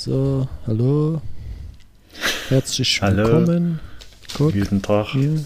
So, 0.00 0.46
hallo. 0.66 1.22
Herzlich 2.50 3.00
Hallo. 3.00 3.24
willkommen. 3.24 3.80
Guck, 4.36 4.52
Guten 4.52 4.82
Tag. 4.82 5.06
hier. 5.12 5.36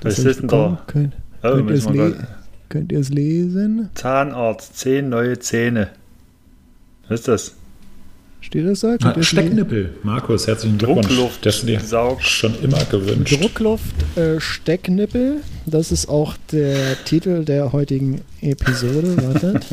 Was 0.00 0.14
Herzlich 0.18 0.26
ist 0.26 0.40
denn 0.42 0.48
da? 0.48 0.82
Könnt, 0.86 1.14
Oh, 1.42 1.48
könnt, 1.50 1.68
ihr 1.70 1.74
es 1.74 1.84
müssen 1.84 1.94
wir 1.94 2.04
le 2.04 2.10
grad- 2.14 2.28
könnt 2.68 2.92
ihr 2.92 3.00
es 3.00 3.08
lesen? 3.08 3.90
Zahnarzt, 3.94 4.76
zehn 4.78 5.08
neue 5.08 5.40
Zähne. 5.40 5.90
Was 7.08 7.18
ist 7.20 7.28
das? 7.28 7.54
Steht 8.42 8.64
das 8.64 8.78
da? 8.80 8.96
Ah? 9.02 9.20
Stecknippel. 9.20 9.94
Markus, 10.04 10.46
herzlichen 10.46 10.78
Glückwunsch. 10.78 11.08
Druckluft, 11.08 11.44
Das 11.44 11.56
ist 11.56 11.68
dir 11.68 11.80
Saug. 11.80 12.22
schon 12.22 12.54
immer 12.62 12.84
gewünscht. 12.84 13.40
Druckluft 13.40 14.16
äh, 14.16 14.38
Stecknippel. 14.40 15.38
Das 15.66 15.90
ist 15.90 16.08
auch 16.08 16.34
der 16.52 17.02
Titel 17.04 17.44
der 17.44 17.72
heutigen 17.72 18.20
Episode. 18.40 19.16
Wartet. 19.26 19.66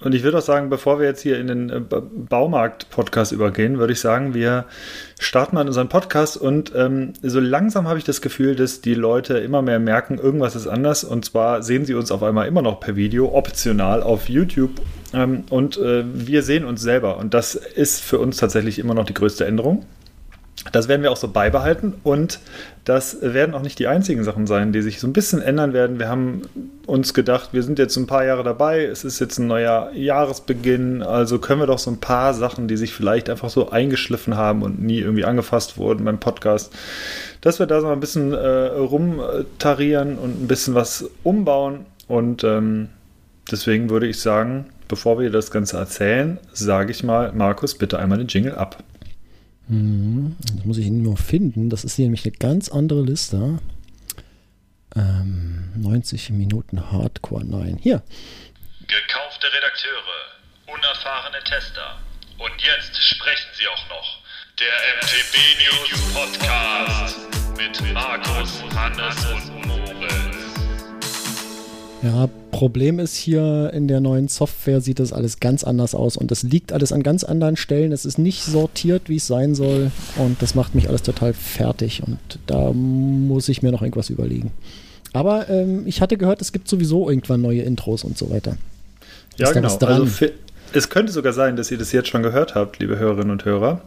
Und 0.00 0.14
ich 0.14 0.22
würde 0.22 0.38
auch 0.38 0.42
sagen, 0.42 0.68
bevor 0.68 0.98
wir 0.98 1.06
jetzt 1.06 1.22
hier 1.22 1.38
in 1.38 1.46
den 1.46 1.70
äh, 1.70 1.80
Ba- 1.80 2.02
Baumarkt-Podcast 2.02 3.32
übergehen, 3.32 3.78
würde 3.78 3.94
ich 3.94 4.00
sagen, 4.00 4.34
wir 4.34 4.66
starten 5.18 5.54
mal 5.54 5.66
unseren 5.66 5.88
Podcast 5.88 6.36
und 6.36 6.72
ähm, 6.76 7.14
so 7.22 7.40
langsam 7.40 7.88
habe 7.88 7.98
ich 7.98 8.04
das 8.04 8.20
Gefühl, 8.20 8.56
dass 8.56 8.82
die 8.82 8.94
Leute 8.94 9.38
immer 9.38 9.62
mehr 9.62 9.78
merken, 9.78 10.18
irgendwas 10.18 10.54
ist 10.54 10.66
anders. 10.66 11.02
Und 11.02 11.24
zwar 11.24 11.62
sehen 11.62 11.86
sie 11.86 11.94
uns 11.94 12.12
auf 12.12 12.22
einmal 12.22 12.46
immer 12.46 12.60
noch 12.62 12.80
per 12.80 12.94
Video, 12.96 13.34
optional 13.34 14.02
auf 14.02 14.28
YouTube. 14.28 14.82
Ähm, 15.14 15.44
und 15.48 15.78
äh, 15.78 16.04
wir 16.12 16.42
sehen 16.42 16.66
uns 16.66 16.82
selber. 16.82 17.16
Und 17.16 17.32
das 17.32 17.54
ist 17.54 18.02
für 18.02 18.18
uns 18.18 18.36
tatsächlich 18.36 18.78
immer 18.78 18.92
noch 18.94 19.06
die 19.06 19.14
größte 19.14 19.46
Änderung. 19.46 19.86
Das 20.72 20.88
werden 20.88 21.02
wir 21.02 21.12
auch 21.12 21.16
so 21.16 21.28
beibehalten 21.28 21.94
und 22.02 22.40
das 22.84 23.18
werden 23.20 23.54
auch 23.54 23.62
nicht 23.62 23.78
die 23.78 23.86
einzigen 23.86 24.24
Sachen 24.24 24.46
sein, 24.46 24.72
die 24.72 24.82
sich 24.82 25.00
so 25.00 25.06
ein 25.06 25.12
bisschen 25.12 25.40
ändern 25.42 25.72
werden. 25.72 25.98
Wir 25.98 26.08
haben 26.08 26.42
uns 26.86 27.14
gedacht, 27.14 27.50
wir 27.52 27.62
sind 27.62 27.78
jetzt 27.78 27.96
ein 27.96 28.06
paar 28.06 28.24
Jahre 28.24 28.42
dabei, 28.42 28.84
es 28.84 29.04
ist 29.04 29.20
jetzt 29.20 29.38
ein 29.38 29.46
neuer 29.46 29.90
Jahresbeginn, 29.92 31.02
also 31.02 31.38
können 31.38 31.60
wir 31.60 31.66
doch 31.66 31.78
so 31.78 31.90
ein 31.90 32.00
paar 32.00 32.34
Sachen, 32.34 32.68
die 32.68 32.76
sich 32.76 32.94
vielleicht 32.94 33.28
einfach 33.28 33.50
so 33.50 33.70
eingeschliffen 33.70 34.36
haben 34.36 34.62
und 34.62 34.82
nie 34.82 34.98
irgendwie 34.98 35.24
angefasst 35.24 35.78
wurden 35.78 36.04
beim 36.04 36.18
Podcast, 36.18 36.72
dass 37.42 37.58
wir 37.58 37.66
da 37.66 37.80
so 37.80 37.88
ein 37.88 38.00
bisschen 38.00 38.32
äh, 38.32 38.66
rumtarieren 38.66 40.16
und 40.18 40.42
ein 40.42 40.48
bisschen 40.48 40.74
was 40.74 41.10
umbauen 41.22 41.86
und 42.08 42.44
ähm, 42.44 42.88
deswegen 43.50 43.90
würde 43.90 44.06
ich 44.06 44.20
sagen, 44.20 44.66
bevor 44.88 45.18
wir 45.18 45.30
das 45.30 45.50
Ganze 45.50 45.76
erzählen, 45.76 46.38
sage 46.52 46.92
ich 46.92 47.04
mal, 47.04 47.32
Markus, 47.32 47.76
bitte 47.76 47.98
einmal 47.98 48.18
den 48.18 48.28
Jingle 48.28 48.54
ab. 48.54 48.82
Mhm. 49.68 50.36
Das 50.40 50.64
muss 50.64 50.78
ich 50.78 50.88
nur 50.90 51.16
finden. 51.16 51.70
Das 51.70 51.84
ist 51.84 51.98
nämlich 51.98 52.24
eine 52.24 52.32
ganz 52.32 52.68
andere 52.68 53.02
Liste. 53.02 53.58
Ähm, 54.94 55.72
90 55.76 56.30
Minuten 56.30 56.90
Hardcore. 56.90 57.44
Nein. 57.44 57.78
Hier. 57.82 58.02
Gekaufte 58.86 59.46
Redakteure, 59.52 60.72
unerfahrene 60.72 61.42
Tester. 61.44 61.98
Und 62.38 62.52
jetzt 62.62 62.96
sprechen 63.02 63.48
sie 63.54 63.66
auch 63.68 63.88
noch. 63.88 64.18
Der 64.58 64.72
MTB 65.02 65.34
News 65.60 66.12
Podcast 66.14 67.18
mit 67.56 67.92
Markus, 67.92 68.62
Hannes 68.74 69.24
und. 69.26 69.65
Ja, 72.02 72.28
Problem 72.50 72.98
ist 72.98 73.16
hier 73.16 73.70
in 73.72 73.88
der 73.88 74.00
neuen 74.00 74.28
Software 74.28 74.80
sieht 74.80 74.98
das 74.98 75.12
alles 75.12 75.40
ganz 75.40 75.64
anders 75.64 75.94
aus 75.94 76.16
und 76.16 76.30
das 76.30 76.42
liegt 76.42 76.72
alles 76.72 76.92
an 76.92 77.02
ganz 77.02 77.24
anderen 77.24 77.56
Stellen. 77.56 77.92
Es 77.92 78.04
ist 78.04 78.18
nicht 78.18 78.42
sortiert, 78.44 79.08
wie 79.08 79.16
es 79.16 79.26
sein 79.26 79.54
soll 79.54 79.90
und 80.16 80.40
das 80.40 80.54
macht 80.54 80.74
mich 80.74 80.88
alles 80.88 81.02
total 81.02 81.32
fertig 81.32 82.02
und 82.06 82.18
da 82.46 82.72
muss 82.72 83.48
ich 83.48 83.62
mir 83.62 83.72
noch 83.72 83.82
irgendwas 83.82 84.10
überlegen. 84.10 84.52
Aber 85.12 85.48
ähm, 85.48 85.86
ich 85.86 86.00
hatte 86.00 86.18
gehört, 86.18 86.42
es 86.42 86.52
gibt 86.52 86.68
sowieso 86.68 87.08
irgendwann 87.08 87.40
neue 87.40 87.62
Intros 87.62 88.04
und 88.04 88.18
so 88.18 88.30
weiter. 88.30 88.56
Ja, 89.38 89.52
genau. 89.52 89.74
Also 89.74 90.26
es 90.72 90.90
könnte 90.90 91.12
sogar 91.12 91.32
sein, 91.32 91.56
dass 91.56 91.70
ihr 91.70 91.78
das 91.78 91.92
jetzt 91.92 92.08
schon 92.08 92.22
gehört 92.22 92.54
habt, 92.54 92.78
liebe 92.78 92.98
Hörerinnen 92.98 93.30
und 93.30 93.44
Hörer. 93.44 93.80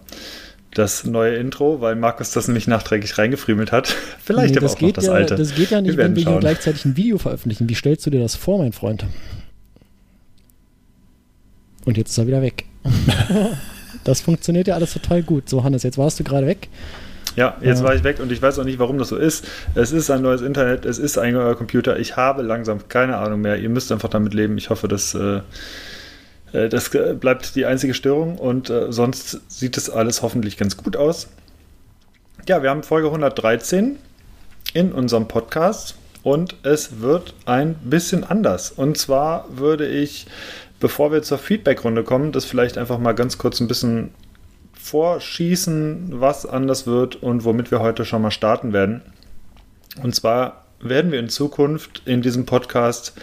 Das 0.73 1.03
neue 1.03 1.35
Intro, 1.35 1.81
weil 1.81 1.95
Markus 1.95 2.31
das 2.31 2.47
nämlich 2.47 2.67
nachträglich 2.67 3.17
reingefriemelt 3.17 3.71
hat. 3.71 3.87
Vielleicht 4.23 4.53
Nee, 4.53 4.59
aber 4.59 4.67
das 4.67 4.75
auch 4.75 4.81
noch 4.81 4.91
das 4.91 5.05
ja, 5.05 5.13
alte. 5.13 5.35
Das 5.35 5.55
geht 5.55 5.71
ja 5.71 5.81
nicht, 5.81 5.97
Wir 5.97 6.03
wenn 6.05 6.15
wir 6.15 6.23
hier 6.23 6.39
gleichzeitig 6.39 6.85
ein 6.85 6.95
Video 6.95 7.17
veröffentlichen. 7.17 7.67
Wie 7.69 7.75
stellst 7.75 8.05
du 8.05 8.09
dir 8.09 8.19
das 8.19 8.35
vor, 8.35 8.59
mein 8.59 8.73
Freund? 8.73 9.05
Und 11.85 11.97
jetzt 11.97 12.11
ist 12.11 12.17
er 12.19 12.27
wieder 12.27 12.41
weg. 12.41 12.65
das 14.03 14.21
funktioniert 14.21 14.67
ja 14.67 14.75
alles 14.75 14.93
total 14.93 15.23
gut. 15.23 15.49
So, 15.49 15.63
Hannes, 15.63 15.83
jetzt 15.83 15.97
warst 15.97 16.19
du 16.19 16.23
gerade 16.23 16.45
weg. 16.45 16.69
Ja, 17.35 17.57
jetzt 17.61 17.83
war 17.83 17.95
ich 17.95 18.03
weg 18.03 18.19
und 18.19 18.31
ich 18.31 18.41
weiß 18.41 18.59
auch 18.59 18.63
nicht, 18.63 18.79
warum 18.79 18.97
das 18.97 19.09
so 19.09 19.15
ist. 19.15 19.47
Es 19.73 19.91
ist 19.91 20.09
ein 20.09 20.21
neues 20.21 20.41
Internet, 20.41 20.85
es 20.85 20.99
ist 20.99 21.17
ein 21.17 21.33
neuer 21.33 21.55
Computer. 21.55 21.97
Ich 21.97 22.17
habe 22.17 22.41
langsam 22.41 22.87
keine 22.89 23.17
Ahnung 23.17 23.41
mehr. 23.41 23.57
Ihr 23.57 23.69
müsst 23.69 23.91
einfach 23.91 24.09
damit 24.09 24.33
leben. 24.33 24.57
Ich 24.57 24.69
hoffe, 24.69 24.87
dass 24.87 25.15
äh, 25.15 25.39
das 26.51 26.93
äh, 26.93 27.13
bleibt 27.13 27.55
die 27.55 27.65
einzige 27.65 27.93
Störung 27.93 28.37
und 28.37 28.69
äh, 28.69 28.91
sonst 28.91 29.41
sieht 29.47 29.77
es 29.77 29.89
alles 29.89 30.21
hoffentlich 30.21 30.57
ganz 30.57 30.77
gut 30.77 30.95
aus. 30.95 31.27
Ja, 32.47 32.63
wir 32.63 32.69
haben 32.69 32.83
Folge 32.83 33.07
113 33.07 33.97
in 34.73 34.91
unserem 34.91 35.27
Podcast 35.27 35.95
und 36.23 36.55
es 36.63 36.99
wird 37.01 37.33
ein 37.45 37.75
bisschen 37.75 38.23
anders. 38.23 38.71
Und 38.71 38.97
zwar 38.97 39.45
würde 39.49 39.87
ich, 39.87 40.25
bevor 40.79 41.11
wir 41.11 41.21
zur 41.21 41.37
Feedback-Runde 41.37 42.03
kommen, 42.03 42.31
das 42.31 42.45
vielleicht 42.45 42.77
einfach 42.77 42.97
mal 42.97 43.13
ganz 43.13 43.37
kurz 43.37 43.59
ein 43.59 43.67
bisschen 43.67 44.11
vorschießen, 44.73 46.19
was 46.19 46.45
anders 46.45 46.87
wird 46.87 47.17
und 47.17 47.43
womit 47.43 47.71
wir 47.71 47.79
heute 47.79 48.05
schon 48.05 48.21
mal 48.21 48.31
starten 48.31 48.73
werden. 48.73 49.01
Und 50.01 50.15
zwar 50.15 50.65
werden 50.79 51.11
wir 51.11 51.19
in 51.19 51.29
Zukunft 51.29 52.01
in 52.05 52.21
diesem 52.21 52.45
Podcast 52.45 53.13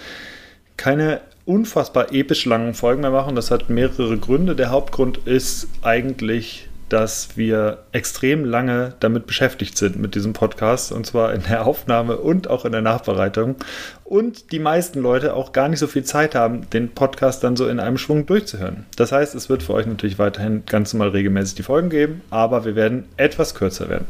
keine 0.76 1.20
unfassbar 1.47 2.12
episch 2.12 2.45
langen 2.45 2.75
Folgen 2.75 3.01
mehr 3.01 3.11
machen. 3.11 3.37
Das 3.37 3.51
hat 3.51 3.71
mehrere 3.71 4.19
Gründe. 4.19 4.55
Der 4.55 4.71
Hauptgrund 4.71 5.19
ist 5.27 5.69
eigentlich, 5.81 6.69
dass 6.89 7.37
wir 7.37 7.79
extrem 7.93 8.45
lange 8.45 8.95
damit 9.01 9.27
beschäftigt 9.27 9.77
sind 9.77 9.97
mit 9.97 10.15
diesem 10.15 10.33
Podcast 10.33 10.93
und 10.93 11.05
zwar 11.05 11.34
in 11.34 11.43
der 11.43 11.67
Aufnahme 11.67 12.17
und 12.17 12.49
auch 12.49 12.65
in 12.65 12.73
der 12.73 12.83
Nachbereitung 12.83 13.57
und 14.05 14.53
die 14.53 14.61
meisten 14.61 15.01
Leute 15.01 15.34
auch 15.34 15.53
gar 15.53 15.69
nicht 15.69 15.81
so 15.81 15.89
viel 15.89 16.05
Zeit 16.05 16.37
haben, 16.37 16.71
den 16.71 16.91
Podcast 16.91 17.43
dann 17.43 17.57
so 17.57 17.67
in 17.67 17.81
einem 17.81 17.99
Schwung 17.99 18.27
durchzuhören. 18.27 18.87
Das 18.95 19.11
heißt, 19.11 19.34
es 19.34 19.49
wird 19.49 19.65
für 19.65 19.75
euch 19.75 19.87
natürlich 19.87 20.21
weiterhin 20.21 20.63
ganz 20.65 20.93
normal 20.93 21.09
regelmäßig 21.09 21.57
die 21.57 21.65
Folgen 21.65 21.91
geben, 21.91 22.21
aber 22.31 22.65
wir 22.65 22.77
werden 22.77 23.05
etwas 23.17 23.55
kürzer 23.55 23.89
werden. 23.89 24.07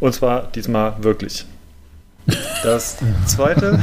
Und 0.00 0.14
zwar 0.14 0.50
diesmal 0.52 0.96
wirklich. 1.02 1.46
Das 2.62 2.96
zweite, 3.26 3.78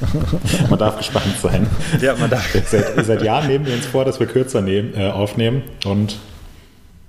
Man 0.70 0.78
darf 0.78 0.98
gespannt 0.98 1.34
sein. 1.42 1.66
ja, 2.00 2.14
man 2.16 2.30
darf 2.30 2.48
Seit, 2.66 3.04
seit 3.04 3.22
Jahren 3.22 3.48
nehmen 3.48 3.66
wir 3.66 3.74
uns 3.74 3.86
vor, 3.86 4.04
dass 4.04 4.20
wir 4.20 4.26
kürzer 4.28 4.60
nehmen, 4.60 4.94
äh, 4.96 5.08
aufnehmen 5.10 5.62
und 5.84 6.16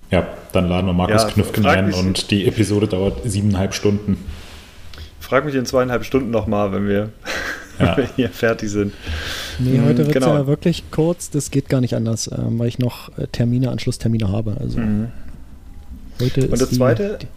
ja, 0.09 0.25
dann 0.51 0.67
laden 0.69 0.87
wir 0.87 0.93
Markus 0.93 1.23
Ja, 1.23 1.29
Knüffgen 1.29 1.63
frag 1.63 1.77
ein 1.77 1.87
mich- 1.87 1.95
und 1.97 2.31
die 2.31 2.47
Episode 2.47 2.87
dauert 2.87 3.21
siebeneinhalb 3.25 3.73
Stunden. 3.75 4.17
Frag 5.19 5.45
mich 5.45 5.55
in 5.55 5.65
zweieinhalb 5.65 6.05
Stunden 6.05 6.31
nochmal, 6.31 6.71
wenn 6.71 6.87
wir, 6.87 7.09
Ja. 7.79 7.95
wenn 7.97 8.05
wir 8.05 8.09
hier 8.15 8.29
fertig 8.29 8.69
sind. 8.69 8.93
Nee, 9.59 9.79
heute 9.81 9.99
wird 9.99 10.07
es 10.09 10.13
genau. 10.13 10.35
ja 10.35 10.47
wirklich 10.47 10.83
kurz. 10.91 11.29
Das 11.31 11.49
geht 11.51 11.69
gar 11.69 11.81
nicht 11.81 11.95
anders, 11.95 12.27
ähm, 12.31 12.57
weil 12.59 12.67
ich 12.67 12.77
noch 12.79 13.15
äh, 13.17 13.27
Termine, 13.31 13.69
Anschlusstermine 13.71 14.29
habe. 14.31 14.57
Also 14.59 14.79
Mhm. 14.79 15.07
heute 16.19 16.41
Und 16.47 16.53
ist 16.53 16.61
das 16.61 16.69
die, 16.69 16.77
zweite, 16.77 17.17
Die, 17.21 17.27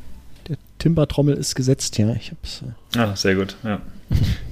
der 0.49 0.57
Timbertrommel 0.79 1.35
ist 1.37 1.55
gesetzt, 1.55 1.99
ja. 1.99 2.13
Ich 2.15 2.31
hab's. 2.31 2.63
Äh, 2.95 2.99
Ah, 2.99 3.17
sehr 3.17 3.35
gut, 3.35 3.57
ja. 3.65 3.81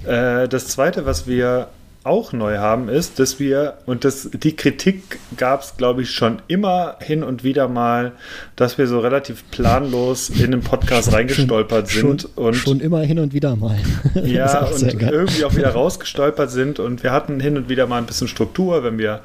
äh, 0.43 0.49
das 0.49 0.69
zweite, 0.69 1.06
was 1.06 1.27
wir 1.27 1.69
auch 2.04 2.34
neu 2.34 2.59
haben, 2.59 2.91
ist, 2.91 3.19
dass 3.19 3.41
wir, 3.41 3.78
und 3.87 4.04
das, 4.04 4.28
die 4.31 4.54
Kritik 4.54 5.19
gab 5.38 5.62
es, 5.62 5.76
glaube 5.78 6.03
ich, 6.03 6.10
schon 6.10 6.42
immer 6.48 6.97
hin 7.00 7.25
und 7.25 7.44
wieder 7.44 7.66
mal, 7.66 8.12
dass 8.56 8.76
wir 8.76 8.87
so 8.87 9.00
relativ 9.00 9.42
planlos 9.50 10.28
in 10.28 10.50
den 10.50 10.60
Podcast 10.60 11.15
reingestolpert 11.15 11.91
schon, 11.91 12.19
sind 12.19 12.37
und 12.37 12.54
schon 12.54 12.81
immer 12.81 13.00
hin 13.00 13.19
und 13.19 13.32
wieder 13.32 13.56
mal. 13.56 13.78
Ja, 14.25 14.66
und 14.66 14.82
irgendwie 14.82 15.44
auch 15.44 15.54
wieder 15.54 15.70
rausgestolpert 15.70 16.50
sind. 16.50 16.78
Und 16.78 17.03
wir 17.03 17.12
hatten 17.12 17.41
hin 17.41 17.56
und 17.56 17.69
wieder 17.69 17.87
mal 17.87 17.98
ein 17.98 18.06
bisschen 18.06 18.28
Struktur, 18.28 18.84
wenn 18.84 18.98
wir 18.98 19.21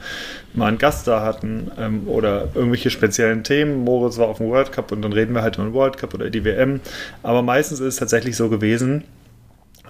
mal 0.53 0.67
einen 0.67 0.77
Gast 0.77 1.07
da 1.07 1.21
hatten 1.21 1.71
ähm, 1.77 2.07
oder 2.07 2.49
irgendwelche 2.55 2.89
speziellen 2.89 3.43
Themen. 3.43 3.83
Moritz 3.83 4.17
war 4.17 4.27
auf 4.27 4.37
dem 4.37 4.47
World 4.47 4.71
Cup 4.71 4.91
und 4.91 5.01
dann 5.01 5.13
reden 5.13 5.33
wir 5.33 5.41
halt 5.41 5.55
über 5.55 5.65
den 5.65 5.73
World 5.73 5.97
Cup 5.97 6.13
oder 6.13 6.29
die 6.29 6.43
WM. 6.43 6.79
Aber 7.23 7.41
meistens 7.41 7.79
ist 7.79 7.87
es 7.87 7.95
tatsächlich 7.97 8.35
so 8.35 8.49
gewesen, 8.49 9.03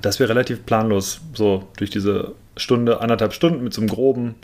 dass 0.01 0.19
wir 0.19 0.29
relativ 0.29 0.65
planlos 0.65 1.21
so 1.33 1.67
durch 1.77 1.89
diese 1.89 2.33
Stunde, 2.59 3.01
anderthalb 3.01 3.33
Stunden 3.33 3.63
mit 3.63 3.73
so 3.73 3.81
einem 3.81 3.89
groben, 3.89 4.35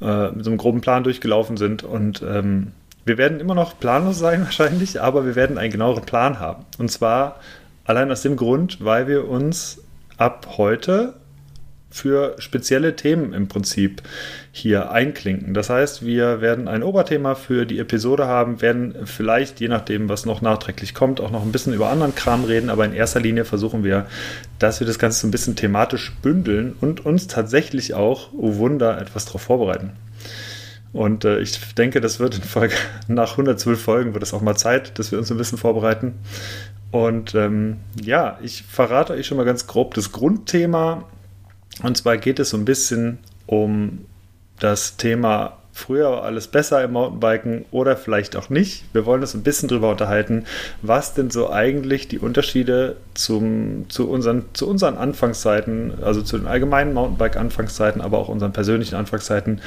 äh, 0.00 0.30
mit 0.30 0.44
so 0.44 0.50
einem 0.50 0.58
groben 0.58 0.80
Plan 0.80 1.04
durchgelaufen 1.04 1.56
sind. 1.56 1.82
Und 1.82 2.22
ähm, 2.22 2.72
wir 3.04 3.18
werden 3.18 3.40
immer 3.40 3.54
noch 3.54 3.78
planlos 3.78 4.18
sein 4.18 4.40
wahrscheinlich, 4.44 5.00
aber 5.00 5.24
wir 5.26 5.36
werden 5.36 5.58
einen 5.58 5.72
genaueren 5.72 6.04
Plan 6.04 6.40
haben. 6.40 6.64
Und 6.78 6.90
zwar 6.90 7.36
allein 7.84 8.10
aus 8.10 8.22
dem 8.22 8.36
Grund, 8.36 8.84
weil 8.84 9.08
wir 9.08 9.28
uns 9.28 9.82
ab 10.16 10.46
heute 10.58 11.14
für 11.90 12.36
spezielle 12.38 12.96
Themen 12.96 13.32
im 13.32 13.48
Prinzip 13.48 14.02
hier 14.52 14.90
einklinken. 14.92 15.54
Das 15.54 15.70
heißt, 15.70 16.04
wir 16.04 16.40
werden 16.40 16.68
ein 16.68 16.82
Oberthema 16.82 17.34
für 17.34 17.66
die 17.66 17.78
Episode 17.78 18.26
haben, 18.26 18.62
werden 18.62 18.94
vielleicht, 19.04 19.60
je 19.60 19.68
nachdem, 19.68 20.08
was 20.08 20.24
noch 20.24 20.40
nachträglich 20.40 20.94
kommt, 20.94 21.20
auch 21.20 21.30
noch 21.30 21.42
ein 21.42 21.52
bisschen 21.52 21.74
über 21.74 21.90
anderen 21.90 22.14
Kram 22.14 22.44
reden, 22.44 22.70
aber 22.70 22.84
in 22.84 22.92
erster 22.92 23.20
Linie 23.20 23.44
versuchen 23.44 23.84
wir, 23.84 24.06
dass 24.58 24.80
wir 24.80 24.86
das 24.86 24.98
Ganze 24.98 25.20
so 25.20 25.26
ein 25.26 25.32
bisschen 25.32 25.56
thematisch 25.56 26.12
bündeln 26.22 26.74
und 26.80 27.04
uns 27.04 27.26
tatsächlich 27.26 27.94
auch, 27.94 28.32
oh 28.32 28.56
Wunder, 28.56 29.00
etwas 29.00 29.26
darauf 29.26 29.42
vorbereiten. 29.42 29.92
Und 30.92 31.24
äh, 31.24 31.40
ich 31.40 31.74
denke, 31.74 32.00
das 32.00 32.18
wird 32.18 32.36
in 32.36 32.42
Folge, 32.42 32.74
nach 33.08 33.32
112 33.32 33.80
Folgen 33.80 34.14
wird 34.14 34.22
es 34.22 34.34
auch 34.34 34.40
mal 34.40 34.56
Zeit, 34.56 34.98
dass 34.98 35.12
wir 35.12 35.18
uns 35.18 35.30
ein 35.30 35.38
bisschen 35.38 35.58
vorbereiten. 35.58 36.14
Und 36.90 37.34
ähm, 37.36 37.76
ja, 38.02 38.38
ich 38.42 38.64
verrate 38.64 39.12
euch 39.12 39.26
schon 39.26 39.36
mal 39.36 39.44
ganz 39.44 39.66
grob 39.66 39.94
das 39.94 40.10
Grundthema. 40.10 41.04
Und 41.82 41.96
zwar 41.96 42.16
geht 42.18 42.38
es 42.38 42.50
so 42.50 42.56
ein 42.56 42.64
bisschen 42.64 43.18
um 43.46 44.04
das 44.58 44.96
Thema 44.96 45.60
früher 45.72 46.10
war 46.10 46.24
alles 46.24 46.48
besser 46.48 46.82
im 46.84 46.92
Mountainbiken 46.92 47.64
oder 47.70 47.96
vielleicht 47.96 48.36
auch 48.36 48.50
nicht. 48.50 48.84
Wir 48.92 49.06
wollen 49.06 49.22
uns 49.22 49.34
ein 49.34 49.42
bisschen 49.42 49.68
darüber 49.68 49.90
unterhalten, 49.90 50.44
was 50.82 51.14
denn 51.14 51.30
so 51.30 51.50
eigentlich 51.50 52.08
die 52.08 52.18
Unterschiede 52.18 52.96
zum, 53.14 53.86
zu, 53.88 54.08
unseren, 54.08 54.44
zu 54.52 54.68
unseren 54.68 54.96
Anfangszeiten, 54.96 55.94
also 56.02 56.22
zu 56.22 56.38
den 56.38 56.46
allgemeinen 56.46 56.92
Mountainbike-Anfangszeiten, 56.92 58.00
aber 58.00 58.18
auch 58.18 58.28
unseren 58.28 58.52
persönlichen 58.52 58.96
Anfangszeiten 58.96 59.60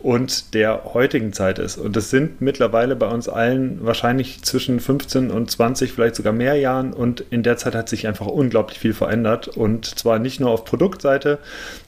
und 0.00 0.54
der 0.54 0.84
heutigen 0.94 1.32
Zeit 1.32 1.58
ist. 1.58 1.76
Und 1.76 1.96
das 1.96 2.10
sind 2.10 2.40
mittlerweile 2.40 2.94
bei 2.94 3.08
uns 3.08 3.28
allen 3.28 3.84
wahrscheinlich 3.84 4.42
zwischen 4.42 4.78
15 4.78 5.30
und 5.30 5.50
20, 5.50 5.92
vielleicht 5.92 6.14
sogar 6.14 6.32
mehr 6.32 6.54
Jahren. 6.54 6.92
Und 6.92 7.24
in 7.30 7.42
der 7.42 7.56
Zeit 7.56 7.74
hat 7.74 7.88
sich 7.88 8.06
einfach 8.06 8.26
unglaublich 8.26 8.78
viel 8.78 8.94
verändert. 8.94 9.48
Und 9.48 9.86
zwar 9.86 10.20
nicht 10.20 10.38
nur 10.38 10.50
auf 10.50 10.64
Produktseite, 10.64 11.38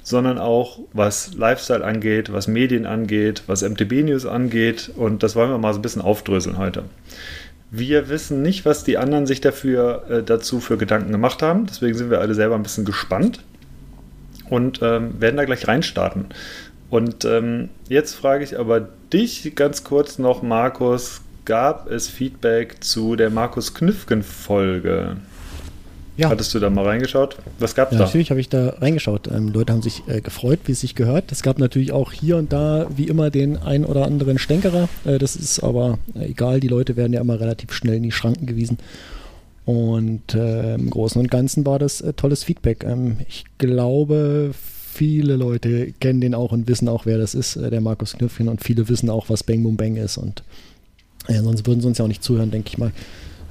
sondern 0.03 0.39
auch 0.39 0.81
was 0.93 1.35
Lifestyle 1.35 1.85
angeht, 1.85 2.33
was 2.33 2.49
Medien 2.49 2.85
angeht, 2.85 3.45
was 3.47 3.63
MTB 3.63 4.03
News 4.05 4.27
angeht. 4.27 4.91
Und 4.97 5.23
das 5.23 5.37
wollen 5.37 5.51
wir 5.51 5.59
mal 5.59 5.73
so 5.73 5.79
ein 5.79 5.83
bisschen 5.83 6.03
aufdröseln 6.03 6.59
heute. 6.59 6.85
Wir 7.71 8.09
wissen 8.09 8.43
nicht, 8.43 8.65
was 8.65 8.83
die 8.83 8.99
anderen 8.99 9.27
sich 9.27 9.41
dafür 9.41 10.05
äh, 10.11 10.23
dazu 10.25 10.59
für 10.59 10.77
Gedanken 10.77 11.13
gemacht 11.13 11.43
haben. 11.43 11.67
Deswegen 11.67 11.97
sind 11.97 12.11
wir 12.11 12.21
alle 12.21 12.35
selber 12.35 12.57
ein 12.57 12.65
bisschen 12.65 12.85
gespannt 12.85 13.39
und 14.49 14.81
ähm, 14.83 15.21
werden 15.21 15.37
da 15.37 15.45
gleich 15.45 15.69
reinstarten. 15.69 16.27
Und 16.91 17.25
ähm, 17.25 17.69
jetzt 17.89 18.15
frage 18.15 18.45
ich 18.45 18.59
aber 18.59 18.89
dich 19.13 19.55
ganz 19.55 19.85
kurz 19.85 20.19
noch, 20.19 20.43
Markus, 20.43 21.23
gab 21.45 21.91
es 21.91 22.09
Feedback 22.09 22.83
zu 22.83 23.17
der 23.17 23.31
Markus 23.31 23.75
Knüffgen-Folge? 23.75 25.17
Ja. 26.17 26.29
Hattest 26.29 26.53
du 26.53 26.59
da 26.59 26.69
mal 26.69 26.85
reingeschaut? 26.85 27.37
Was 27.59 27.75
gab 27.75 27.89
es 27.89 27.93
ja, 27.93 28.01
da? 28.01 28.05
Natürlich 28.05 28.31
habe 28.31 28.41
ich 28.41 28.51
da 28.51 28.75
reingeschaut. 28.79 29.29
Ähm, 29.29 29.49
Leute 29.49 29.73
haben 29.73 29.81
sich 29.81 30.03
äh, 30.07 30.21
gefreut, 30.21 30.59
wie 30.67 30.73
es 30.73 30.81
sich 30.81 30.95
gehört. 30.95 31.33
Es 31.33 31.43
gab 31.43 31.59
natürlich 31.59 31.93
auch 31.93 32.13
hier 32.13 32.37
und 32.37 32.53
da, 32.53 32.87
wie 32.95 33.05
immer, 33.05 33.31
den 33.31 33.57
ein 33.57 33.87
oder 33.87 34.05
anderen 34.05 34.39
Stänkerer. 34.39 34.89
Äh, 35.07 35.19
das 35.19 35.35
ist 35.35 35.61
aber 35.61 35.99
äh, 36.15 36.27
egal. 36.27 36.61
Die 36.61 36.69
Leute 36.69 36.97
werden 36.97 37.15
ja 37.15 37.21
immer 37.23 37.41
relativ 37.41 37.73
schnell 37.73 37.95
in 37.95 38.03
die 38.03 38.13
Schranken 38.13 38.45
gewiesen. 38.45 38.77
Und 39.65 40.35
äh, 40.35 40.75
im 40.75 40.91
Großen 40.91 41.19
und 41.21 41.31
Ganzen 41.31 41.65
war 41.65 41.79
das 41.79 42.01
äh, 42.01 42.13
tolles 42.13 42.45
Feedback. 42.45 42.85
Ähm, 42.85 43.19
ich 43.27 43.45
glaube, 43.57 44.51
viele 45.01 45.37
Leute 45.37 45.95
kennen 45.99 46.21
den 46.21 46.35
auch 46.35 46.53
und 46.53 46.69
wissen 46.69 46.87
auch, 46.87 47.07
wer 47.07 47.17
das 47.17 47.35
ist, 47.35 47.57
äh, 47.57 47.71
der 47.71 47.81
Markus 47.81 48.13
Knüffchen. 48.13 48.51
Und 48.51 48.63
viele 48.63 48.87
wissen 48.91 49.09
auch, 49.09 49.31
was 49.31 49.43
Bang 49.43 49.63
Boom 49.63 49.79
Bang 49.79 49.97
ist. 49.97 50.19
Und 50.19 50.43
äh, 51.27 51.41
sonst 51.41 51.67
würden 51.67 51.81
sie 51.81 51.87
uns 51.87 51.97
ja 51.97 52.05
auch 52.05 52.09
nicht 52.09 52.23
zuhören, 52.23 52.51
denke 52.51 52.69
ich 52.69 52.77
mal. 52.77 52.93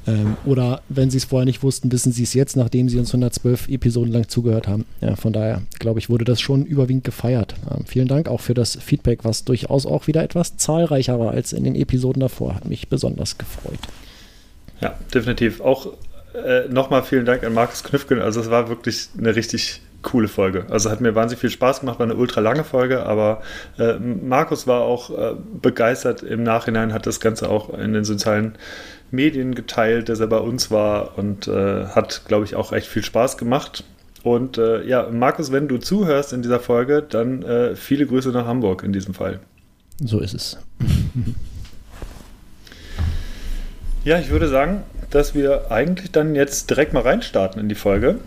Ähm, 0.06 0.38
oder 0.46 0.84
wenn 0.90 1.10
sie 1.10 1.18
es 1.18 1.25
vorher 1.25 1.48
nicht 1.48 1.63
wussten, 1.63 1.92
wissen 1.92 2.12
sie 2.12 2.22
es 2.22 2.36
jetzt, 2.36 2.56
nachdem 2.56 2.88
sie 2.88 3.00
uns 3.00 3.10
112 3.10 3.68
Episoden 3.68 4.13
lang 4.13 4.28
zugehört 4.28 4.68
haben. 4.68 4.86
Ja, 5.01 5.16
von 5.16 5.34
daher, 5.34 5.63
glaube 5.80 5.98
ich, 5.98 6.07
wurde 6.07 6.24
das 6.24 6.40
schon 6.40 6.68
überwiegend 6.68 7.04
gefeiert. 7.04 7.56
Ähm, 7.72 7.84
vielen 7.88 8.07
Dank 8.07 8.30
auch 8.30 8.42
für 8.42 8.54
das 8.54 8.75
Feedback, 8.75 9.25
was 9.25 9.44
durchaus 9.44 9.88
auch 9.88 10.06
wieder 10.06 10.22
etwas 10.22 10.56
zahlreicher 10.57 11.19
war 11.19 11.31
als 11.31 11.52
in 11.52 11.63
den 11.63 11.74
Episoden 11.74 12.19
davor. 12.19 12.54
Hat 12.54 12.66
mich 12.66 12.90
besonders 12.90 13.40
gefreut. 13.40 13.80
Ja, 14.81 15.00
definitiv. 15.12 15.62
Auch 15.62 15.94
äh, 16.45 16.68
nochmal 16.69 17.02
vielen 17.02 17.25
Dank 17.25 17.44
an 17.44 17.56
Markus 17.56 17.84
Knüffgen. 17.84 18.22
Also 18.22 18.40
es 18.40 18.52
war 18.52 18.69
wirklich 18.69 19.10
eine 19.18 19.36
richtig 19.36 19.81
coole 20.01 20.28
Folge. 20.28 20.66
Also 20.69 20.90
hat 20.90 21.01
mir 21.01 21.16
wahnsinnig 21.16 21.42
viel 21.42 21.50
Spaß 21.50 21.81
gemacht, 21.81 22.00
war 22.00 22.06
eine 22.06 22.16
ultra 22.16 22.42
lange 22.42 22.63
Folge, 22.63 23.06
aber 23.06 23.42
äh, 23.78 23.96
Markus 23.96 24.68
war 24.68 24.81
auch 24.81 25.10
äh, 25.10 25.36
begeistert 25.62 26.24
im 26.24 26.44
Nachhinein, 26.44 26.94
hat 26.94 27.06
das 27.06 27.19
Ganze 27.19 27.50
auch 27.50 27.78
in 27.78 27.94
den 27.94 28.06
sozialen 28.06 28.56
Medien 29.12 29.56
geteilt, 29.56 30.10
dass 30.10 30.19
er 30.19 30.28
bei 30.28 30.38
uns 30.38 30.72
war 30.72 31.18
und 31.18 31.48
äh, 31.48 31.86
hat, 31.88 32.24
glaube 32.28 32.46
ich, 32.46 32.56
auch 32.56 32.72
echt 32.72 32.88
viel 32.88 33.04
Spaß 33.04 33.38
gemacht. 33.38 33.84
Und 34.24 34.57
äh, 34.57 34.86
ja, 34.86 35.10
Markus, 35.10 35.51
wenn 35.51 35.68
du 35.68 35.78
zuhörst 35.78 36.34
in 36.34 36.42
dieser 36.42 36.60
Folge, 36.60 37.02
dann 37.02 37.44
äh, 37.44 37.75
viele 37.75 38.06
Grüße 38.06 38.30
nach 38.30 38.45
Hamburg 38.45 38.84
in 38.84 38.94
diesem 38.94 39.13
Fall. 39.13 39.40
So 40.04 40.19
ist 40.19 40.34
es. 40.34 40.57
ja, 44.04 44.19
ich 44.19 44.30
würde 44.30 44.48
sagen, 44.48 44.84
dass 45.10 45.34
wir 45.36 45.72
eigentlich 45.72 46.12
dann 46.12 46.36
jetzt 46.36 46.69
direkt 46.69 46.94
mal 46.94 47.04
reinstarten 47.04 47.60
in 47.60 47.69
die 47.69 47.75
Folge. 47.75 48.19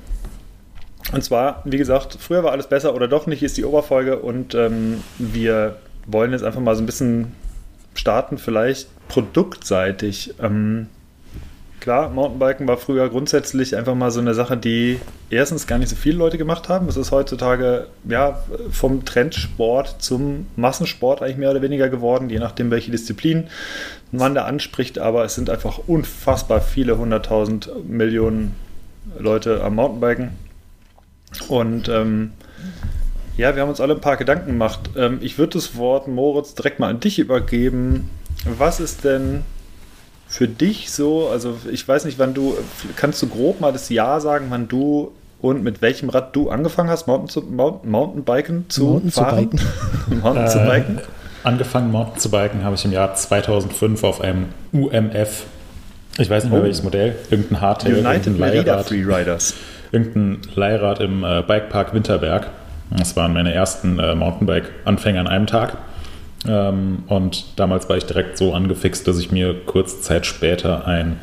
Und 1.13 1.23
zwar, 1.23 1.63
wie 1.65 1.77
gesagt, 1.77 2.17
früher 2.19 2.43
war 2.43 2.53
alles 2.53 2.67
besser 2.67 2.95
oder 2.95 3.07
doch 3.07 3.27
nicht, 3.27 3.43
ist 3.43 3.57
die 3.57 3.65
Oberfolge 3.65 4.19
und 4.19 4.55
ähm, 4.55 5.03
wir 5.19 5.77
wollen 6.07 6.33
jetzt 6.33 6.43
einfach 6.43 6.61
mal 6.61 6.75
so 6.75 6.83
ein 6.83 6.87
bisschen 6.87 7.33
starten, 7.95 8.39
vielleicht 8.39 8.89
produktseitig. 9.09 10.35
Ähm, 10.41 10.87
klar, 11.81 12.09
Mountainbiken 12.09 12.67
war 12.67 12.79
früher 12.79 13.11
grundsätzlich 13.11 13.77
einfach 13.77 13.95
mal 13.95 14.11
so 14.11 14.21
eine 14.21 14.33
Sache, 14.33 14.57
die 14.57 15.01
erstens 15.29 15.67
gar 15.67 15.79
nicht 15.79 15.91
so 15.91 15.97
viele 15.97 16.17
Leute 16.17 16.39
gemacht 16.39 16.71
haben. 16.71 16.89
Es 16.89 16.97
ist 16.97 17.11
heutzutage 17.11 17.89
ja 18.09 18.43
vom 18.71 19.05
Trendsport 19.05 19.97
zum 19.99 20.47
Massensport 20.57 21.23
eigentlich 21.23 21.37
mehr 21.37 21.51
oder 21.51 21.61
weniger 21.61 21.91
geworden, 21.91 22.31
je 22.31 22.39
nachdem, 22.39 22.71
welche 22.71 22.91
Disziplin 22.91 23.49
man 24.13 24.35
da 24.35 24.45
anspricht. 24.45 24.99
Aber 24.99 25.25
es 25.25 25.35
sind 25.35 25.51
einfach 25.51 25.79
unfassbar 25.87 26.63
viele 26.63 26.97
hunderttausend 26.97 27.71
Millionen 27.87 28.55
Leute 29.19 29.63
am 29.63 29.75
Mountainbiken. 29.75 30.31
Und 31.49 31.89
ähm, 31.89 32.33
ja, 33.37 33.55
wir 33.55 33.63
haben 33.63 33.71
uns 33.71 33.81
alle 33.81 33.95
ein 33.95 34.01
paar 34.01 34.17
Gedanken 34.17 34.47
gemacht. 34.47 34.91
Ähm, 34.97 35.19
ich 35.21 35.39
würde 35.39 35.55
das 35.55 35.77
Wort, 35.77 36.09
Moritz, 36.09 36.55
direkt 36.55 36.81
mal 36.81 36.89
an 36.89 37.01
dich 37.01 37.19
übergeben. 37.19 38.11
Was 38.45 38.81
ist 38.81 39.05
denn 39.05 39.43
für 40.29 40.49
dich 40.49 40.91
so, 40.91 41.29
also 41.29 41.57
ich 41.71 41.87
weiß 41.87 42.05
nicht, 42.05 42.19
wann 42.19 42.35
du, 42.35 42.57
kannst 42.97 43.23
du 43.23 43.29
grob 43.29 43.61
mal 43.61 43.73
das 43.73 43.89
Jahr 43.89 44.21
sagen, 44.21 44.47
wann 44.49 44.69
du 44.69 45.13
und 45.41 45.63
mit 45.63 45.83
welchem 45.83 46.09
Rad 46.09 46.35
du 46.35 46.51
angefangen 46.51 46.89
hast, 46.89 47.07
Mountain 47.07 47.29
zu, 47.29 47.43
Mountain, 47.43 47.91
Mountainbiken 47.91 48.67
zu 48.69 48.85
Mountain 48.85 49.11
fahren? 49.11 49.51
Zu 49.51 49.59
biken. 49.59 50.21
Mountain 50.23 50.47
äh, 50.47 50.49
zu 50.49 50.59
biken? 50.59 51.01
Angefangen 51.45 51.91
Mountain 51.91 52.21
zu 52.21 52.31
biken 52.31 52.65
habe 52.65 52.77
ich 52.77 52.85
im 52.85 52.93
Jahr 52.93 53.15
2005 53.15 54.05
auf 54.05 54.21
einem 54.21 54.47
UMF, 54.73 55.45
ich 56.19 56.31
weiß 56.31 56.45
nicht 56.45 56.53
mehr 56.53 56.61
oh. 56.61 56.65
welches 56.65 56.83
Modell, 56.83 57.17
irgendein 57.31 57.61
Hardtail, 57.61 57.97
United 57.97 58.39
Merida 58.39 58.83
Freeriders 58.83 59.55
irgendein 59.93 60.41
Leihrad 60.55 61.01
im 61.01 61.23
äh, 61.23 61.43
Bikepark 61.47 61.95
Winterberg. 61.95 62.49
Das 62.91 63.17
waren 63.17 63.33
meine 63.33 63.55
ersten 63.55 63.99
äh, 63.99 64.15
Mountainbike-Anfänge 64.15 65.21
an 65.21 65.29
einem 65.29 65.47
Tag. 65.47 65.77
Ähm, 66.47 67.05
und 67.07 67.59
damals 67.59 67.89
war 67.89 67.97
ich 67.97 68.05
direkt 68.05 68.37
so 68.37 68.53
angefixt, 68.53 69.07
dass 69.07 69.19
ich 69.19 69.31
mir 69.31 69.55
kurze 69.65 70.01
Zeit 70.01 70.27
später 70.27 70.87
ein 70.87 71.21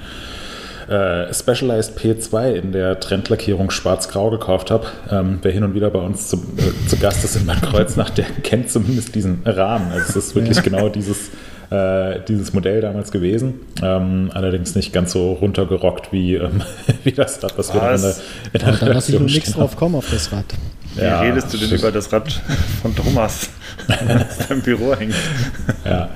äh, 0.89 1.33
Specialized 1.33 1.97
P2 1.99 2.53
in 2.53 2.71
der 2.71 2.99
Trendlackierung 2.99 3.69
schwarz-grau 3.69 4.29
gekauft 4.31 4.71
habe. 4.71 4.87
Ähm, 5.11 5.39
wer 5.41 5.51
hin 5.51 5.63
und 5.63 5.75
wieder 5.75 5.89
bei 5.89 5.99
uns 5.99 6.27
zu, 6.27 6.37
äh, 6.37 6.87
zu 6.87 6.97
Gast 6.97 7.23
ist 7.23 7.35
in 7.35 7.45
Bad 7.45 7.61
Kreuznach, 7.61 8.09
der 8.09 8.25
kennt 8.43 8.71
zumindest 8.71 9.13
diesen 9.13 9.41
Rahmen. 9.45 9.91
Also 9.91 10.05
es 10.09 10.15
ist 10.15 10.35
wirklich 10.35 10.57
ja. 10.57 10.63
genau 10.63 10.89
dieses 10.89 11.29
äh, 11.69 12.19
dieses 12.27 12.53
Modell 12.53 12.81
damals 12.81 13.11
gewesen. 13.11 13.55
Ähm, 13.81 14.31
allerdings 14.33 14.75
nicht 14.75 14.91
ganz 14.93 15.11
so 15.11 15.33
runtergerockt 15.33 16.11
wie, 16.11 16.35
ähm, 16.35 16.61
wie 17.03 17.11
das 17.11 17.43
Rad, 17.43 17.57
was, 17.57 17.73
was? 17.73 17.75
wir 17.75 17.95
in 17.95 18.01
der, 18.01 18.69
in 18.69 18.79
der 18.79 18.87
Da 18.87 18.93
lasse 18.93 19.11
ich 19.11 19.19
nur 19.19 19.29
nichts 19.29 19.53
drauf 19.53 19.75
kommen 19.75 19.95
auf 19.95 20.09
das 20.09 20.31
Rad. 20.31 20.45
Wie 20.95 21.01
ja, 21.01 21.21
redest 21.21 21.53
du 21.53 21.57
denn 21.57 21.71
über 21.71 21.91
das 21.91 22.11
Rad 22.11 22.31
von 22.81 22.95
Thomas, 22.95 23.49
das 23.87 24.49
im 24.49 24.61
Büro 24.61 24.95
hängt? 24.95 25.13
Ja, 25.85 26.09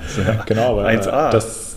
genau. 0.46 0.72
Aber 0.78 0.88
1A. 0.88 1.30
Das, 1.30 1.76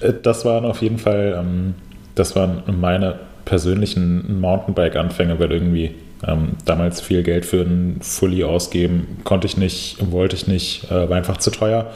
äh, 0.00 0.12
das 0.22 0.44
waren 0.44 0.64
auf 0.64 0.80
jeden 0.82 0.98
Fall, 0.98 1.36
ähm, 1.38 1.74
das 2.14 2.36
waren 2.36 2.62
meine 2.66 3.18
persönlichen 3.44 4.40
Mountainbike-Anfänge, 4.40 5.38
weil 5.40 5.50
irgendwie 5.50 5.94
ähm, 6.26 6.52
damals 6.64 7.00
viel 7.00 7.22
Geld 7.22 7.46
für 7.46 7.62
ein 7.62 7.98
Fully 8.02 8.44
ausgeben 8.44 9.18
konnte 9.24 9.46
ich 9.46 9.56
nicht, 9.56 9.96
wollte 10.10 10.36
ich 10.36 10.46
nicht, 10.46 10.90
äh, 10.90 11.08
war 11.08 11.16
einfach 11.16 11.38
zu 11.38 11.50
teuer. 11.50 11.90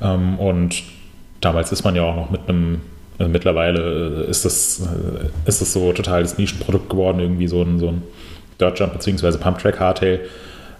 Ähm, 0.00 0.38
und 0.38 0.82
damals 1.40 1.72
ist 1.72 1.84
man 1.84 1.94
ja 1.94 2.02
auch 2.02 2.16
noch 2.16 2.30
mit 2.30 2.48
einem, 2.48 2.80
also 3.18 3.30
mittlerweile 3.30 4.26
äh, 4.26 4.30
ist 4.30 4.44
das, 4.44 4.80
äh, 4.80 5.48
ist 5.48 5.60
das 5.60 5.72
so 5.72 5.92
total 5.92 6.22
das 6.22 6.38
Nischenprodukt 6.38 6.88
geworden, 6.88 7.20
irgendwie 7.20 7.48
so 7.48 7.62
ein, 7.62 7.78
so 7.78 7.88
ein 7.88 8.02
Dirt 8.60 8.78
Jump 8.78 8.92
bzw. 8.92 9.38
Pump 9.38 9.58
Track 9.58 9.80
Hardtail. 9.80 10.20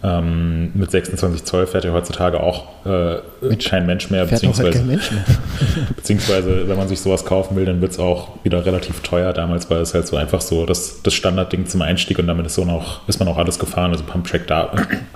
Ähm, 0.02 0.70
mit 0.72 0.90
26 0.90 1.44
Zoll 1.44 1.66
fährt 1.66 1.84
ja 1.84 1.92
heutzutage 1.92 2.40
auch 2.40 2.86
äh, 2.86 3.56
kein 3.56 3.84
Mensch 3.84 4.08
mehr, 4.08 4.24
beziehungsweise, 4.24 4.78
kein 4.78 4.86
Mensch 4.86 5.10
mehr. 5.10 5.24
beziehungsweise 5.96 6.66
wenn 6.68 6.76
man 6.78 6.88
sich 6.88 7.00
sowas 7.00 7.26
kaufen 7.26 7.54
will, 7.54 7.66
dann 7.66 7.82
wird 7.82 7.92
es 7.92 7.98
auch 7.98 8.28
wieder 8.42 8.64
relativ 8.64 9.00
teuer. 9.00 9.34
Damals 9.34 9.68
war 9.68 9.78
es 9.78 9.92
halt 9.92 10.06
so 10.06 10.16
einfach 10.16 10.40
so 10.40 10.64
das, 10.64 11.02
das 11.02 11.12
Standardding 11.12 11.66
zum 11.66 11.82
Einstieg 11.82 12.18
und 12.18 12.28
damit 12.28 12.46
ist, 12.46 12.54
so 12.54 12.64
noch, 12.64 13.06
ist 13.08 13.18
man 13.18 13.28
auch 13.28 13.36
alles 13.36 13.58
gefahren. 13.58 13.90
Also 13.92 14.04
Pump 14.04 14.26
Track 14.26 14.46
da, 14.46 14.72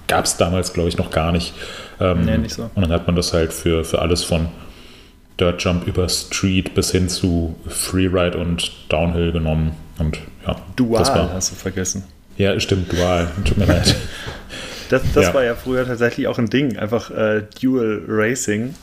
gab 0.06 0.26
es 0.26 0.36
damals, 0.36 0.74
glaube 0.74 0.90
ich, 0.90 0.98
noch 0.98 1.10
gar 1.10 1.32
nicht. 1.32 1.54
Ähm, 2.00 2.24
nee, 2.24 2.38
nicht 2.38 2.54
so. 2.54 2.70
Und 2.74 2.82
dann 2.82 2.92
hat 2.92 3.06
man 3.06 3.16
das 3.16 3.32
halt 3.32 3.52
für, 3.52 3.84
für 3.84 4.00
alles 4.00 4.24
von 4.24 4.48
Dirt 5.38 5.62
Jump 5.62 5.86
über 5.86 6.08
Street 6.08 6.74
bis 6.74 6.92
hin 6.92 7.08
zu 7.08 7.56
Freeride 7.66 8.38
und 8.38 8.72
Downhill 8.88 9.32
genommen. 9.32 9.72
Und 9.98 10.18
ja, 10.46 10.56
Dual 10.76 11.06
war, 11.06 11.32
hast 11.32 11.52
du 11.52 11.56
vergessen. 11.56 12.04
Ja, 12.36 12.58
stimmt, 12.58 12.92
Dual. 12.92 13.28
Tut 13.44 13.58
mir 13.58 13.66
leid. 13.66 13.94
Das, 14.90 15.02
das 15.14 15.26
ja. 15.26 15.34
war 15.34 15.42
ja 15.42 15.54
früher 15.54 15.86
tatsächlich 15.86 16.28
auch 16.28 16.38
ein 16.38 16.50
Ding, 16.50 16.76
einfach 16.76 17.10
äh, 17.10 17.42
Dual 17.60 18.02
Racing. 18.06 18.74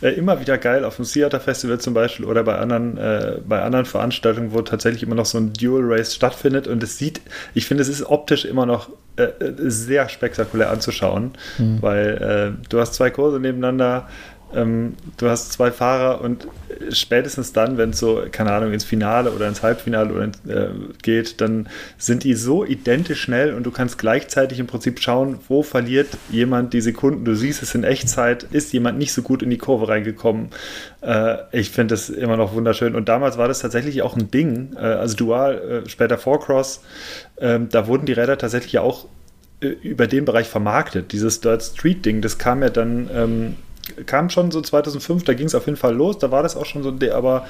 Äh, 0.00 0.12
immer 0.12 0.40
wieder 0.40 0.56
geil 0.56 0.84
auf 0.84 0.96
dem 0.96 1.04
Theater 1.04 1.38
Festival 1.38 1.78
zum 1.78 1.92
Beispiel 1.92 2.24
oder 2.24 2.42
bei 2.42 2.56
anderen, 2.56 2.96
äh, 2.96 3.36
bei 3.46 3.60
anderen 3.62 3.84
Veranstaltungen, 3.84 4.52
wo 4.52 4.62
tatsächlich 4.62 5.02
immer 5.02 5.14
noch 5.14 5.26
so 5.26 5.38
ein 5.38 5.52
Dual 5.52 5.82
Race 5.84 6.14
stattfindet. 6.14 6.66
Und 6.66 6.82
es 6.82 6.96
sieht, 6.96 7.20
ich 7.54 7.66
finde, 7.66 7.82
es 7.82 7.88
ist 7.88 8.04
optisch 8.04 8.46
immer 8.46 8.64
noch 8.64 8.88
äh, 9.16 9.22
äh 9.22 9.54
sehr 9.70 10.08
spektakulär 10.08 10.70
anzuschauen, 10.70 11.32
mhm. 11.58 11.82
weil 11.82 12.56
äh, 12.58 12.68
du 12.68 12.80
hast 12.80 12.94
zwei 12.94 13.10
Kurse 13.10 13.40
nebeneinander, 13.40 14.08
ähm, 14.54 14.94
du 15.18 15.28
hast 15.28 15.52
zwei 15.52 15.70
Fahrer 15.70 16.20
und 16.20 16.48
spätestens 16.90 17.52
dann, 17.52 17.78
wenn 17.78 17.90
es 17.90 17.98
so, 17.98 18.22
keine 18.30 18.52
Ahnung, 18.52 18.72
ins 18.72 18.84
Finale 18.84 19.30
oder 19.30 19.48
ins 19.48 19.62
Halbfinale 19.62 20.12
oder, 20.12 20.24
äh, 20.48 20.70
geht, 21.02 21.40
dann 21.40 21.68
sind 21.98 22.24
die 22.24 22.34
so 22.34 22.64
identisch 22.64 23.20
schnell 23.20 23.54
und 23.54 23.64
du 23.64 23.70
kannst 23.70 23.98
gleichzeitig 23.98 24.58
im 24.58 24.66
Prinzip 24.66 25.00
schauen, 25.00 25.38
wo 25.48 25.62
verliert 25.62 26.08
jemand 26.30 26.72
die 26.72 26.80
Sekunden. 26.80 27.24
Du 27.24 27.34
siehst 27.34 27.62
es 27.62 27.74
in 27.74 27.84
Echtzeit, 27.84 28.44
ist 28.44 28.72
jemand 28.72 28.98
nicht 28.98 29.12
so 29.12 29.22
gut 29.22 29.42
in 29.42 29.50
die 29.50 29.58
Kurve 29.58 29.88
reingekommen. 29.88 30.48
Äh, 31.00 31.36
ich 31.52 31.70
finde 31.70 31.94
das 31.94 32.10
immer 32.10 32.36
noch 32.36 32.54
wunderschön. 32.54 32.94
Und 32.94 33.08
damals 33.08 33.38
war 33.38 33.48
das 33.48 33.60
tatsächlich 33.60 34.02
auch 34.02 34.16
ein 34.16 34.30
Ding, 34.30 34.74
äh, 34.76 34.80
also 34.80 35.16
Dual, 35.16 35.82
äh, 35.84 35.88
später 35.88 36.18
Four-Cross, 36.18 36.82
ähm, 37.38 37.68
da 37.70 37.86
wurden 37.86 38.06
die 38.06 38.12
Räder 38.12 38.38
tatsächlich 38.38 38.78
auch 38.78 39.06
äh, 39.60 39.68
über 39.68 40.06
den 40.06 40.24
Bereich 40.24 40.48
vermarktet. 40.48 41.12
Dieses 41.12 41.40
Dirt 41.40 41.62
Street 41.62 42.04
Ding, 42.04 42.20
das 42.22 42.38
kam 42.38 42.62
ja 42.62 42.70
dann 42.70 43.10
ähm, 43.14 43.56
kam 44.06 44.30
schon 44.30 44.50
so 44.50 44.60
2005, 44.60 45.24
da 45.24 45.34
ging 45.34 45.46
es 45.46 45.54
auf 45.54 45.66
jeden 45.66 45.76
Fall 45.76 45.94
los, 45.94 46.18
da 46.18 46.30
war 46.30 46.42
das 46.42 46.56
auch 46.56 46.66
schon 46.66 46.82
so, 46.82 46.94
aber 47.12 47.46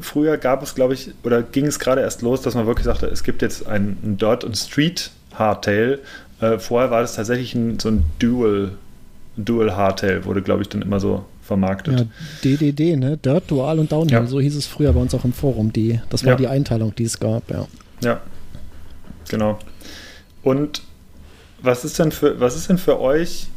früher 0.00 0.36
gab 0.36 0.62
es, 0.62 0.74
glaube 0.74 0.94
ich, 0.94 1.10
oder 1.22 1.42
ging 1.42 1.66
es 1.66 1.78
gerade 1.78 2.00
erst 2.00 2.22
los, 2.22 2.42
dass 2.42 2.54
man 2.54 2.66
wirklich 2.66 2.84
sagte, 2.84 3.06
es 3.06 3.22
gibt 3.24 3.42
jetzt 3.42 3.66
ein, 3.66 3.96
ein 4.02 4.16
Dirt 4.18 4.44
und 4.44 4.56
Street 4.56 5.10
Hardtail. 5.34 6.00
Äh, 6.40 6.58
vorher 6.58 6.90
war 6.90 7.00
das 7.00 7.16
tatsächlich 7.16 7.54
ein, 7.54 7.78
so 7.78 7.88
ein 7.88 8.04
Dual, 8.18 8.72
Dual 9.36 9.76
Hardtail, 9.76 10.24
wurde, 10.24 10.42
glaube 10.42 10.62
ich, 10.62 10.68
dann 10.68 10.82
immer 10.82 11.00
so 11.00 11.24
vermarktet. 11.42 12.00
Ja, 12.00 12.06
DDD, 12.44 12.96
ne? 12.96 13.16
Dirt, 13.16 13.50
Dual 13.50 13.78
und 13.78 13.92
Downhill, 13.92 14.18
ja. 14.18 14.26
so 14.26 14.40
hieß 14.40 14.56
es 14.56 14.66
früher 14.66 14.92
bei 14.92 15.00
uns 15.00 15.14
auch 15.14 15.24
im 15.24 15.32
Forum. 15.32 15.72
Die, 15.72 16.00
das 16.10 16.24
war 16.24 16.32
ja. 16.32 16.36
die 16.36 16.48
Einteilung, 16.48 16.94
die 16.94 17.04
es 17.04 17.18
gab, 17.18 17.50
ja. 17.50 17.66
Ja, 18.02 18.20
genau. 19.28 19.58
Und 20.42 20.82
was 21.62 21.84
ist 21.84 21.98
denn 21.98 22.12
für, 22.12 22.40
was 22.40 22.56
ist 22.56 22.68
denn 22.68 22.78
für 22.78 23.00
euch 23.00 23.48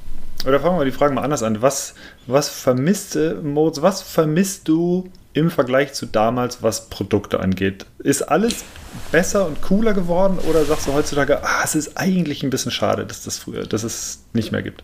oder 0.46 0.60
fangen 0.60 0.78
wir 0.80 0.86
die 0.86 0.92
Frage 0.92 1.14
mal 1.14 1.24
anders 1.24 1.44
an. 1.44 1.62
Was, 1.62 1.96
was 2.28 2.50
vermisst, 2.50 3.18
Moritz, 3.44 3.82
was 3.82 4.02
vermisst 4.02 4.68
du 4.68 5.10
im 5.34 5.50
Vergleich 5.50 5.94
zu 5.94 6.06
damals, 6.06 6.62
was 6.62 6.90
Produkte 6.90 7.40
angeht? 7.40 7.86
Ist 8.00 8.24
alles 8.24 8.64
besser 9.12 9.48
und 9.48 9.62
cooler 9.62 9.94
geworden 9.94 10.38
oder 10.50 10.66
sagst 10.66 10.88
du 10.88 10.94
heutzutage, 10.94 11.44
ah, 11.44 11.62
es 11.64 11.76
ist 11.76 11.98
eigentlich 11.98 12.44
ein 12.44 12.50
bisschen 12.50 12.72
schade, 12.72 13.06
dass 13.06 13.24
das 13.24 13.38
früher, 13.38 13.64
dass 13.64 13.84
es 13.84 14.24
nicht 14.34 14.52
mehr 14.52 14.62
gibt? 14.62 14.84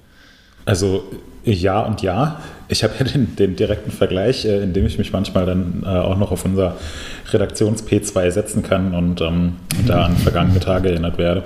Also 0.65 1.03
ja 1.43 1.81
und 1.81 2.01
ja. 2.01 2.39
Ich 2.69 2.83
habe 2.83 2.93
ja 2.99 3.03
den, 3.13 3.35
den, 3.35 3.55
direkten 3.55 3.91
Vergleich, 3.91 4.45
äh, 4.45 4.63
indem 4.63 4.85
ich 4.85 4.97
mich 4.97 5.11
manchmal 5.11 5.45
dann 5.45 5.83
äh, 5.83 5.87
auch 5.87 6.17
noch 6.17 6.31
auf 6.31 6.45
unser 6.45 6.77
Redaktions-P2 7.31 8.31
setzen 8.31 8.63
kann 8.63 8.93
und 8.93 9.21
ähm, 9.21 9.57
da 9.85 10.05
an 10.05 10.15
vergangene 10.15 10.59
Tage 10.59 10.89
erinnert 10.89 11.17
werde 11.17 11.43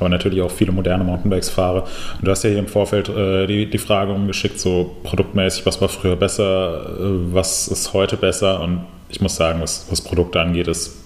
aber 0.00 0.08
natürlich 0.08 0.40
auch 0.42 0.50
viele 0.50 0.72
moderne 0.72 1.04
Mountainbikes 1.04 1.50
fahre. 1.50 1.82
Und 1.82 2.26
du 2.26 2.30
hast 2.30 2.42
ja 2.42 2.50
hier 2.50 2.58
im 2.58 2.68
Vorfeld 2.68 3.08
äh, 3.08 3.46
die, 3.46 3.68
die 3.68 3.78
Frage 3.78 4.12
umgeschickt, 4.12 4.58
so 4.58 4.96
produktmäßig, 5.02 5.66
was 5.66 5.80
war 5.80 5.88
früher 5.88 6.16
besser, 6.16 6.96
äh, 6.98 7.32
was 7.32 7.68
ist 7.68 7.92
heute 7.92 8.16
besser? 8.16 8.60
Und 8.60 8.86
ich 9.08 9.20
muss 9.20 9.36
sagen, 9.36 9.60
was, 9.60 9.86
was 9.90 10.00
Produkte 10.00 10.40
angeht, 10.40 10.68
ist 10.68 10.96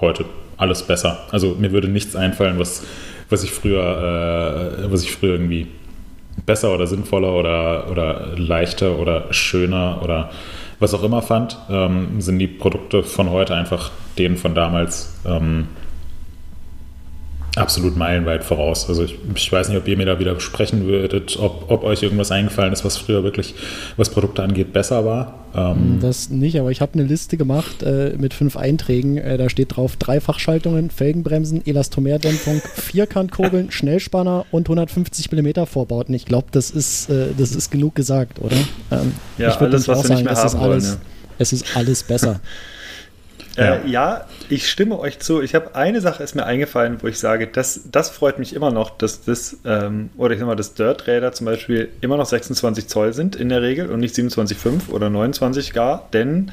heute 0.00 0.24
alles 0.56 0.82
besser. 0.82 1.18
Also 1.30 1.56
mir 1.58 1.72
würde 1.72 1.88
nichts 1.88 2.14
einfallen, 2.14 2.58
was, 2.58 2.84
was 3.30 3.42
ich 3.42 3.50
früher, 3.50 4.82
äh, 4.84 4.92
was 4.92 5.02
ich 5.02 5.12
früher 5.12 5.32
irgendwie 5.32 5.66
besser 6.46 6.74
oder 6.74 6.86
sinnvoller 6.86 7.32
oder, 7.34 7.90
oder 7.90 8.28
leichter 8.36 8.98
oder 8.98 9.32
schöner 9.32 10.00
oder 10.02 10.30
was 10.78 10.94
auch 10.94 11.04
immer 11.04 11.22
fand, 11.22 11.56
ähm, 11.70 12.20
sind 12.20 12.38
die 12.38 12.48
Produkte 12.48 13.02
von 13.02 13.30
heute 13.30 13.54
einfach 13.54 13.90
denen 14.18 14.36
von 14.36 14.54
damals. 14.54 15.14
Ähm, 15.24 15.68
absolut 17.62 17.96
meilenweit 17.96 18.44
voraus. 18.44 18.88
Also 18.88 19.04
ich, 19.04 19.16
ich, 19.34 19.50
weiß 19.50 19.68
nicht, 19.68 19.78
ob 19.78 19.86
ihr 19.86 19.96
mir 19.96 20.04
da 20.04 20.18
wieder 20.18 20.38
sprechen 20.40 20.86
würdet, 20.86 21.38
ob, 21.38 21.70
ob, 21.70 21.84
euch 21.84 22.02
irgendwas 22.02 22.30
eingefallen 22.32 22.72
ist, 22.72 22.84
was 22.84 22.96
früher 22.96 23.22
wirklich, 23.22 23.54
was 23.96 24.10
Produkte 24.10 24.42
angeht, 24.42 24.72
besser 24.72 25.04
war. 25.04 25.46
Ähm 25.54 25.98
das 26.00 26.28
nicht, 26.28 26.58
aber 26.58 26.70
ich 26.70 26.80
habe 26.80 26.94
eine 26.94 27.04
Liste 27.04 27.36
gemacht 27.36 27.82
äh, 27.82 28.14
mit 28.18 28.34
fünf 28.34 28.56
Einträgen. 28.56 29.16
Äh, 29.16 29.38
da 29.38 29.48
steht 29.48 29.76
drauf 29.76 29.96
Dreifachschaltungen, 29.96 30.90
Felgenbremsen, 30.90 31.64
Elastomerdämpfung, 31.64 32.60
Vierkantkurbeln, 32.74 33.70
Schnellspanner 33.70 34.44
und 34.50 34.66
150 34.66 35.30
mm 35.30 35.64
Vorbauten. 35.66 36.14
Ich 36.14 36.26
glaube, 36.26 36.48
das 36.50 36.70
ist 36.70 37.08
äh, 37.08 37.28
das 37.38 37.54
ist 37.54 37.70
genug 37.70 37.94
gesagt, 37.94 38.40
oder? 38.40 38.56
Ähm, 38.90 39.12
ja, 39.38 39.50
ich 39.50 39.56
alles, 39.56 39.88
was 39.88 40.08
wir 40.08 40.16
nicht 40.16 40.24
mehr 40.24 40.34
haben 40.34 40.60
wollen. 40.60 40.82
Ja. 40.82 40.96
Es 41.38 41.52
ist 41.52 41.76
alles 41.76 42.02
besser. 42.02 42.40
Ja. 43.56 43.76
Äh, 43.76 43.88
ja. 43.88 44.26
ich 44.48 44.70
stimme 44.70 44.98
euch 44.98 45.18
zu. 45.18 45.42
Ich 45.42 45.54
habe 45.54 45.74
eine 45.74 46.00
Sache 46.00 46.22
ist 46.22 46.34
mir 46.34 46.44
eingefallen, 46.44 46.98
wo 47.02 47.06
ich 47.06 47.18
sage, 47.18 47.46
das, 47.46 47.82
das 47.90 48.10
freut 48.10 48.38
mich 48.38 48.54
immer 48.54 48.70
noch, 48.70 48.90
dass 48.90 49.24
das, 49.24 49.58
ähm, 49.64 50.10
oder 50.16 50.34
ich 50.34 50.40
sag 50.40 50.46
mal, 50.46 50.56
dass 50.56 50.74
Dirt-Räder 50.74 51.32
zum 51.32 51.46
Beispiel 51.46 51.90
immer 52.00 52.16
noch 52.16 52.26
26 52.26 52.88
Zoll 52.88 53.12
sind 53.12 53.36
in 53.36 53.48
der 53.48 53.62
Regel 53.62 53.90
und 53.90 54.00
nicht 54.00 54.14
27,5 54.14 54.90
oder 54.90 55.10
29 55.10 55.72
gar, 55.72 56.08
denn 56.12 56.52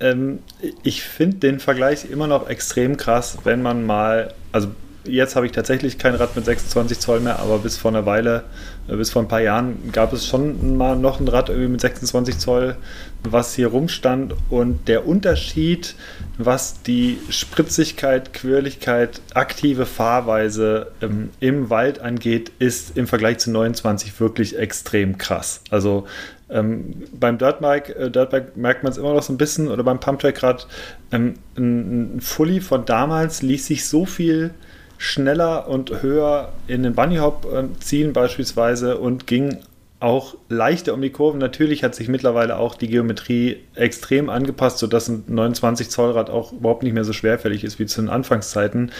ähm, 0.00 0.40
ich 0.82 1.02
finde 1.02 1.38
den 1.38 1.60
Vergleich 1.60 2.10
immer 2.10 2.26
noch 2.26 2.48
extrem 2.48 2.96
krass, 2.96 3.38
wenn 3.44 3.62
man 3.62 3.86
mal, 3.86 4.34
also 4.52 4.68
jetzt 5.04 5.36
habe 5.36 5.46
ich 5.46 5.52
tatsächlich 5.52 5.98
kein 5.98 6.14
Rad 6.14 6.36
mit 6.36 6.44
26 6.44 6.98
Zoll 6.98 7.20
mehr, 7.20 7.38
aber 7.38 7.58
bis 7.58 7.76
vor 7.76 7.90
einer 7.90 8.06
Weile, 8.06 8.44
bis 8.86 9.10
vor 9.10 9.22
ein 9.22 9.28
paar 9.28 9.40
Jahren 9.40 9.90
gab 9.92 10.12
es 10.12 10.26
schon 10.26 10.76
mal 10.76 10.96
noch 10.96 11.18
ein 11.18 11.28
Rad 11.28 11.48
irgendwie 11.48 11.68
mit 11.68 11.80
26 11.80 12.38
Zoll, 12.38 12.76
was 13.24 13.54
hier 13.54 13.68
rumstand. 13.68 14.34
Und 14.48 14.86
der 14.88 15.06
Unterschied, 15.06 15.96
was 16.38 16.82
die 16.82 17.18
Spritzigkeit, 17.28 18.32
Quirligkeit, 18.32 19.20
aktive 19.34 19.86
Fahrweise 19.86 20.92
ähm, 21.02 21.30
im 21.40 21.68
Wald 21.70 22.00
angeht, 22.00 22.52
ist 22.58 22.96
im 22.96 23.06
Vergleich 23.06 23.38
zu 23.38 23.50
29 23.50 24.20
wirklich 24.20 24.58
extrem 24.58 25.18
krass. 25.18 25.62
Also 25.70 26.06
ähm, 26.48 27.02
beim 27.12 27.38
Dirtbike, 27.38 27.90
äh, 27.90 28.10
Dirtbike 28.10 28.56
merkt 28.56 28.84
man 28.84 28.92
es 28.92 28.98
immer 28.98 29.12
noch 29.12 29.22
so 29.22 29.32
ein 29.32 29.38
bisschen 29.38 29.68
oder 29.68 29.82
beim 29.82 29.98
Pumptrack-Rad. 29.98 30.68
Ähm, 31.10 31.34
ein, 31.56 32.16
ein 32.16 32.20
Fully 32.20 32.60
von 32.60 32.84
damals 32.84 33.42
ließ 33.42 33.66
sich 33.66 33.86
so 33.86 34.06
viel 34.06 34.52
schneller 34.98 35.68
und 35.68 36.02
höher 36.02 36.52
in 36.66 36.82
den 36.82 36.94
Bunny 36.94 37.16
Hop 37.16 37.46
äh, 37.52 37.64
ziehen 37.80 38.12
beispielsweise 38.12 38.98
und 38.98 39.26
ging 39.26 39.58
auch 40.00 40.34
leichter 40.48 40.94
um 40.94 41.02
die 41.02 41.10
Kurven. 41.10 41.38
Natürlich 41.38 41.82
hat 41.82 41.94
sich 41.94 42.08
mittlerweile 42.08 42.56
auch 42.58 42.74
die 42.74 42.88
Geometrie 42.88 43.58
extrem 43.74 44.28
angepasst, 44.28 44.78
sodass 44.78 45.08
ein 45.08 45.24
29 45.26 45.90
Zoll 45.90 46.12
Rad 46.12 46.28
auch 46.30 46.52
überhaupt 46.52 46.82
nicht 46.82 46.92
mehr 46.92 47.04
so 47.04 47.12
schwerfällig 47.12 47.64
ist 47.64 47.78
wie 47.78 47.86
zu 47.86 48.02
den 48.02 48.10
Anfangszeiten. 48.10 48.92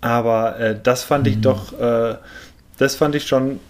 Aber 0.00 0.58
äh, 0.58 0.78
das 0.82 1.04
fand 1.04 1.26
mhm. 1.26 1.32
ich 1.32 1.40
doch, 1.40 1.78
äh, 1.78 2.16
das 2.78 2.96
fand 2.96 3.14
ich 3.14 3.26
schon 3.26 3.60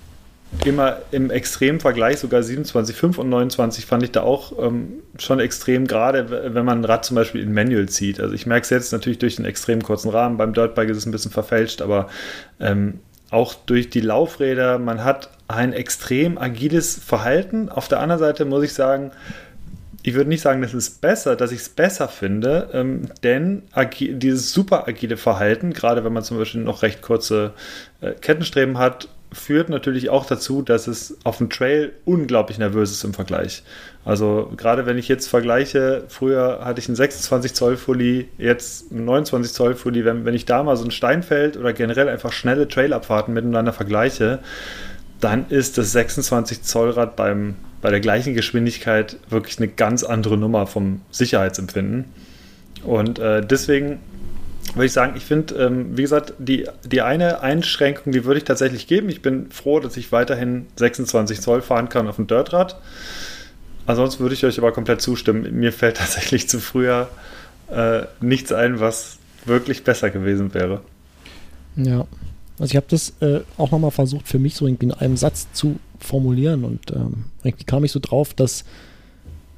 immer 0.64 0.98
im 1.10 1.30
extremen 1.30 1.80
Vergleich, 1.80 2.18
sogar 2.18 2.40
27,5 2.40 3.18
und 3.18 3.28
29 3.28 3.86
fand 3.86 4.02
ich 4.02 4.12
da 4.12 4.22
auch 4.22 4.52
ähm, 4.62 5.02
schon 5.18 5.40
extrem, 5.40 5.86
gerade 5.86 6.54
wenn 6.54 6.64
man 6.64 6.80
ein 6.80 6.84
Rad 6.84 7.04
zum 7.04 7.16
Beispiel 7.16 7.42
in 7.42 7.52
Manual 7.52 7.88
zieht. 7.88 8.20
Also 8.20 8.34
ich 8.34 8.46
merke 8.46 8.64
es 8.64 8.70
jetzt 8.70 8.92
natürlich 8.92 9.18
durch 9.18 9.36
den 9.36 9.44
extrem 9.44 9.82
kurzen 9.82 10.10
Rahmen, 10.10 10.36
beim 10.36 10.52
Dirtbike 10.52 10.90
ist 10.90 10.98
es 10.98 11.06
ein 11.06 11.12
bisschen 11.12 11.30
verfälscht, 11.30 11.82
aber 11.82 12.08
ähm, 12.60 13.00
auch 13.30 13.54
durch 13.54 13.88
die 13.88 14.00
Laufräder, 14.00 14.78
man 14.78 15.04
hat 15.04 15.30
ein 15.48 15.72
extrem 15.72 16.36
agiles 16.36 16.96
Verhalten. 16.96 17.70
Auf 17.70 17.88
der 17.88 18.00
anderen 18.00 18.20
Seite 18.20 18.44
muss 18.44 18.62
ich 18.62 18.74
sagen, 18.74 19.10
ich 20.02 20.14
würde 20.14 20.28
nicht 20.28 20.42
sagen, 20.42 20.62
das 20.62 20.74
ist 20.74 21.00
besser, 21.00 21.36
dass 21.36 21.52
ich 21.52 21.60
es 21.60 21.68
besser 21.68 22.08
finde, 22.08 22.68
ähm, 22.72 23.08
denn 23.22 23.62
dieses 23.98 24.52
super 24.52 24.86
agile 24.86 25.16
Verhalten, 25.16 25.72
gerade 25.72 26.04
wenn 26.04 26.12
man 26.12 26.24
zum 26.24 26.38
Beispiel 26.38 26.60
noch 26.60 26.82
recht 26.82 27.02
kurze 27.02 27.52
äh, 28.00 28.12
Kettenstreben 28.12 28.78
hat 28.78 29.08
führt 29.32 29.68
natürlich 29.68 30.10
auch 30.10 30.26
dazu, 30.26 30.62
dass 30.62 30.86
es 30.86 31.18
auf 31.24 31.38
dem 31.38 31.50
Trail 31.50 31.92
unglaublich 32.04 32.58
nervös 32.58 32.90
ist 32.90 33.04
im 33.04 33.14
Vergleich. 33.14 33.62
Also 34.04 34.52
gerade 34.56 34.84
wenn 34.86 34.98
ich 34.98 35.08
jetzt 35.08 35.28
vergleiche, 35.28 36.04
früher 36.08 36.60
hatte 36.64 36.80
ich 36.80 36.88
einen 36.88 36.96
26 36.96 37.54
Zoll 37.54 37.76
Fully, 37.76 38.28
jetzt 38.36 38.92
einen 38.92 39.04
29 39.04 39.52
Zoll 39.52 39.74
Fully, 39.74 40.04
wenn, 40.04 40.24
wenn 40.24 40.34
ich 40.34 40.44
da 40.44 40.62
mal 40.62 40.76
so 40.76 40.84
ein 40.84 40.90
Steinfeld 40.90 41.56
oder 41.56 41.72
generell 41.72 42.08
einfach 42.08 42.32
schnelle 42.32 42.68
Trailabfahrten 42.68 43.32
miteinander 43.32 43.72
vergleiche, 43.72 44.40
dann 45.20 45.48
ist 45.48 45.78
das 45.78 45.92
26 45.92 46.62
Zoll 46.62 46.90
Rad 46.90 47.16
bei 47.16 47.90
der 47.90 48.00
gleichen 48.00 48.34
Geschwindigkeit 48.34 49.16
wirklich 49.28 49.58
eine 49.58 49.68
ganz 49.68 50.02
andere 50.02 50.36
Nummer 50.36 50.66
vom 50.66 51.00
Sicherheitsempfinden. 51.10 52.06
Und 52.82 53.20
äh, 53.20 53.40
deswegen 53.40 54.00
würde 54.74 54.86
ich 54.86 54.92
sagen, 54.92 55.14
ich 55.16 55.24
finde, 55.24 55.54
ähm, 55.54 55.96
wie 55.96 56.02
gesagt, 56.02 56.34
die, 56.38 56.66
die 56.84 57.02
eine 57.02 57.40
Einschränkung, 57.40 58.12
die 58.12 58.24
würde 58.24 58.38
ich 58.38 58.44
tatsächlich 58.44 58.86
geben. 58.86 59.08
Ich 59.08 59.22
bin 59.22 59.50
froh, 59.50 59.80
dass 59.80 59.96
ich 59.96 60.12
weiterhin 60.12 60.66
26 60.76 61.40
Zoll 61.40 61.62
fahren 61.62 61.88
kann 61.88 62.08
auf 62.08 62.16
dem 62.16 62.26
Dirtrad. 62.26 62.76
Ansonsten 63.86 64.22
würde 64.22 64.34
ich 64.34 64.44
euch 64.44 64.58
aber 64.58 64.72
komplett 64.72 65.00
zustimmen. 65.00 65.58
Mir 65.58 65.72
fällt 65.72 65.96
tatsächlich 65.98 66.48
zu 66.48 66.60
früher 66.60 67.08
äh, 67.70 68.02
nichts 68.20 68.52
ein, 68.52 68.80
was 68.80 69.18
wirklich 69.44 69.84
besser 69.84 70.10
gewesen 70.10 70.54
wäre. 70.54 70.80
Ja, 71.76 72.06
Also 72.58 72.72
ich 72.72 72.76
habe 72.76 72.86
das 72.88 73.14
äh, 73.20 73.40
auch 73.58 73.70
nochmal 73.70 73.90
versucht 73.90 74.28
für 74.28 74.38
mich 74.38 74.54
so 74.54 74.66
irgendwie 74.66 74.86
in 74.86 74.92
einem 74.92 75.16
Satz 75.16 75.48
zu 75.52 75.78
formulieren 75.98 76.64
und 76.64 76.90
ähm, 76.92 77.24
irgendwie 77.42 77.64
kam 77.64 77.84
ich 77.84 77.92
so 77.92 78.00
drauf, 78.00 78.34
dass, 78.34 78.64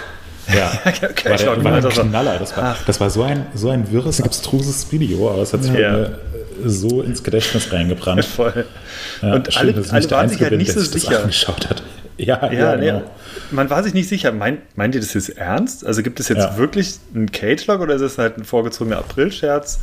Ja, 0.54 0.72
okay, 0.86 1.30
war, 1.30 1.36
der, 1.36 1.64
war 1.64 1.84
ein 1.84 2.08
Knaller. 2.08 2.38
Das 2.38 2.56
war, 2.56 2.76
das 2.86 3.00
war 3.00 3.10
so, 3.10 3.22
ein, 3.22 3.46
so 3.54 3.70
ein 3.70 3.90
wirres, 3.90 4.20
abstruses 4.20 4.90
Video, 4.90 5.30
aber 5.30 5.42
es 5.42 5.52
hat 5.52 5.62
sich 5.62 5.72
ja. 5.72 6.10
so 6.64 7.02
ins 7.02 7.22
Gedächtnis 7.22 7.72
reingebrannt. 7.72 8.24
Voll. 8.36 8.66
Ja, 9.22 9.34
und 9.34 9.52
schön, 9.52 9.74
alle, 9.74 9.90
alle 9.90 10.10
waren 10.10 10.28
sich 10.28 10.40
halt 10.40 10.56
nicht 10.56 10.72
so 10.72 10.80
sicher. 10.80 11.24
Hat. 11.24 11.82
Ja, 12.16 12.52
ja, 12.52 12.52
ja 12.52 12.76
genau. 12.76 12.98
nee, 12.98 13.04
man 13.50 13.70
war 13.70 13.82
sich 13.82 13.94
nicht 13.94 14.06
sicher. 14.06 14.30
Meint, 14.30 14.60
meint 14.76 14.94
ihr 14.94 15.00
das 15.00 15.14
jetzt 15.14 15.38
ernst? 15.38 15.86
Also 15.86 16.02
gibt 16.02 16.20
es 16.20 16.28
jetzt 16.28 16.42
ja. 16.42 16.58
wirklich 16.58 16.96
einen 17.14 17.32
Cage-Log 17.32 17.80
oder 17.80 17.94
ist 17.94 18.02
es 18.02 18.18
halt 18.18 18.36
ein 18.36 18.44
vorgezogener 18.44 18.98
April-Scherz? 18.98 19.80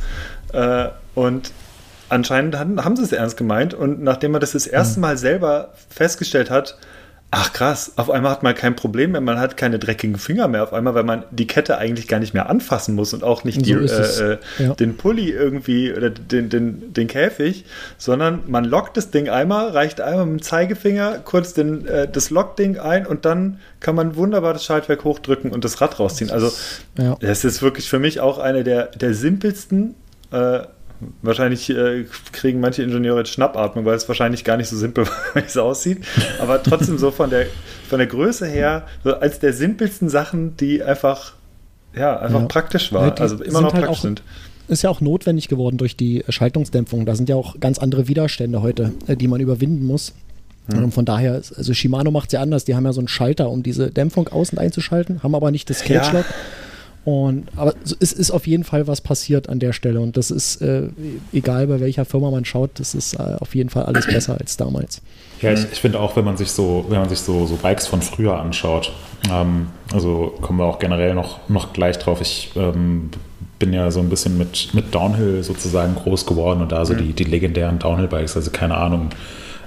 Äh, 0.52 0.86
und 1.16 1.50
anscheinend 2.08 2.58
haben, 2.58 2.96
sie 2.96 3.02
es 3.02 3.12
ernst 3.12 3.36
gemeint. 3.36 3.74
Und 3.74 4.02
nachdem 4.02 4.32
man 4.32 4.40
das 4.40 4.52
das 4.52 4.66
erste 4.66 4.96
hm. 4.96 5.02
Mal 5.02 5.18
selber 5.18 5.72
festgestellt 5.90 6.50
hat, 6.50 6.78
Ach 7.30 7.52
krass, 7.52 7.92
auf 7.96 8.10
einmal 8.10 8.32
hat 8.32 8.42
man 8.42 8.54
kein 8.54 8.74
Problem 8.74 9.12
mehr, 9.12 9.20
man 9.20 9.38
hat 9.38 9.58
keine 9.58 9.78
dreckigen 9.78 10.16
Finger 10.16 10.48
mehr 10.48 10.62
auf 10.62 10.72
einmal, 10.72 10.94
weil 10.94 11.02
man 11.02 11.24
die 11.30 11.46
Kette 11.46 11.76
eigentlich 11.76 12.08
gar 12.08 12.20
nicht 12.20 12.32
mehr 12.32 12.48
anfassen 12.48 12.94
muss 12.94 13.12
und 13.12 13.22
auch 13.22 13.44
nicht 13.44 13.66
die, 13.66 13.72
äh, 13.72 13.84
äh, 13.84 14.38
ja. 14.58 14.72
den 14.72 14.96
Pulli 14.96 15.30
irgendwie 15.30 15.92
oder 15.92 16.08
den, 16.08 16.48
den, 16.48 16.94
den 16.94 17.06
Käfig, 17.06 17.66
sondern 17.98 18.44
man 18.46 18.64
lockt 18.64 18.96
das 18.96 19.10
Ding 19.10 19.28
einmal, 19.28 19.68
reicht 19.68 20.00
einmal 20.00 20.24
mit 20.24 20.40
dem 20.40 20.42
Zeigefinger 20.42 21.18
kurz 21.18 21.52
den, 21.52 21.86
äh, 21.86 22.08
das 22.10 22.30
Lockding 22.30 22.78
ein 22.78 23.06
und 23.06 23.26
dann 23.26 23.60
kann 23.80 23.94
man 23.94 24.16
wunderbar 24.16 24.54
das 24.54 24.64
Schaltwerk 24.64 25.04
hochdrücken 25.04 25.50
und 25.50 25.66
das 25.66 25.82
Rad 25.82 25.98
rausziehen. 25.98 26.30
Also 26.30 26.50
ja. 26.96 27.14
das 27.20 27.44
ist 27.44 27.60
wirklich 27.60 27.90
für 27.90 27.98
mich 27.98 28.20
auch 28.20 28.38
eine 28.38 28.64
der, 28.64 28.86
der 28.86 29.12
simpelsten 29.12 29.96
äh, 30.32 30.60
Wahrscheinlich 31.22 31.70
äh, 31.70 32.06
kriegen 32.32 32.60
manche 32.60 32.82
Ingenieure 32.82 33.18
jetzt 33.18 33.30
Schnappatmung, 33.30 33.84
weil 33.84 33.94
es 33.94 34.08
wahrscheinlich 34.08 34.44
gar 34.44 34.56
nicht 34.56 34.68
so 34.68 34.76
simpel 34.76 35.06
wie 35.34 35.40
es 35.40 35.56
aussieht. 35.56 35.98
Aber 36.40 36.62
trotzdem 36.62 36.98
so 36.98 37.10
von 37.10 37.30
der, 37.30 37.46
von 37.88 37.98
der 37.98 38.08
Größe 38.08 38.46
her, 38.46 38.86
so 39.04 39.14
als 39.14 39.38
der 39.38 39.52
simpelsten 39.52 40.08
Sachen, 40.08 40.56
die 40.56 40.82
einfach, 40.82 41.34
ja, 41.94 42.18
einfach 42.18 42.40
ja. 42.40 42.46
praktisch 42.46 42.92
waren. 42.92 43.14
Ja, 43.16 43.22
also 43.22 43.42
immer 43.42 43.60
noch 43.60 43.72
halt 43.72 43.84
praktisch 43.84 43.98
auch, 43.98 44.02
sind. 44.02 44.22
Ist 44.66 44.82
ja 44.82 44.90
auch 44.90 45.00
notwendig 45.00 45.48
geworden 45.48 45.78
durch 45.78 45.96
die 45.96 46.24
Schaltungsdämpfung. 46.28 47.06
Da 47.06 47.14
sind 47.14 47.28
ja 47.28 47.36
auch 47.36 47.58
ganz 47.60 47.78
andere 47.78 48.08
Widerstände 48.08 48.60
heute, 48.60 48.92
äh, 49.06 49.16
die 49.16 49.28
man 49.28 49.40
überwinden 49.40 49.86
muss. 49.86 50.14
Hm. 50.70 50.84
Und 50.84 50.92
von 50.92 51.04
daher, 51.04 51.34
also 51.34 51.74
Shimano 51.74 52.10
macht 52.10 52.28
es 52.28 52.32
ja 52.32 52.40
anders. 52.40 52.64
Die 52.64 52.74
haben 52.74 52.84
ja 52.84 52.92
so 52.92 53.00
einen 53.00 53.08
Schalter, 53.08 53.50
um 53.50 53.62
diese 53.62 53.90
Dämpfung 53.90 54.28
außen 54.28 54.58
einzuschalten, 54.58 55.22
haben 55.22 55.34
aber 55.34 55.50
nicht 55.50 55.70
das 55.70 55.82
Cage-Lock. 55.82 56.24
Ja. 56.28 56.34
Und, 57.10 57.46
aber 57.56 57.72
es 58.00 58.12
ist 58.12 58.30
auf 58.30 58.46
jeden 58.46 58.64
Fall 58.64 58.86
was 58.86 59.00
passiert 59.00 59.48
an 59.48 59.60
der 59.60 59.72
Stelle 59.72 59.98
und 59.98 60.18
das 60.18 60.30
ist 60.30 60.60
äh, 60.60 60.88
egal 61.32 61.66
bei 61.66 61.80
welcher 61.80 62.04
Firma 62.04 62.30
man 62.30 62.44
schaut, 62.44 62.72
das 62.74 62.94
ist 62.94 63.14
äh, 63.14 63.36
auf 63.40 63.54
jeden 63.54 63.70
Fall 63.70 63.84
alles 63.84 64.06
besser 64.06 64.36
als 64.38 64.58
damals. 64.58 65.00
Ja, 65.40 65.54
ich, 65.54 65.60
ich, 65.72 65.80
finde 65.80 66.00
auch, 66.00 66.16
wenn 66.16 66.26
man 66.26 66.36
sich 66.36 66.50
so, 66.50 66.84
wenn 66.90 66.98
man 66.98 67.08
sich 67.08 67.20
so, 67.20 67.46
so 67.46 67.56
Bikes 67.56 67.86
von 67.86 68.02
früher 68.02 68.38
anschaut, 68.38 68.92
ähm, 69.32 69.68
also 69.90 70.34
kommen 70.42 70.58
wir 70.58 70.66
auch 70.66 70.78
generell 70.80 71.14
noch, 71.14 71.48
noch 71.48 71.72
gleich 71.72 71.98
drauf. 71.98 72.20
Ich 72.20 72.50
ähm, 72.56 73.08
bin 73.58 73.72
ja 73.72 73.90
so 73.90 74.00
ein 74.00 74.10
bisschen 74.10 74.36
mit, 74.36 74.74
mit 74.74 74.94
Downhill 74.94 75.42
sozusagen 75.42 75.94
groß 75.94 76.26
geworden 76.26 76.60
und 76.60 76.72
da 76.72 76.84
so 76.84 76.92
mhm. 76.92 76.98
die, 76.98 77.12
die 77.14 77.24
legendären 77.24 77.78
Downhill-Bikes, 77.78 78.36
also 78.36 78.50
keine 78.50 78.76
Ahnung, 78.76 79.08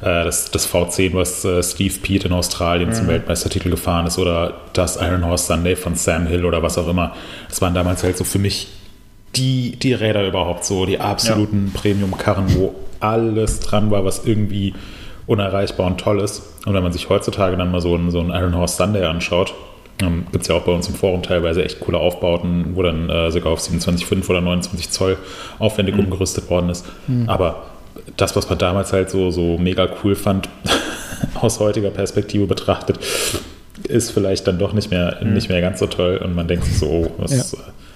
das, 0.01 0.51
das 0.51 0.71
V10, 0.71 1.13
was 1.13 1.45
äh, 1.45 1.61
Steve 1.61 1.93
Pete 2.01 2.27
in 2.27 2.33
Australien 2.33 2.89
mhm. 2.89 2.93
zum 2.93 3.07
Weltmeistertitel 3.07 3.69
gefahren 3.69 4.07
ist, 4.07 4.17
oder 4.17 4.55
das 4.73 4.97
Iron 5.01 5.25
Horse 5.25 5.45
Sunday 5.45 5.75
von 5.75 5.95
Sam 5.95 6.27
Hill 6.27 6.45
oder 6.45 6.63
was 6.63 6.77
auch 6.77 6.87
immer. 6.87 7.13
Das 7.49 7.61
waren 7.61 7.73
damals 7.73 8.03
halt 8.03 8.17
so 8.17 8.23
für 8.23 8.39
mich 8.39 8.67
die, 9.35 9.77
die 9.77 9.93
Räder 9.93 10.27
überhaupt 10.27 10.65
so, 10.65 10.85
die 10.85 10.99
absoluten 10.99 11.71
ja. 11.73 11.79
Premium-Karren, 11.79 12.55
wo 12.55 12.75
alles 12.99 13.59
dran 13.59 13.91
war, 13.91 14.03
was 14.03 14.25
irgendwie 14.25 14.73
unerreichbar 15.27 15.87
und 15.87 15.99
toll 15.99 16.19
ist. 16.19 16.41
Und 16.65 16.73
wenn 16.73 16.83
man 16.83 16.91
sich 16.91 17.09
heutzutage 17.09 17.55
dann 17.55 17.71
mal 17.71 17.81
so 17.81 17.95
einen, 17.95 18.11
so 18.11 18.19
einen 18.19 18.31
Iron 18.31 18.55
Horse 18.55 18.75
Sunday 18.75 19.05
anschaut, 19.05 19.53
ähm, 20.01 20.25
gibt 20.31 20.43
es 20.43 20.47
ja 20.47 20.55
auch 20.55 20.63
bei 20.63 20.71
uns 20.71 20.87
im 20.87 20.95
Forum 20.95 21.21
teilweise 21.21 21.63
echt 21.63 21.79
coole 21.79 21.99
Aufbauten, 21.99 22.71
wo 22.75 22.81
dann 22.81 23.09
äh, 23.09 23.31
sogar 23.31 23.53
auf 23.53 23.59
27,5 23.59 24.29
oder 24.29 24.41
29 24.41 24.89
Zoll 24.89 25.17
aufwendig 25.59 25.95
mhm. 25.95 26.05
umgerüstet 26.05 26.49
worden 26.49 26.69
ist. 26.69 26.85
Mhm. 27.07 27.29
Aber 27.29 27.63
das, 28.17 28.35
was 28.35 28.49
man 28.49 28.57
damals 28.57 28.93
halt 28.93 29.09
so, 29.09 29.31
so 29.31 29.57
mega 29.57 29.87
cool 30.03 30.15
fand, 30.15 30.49
aus 31.35 31.59
heutiger 31.59 31.89
Perspektive 31.89 32.47
betrachtet, 32.47 32.99
ist 33.87 34.11
vielleicht 34.11 34.47
dann 34.47 34.59
doch 34.59 34.73
nicht 34.73 34.91
mehr, 34.91 35.17
mhm. 35.21 35.33
nicht 35.33 35.49
mehr 35.49 35.61
ganz 35.61 35.79
so 35.79 35.87
toll 35.87 36.17
und 36.23 36.35
man 36.35 36.47
denkt 36.47 36.65
sich 36.65 36.77
so, 36.77 36.87
oh, 36.87 37.11
was, 37.17 37.31
ja. 37.31 37.43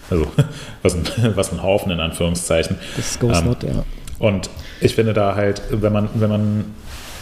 also, 0.10 0.27
was, 0.81 0.95
ein, 0.95 1.03
was 1.36 1.51
ein 1.51 1.63
Haufen 1.63 1.91
in 1.91 1.99
Anführungszeichen. 1.99 2.77
Das 2.95 3.19
goes 3.19 3.39
ähm, 3.39 3.45
not, 3.45 3.63
ja. 3.63 3.84
Und 4.19 4.49
ich 4.81 4.95
finde 4.95 5.13
da 5.13 5.36
halt, 5.36 5.62
wenn 5.71 5.91
man, 5.91 6.10
wenn 6.13 6.29
man, 6.29 6.65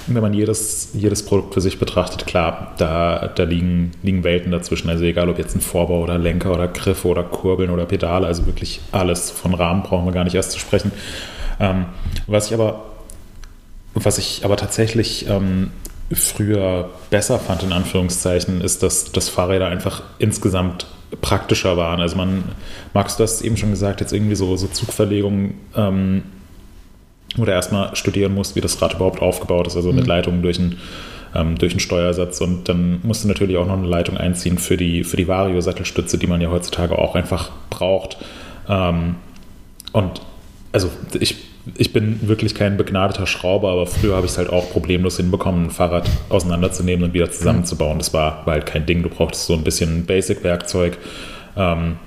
wenn 0.07 0.21
man 0.21 0.33
jedes, 0.33 0.89
jedes 0.93 1.23
Produkt 1.25 1.53
für 1.53 1.61
sich 1.61 1.79
betrachtet, 1.79 2.25
klar, 2.27 2.73
da, 2.77 3.31
da 3.33 3.43
liegen, 3.43 3.91
liegen 4.03 4.23
Welten 4.23 4.51
dazwischen. 4.51 4.89
Also 4.89 5.03
egal 5.03 5.29
ob 5.29 5.39
jetzt 5.39 5.55
ein 5.55 5.61
Vorbau 5.61 6.01
oder 6.01 6.17
Lenker 6.17 6.53
oder 6.53 6.67
Griffe 6.67 7.07
oder 7.07 7.23
Kurbeln 7.23 7.69
oder 7.69 7.85
Pedale, 7.85 8.27
also 8.27 8.45
wirklich 8.45 8.81
alles 8.91 9.31
von 9.31 9.53
Rahmen 9.53 9.83
brauchen 9.83 10.05
wir 10.05 10.11
gar 10.11 10.23
nicht 10.23 10.35
erst 10.35 10.51
zu 10.51 10.59
sprechen. 10.59 10.91
Ähm, 11.63 11.85
was 12.27 12.47
ich 12.47 12.53
aber, 12.53 12.83
was 13.93 14.17
ich 14.17 14.43
aber 14.43 14.57
tatsächlich 14.57 15.27
ähm, 15.29 15.71
früher 16.11 16.89
besser 17.09 17.39
fand, 17.39 17.63
in 17.63 17.71
Anführungszeichen, 17.71 18.59
ist, 18.61 18.83
dass, 18.83 19.11
dass 19.11 19.29
Fahrräder 19.29 19.67
einfach 19.67 20.03
insgesamt 20.19 20.87
praktischer 21.21 21.77
waren. 21.77 22.01
Also 22.01 22.17
man, 22.17 22.43
Max, 22.93 23.15
du 23.15 23.23
hast 23.23 23.41
eben 23.41 23.55
schon 23.55 23.69
gesagt, 23.69 24.01
jetzt 24.01 24.11
irgendwie 24.11 24.35
so, 24.35 24.57
so 24.57 24.67
Zugverlegungen, 24.67 25.53
ähm, 25.75 26.23
wo 27.37 27.45
du 27.45 27.51
erstmal 27.51 27.95
studieren 27.95 28.33
musst, 28.33 28.55
wie 28.55 28.61
das 28.61 28.81
Rad 28.81 28.95
überhaupt 28.95 29.21
aufgebaut 29.21 29.67
ist, 29.67 29.75
also 29.75 29.91
mhm. 29.91 29.97
mit 29.97 30.07
Leitungen 30.07 30.41
durch 30.41 30.59
einen 30.59 30.79
ähm, 31.35 31.57
durch 31.57 31.73
einen 31.73 31.79
Steuersatz 31.79 32.41
und 32.41 32.69
dann 32.69 32.99
musst 33.01 33.23
du 33.23 33.27
natürlich 33.27 33.57
auch 33.57 33.65
noch 33.65 33.77
eine 33.77 33.87
Leitung 33.87 34.17
einziehen 34.17 34.59
für 34.59 34.77
die, 34.77 35.03
für 35.03 35.17
die 35.17 35.27
Vario-Sattelstütze, 35.27 36.19
die 36.19 36.27
man 36.27 36.41
ja 36.41 36.51
heutzutage 36.51 36.95
auch 36.95 37.15
einfach 37.15 37.49
braucht. 37.71 38.17
Ähm, 38.69 39.15
und 39.93 40.21
also 40.71 40.91
ich, 41.19 41.37
ich 41.77 41.93
bin 41.93 42.27
wirklich 42.27 42.55
kein 42.55 42.77
begnadeter 42.77 43.25
Schrauber, 43.25 43.71
aber 43.71 43.85
früher 43.85 44.15
habe 44.15 44.25
ich 44.25 44.33
es 44.33 44.37
halt 44.37 44.49
auch 44.49 44.69
problemlos 44.71 45.17
hinbekommen, 45.17 45.65
ein 45.65 45.71
Fahrrad 45.71 46.09
auseinanderzunehmen 46.29 47.05
und 47.05 47.13
wieder 47.13 47.31
zusammenzubauen. 47.31 47.97
Das 47.99 48.13
war, 48.13 48.45
war 48.45 48.53
halt 48.55 48.65
kein 48.65 48.85
Ding. 48.85 49.01
Du 49.01 49.09
brauchtest 49.09 49.45
so 49.45 49.53
ein 49.53 49.63
bisschen 49.63 50.05
Basic-Werkzeug. 50.05 50.97
Ähm, 51.55 51.97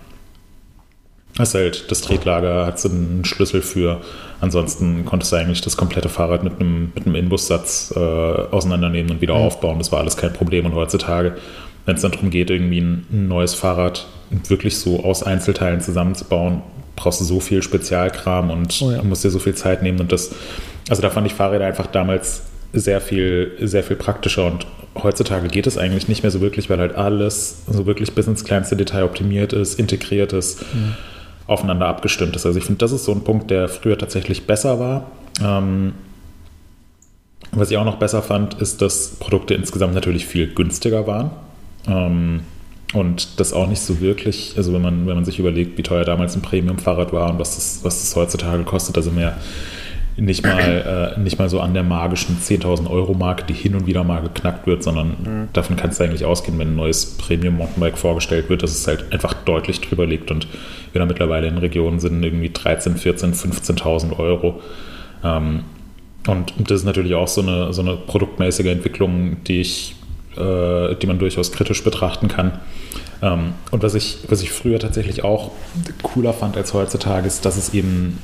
Hast 1.38 1.54
halt 1.54 1.90
das 1.90 2.00
Tretlager, 2.00 2.64
hat 2.64 2.82
einen 2.86 3.24
Schlüssel 3.24 3.60
für. 3.60 4.00
Ansonsten 4.40 5.04
konntest 5.04 5.32
du 5.32 5.36
eigentlich 5.36 5.60
das 5.60 5.76
komplette 5.76 6.08
Fahrrad 6.08 6.42
mit 6.42 6.58
einem, 6.60 6.92
mit 6.94 7.04
einem 7.04 7.14
Inbussatz 7.14 7.92
äh, 7.94 7.98
auseinandernehmen 7.98 9.10
und 9.10 9.20
wieder 9.20 9.34
mhm. 9.34 9.42
aufbauen. 9.42 9.78
Das 9.78 9.92
war 9.92 10.00
alles 10.00 10.16
kein 10.16 10.32
Problem. 10.32 10.64
Und 10.64 10.74
heutzutage, 10.74 11.36
wenn 11.84 11.96
es 11.96 12.02
dann 12.02 12.12
darum 12.12 12.30
geht, 12.30 12.48
irgendwie 12.48 12.80
ein 12.80 13.28
neues 13.28 13.54
Fahrrad 13.54 14.06
wirklich 14.48 14.78
so 14.78 15.04
aus 15.04 15.22
Einzelteilen 15.22 15.80
zusammenzubauen, 15.80 16.62
brauchst 16.96 17.20
du 17.20 17.24
so 17.24 17.40
viel 17.40 17.62
Spezialkram 17.62 18.50
und 18.50 18.80
oh 18.82 18.90
ja. 18.90 19.02
musst 19.02 19.22
dir 19.24 19.30
so 19.30 19.38
viel 19.38 19.54
Zeit 19.54 19.82
nehmen. 19.82 20.00
Und 20.00 20.12
das, 20.12 20.34
also 20.88 21.02
da 21.02 21.10
fand 21.10 21.26
ich 21.26 21.34
Fahrräder 21.34 21.66
einfach 21.66 21.86
damals 21.86 22.42
sehr 22.72 23.00
viel, 23.00 23.52
sehr 23.60 23.84
viel 23.84 23.96
praktischer 23.96 24.46
und 24.46 24.66
heutzutage 25.02 25.48
geht 25.48 25.66
es 25.66 25.78
eigentlich 25.78 26.08
nicht 26.08 26.22
mehr 26.22 26.30
so 26.30 26.40
wirklich, 26.40 26.68
weil 26.70 26.78
halt 26.78 26.94
alles 26.94 27.62
so 27.68 27.86
wirklich 27.86 28.12
bis 28.14 28.26
ins 28.26 28.44
kleinste 28.44 28.76
Detail 28.76 29.04
optimiert 29.04 29.52
ist, 29.52 29.78
integriert 29.78 30.32
ist, 30.32 30.62
mhm. 30.74 30.94
aufeinander 31.46 31.86
abgestimmt 31.86 32.34
ist. 32.36 32.46
Also 32.46 32.58
ich 32.58 32.64
finde, 32.64 32.78
das 32.78 32.92
ist 32.92 33.04
so 33.04 33.12
ein 33.12 33.22
Punkt, 33.22 33.50
der 33.50 33.68
früher 33.68 33.98
tatsächlich 33.98 34.46
besser 34.46 34.78
war. 34.78 35.10
Ähm, 35.42 35.94
was 37.52 37.70
ich 37.70 37.76
auch 37.76 37.84
noch 37.84 37.96
besser 37.96 38.22
fand, 38.22 38.54
ist, 38.54 38.82
dass 38.82 39.16
Produkte 39.16 39.54
insgesamt 39.54 39.94
natürlich 39.94 40.26
viel 40.26 40.52
günstiger 40.52 41.06
waren. 41.06 41.30
Ähm, 41.86 42.40
und 42.94 43.40
das 43.40 43.52
auch 43.52 43.68
nicht 43.68 43.80
so 43.80 44.00
wirklich, 44.00 44.54
also 44.56 44.72
wenn 44.72 44.82
man, 44.82 45.06
wenn 45.06 45.14
man 45.16 45.24
sich 45.24 45.38
überlegt, 45.38 45.76
wie 45.76 45.82
teuer 45.82 46.04
damals 46.04 46.36
ein 46.36 46.42
Premium-Fahrrad 46.42 47.12
war 47.12 47.30
und 47.30 47.38
was 47.38 47.56
das, 47.56 47.80
was 47.82 48.00
das 48.00 48.14
heutzutage 48.16 48.62
kostet, 48.64 48.96
also 48.96 49.10
mehr 49.10 49.36
nicht 50.16 50.44
mal, 50.44 51.14
äh, 51.16 51.20
nicht 51.20 51.38
mal 51.38 51.48
so 51.48 51.60
an 51.60 51.74
der 51.74 51.82
magischen 51.82 52.38
10.000 52.38 52.90
Euro 52.90 53.14
Marke, 53.14 53.44
die 53.44 53.52
hin 53.54 53.74
und 53.74 53.86
wieder 53.86 54.04
mal 54.04 54.22
geknackt 54.22 54.66
wird, 54.66 54.82
sondern 54.82 55.08
mhm. 55.08 55.48
davon 55.52 55.76
kannst 55.76 56.00
du 56.00 56.04
eigentlich 56.04 56.24
ausgehen, 56.24 56.58
wenn 56.58 56.68
ein 56.68 56.76
neues 56.76 57.16
Premium 57.18 57.56
Mountainbike 57.56 57.98
vorgestellt 57.98 58.48
wird, 58.48 58.62
dass 58.62 58.70
es 58.70 58.86
halt 58.86 59.12
einfach 59.12 59.34
deutlich 59.34 59.80
drüber 59.80 60.06
liegt 60.06 60.30
und 60.30 60.46
wir 60.92 61.00
da 61.00 61.06
mittlerweile 61.06 61.48
in 61.48 61.58
Regionen 61.58 62.00
sind, 62.00 62.22
irgendwie 62.22 62.50
13, 62.50 62.96
14, 62.96 63.34
15.000 63.34 64.18
Euro. 64.18 64.60
Ähm, 65.22 65.64
und 66.26 66.54
das 66.58 66.80
ist 66.80 66.84
natürlich 66.84 67.14
auch 67.14 67.28
so 67.28 67.42
eine, 67.42 67.72
so 67.72 67.82
eine 67.82 67.96
produktmäßige 67.96 68.66
Entwicklung, 68.66 69.36
die 69.44 69.60
ich, 69.60 69.94
äh, 70.36 70.94
die 70.96 71.06
man 71.06 71.18
durchaus 71.18 71.52
kritisch 71.52 71.84
betrachten 71.84 72.28
kann. 72.28 72.58
Ähm, 73.22 73.54
und 73.70 73.82
was 73.82 73.94
ich, 73.94 74.18
was 74.28 74.42
ich 74.42 74.50
früher 74.50 74.78
tatsächlich 74.78 75.24
auch 75.24 75.52
cooler 76.02 76.32
fand 76.32 76.56
als 76.56 76.74
heutzutage, 76.74 77.26
ist, 77.26 77.44
dass 77.44 77.56
es 77.56 77.72
eben 77.74 78.18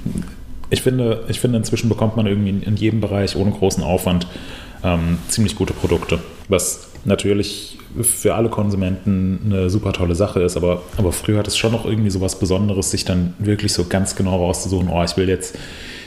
ich 0.72 0.80
finde, 0.80 1.24
ich 1.28 1.38
finde, 1.38 1.58
inzwischen 1.58 1.90
bekommt 1.90 2.16
man 2.16 2.26
irgendwie 2.26 2.48
in 2.48 2.76
jedem 2.76 3.02
Bereich 3.02 3.36
ohne 3.36 3.50
großen 3.50 3.84
Aufwand 3.84 4.26
ähm, 4.82 5.18
ziemlich 5.28 5.54
gute 5.54 5.74
Produkte. 5.74 6.18
Was 6.48 6.88
natürlich 7.04 7.78
für 8.00 8.34
alle 8.34 8.48
Konsumenten 8.48 9.40
eine 9.44 9.68
super 9.68 9.92
tolle 9.92 10.14
Sache 10.14 10.40
ist, 10.40 10.56
aber, 10.56 10.82
aber 10.96 11.12
früher 11.12 11.38
hat 11.38 11.46
es 11.46 11.58
schon 11.58 11.72
noch 11.72 11.84
irgendwie 11.84 12.08
so 12.08 12.22
was 12.22 12.38
Besonderes, 12.38 12.90
sich 12.90 13.04
dann 13.04 13.34
wirklich 13.38 13.74
so 13.74 13.84
ganz 13.84 14.16
genau 14.16 14.36
rauszusuchen, 14.36 14.88
oh, 14.88 15.02
ich 15.04 15.14
will 15.18 15.28
jetzt 15.28 15.58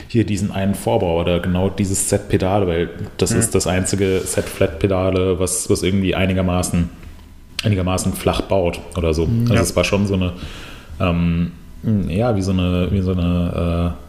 hier 0.07 0.25
diesen 0.25 0.51
einen 0.51 0.73
Vorbau 0.73 1.19
oder 1.19 1.39
genau 1.39 1.69
dieses 1.69 2.09
Set 2.09 2.27
Pedale, 2.29 2.65
weil 2.65 2.89
das 3.17 3.33
mhm. 3.33 3.39
ist 3.39 3.53
das 3.53 3.67
einzige 3.67 4.21
Set 4.25 4.45
Flat 4.45 4.79
Pedale, 4.79 5.39
was, 5.39 5.69
was 5.69 5.83
irgendwie 5.83 6.15
einigermaßen, 6.15 6.89
einigermaßen 7.65 8.13
flach 8.13 8.41
baut 8.41 8.79
oder 8.95 9.13
so. 9.13 9.25
Mhm. 9.25 9.49
Also 9.49 9.63
es 9.63 9.75
war 9.75 9.83
schon 9.83 10.07
so 10.07 10.13
eine, 10.13 10.33
ähm, 10.99 11.51
ja, 12.07 12.35
wie 12.35 12.41
so 12.41 12.51
eine, 12.51 12.89
wie 12.91 13.01
so 13.01 13.11
eine 13.11 13.93
äh, 13.95 14.05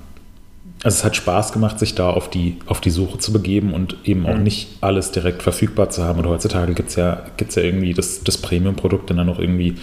also 0.85 0.99
es 0.99 1.05
hat 1.05 1.17
Spaß 1.17 1.53
gemacht, 1.53 1.79
sich 1.79 1.95
da 1.95 2.11
auf 2.11 2.29
die, 2.29 2.59
auf 2.67 2.81
die 2.81 2.91
Suche 2.91 3.19
zu 3.19 3.33
begeben 3.33 3.73
und 3.73 3.97
eben 4.05 4.21
mhm. 4.21 4.27
auch 4.27 4.39
nicht 4.39 4.69
alles 4.81 5.11
direkt 5.11 5.43
verfügbar 5.43 5.91
zu 5.91 6.05
haben. 6.05 6.19
Und 6.19 6.27
heutzutage 6.27 6.75
gibt 6.75 6.91
es 6.91 6.97
ja, 6.97 7.23
gibt's 7.37 7.55
ja 7.55 7.63
irgendwie 7.63 7.95
das, 7.95 8.23
das 8.23 8.39
Premium-Produkt 8.39 9.11
dann 9.11 9.25
noch 9.27 9.39
irgendwie 9.39 9.77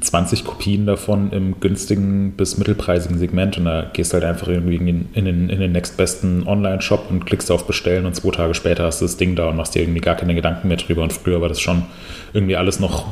20 0.00 0.44
Kopien 0.44 0.86
davon 0.86 1.32
im 1.32 1.58
günstigen 1.58 2.32
bis 2.32 2.58
mittelpreisigen 2.58 3.18
Segment 3.18 3.58
und 3.58 3.64
da 3.64 3.90
gehst 3.92 4.12
du 4.12 4.14
halt 4.14 4.24
einfach 4.24 4.48
irgendwie 4.48 4.76
in, 4.76 5.08
in 5.14 5.24
den, 5.24 5.48
in 5.48 5.58
den 5.58 5.72
nächstbesten 5.72 6.46
Online-Shop 6.46 7.06
und 7.10 7.26
klickst 7.26 7.50
auf 7.50 7.66
Bestellen 7.66 8.06
und 8.06 8.14
zwei 8.14 8.30
Tage 8.30 8.54
später 8.54 8.84
hast 8.84 9.00
du 9.00 9.06
das 9.06 9.16
Ding 9.16 9.36
da 9.36 9.48
und 9.48 9.56
machst 9.56 9.74
dir 9.74 9.82
irgendwie 9.82 10.00
gar 10.00 10.14
keine 10.14 10.34
Gedanken 10.34 10.68
mehr 10.68 10.76
drüber 10.76 11.02
und 11.02 11.12
früher 11.12 11.40
war 11.40 11.48
das 11.48 11.60
schon 11.60 11.84
irgendwie 12.32 12.56
alles 12.56 12.78
noch 12.78 13.06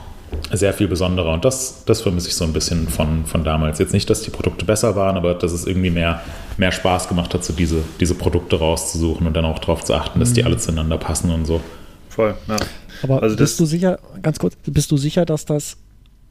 sehr 0.53 0.73
viel 0.73 0.89
besonderer. 0.89 1.33
Und 1.33 1.45
das, 1.45 1.85
das 1.85 2.01
vermisse 2.01 2.29
ich 2.29 2.35
so 2.35 2.45
ein 2.45 2.53
bisschen 2.53 2.89
von, 2.89 3.25
von 3.25 3.45
damals. 3.45 3.79
Jetzt 3.79 3.93
nicht, 3.93 4.09
dass 4.11 4.23
die 4.23 4.31
Produkte 4.31 4.65
besser 4.65 4.97
waren, 4.97 5.17
aber 5.17 5.35
dass 5.35 5.53
es 5.53 5.67
irgendwie 5.67 5.91
mehr, 5.91 6.23
mehr 6.57 6.73
Spaß 6.73 7.09
gemacht 7.09 7.35
hat, 7.35 7.45
so 7.45 7.53
diese, 7.53 7.83
diese 8.01 8.15
Produkte 8.15 8.59
rauszusuchen 8.59 9.27
und 9.27 9.35
dann 9.35 9.45
auch 9.45 9.59
darauf 9.59 9.85
zu 9.85 9.95
achten, 9.95 10.21
dass 10.21 10.33
die 10.33 10.41
mhm. 10.41 10.49
alle 10.49 10.57
zueinander 10.59 10.99
passen 10.99 11.31
und 11.31 11.45
so. 11.45 11.61
Voll, 12.09 12.35
ja. 12.49 12.57
Aber 13.03 13.23
also 13.23 13.37
bist 13.37 13.59
du 13.59 13.65
sicher, 13.65 13.99
ganz 14.23 14.39
kurz, 14.39 14.55
bist 14.67 14.91
du 14.91 14.97
sicher, 14.97 15.25
dass 15.25 15.45
das 15.45 15.77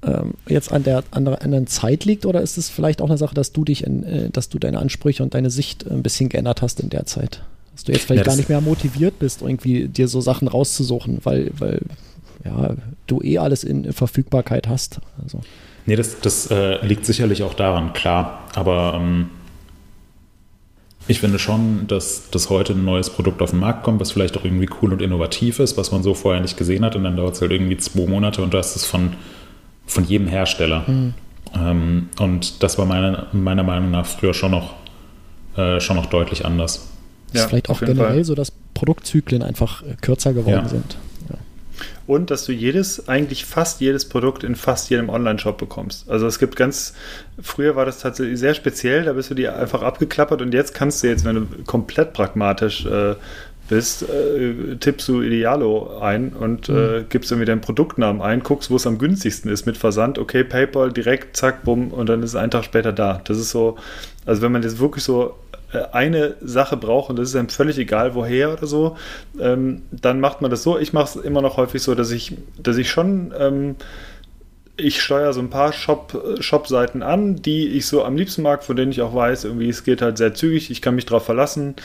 ähm, 0.06 0.34
jetzt 0.48 0.72
an 0.72 0.84
der, 0.84 1.04
an 1.12 1.26
der 1.26 1.42
anderen 1.42 1.68
Zeit 1.68 2.06
liegt 2.06 2.26
oder 2.26 2.42
ist 2.42 2.58
es 2.58 2.70
vielleicht 2.70 3.02
auch 3.02 3.10
eine 3.10 3.18
Sache, 3.18 3.36
dass 3.36 3.52
du 3.52 3.64
dich, 3.64 3.84
in, 3.84 4.04
äh, 4.04 4.30
dass 4.30 4.50
du 4.50 4.60
deine 4.60 4.80
Ansprüche 4.80 5.24
und 5.24 5.34
deine 5.34 5.50
Sicht 5.50 5.90
ein 5.90 6.04
bisschen 6.04 6.30
geändert 6.30 6.62
hast 6.62 6.80
in 6.80 6.90
der 6.90 7.06
Zeit? 7.06 7.44
Dass 7.74 7.86
du 7.86 7.92
jetzt 7.92 8.06
vielleicht 8.06 8.26
ja, 8.26 8.32
gar 8.32 8.36
nicht 8.36 8.50
mehr 8.50 8.62
motiviert 8.62 9.20
bist, 9.20 9.42
irgendwie 9.42 9.88
dir 9.88 10.08
so 10.08 10.22
Sachen 10.22 10.48
rauszusuchen, 10.48 11.20
weil, 11.24 11.52
weil 11.58 11.82
ja, 12.46 12.76
du 13.08 13.22
eh 13.22 13.38
alles 13.38 13.64
in 13.64 13.94
Verfügbarkeit 13.94 14.68
hast. 14.68 15.00
Also. 15.22 15.42
Nee, 15.86 15.96
das, 15.96 16.20
das 16.22 16.52
äh, 16.52 16.86
liegt 16.86 17.06
sicherlich 17.06 17.44
auch 17.44 17.54
daran, 17.54 17.94
klar. 17.94 18.44
Aber 18.54 18.96
ähm, 18.96 19.30
ich 21.08 21.20
finde 21.20 21.40
schon, 21.40 21.88
dass, 21.88 22.30
dass 22.30 22.50
heute 22.50 22.74
ein 22.74 22.86
neues 22.86 23.10
Produkt 23.10 23.42
auf 23.42 23.50
den 23.50 23.60
Markt 23.60 23.84
kommt, 23.84 24.00
was 24.00 24.12
vielleicht 24.12 24.38
auch 24.38 24.46
irgendwie 24.46 24.70
cool 24.82 24.94
und 24.94 25.02
innovativ 25.02 25.60
ist, 25.60 25.78
was 25.78 25.92
man 25.92 26.04
so 26.04 26.14
vorher 26.14 26.42
nicht 26.42 26.58
gesehen 26.58 26.86
hat. 26.86 26.96
Und 26.96 27.04
dann 27.04 27.18
dauert 27.18 27.36
es 27.36 27.42
halt 27.42 27.52
irgendwie 27.52 27.78
zwei 27.78 28.06
Monate 28.06 28.42
und 28.42 28.54
du 28.54 28.58
hast 28.58 28.76
es 28.76 28.86
von, 28.86 29.14
von 29.86 30.06
jedem 30.06 30.28
Hersteller. 30.28 30.84
Mhm. 30.88 31.14
Ähm, 31.56 32.10
und 32.20 32.64
das 32.64 32.78
war 32.78 32.86
meine, 32.86 33.28
meiner 33.32 33.64
Meinung 33.64 33.92
nach 33.92 34.06
früher 34.06 34.34
schon 34.34 34.52
noch, 34.52 34.74
äh, 35.56 35.80
schon 35.80 35.96
noch 35.96 36.08
deutlich 36.08 36.46
anders. 36.46 36.90
Ja, 37.32 37.42
ist 37.42 37.50
vielleicht 37.50 37.70
auch 37.70 37.80
generell 37.80 38.16
Fall. 38.16 38.24
so, 38.24 38.36
dass 38.36 38.52
Produktzyklen 38.74 39.42
einfach 39.42 39.84
äh, 39.84 39.96
kürzer 40.02 40.34
geworden 40.34 40.64
ja. 40.64 40.70
sind 40.70 40.98
und 42.06 42.32
dass 42.32 42.46
du 42.46 42.52
jedes, 42.52 43.08
eigentlich 43.08 43.46
fast 43.46 43.82
jedes 43.82 44.08
Produkt 44.08 44.44
in 44.44 44.56
fast 44.56 44.90
jedem 44.90 45.10
Online-Shop 45.10 45.58
bekommst. 45.58 46.10
Also 46.10 46.28
es 46.28 46.40
gibt 46.40 46.56
ganz, 46.56 46.94
früher 47.42 47.76
war 47.76 47.86
das 47.86 48.00
tatsächlich 48.00 48.40
sehr 48.40 48.54
speziell, 48.54 49.04
da 49.04 49.14
bist 49.14 49.30
du 49.30 49.36
dir 49.36 49.56
einfach 49.58 49.82
abgeklappert 49.82 50.42
und 50.42 50.54
jetzt 50.54 50.74
kannst 50.74 51.04
du 51.04 51.08
jetzt, 51.08 51.24
wenn 51.26 51.36
du 51.36 51.64
komplett 51.66 52.14
pragmatisch 52.14 52.86
äh, 52.86 53.16
bist, 53.70 54.04
äh, 54.04 54.76
tippst 54.80 55.08
du 55.08 55.22
Idealo 55.22 56.00
ein 56.00 56.34
und 56.34 56.70
äh, 56.70 56.72
mhm. 56.72 56.78
äh, 56.78 57.04
gibst 57.10 57.32
irgendwie 57.32 57.46
deinen 57.46 57.62
Produktnamen 57.62 58.22
ein, 58.22 58.42
guckst, 58.42 58.70
wo 58.70 58.76
es 58.76 58.86
am 58.86 58.98
günstigsten 58.98 59.52
ist 59.52 59.66
mit 59.66 59.78
Versand, 59.78 60.20
okay, 60.20 60.44
PayPal, 60.44 60.92
direkt, 60.92 61.38
zack, 61.38 61.64
bumm, 61.64 61.92
und 61.92 62.10
dann 62.10 62.24
ist 62.24 62.32
es 62.32 62.36
einen 62.36 62.52
Tag 62.52 62.66
später 62.66 62.92
da. 62.92 63.22
Das 63.24 63.38
ist 63.38 63.52
so, 63.52 63.78
also 64.26 64.42
wenn 64.42 64.52
man 64.52 64.64
jetzt 64.64 64.80
wirklich 64.80 65.04
so 65.04 65.36
äh, 65.72 65.80
eine 65.92 66.36
Sache 66.42 66.78
braucht 66.78 67.10
und 67.10 67.18
das 67.18 67.30
ist 67.30 67.36
einem 67.36 67.50
völlig 67.50 67.78
egal, 67.78 68.16
woher 68.16 68.54
oder 68.54 68.68
so, 68.68 68.98
ähm, 69.40 69.84
dann 69.92 70.20
macht 70.20 70.42
man 70.42 70.52
das 70.52 70.64
so. 70.64 70.78
Ich 70.78 70.94
mache 70.94 71.20
es 71.20 71.26
immer 71.26 71.42
noch 71.42 71.58
häufig 71.58 71.82
so, 71.82 71.96
dass 71.96 72.12
ich, 72.12 72.38
dass 72.62 72.78
ich 72.78 72.90
schon 72.90 73.34
ähm, 73.38 73.76
ich 74.76 75.02
steuere 75.02 75.34
so 75.34 75.40
ein 75.40 75.52
paar 75.52 75.72
Shop, 75.72 76.20
Shop-Seiten 76.40 77.04
an, 77.04 77.36
die 77.36 77.68
ich 77.68 77.86
so 77.86 78.04
am 78.04 78.18
liebsten 78.18 78.42
mag, 78.42 78.64
von 78.64 78.76
denen 78.76 78.92
ich 78.92 79.02
auch 79.02 79.14
weiß, 79.14 79.46
irgendwie 79.46 79.70
es 79.70 79.84
geht 79.84 80.02
halt 80.02 80.18
sehr 80.18 80.34
zügig, 80.34 80.72
ich 80.72 80.82
kann 80.82 80.96
mich 80.96 81.06
darauf 81.06 81.26
verlassen. 81.26 81.76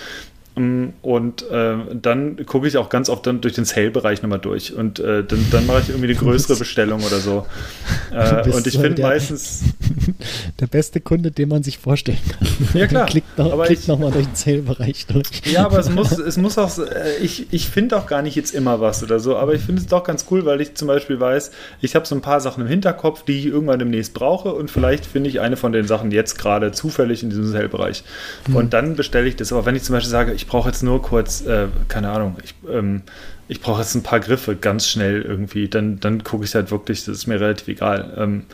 Mm, 0.59 0.95
und 1.03 1.49
äh, 1.51 1.77
dann 2.01 2.45
gucke 2.47 2.67
ich 2.67 2.77
auch 2.77 2.89
ganz 2.89 3.09
oft 3.09 3.27
dann 3.27 3.41
durch 3.41 3.55
den 3.55 3.65
Sale-Bereich 3.65 4.23
nochmal 4.23 4.41
durch. 4.41 4.75
Und 4.75 4.99
äh, 4.99 5.23
dann, 5.25 5.47
dann 5.51 5.67
mache 5.67 5.81
ich 5.81 5.89
irgendwie 5.91 6.09
eine 6.09 6.15
größere 6.19 6.57
Bestellung 6.57 7.03
oder 7.03 7.19
so. 7.19 7.47
Äh, 8.11 8.51
und 8.51 8.67
ich 8.67 8.79
finde 8.79 9.03
meistens. 9.03 9.65
Der 10.61 10.67
beste 10.67 11.01
Kunde, 11.01 11.31
den 11.31 11.51
man 11.51 11.63
sich 11.63 11.77
vorstellen 11.77 12.19
kann. 12.27 12.49
Ja, 12.73 12.87
klar. 12.87 13.07
klickt 13.07 13.37
noch, 13.37 13.65
klickt 13.65 13.87
nochmal 13.87 14.11
durch 14.11 14.25
den 14.27 14.35
Sale-Bereich 14.35 15.07
durch. 15.07 15.27
Ja, 15.45 15.67
aber 15.67 15.79
es 15.79 15.91
muss, 15.91 16.13
es 16.13 16.39
muss 16.39 16.57
auch. 16.57 16.79
Äh, 16.79 17.19
ich, 17.21 17.53
ich 17.53 17.69
finde 17.69 17.99
auch 17.99 18.07
gar 18.07 18.23
nicht 18.23 18.35
jetzt 18.35 18.55
immer 18.55 18.81
was 18.81 19.03
oder 19.03 19.21
so. 19.21 19.37
Aber 19.37 19.55
ich 19.55 19.61
finde 19.61 19.83
es 19.83 19.89
doch 19.89 20.05
ganz 20.05 20.25
cool, 20.31 20.47
weil 20.47 20.61
ich 20.63 20.75
zum 20.75 20.89
Beispiel 20.89 21.21
weiß, 21.21 21.51
ich 21.83 21.95
habe 21.95 22.07
so 22.07 22.15
ein 22.15 22.23
paar 22.23 22.41
Sachen 22.41 22.63
im 22.63 22.67
Hinterkopf, 22.67 23.25
die 23.25 23.39
ich 23.39 23.47
irgendwann 23.47 23.79
demnächst 23.79 24.15
brauche. 24.15 24.55
Und 24.55 24.71
vielleicht 24.71 25.05
finde 25.05 25.29
ich 25.29 25.41
eine 25.41 25.59
von 25.59 25.73
den 25.73 25.87
Sachen 25.87 26.11
jetzt 26.11 26.39
gerade 26.39 26.73
zufällig 26.73 27.23
in 27.23 27.29
diesem 27.29 27.47
Sale-Bereich. 27.47 28.05
Mhm. 28.49 28.57
Und 28.57 28.73
dann 28.73 28.97
bestelle 28.97 29.29
ich 29.29 29.37
das. 29.37 29.53
Aber 29.53 29.67
wenn 29.67 29.77
ich 29.77 29.83
zum 29.83 29.95
Beispiel 29.95 30.11
sage, 30.11 30.33
ich 30.33 30.48
brauche 30.49 30.69
jetzt 30.69 30.83
nur 30.83 31.03
kurz, 31.03 31.43
äh, 31.43 31.69
keine 31.89 32.11
Ahnung, 32.11 32.37
ich, 32.43 32.55
ähm, 32.71 33.03
ich 33.49 33.61
brauche 33.61 33.81
jetzt 33.81 33.95
ein 33.95 34.03
paar 34.03 34.21
Griffe 34.21 34.57
ganz 34.57 34.87
schnell 34.87 35.23
irgendwie, 35.23 35.69
dann, 35.69 36.01
dann 36.01 36.25
gucke 36.25 36.45
ich 36.45 36.55
halt 36.55 36.71
wirklich, 36.71 37.05
das 37.05 37.17
ist 37.17 37.27
mir 37.27 37.41
relativ 37.41 37.69
egal. 37.69 38.15
Ähm, 38.17 38.47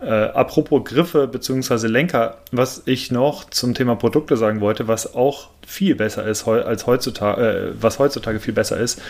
äh, 0.00 0.10
apropos 0.10 0.84
Griffe 0.84 1.26
bzw. 1.26 1.88
Lenker, 1.88 2.38
was 2.52 2.82
ich 2.86 3.10
noch 3.10 3.50
zum 3.50 3.74
Thema 3.74 3.96
Produkte 3.96 4.36
sagen 4.36 4.60
wollte, 4.60 4.86
was 4.86 5.14
auch 5.14 5.50
viel 5.66 5.96
besser 5.96 6.24
ist 6.26 6.46
als 6.46 6.86
heutzutage, 6.86 7.42
äh, 7.42 7.72
was 7.80 7.98
heutzutage 7.98 8.38
viel 8.38 8.54
besser 8.54 8.76
ist, 8.76 9.02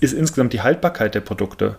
ist 0.00 0.12
insgesamt 0.12 0.52
die 0.52 0.60
Haltbarkeit 0.60 1.14
der 1.14 1.20
Produkte. 1.20 1.76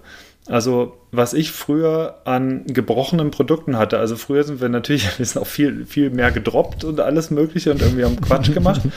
Also, 0.48 0.98
was 1.12 1.34
ich 1.34 1.52
früher 1.52 2.16
an 2.24 2.64
gebrochenen 2.66 3.32
Produkten 3.32 3.78
hatte, 3.78 4.00
also 4.00 4.16
früher 4.16 4.44
sind 4.44 4.62
wir 4.62 4.70
natürlich, 4.70 5.08
wir 5.20 5.26
sind 5.26 5.42
auch 5.42 5.48
viel, 5.48 5.86
viel 5.86 6.10
mehr 6.10 6.32
gedroppt 6.32 6.86
und 6.86 7.00
alles 7.00 7.30
Mögliche 7.30 7.72
und 7.72 7.82
irgendwie 7.82 8.06
haben 8.06 8.20
Quatsch 8.20 8.54
gemacht. 8.54 8.82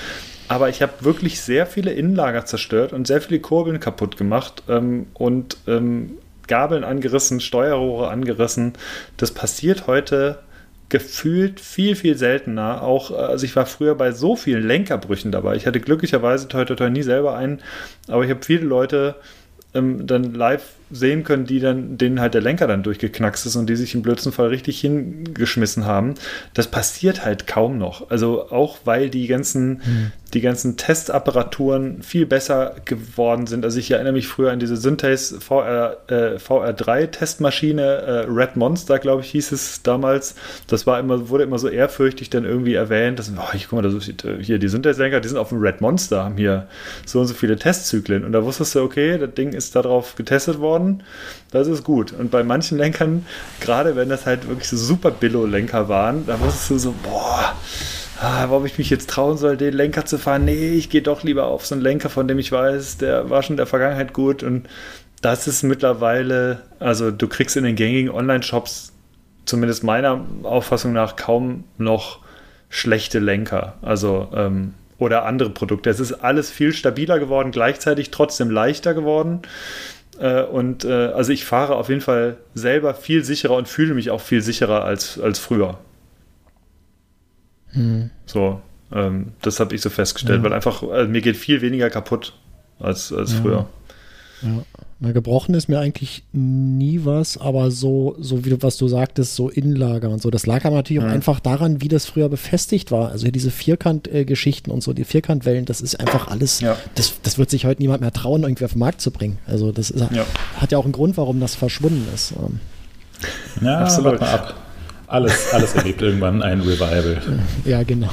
Aber 0.51 0.69
ich 0.69 0.83
habe 0.83 0.93
wirklich 0.99 1.41
sehr 1.41 1.65
viele 1.65 1.93
Innenlager 1.93 2.45
zerstört 2.45 2.93
und 2.93 3.07
sehr 3.07 3.21
viele 3.21 3.39
Kurbeln 3.39 3.79
kaputt 3.79 4.17
gemacht 4.17 4.65
ähm, 4.69 5.07
und 5.15 5.59
ähm, 5.69 6.15
Gabeln 6.49 6.83
angerissen, 6.83 7.39
Steuerrohre 7.39 8.09
angerissen. 8.09 8.73
Das 9.17 9.31
passiert 9.31 9.87
heute 9.87 10.41
gefühlt 10.89 11.61
viel, 11.61 11.95
viel 11.95 12.19
seltener. 12.19 12.83
Auch, 12.83 13.13
also 13.13 13.47
ich 13.47 13.55
war 13.55 13.65
früher 13.65 13.95
bei 13.95 14.11
so 14.11 14.35
vielen 14.35 14.67
Lenkerbrüchen 14.67 15.31
dabei. 15.31 15.55
Ich 15.55 15.69
hatte 15.69 15.79
glücklicherweise 15.79 16.49
toi, 16.49 16.65
toi 16.65 16.91
nie 16.91 17.05
selber 17.05 17.37
einen, 17.37 17.61
aber 18.09 18.25
ich 18.25 18.31
habe 18.31 18.43
viele 18.43 18.65
Leute 18.65 19.15
ähm, 19.75 20.07
dann 20.07 20.35
live 20.35 20.65
sehen 20.91 21.23
können, 21.23 21.47
die 21.47 21.61
dann, 21.61 21.97
denen 21.97 22.21
halt 22.21 22.35
der 22.35 22.41
Lenker 22.41 22.67
dann 22.67 22.83
durchgeknackst 22.83 23.47
ist 23.47 23.57
und 23.57 23.69
die 23.69 23.77
sich 23.77 23.95
im 23.95 24.03
blödsten 24.03 24.33
Fall 24.33 24.49
richtig 24.49 24.81
hingeschmissen 24.81 25.87
haben. 25.87 26.15
Das 26.55 26.67
passiert 26.67 27.25
halt 27.25 27.47
kaum 27.47 27.79
noch. 27.79 28.11
Also 28.11 28.51
auch 28.51 28.79
weil 28.85 29.11
die 29.11 29.29
ganzen, 29.29 29.69
mhm. 29.69 30.13
Die 30.35 30.41
ganzen 30.41 30.77
Testapparaturen 30.77 32.03
viel 32.03 32.27
besser 32.27 32.77
geworden 32.85 33.47
sind. 33.47 33.65
Also 33.65 33.79
ich 33.79 33.91
erinnere 33.91 34.13
mich 34.13 34.29
früher 34.29 34.51
an 34.51 34.61
diese 34.61 34.77
Synthes 34.77 35.37
VR, 35.41 35.99
äh, 36.09 36.39
VR3 36.39 37.07
Testmaschine, 37.07 37.83
äh, 37.83 38.11
Red 38.29 38.57
Monster, 38.57 38.99
glaube 38.99 39.23
ich, 39.23 39.31
hieß 39.31 39.53
es 39.53 39.83
damals. 39.83 40.35
Das 40.67 40.87
war 40.87 40.99
immer, 40.99 41.29
wurde 41.29 41.45
immer 41.45 41.59
so 41.59 41.69
ehrfürchtig 41.69 42.31
dann 42.31 42.45
irgendwie 42.45 42.75
erwähnt. 42.75 43.19
Das, 43.19 43.31
oh, 43.37 43.55
ich 43.55 43.69
guck 43.69 43.83
mal, 43.83 43.91
das 43.91 43.95
ist, 43.95 44.25
hier 44.41 44.59
die 44.59 44.69
Synthes-Lenker, 44.69 45.21
die 45.21 45.29
sind 45.29 45.39
auf 45.39 45.51
dem 45.51 45.61
Red 45.61 45.81
Monster, 45.81 46.25
haben 46.25 46.37
hier 46.37 46.67
so 47.05 47.21
und 47.21 47.27
so 47.27 47.35
viele 47.35 47.57
Testzyklen. 47.57 48.25
Und 48.25 48.33
da 48.33 48.45
wusstest 48.45 48.75
du, 48.75 48.83
okay, 48.83 49.19
das 49.19 49.35
Ding 49.35 49.53
ist 49.53 49.77
darauf 49.77 50.15
getestet 50.15 50.59
worden 50.59 50.71
worden. 50.71 51.03
Das 51.51 51.67
ist 51.67 51.85
gut. 51.85 52.13
Und 52.13 52.31
bei 52.31 52.43
manchen 52.43 52.79
Lenkern, 52.79 53.27
gerade 53.61 53.97
wenn 53.97 54.09
das 54.09 54.27
halt 54.27 54.49
wirklich 54.49 54.69
so 54.69 54.77
super 54.77 55.11
Billo-Lenker 55.11 55.89
waren, 55.89 56.27
da 56.27 56.39
wusstest 56.41 56.71
du 56.71 56.79
so, 56.79 56.95
boah, 57.03 57.55
ah, 58.21 58.47
warum 58.49 58.67
ich 58.67 58.79
mich 58.79 58.91
jetzt 58.91 59.11
trauen 59.11 59.39
soll, 59.39 59.57
den 59.57 59.75
Lenker 59.75 60.05
zu 60.05 60.19
fahren. 60.19 60.45
Nee, 60.45 60.75
ich 60.75 60.91
gehe 60.91 61.03
doch 61.03 61.23
lieber 61.23 61.47
auf 61.47 61.67
so 61.67 61.75
einen 61.75 61.83
Lenker, 61.83 62.11
von 62.11 62.29
dem 62.29 62.39
ich 62.39 62.53
weiß, 62.53 62.99
der 62.99 63.31
war 63.31 63.43
schon 63.43 63.55
in 63.55 63.59
der 63.59 63.67
Vergangenheit 63.67 64.13
gut. 64.13 64.43
Und 64.43 64.69
das 65.23 65.49
ist 65.49 65.63
mittlerweile, 65.63 66.63
also 66.79 67.11
du 67.11 67.29
kriegst 67.29 67.57
in 67.57 67.65
den 67.65 67.77
gängigen 67.77 68.11
Online-Shops, 68.11 68.93
zumindest 69.47 69.85
meiner 69.85 70.25
Auffassung 70.43 70.93
nach, 70.93 71.17
kaum 71.17 71.65
noch 71.79 72.21
schlechte 72.69 73.19
Lenker. 73.19 73.75
Also, 73.83 74.29
ähm, 74.35 74.75
oder 74.99 75.25
andere 75.25 75.49
Produkte. 75.49 75.89
Es 75.89 75.99
ist 75.99 76.13
alles 76.13 76.51
viel 76.51 76.75
stabiler 76.75 77.19
geworden, 77.19 77.53
gleichzeitig 77.53 78.11
trotzdem 78.11 78.51
leichter 78.51 78.93
geworden. 78.93 79.41
Äh, 80.21 80.43
und 80.43 80.85
äh, 80.85 81.07
also 81.07 81.33
ich 81.33 81.47
fahre 81.47 81.77
auf 81.77 81.89
jeden 81.89 82.03
Fall 82.03 82.37
selber 82.55 82.93
viel 82.95 83.25
sicherer 83.25 83.57
und 83.57 83.67
fühle 83.67 83.95
mich 83.95 84.11
auch 84.11 84.21
viel 84.21 84.43
sicherer 84.43 84.85
als, 84.85 85.19
als 85.19 85.39
früher. 85.39 85.79
Hm. 87.73 88.11
So, 88.27 88.61
ähm, 88.93 89.33
das 89.43 89.61
habe 89.61 89.75
ich 89.75 89.81
so 89.81 89.91
festgestellt, 89.91 90.39
ja. 90.39 90.45
weil 90.45 90.53
einfach 90.53 90.83
also 90.83 91.11
mir 91.11 91.21
geht 91.21 91.37
viel 91.37 91.63
weniger 91.63 91.91
kaputt 91.91 92.35
als, 92.79 93.13
als 93.13 93.33
ja. 93.33 93.41
früher. 93.41 93.67
Ja. 94.43 94.65
Na, 95.01 95.13
gebrochen 95.13 95.55
ist 95.55 95.69
mir 95.69 95.79
eigentlich 95.79 96.25
nie 96.33 97.01
was, 97.05 97.39
aber 97.39 97.71
so, 97.71 98.17
so 98.21 98.45
wie 98.45 98.51
du, 98.51 98.63
was 98.63 98.77
du 98.77 98.89
sagtest, 98.89 99.35
so 99.35 99.49
Innenlager 99.49 100.11
und 100.11 100.21
so. 100.21 100.31
Das 100.31 100.47
lag 100.47 100.65
aber 100.65 100.77
natürlich 100.77 101.03
mhm. 101.03 101.09
auch 101.09 101.13
einfach 101.13 101.41
daran, 101.41 101.81
wie 101.81 101.89
das 101.89 102.07
früher 102.07 102.29
befestigt 102.29 102.91
war. 102.91 103.11
Also 103.11 103.31
diese 103.31 103.51
Vierkant-Geschichten 103.51 104.71
und 104.71 104.83
so, 104.83 104.93
die 104.93 105.05
Vierkantwellen, 105.05 105.65
das 105.65 105.81
ist 105.81 106.01
einfach 106.01 106.29
alles, 106.29 106.61
ja. 106.61 106.77
das, 106.95 107.21
das 107.23 107.39
wird 107.39 107.51
sich 107.51 107.65
heute 107.67 107.81
niemand 107.83 108.01
mehr 108.01 108.13
trauen, 108.13 108.43
irgendwie 108.43 108.65
auf 108.65 108.73
den 108.73 108.79
Markt 108.79 109.01
zu 109.01 109.11
bringen. 109.11 109.39
Also 109.47 109.73
das 109.73 109.91
ist, 109.91 110.11
ja. 110.11 110.27
hat 110.57 110.73
ja 110.73 110.79
auch 110.79 110.85
einen 110.85 110.93
Grund, 110.93 111.17
warum 111.17 111.41
das 111.41 111.55
verschwunden 111.55 112.07
ist. 112.15 112.35
Ja, 113.61 113.81
absolut. 113.81 114.21
Ab 114.21 114.55
alles, 115.11 115.53
alles 115.53 115.75
erlebt 115.75 116.01
irgendwann 116.03 116.43
ein 116.43 116.61
Revival. 116.61 117.21
Ja, 117.65 117.83
genau. 117.83 118.11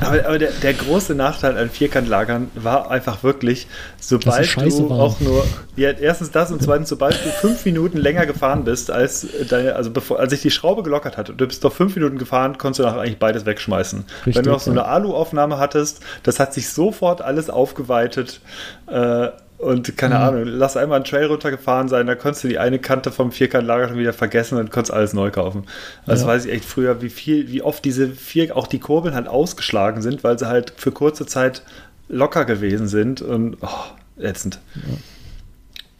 aber, 0.00 0.26
aber 0.26 0.38
der, 0.38 0.52
der, 0.62 0.74
große 0.74 1.14
Nachteil 1.14 1.58
an 1.58 1.70
Vierkantlagern 1.70 2.50
war 2.54 2.90
einfach 2.90 3.24
wirklich, 3.24 3.66
sobald 3.98 4.56
du 4.56 4.88
war. 4.88 4.98
auch 4.98 5.20
nur, 5.20 5.44
ja, 5.74 5.90
erstens 5.90 6.30
das 6.30 6.52
und 6.52 6.62
zweitens, 6.62 6.88
sobald 6.88 7.14
du 7.24 7.30
fünf 7.30 7.64
Minuten 7.64 7.98
länger 7.98 8.26
gefahren 8.26 8.62
bist, 8.62 8.92
als 8.92 9.26
deine, 9.48 9.74
also 9.74 9.90
bevor, 9.90 10.20
als 10.20 10.32
ich 10.32 10.42
die 10.42 10.52
Schraube 10.52 10.84
gelockert 10.84 11.16
hatte, 11.16 11.34
du 11.34 11.46
bist 11.46 11.64
doch 11.64 11.72
fünf 11.72 11.96
Minuten 11.96 12.16
gefahren, 12.16 12.58
konntest 12.58 12.78
du 12.78 12.84
nachher 12.84 13.00
eigentlich 13.00 13.18
beides 13.18 13.44
wegschmeißen. 13.44 14.04
Richtig, 14.18 14.36
Wenn 14.36 14.44
du 14.44 14.50
noch 14.50 14.60
so 14.60 14.70
eine 14.70 14.84
Alu-Aufnahme 14.84 15.58
hattest, 15.58 16.00
das 16.22 16.38
hat 16.38 16.54
sich 16.54 16.68
sofort 16.68 17.22
alles 17.22 17.50
aufgeweitet. 17.50 18.40
Äh, 18.86 19.30
und 19.58 19.96
keine 19.96 20.16
mhm. 20.16 20.20
Ahnung, 20.20 20.42
lass 20.44 20.76
einmal 20.76 20.96
einen 20.96 21.04
Trail 21.04 21.26
runtergefahren 21.26 21.88
sein, 21.88 22.06
da 22.06 22.14
konntest 22.14 22.44
du 22.44 22.48
die 22.48 22.58
eine 22.58 22.78
Kante 22.78 23.10
vom 23.10 23.32
Vierkantlager 23.32 23.88
schon 23.88 23.98
wieder 23.98 24.12
vergessen 24.12 24.58
und 24.58 24.70
konntest 24.70 24.92
alles 24.92 25.12
neu 25.12 25.30
kaufen. 25.30 25.64
Also 26.06 26.26
ja. 26.26 26.32
weiß 26.32 26.44
ich 26.44 26.52
echt 26.52 26.64
früher, 26.64 27.00
wie 27.02 27.08
viel, 27.08 27.50
wie 27.50 27.62
oft 27.62 27.84
diese 27.84 28.08
vier, 28.08 28.56
auch 28.56 28.66
die 28.66 28.80
Kurbeln 28.80 29.14
halt 29.14 29.28
ausgeschlagen 29.28 30.02
sind, 30.02 30.24
weil 30.24 30.38
sie 30.38 30.46
halt 30.48 30.74
für 30.76 30.92
kurze 30.92 31.26
Zeit 31.26 31.62
locker 32.08 32.44
gewesen 32.44 32.86
sind 32.86 33.22
und 33.22 33.56
oh, 33.62 34.22
ätzend. 34.22 34.60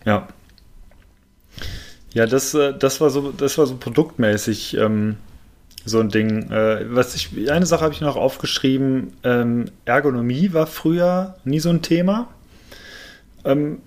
Ja. 0.04 0.12
ja. 0.12 0.28
Ja, 2.14 2.24
das, 2.24 2.54
äh, 2.54 2.72
das 2.72 3.02
war 3.02 3.10
so, 3.10 3.30
das 3.30 3.58
war 3.58 3.66
so 3.66 3.76
produktmäßig 3.76 4.74
ähm, 4.78 5.16
so 5.84 6.00
ein 6.00 6.08
Ding. 6.08 6.50
Äh, 6.50 6.86
was 6.88 7.14
ich, 7.14 7.50
eine 7.50 7.66
Sache 7.66 7.84
habe 7.84 7.92
ich 7.92 8.00
noch 8.00 8.16
aufgeschrieben, 8.16 9.12
ähm, 9.22 9.66
Ergonomie 9.84 10.54
war 10.54 10.66
früher 10.66 11.34
nie 11.44 11.60
so 11.60 11.68
ein 11.68 11.82
Thema. 11.82 12.28
Ähm, 13.46 13.78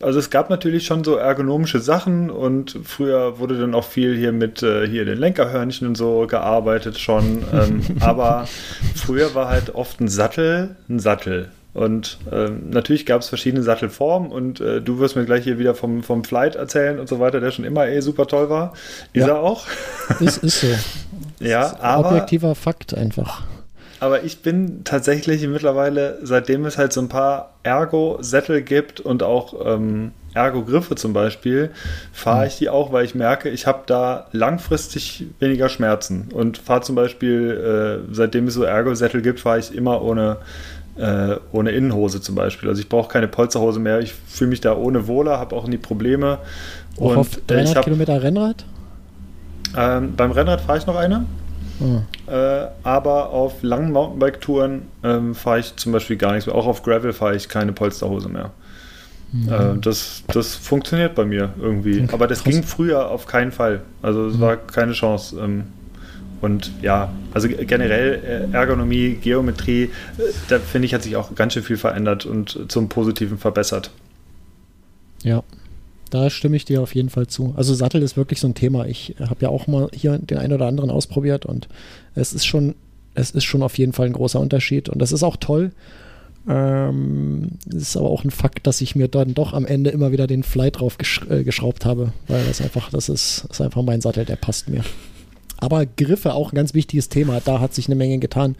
also 0.00 0.18
es 0.18 0.30
gab 0.30 0.50
natürlich 0.50 0.86
schon 0.86 1.04
so 1.04 1.16
ergonomische 1.16 1.80
Sachen 1.80 2.30
und 2.30 2.78
früher 2.84 3.38
wurde 3.38 3.58
dann 3.58 3.74
auch 3.74 3.84
viel 3.84 4.16
hier 4.16 4.32
mit 4.32 4.62
äh, 4.62 4.86
hier 4.88 5.04
den 5.04 5.18
Lenkerhörnchen 5.18 5.86
und 5.86 5.94
so 5.96 6.26
gearbeitet 6.26 6.98
schon. 6.98 7.44
Ähm, 7.52 7.82
aber 8.00 8.48
früher 8.94 9.34
war 9.34 9.48
halt 9.48 9.74
oft 9.74 10.00
ein 10.00 10.08
Sattel 10.08 10.76
ein 10.88 10.98
Sattel. 10.98 11.50
Und 11.74 12.18
ähm, 12.32 12.70
natürlich 12.70 13.06
gab 13.06 13.20
es 13.20 13.28
verschiedene 13.28 13.62
Sattelformen 13.62 14.32
und 14.32 14.60
äh, 14.60 14.80
du 14.80 14.98
wirst 14.98 15.14
mir 15.14 15.24
gleich 15.26 15.44
hier 15.44 15.60
wieder 15.60 15.76
vom, 15.76 16.02
vom 16.02 16.24
Flight 16.24 16.56
erzählen 16.56 16.98
und 16.98 17.08
so 17.08 17.20
weiter, 17.20 17.38
der 17.40 17.52
schon 17.52 17.64
immer 17.64 17.86
eh 17.86 18.00
super 18.00 18.26
toll 18.26 18.50
war. 18.50 18.72
Ist 19.12 19.26
ja. 19.26 19.34
er 19.34 19.40
auch? 19.40 19.64
Ist, 20.18 20.38
ist 20.38 20.60
so. 20.60 20.66
ja, 21.44 21.66
ist 21.66 21.80
aber. 21.80 22.08
Objektiver 22.08 22.56
Fakt 22.56 22.94
einfach. 22.94 23.44
Aber 24.00 24.22
ich 24.22 24.42
bin 24.42 24.84
tatsächlich 24.84 25.46
mittlerweile, 25.46 26.18
seitdem 26.22 26.64
es 26.66 26.78
halt 26.78 26.92
so 26.92 27.00
ein 27.00 27.08
paar 27.08 27.54
Ergo-Sättel 27.64 28.62
gibt 28.62 29.00
und 29.00 29.22
auch 29.22 29.54
ähm, 29.64 30.12
Ergo-Griffe 30.34 30.94
zum 30.94 31.12
Beispiel, 31.12 31.70
fahre 32.12 32.46
ich 32.46 32.58
die 32.58 32.68
auch, 32.68 32.92
weil 32.92 33.04
ich 33.04 33.14
merke, 33.14 33.48
ich 33.48 33.66
habe 33.66 33.82
da 33.86 34.26
langfristig 34.32 35.26
weniger 35.40 35.68
Schmerzen. 35.68 36.28
Und 36.32 36.58
fahre 36.58 36.82
zum 36.82 36.94
Beispiel, 36.94 38.04
äh, 38.08 38.14
seitdem 38.14 38.46
es 38.46 38.54
so 38.54 38.62
Ergo-Sättel 38.62 39.20
gibt, 39.20 39.40
fahre 39.40 39.58
ich 39.58 39.74
immer 39.74 40.00
ohne, 40.02 40.36
äh, 40.96 41.36
ohne 41.50 41.72
Innenhose 41.72 42.20
zum 42.20 42.36
Beispiel. 42.36 42.68
Also 42.68 42.80
ich 42.80 42.88
brauche 42.88 43.08
keine 43.08 43.26
Polsterhose 43.26 43.80
mehr. 43.80 43.98
Ich 43.98 44.14
fühle 44.14 44.50
mich 44.50 44.60
da 44.60 44.76
ohne 44.76 45.08
wohler, 45.08 45.38
habe 45.38 45.56
auch 45.56 45.66
nie 45.66 45.78
Probleme. 45.78 46.38
Auch 46.98 47.10
und 47.10 47.16
auf 47.16 47.28
300 47.48 47.76
hab, 47.76 47.84
Kilometer 47.84 48.22
Rennrad? 48.22 48.64
Ähm, 49.76 50.14
beim 50.16 50.30
Rennrad 50.30 50.60
fahre 50.60 50.78
ich 50.78 50.86
noch 50.86 50.96
eine. 50.96 51.24
Mhm. 51.80 52.02
Äh, 52.26 52.66
aber 52.82 53.30
auf 53.30 53.62
langen 53.62 53.92
Mountainbike-Touren 53.92 54.82
ähm, 55.04 55.34
fahre 55.34 55.60
ich 55.60 55.76
zum 55.76 55.92
Beispiel 55.92 56.16
gar 56.16 56.32
nichts 56.32 56.46
mehr. 56.46 56.54
Auch 56.54 56.66
auf 56.66 56.82
Gravel 56.82 57.12
fahre 57.12 57.36
ich 57.36 57.48
keine 57.48 57.72
Polsterhose 57.72 58.28
mehr. 58.28 58.50
Mhm. 59.32 59.48
Äh, 59.48 59.80
das, 59.80 60.24
das 60.28 60.54
funktioniert 60.54 61.14
bei 61.14 61.24
mir 61.24 61.52
irgendwie. 61.60 62.02
Okay, 62.02 62.08
aber 62.12 62.26
das 62.26 62.42
krass. 62.42 62.52
ging 62.52 62.62
früher 62.62 63.10
auf 63.10 63.26
keinen 63.26 63.52
Fall. 63.52 63.82
Also 64.02 64.26
es 64.26 64.36
mhm. 64.36 64.40
war 64.40 64.56
keine 64.56 64.92
Chance. 64.92 65.38
Ähm, 65.40 65.64
und 66.40 66.70
ja, 66.82 67.12
also 67.34 67.48
generell 67.48 68.48
äh, 68.52 68.56
Ergonomie, 68.56 69.14
Geometrie, 69.14 69.84
äh, 69.84 69.90
da 70.48 70.58
finde 70.58 70.86
ich, 70.86 70.94
hat 70.94 71.02
sich 71.02 71.16
auch 71.16 71.34
ganz 71.34 71.54
schön 71.54 71.62
viel 71.62 71.76
verändert 71.76 72.26
und 72.26 72.66
zum 72.68 72.88
Positiven 72.88 73.38
verbessert. 73.38 73.90
Ja, 75.22 75.42
da 76.10 76.30
stimme 76.30 76.56
ich 76.56 76.64
dir 76.64 76.82
auf 76.82 76.94
jeden 76.94 77.10
Fall 77.10 77.26
zu. 77.26 77.54
Also 77.56 77.74
Sattel 77.74 78.02
ist 78.02 78.16
wirklich 78.16 78.40
so 78.40 78.48
ein 78.48 78.54
Thema. 78.54 78.86
Ich 78.86 79.16
habe 79.20 79.42
ja 79.42 79.48
auch 79.48 79.66
mal 79.66 79.88
hier 79.92 80.18
den 80.18 80.38
einen 80.38 80.52
oder 80.52 80.66
anderen 80.66 80.90
ausprobiert 80.90 81.46
und 81.46 81.68
es 82.14 82.32
ist 82.32 82.46
schon, 82.46 82.74
es 83.14 83.30
ist 83.30 83.44
schon 83.44 83.62
auf 83.62 83.78
jeden 83.78 83.92
Fall 83.92 84.06
ein 84.06 84.12
großer 84.12 84.40
Unterschied 84.40 84.88
und 84.88 85.00
das 85.00 85.12
ist 85.12 85.22
auch 85.22 85.36
toll. 85.36 85.72
Ähm, 86.48 87.50
es 87.68 87.76
ist 87.82 87.96
aber 87.96 88.08
auch 88.08 88.24
ein 88.24 88.30
Fakt, 88.30 88.66
dass 88.66 88.80
ich 88.80 88.96
mir 88.96 89.08
dann 89.08 89.34
doch 89.34 89.52
am 89.52 89.66
Ende 89.66 89.90
immer 89.90 90.12
wieder 90.12 90.26
den 90.26 90.42
Fly 90.42 90.70
drauf 90.70 90.96
gesch 90.96 91.20
äh, 91.28 91.44
geschraubt 91.44 91.84
habe, 91.84 92.12
weil 92.26 92.44
das 92.46 92.60
einfach, 92.60 92.90
das 92.90 93.08
ist, 93.08 93.46
ist 93.50 93.60
einfach 93.60 93.82
mein 93.82 94.00
Sattel, 94.00 94.24
der 94.24 94.36
passt 94.36 94.68
mir. 94.68 94.82
Aber 95.58 95.84
Griffe 95.86 96.34
auch 96.34 96.52
ein 96.52 96.56
ganz 96.56 96.72
wichtiges 96.72 97.08
Thema. 97.08 97.40
Da 97.44 97.60
hat 97.60 97.74
sich 97.74 97.86
eine 97.86 97.96
Menge 97.96 98.18
getan 98.18 98.54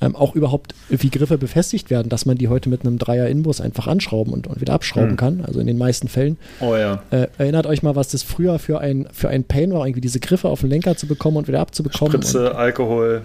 ähm, 0.00 0.16
auch 0.16 0.34
überhaupt 0.34 0.74
wie 0.88 1.10
Griffe 1.10 1.38
befestigt 1.38 1.90
werden, 1.90 2.08
dass 2.08 2.26
man 2.26 2.38
die 2.38 2.48
heute 2.48 2.68
mit 2.68 2.82
einem 2.82 2.98
Dreier-Inbus 2.98 3.60
einfach 3.60 3.86
anschrauben 3.86 4.32
und, 4.32 4.46
und 4.46 4.60
wieder 4.60 4.72
abschrauben 4.72 5.12
mhm. 5.12 5.16
kann, 5.16 5.44
also 5.46 5.60
in 5.60 5.66
den 5.66 5.78
meisten 5.78 6.08
Fällen. 6.08 6.38
Oh 6.60 6.76
ja. 6.76 7.02
Äh, 7.10 7.28
erinnert 7.38 7.66
euch 7.66 7.82
mal, 7.82 7.96
was 7.96 8.08
das 8.08 8.22
früher 8.22 8.58
für 8.58 8.80
ein, 8.80 9.08
für 9.12 9.28
ein 9.28 9.44
Pain 9.44 9.72
war, 9.72 9.86
irgendwie 9.86 10.00
diese 10.00 10.20
Griffe 10.20 10.48
auf 10.48 10.60
den 10.60 10.70
Lenker 10.70 10.96
zu 10.96 11.06
bekommen 11.06 11.36
und 11.36 11.48
wieder 11.48 11.60
abzubekommen. 11.60 12.12
Spritze, 12.12 12.54
Alkohol 12.54 13.22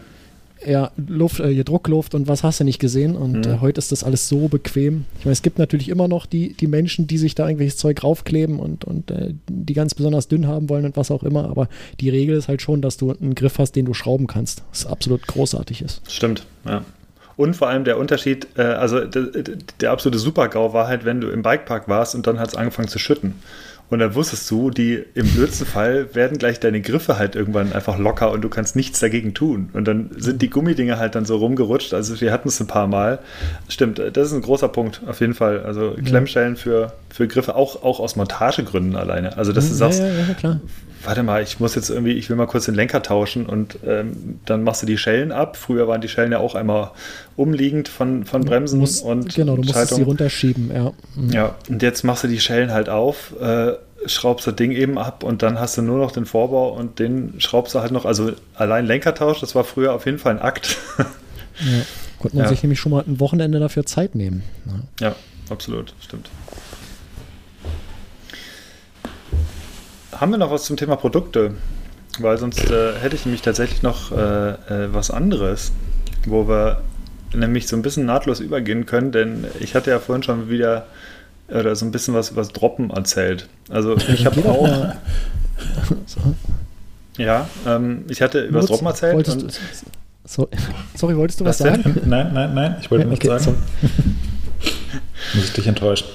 ja, 0.65 0.91
Luft, 1.07 1.39
äh, 1.39 1.63
Druckluft 1.63 2.15
und 2.15 2.27
was 2.27 2.43
hast 2.43 2.59
du 2.59 2.63
nicht 2.63 2.79
gesehen. 2.79 3.15
Und 3.15 3.45
mhm. 3.45 3.53
äh, 3.53 3.57
heute 3.61 3.79
ist 3.79 3.91
das 3.91 4.03
alles 4.03 4.27
so 4.27 4.47
bequem. 4.47 5.05
Ich 5.19 5.25
meine, 5.25 5.33
es 5.33 5.41
gibt 5.41 5.59
natürlich 5.59 5.89
immer 5.89 6.07
noch 6.07 6.25
die, 6.25 6.53
die 6.53 6.67
Menschen, 6.67 7.07
die 7.07 7.17
sich 7.17 7.35
da 7.35 7.47
irgendwelches 7.47 7.77
Zeug 7.77 8.03
raufkleben 8.03 8.59
und, 8.59 8.85
und 8.85 9.11
äh, 9.11 9.33
die 9.49 9.73
ganz 9.73 9.93
besonders 9.93 10.27
dünn 10.27 10.47
haben 10.47 10.69
wollen 10.69 10.85
und 10.85 10.97
was 10.97 11.11
auch 11.11 11.23
immer. 11.23 11.49
Aber 11.49 11.67
die 11.99 12.09
Regel 12.09 12.37
ist 12.37 12.47
halt 12.47 12.61
schon, 12.61 12.81
dass 12.81 12.97
du 12.97 13.11
einen 13.11 13.35
Griff 13.35 13.59
hast, 13.59 13.73
den 13.73 13.85
du 13.85 13.93
schrauben 13.93 14.27
kannst. 14.27 14.63
Was 14.71 14.85
absolut 14.85 15.27
großartig 15.27 15.81
ist. 15.81 16.01
Stimmt, 16.09 16.45
ja. 16.65 16.83
Und 17.37 17.55
vor 17.55 17.67
allem 17.67 17.83
der 17.83 17.97
Unterschied, 17.97 18.47
äh, 18.57 18.61
also 18.61 19.03
der, 19.03 19.43
der 19.81 19.91
absolute 19.91 20.19
Super-GAU 20.19 20.73
war 20.73 20.87
halt, 20.87 21.03
wenn 21.05 21.19
du 21.19 21.29
im 21.29 21.41
Bikepark 21.41 21.87
warst 21.87 22.15
und 22.15 22.27
dann 22.27 22.39
hat 22.39 22.49
es 22.49 22.55
angefangen 22.55 22.87
zu 22.87 22.99
schütten. 22.99 23.35
Und 23.89 23.99
dann 23.99 24.15
wusstest 24.15 24.49
du, 24.49 24.71
die 24.71 25.03
im 25.13 25.27
blödsten 25.27 25.67
Fall 25.67 26.15
werden 26.15 26.37
gleich 26.37 26.59
deine 26.59 26.81
Griffe 26.81 27.19
halt 27.19 27.35
irgendwann 27.35 27.71
einfach 27.71 27.99
locker 27.99 28.31
und 28.31 28.41
du 28.41 28.49
kannst 28.49 28.75
nichts 28.75 28.99
dagegen 28.99 29.33
tun. 29.33 29.69
Und 29.73 29.87
dann 29.87 30.09
sind 30.17 30.41
die 30.41 30.49
Gummidinger 30.49 30.97
halt 30.97 31.15
dann 31.15 31.25
so 31.25 31.37
rumgerutscht. 31.37 31.93
Also 31.93 32.19
wir 32.19 32.31
hatten 32.31 32.47
es 32.47 32.59
ein 32.59 32.67
paar 32.67 32.87
Mal. 32.87 33.19
Stimmt, 33.69 33.99
das 33.99 34.27
ist 34.27 34.33
ein 34.33 34.41
großer 34.41 34.69
Punkt, 34.69 35.01
auf 35.05 35.21
jeden 35.21 35.35
Fall. 35.35 35.63
Also 35.63 35.95
Klemmschellen 36.03 36.55
für, 36.55 36.93
für 37.09 37.27
Griffe, 37.27 37.55
auch, 37.55 37.83
auch 37.83 37.99
aus 37.99 38.15
Montagegründen 38.15 38.95
alleine. 38.95 39.37
Also 39.37 39.53
dass 39.53 39.69
du 39.69 39.75
sagst, 39.75 39.99
ja, 39.99 40.07
ja, 40.07 40.33
klar 40.33 40.59
warte 41.05 41.23
mal, 41.23 41.41
ich 41.41 41.59
muss 41.59 41.75
jetzt 41.75 41.89
irgendwie, 41.89 42.13
ich 42.13 42.29
will 42.29 42.35
mal 42.35 42.47
kurz 42.47 42.65
den 42.65 42.75
Lenker 42.75 43.01
tauschen 43.01 43.45
und 43.45 43.79
ähm, 43.85 44.39
dann 44.45 44.63
machst 44.63 44.81
du 44.81 44.85
die 44.85 44.97
Schellen 44.97 45.31
ab. 45.31 45.57
Früher 45.57 45.87
waren 45.87 46.01
die 46.01 46.07
Schellen 46.07 46.31
ja 46.31 46.39
auch 46.39 46.55
einmal 46.55 46.91
umliegend 47.35 47.87
von, 47.87 48.25
von 48.25 48.43
Bremsen 48.43 48.79
musst, 48.79 49.03
und 49.03 49.33
Genau, 49.35 49.55
du 49.55 49.63
musst 49.63 49.95
sie 49.95 50.01
runterschieben, 50.01 50.71
ja. 50.73 50.91
Mhm. 51.15 51.29
Ja, 51.31 51.55
und 51.69 51.81
jetzt 51.81 52.03
machst 52.03 52.23
du 52.23 52.27
die 52.27 52.39
Schellen 52.39 52.71
halt 52.71 52.89
auf, 52.89 53.33
äh, 53.39 53.73
schraubst 54.05 54.47
das 54.47 54.55
Ding 54.55 54.71
eben 54.71 54.97
ab 54.97 55.23
und 55.23 55.41
dann 55.41 55.59
hast 55.59 55.77
du 55.77 55.81
nur 55.81 55.97
noch 55.97 56.11
den 56.11 56.25
Vorbau 56.25 56.69
und 56.69 56.99
den 56.99 57.35
schraubst 57.39 57.75
du 57.75 57.79
halt 57.79 57.91
noch, 57.91 58.05
also 58.05 58.31
allein 58.53 58.85
Lenkertausch, 58.85 59.39
das 59.39 59.55
war 59.55 59.63
früher 59.63 59.93
auf 59.93 60.05
jeden 60.05 60.19
Fall 60.19 60.33
ein 60.33 60.41
Akt. 60.41 60.77
ja, 60.97 61.05
konnte 62.19 62.37
man 62.37 62.45
ja. 62.45 62.49
sich 62.49 62.63
nämlich 62.63 62.79
schon 62.79 62.91
mal 62.91 63.03
ein 63.07 63.19
Wochenende 63.19 63.59
dafür 63.59 63.85
Zeit 63.85 64.15
nehmen. 64.15 64.43
Ja, 64.99 65.07
ja 65.07 65.15
absolut, 65.49 65.93
stimmt. 65.99 66.29
Haben 70.19 70.31
wir 70.31 70.37
noch 70.37 70.51
was 70.51 70.63
zum 70.63 70.77
Thema 70.77 70.95
Produkte? 70.95 71.53
Weil 72.19 72.37
sonst 72.37 72.69
äh, 72.69 72.93
hätte 72.99 73.15
ich 73.15 73.25
nämlich 73.25 73.41
tatsächlich 73.41 73.83
noch 73.83 74.11
äh, 74.11 74.51
äh, 74.51 74.93
was 74.93 75.11
anderes, 75.11 75.71
wo 76.25 76.47
wir 76.47 76.81
nämlich 77.33 77.67
so 77.67 77.75
ein 77.75 77.81
bisschen 77.81 78.05
nahtlos 78.05 78.39
übergehen 78.39 78.85
können, 78.85 79.11
denn 79.11 79.45
ich 79.59 79.75
hatte 79.75 79.89
ja 79.89 79.99
vorhin 79.99 80.23
schon 80.23 80.49
wieder 80.49 80.85
oder 81.49 81.75
so 81.75 81.85
ein 81.85 81.91
bisschen 81.91 82.13
was, 82.13 82.35
was 82.35 82.49
Droppen 82.49 82.89
erzählt. 82.89 83.47
Also 83.69 83.97
ich 83.97 84.25
habe 84.25 84.45
auch. 84.49 84.93
Ja, 87.17 87.47
ähm, 87.65 88.03
ich 88.09 88.21
hatte 88.21 88.41
über 88.41 88.59
das 88.59 88.67
Droppen 88.67 88.87
erzählt. 88.87 89.29
Und, 89.29 89.57
so, 90.25 90.49
sorry, 90.95 91.15
wolltest 91.15 91.39
du 91.39 91.45
was, 91.45 91.61
was 91.61 91.67
sagen? 91.69 92.01
Nein, 92.05 92.33
nein, 92.33 92.53
nein, 92.53 92.75
ich 92.81 92.91
wollte 92.91 93.05
okay, 93.05 93.29
nichts 93.29 93.45
sagen. 93.45 93.57
Muss 95.33 95.45
ich 95.45 95.53
dich 95.53 95.67
enttäuschen. 95.67 96.07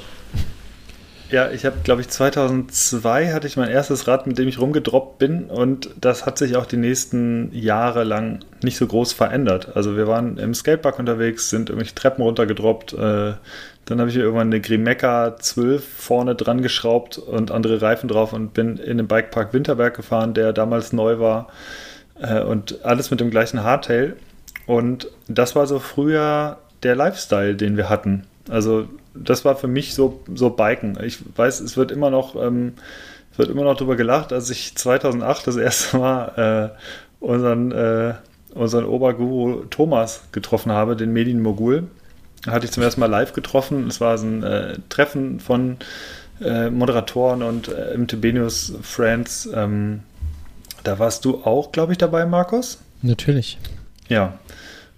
Ja, 1.31 1.49
ich 1.53 1.65
habe, 1.65 1.77
glaube 1.85 2.01
ich, 2.01 2.09
2002 2.09 3.33
hatte 3.33 3.47
ich 3.47 3.57
mein 3.57 3.71
erstes 3.71 4.09
Rad, 4.09 4.27
mit 4.27 4.37
dem 4.37 4.49
ich 4.49 4.59
rumgedroppt 4.59 5.19
bin 5.19 5.45
und 5.45 5.91
das 6.01 6.27
hat 6.27 6.39
sich 6.39 6.57
auch 6.57 6.67
die 6.67 6.77
nächsten 6.77 7.53
Jahre 7.53 8.03
lang 8.03 8.41
nicht 8.63 8.77
so 8.77 8.85
groß 8.85 9.13
verändert. 9.13 9.77
Also 9.77 9.97
wir 9.97 10.09
waren 10.09 10.39
im 10.39 10.55
Skatepark 10.55 10.99
unterwegs, 10.99 11.49
sind 11.49 11.71
irgendwelche 11.71 11.95
Treppen 11.95 12.23
runtergedroppt, 12.23 12.95
äh, 12.95 13.35
dann 13.85 14.01
habe 14.01 14.11
ich 14.11 14.17
mir 14.17 14.23
irgendwann 14.23 14.49
eine 14.49 14.61
Grimeca 14.61 15.37
12 15.37 15.85
vorne 15.85 16.35
dran 16.35 16.63
geschraubt 16.63 17.19
und 17.19 17.53
andere 17.53 17.81
Reifen 17.81 18.09
drauf 18.09 18.33
und 18.33 18.53
bin 18.53 18.77
in 18.77 18.97
den 18.97 19.07
Bikepark 19.07 19.53
Winterberg 19.53 19.95
gefahren, 19.95 20.35
der 20.35 20.53
damals 20.53 20.93
neu 20.93 21.21
war 21.21 21.47
äh, 22.21 22.43
und 22.43 22.85
alles 22.85 23.13
mit 23.13 23.21
dem 23.21 23.31
gleichen 23.31 23.63
Hardtail 23.63 24.17
und 24.67 25.07
das 25.29 25.55
war 25.55 25.69
so 25.69 25.79
früher 25.79 26.59
der 26.83 26.97
Lifestyle, 26.97 27.55
den 27.55 27.77
wir 27.77 27.89
hatten. 27.89 28.25
Also 28.49 28.89
das 29.15 29.45
war 29.45 29.57
für 29.57 29.69
mich 29.69 29.95
so, 29.95 30.23
so 30.35 30.51
Biken. 30.51 30.99
Ich 31.03 31.19
weiß, 31.37 31.61
es 31.61 31.77
wird 31.77 31.91
immer 31.91 32.11
noch, 32.11 32.37
ähm, 32.37 32.75
wird 33.37 33.51
immer 33.51 33.65
noch 33.65 33.77
darüber 33.77 33.97
gelacht, 33.97 34.33
als 34.33 34.51
ich 34.51 34.77
2008 34.77 35.47
das 35.47 35.57
erste 35.57 35.99
Mal 35.99 36.73
äh, 36.77 37.25
unseren, 37.25 37.73
äh, 37.73 38.15
unseren 38.55 38.85
Oberguru 38.85 39.65
Thomas 39.71 40.23
getroffen 40.33 40.73
habe, 40.73 40.97
den 40.97 41.13
Medien-Mogul. 41.13 41.89
Hatte 42.47 42.65
ich 42.65 42.73
zum 42.73 42.83
ersten 42.83 43.01
Mal 43.01 43.07
live 43.07 43.33
getroffen. 43.33 43.87
Es 43.87 44.01
war 44.01 44.17
so 44.17 44.27
ein 44.27 44.43
äh, 44.43 44.79
Treffen 44.89 45.41
von 45.41 45.77
äh, 46.41 46.71
Moderatoren 46.71 47.43
und 47.43 47.69
äh, 47.69 47.97
MTB 47.97 48.33
News 48.33 48.73
Friends. 48.83 49.49
Ähm, 49.53 50.01
da 50.85 50.99
warst 50.99 51.25
du 51.25 51.45
auch, 51.45 51.73
glaube 51.73 51.93
ich, 51.93 51.99
dabei, 51.99 52.25
Markus? 52.25 52.79
Natürlich. 53.03 53.59
Ja, 54.09 54.39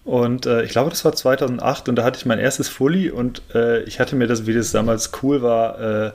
und 0.04 0.46
äh, 0.46 0.62
ich 0.62 0.70
glaube, 0.70 0.90
das 0.90 1.04
war 1.04 1.12
2008 1.12 1.88
und 1.88 1.96
da 1.96 2.04
hatte 2.04 2.18
ich 2.18 2.26
mein 2.26 2.38
erstes 2.38 2.68
Fully 2.68 3.10
und 3.10 3.42
äh, 3.54 3.82
ich 3.82 4.00
hatte 4.00 4.16
mir 4.16 4.26
das, 4.26 4.46
wie 4.46 4.54
das 4.54 4.72
damals 4.72 5.12
cool 5.22 5.42
war, 5.42 5.80
äh, 5.80 6.12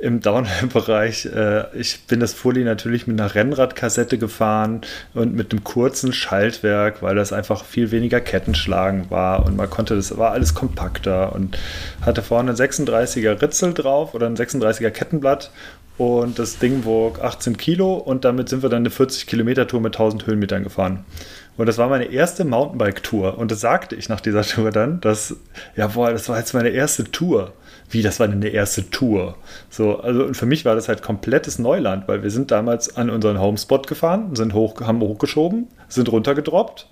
im 0.00 0.20
Downhill-Bereich. 0.20 1.26
Äh, 1.26 1.78
ich 1.78 2.06
bin 2.06 2.20
das 2.20 2.32
Fully 2.32 2.64
natürlich 2.64 3.06
mit 3.06 3.20
einer 3.20 3.34
Rennradkassette 3.34 4.18
gefahren 4.18 4.80
und 5.14 5.34
mit 5.34 5.52
einem 5.52 5.62
kurzen 5.62 6.12
Schaltwerk, 6.12 7.02
weil 7.02 7.14
das 7.14 7.32
einfach 7.32 7.64
viel 7.64 7.90
weniger 7.90 8.20
Kettenschlagen 8.20 9.10
war 9.10 9.46
und 9.46 9.56
man 9.56 9.70
konnte, 9.70 9.94
das 9.94 10.16
war 10.18 10.32
alles 10.32 10.54
kompakter 10.54 11.32
und 11.32 11.56
hatte 12.00 12.22
vorne 12.22 12.50
ein 12.50 12.56
36er 12.56 13.40
Ritzel 13.40 13.74
drauf 13.74 14.14
oder 14.14 14.26
ein 14.26 14.36
36er 14.36 14.90
Kettenblatt 14.90 15.50
und 15.98 16.38
das 16.38 16.58
Ding 16.58 16.84
wog 16.84 17.22
18 17.22 17.58
Kilo 17.58 17.94
und 17.94 18.24
damit 18.24 18.48
sind 18.48 18.62
wir 18.62 18.70
dann 18.70 18.82
eine 18.82 18.90
40 18.90 19.26
Kilometer 19.26 19.68
Tour 19.68 19.82
mit 19.82 19.94
1000 19.94 20.26
Höhenmetern 20.26 20.64
gefahren. 20.64 21.04
Und 21.60 21.66
das 21.66 21.76
war 21.76 21.90
meine 21.90 22.06
erste 22.06 22.46
Mountainbike-Tour. 22.46 23.36
Und 23.36 23.50
das 23.50 23.60
sagte 23.60 23.94
ich 23.94 24.08
nach 24.08 24.22
dieser 24.22 24.44
Tour 24.44 24.70
dann, 24.70 24.98
dass, 25.02 25.36
ja, 25.76 25.88
boah, 25.88 26.10
das 26.10 26.26
war 26.30 26.38
jetzt 26.38 26.54
meine 26.54 26.70
erste 26.70 27.04
Tour. 27.04 27.52
Wie, 27.90 28.00
das 28.00 28.18
war 28.18 28.28
denn 28.28 28.36
eine 28.36 28.48
erste 28.48 28.88
Tour? 28.88 29.36
So, 29.68 30.00
also, 30.00 30.24
und 30.24 30.38
für 30.38 30.46
mich 30.46 30.64
war 30.64 30.74
das 30.74 30.88
halt 30.88 31.02
komplettes 31.02 31.58
Neuland, 31.58 32.08
weil 32.08 32.22
wir 32.22 32.30
sind 32.30 32.50
damals 32.50 32.96
an 32.96 33.10
unseren 33.10 33.38
Homespot 33.38 33.86
gefahren, 33.86 34.34
sind 34.34 34.54
hoch, 34.54 34.80
haben 34.80 35.02
hochgeschoben, 35.02 35.68
sind 35.86 36.10
runtergedroppt, 36.10 36.88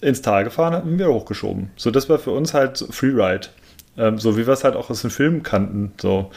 ins 0.00 0.22
Tal 0.22 0.44
gefahren, 0.44 0.74
haben 0.74 1.00
wir 1.00 1.08
hochgeschoben. 1.08 1.72
So, 1.74 1.90
das 1.90 2.08
war 2.08 2.20
für 2.20 2.30
uns 2.30 2.54
halt 2.54 2.78
Freeride. 2.88 3.48
Ähm, 3.98 4.20
so 4.20 4.36
wie 4.36 4.46
wir 4.46 4.52
es 4.54 4.62
halt 4.62 4.76
auch 4.76 4.88
aus 4.88 5.02
den 5.02 5.10
Filmen 5.10 5.42
kannten. 5.42 5.94
So. 6.00 6.30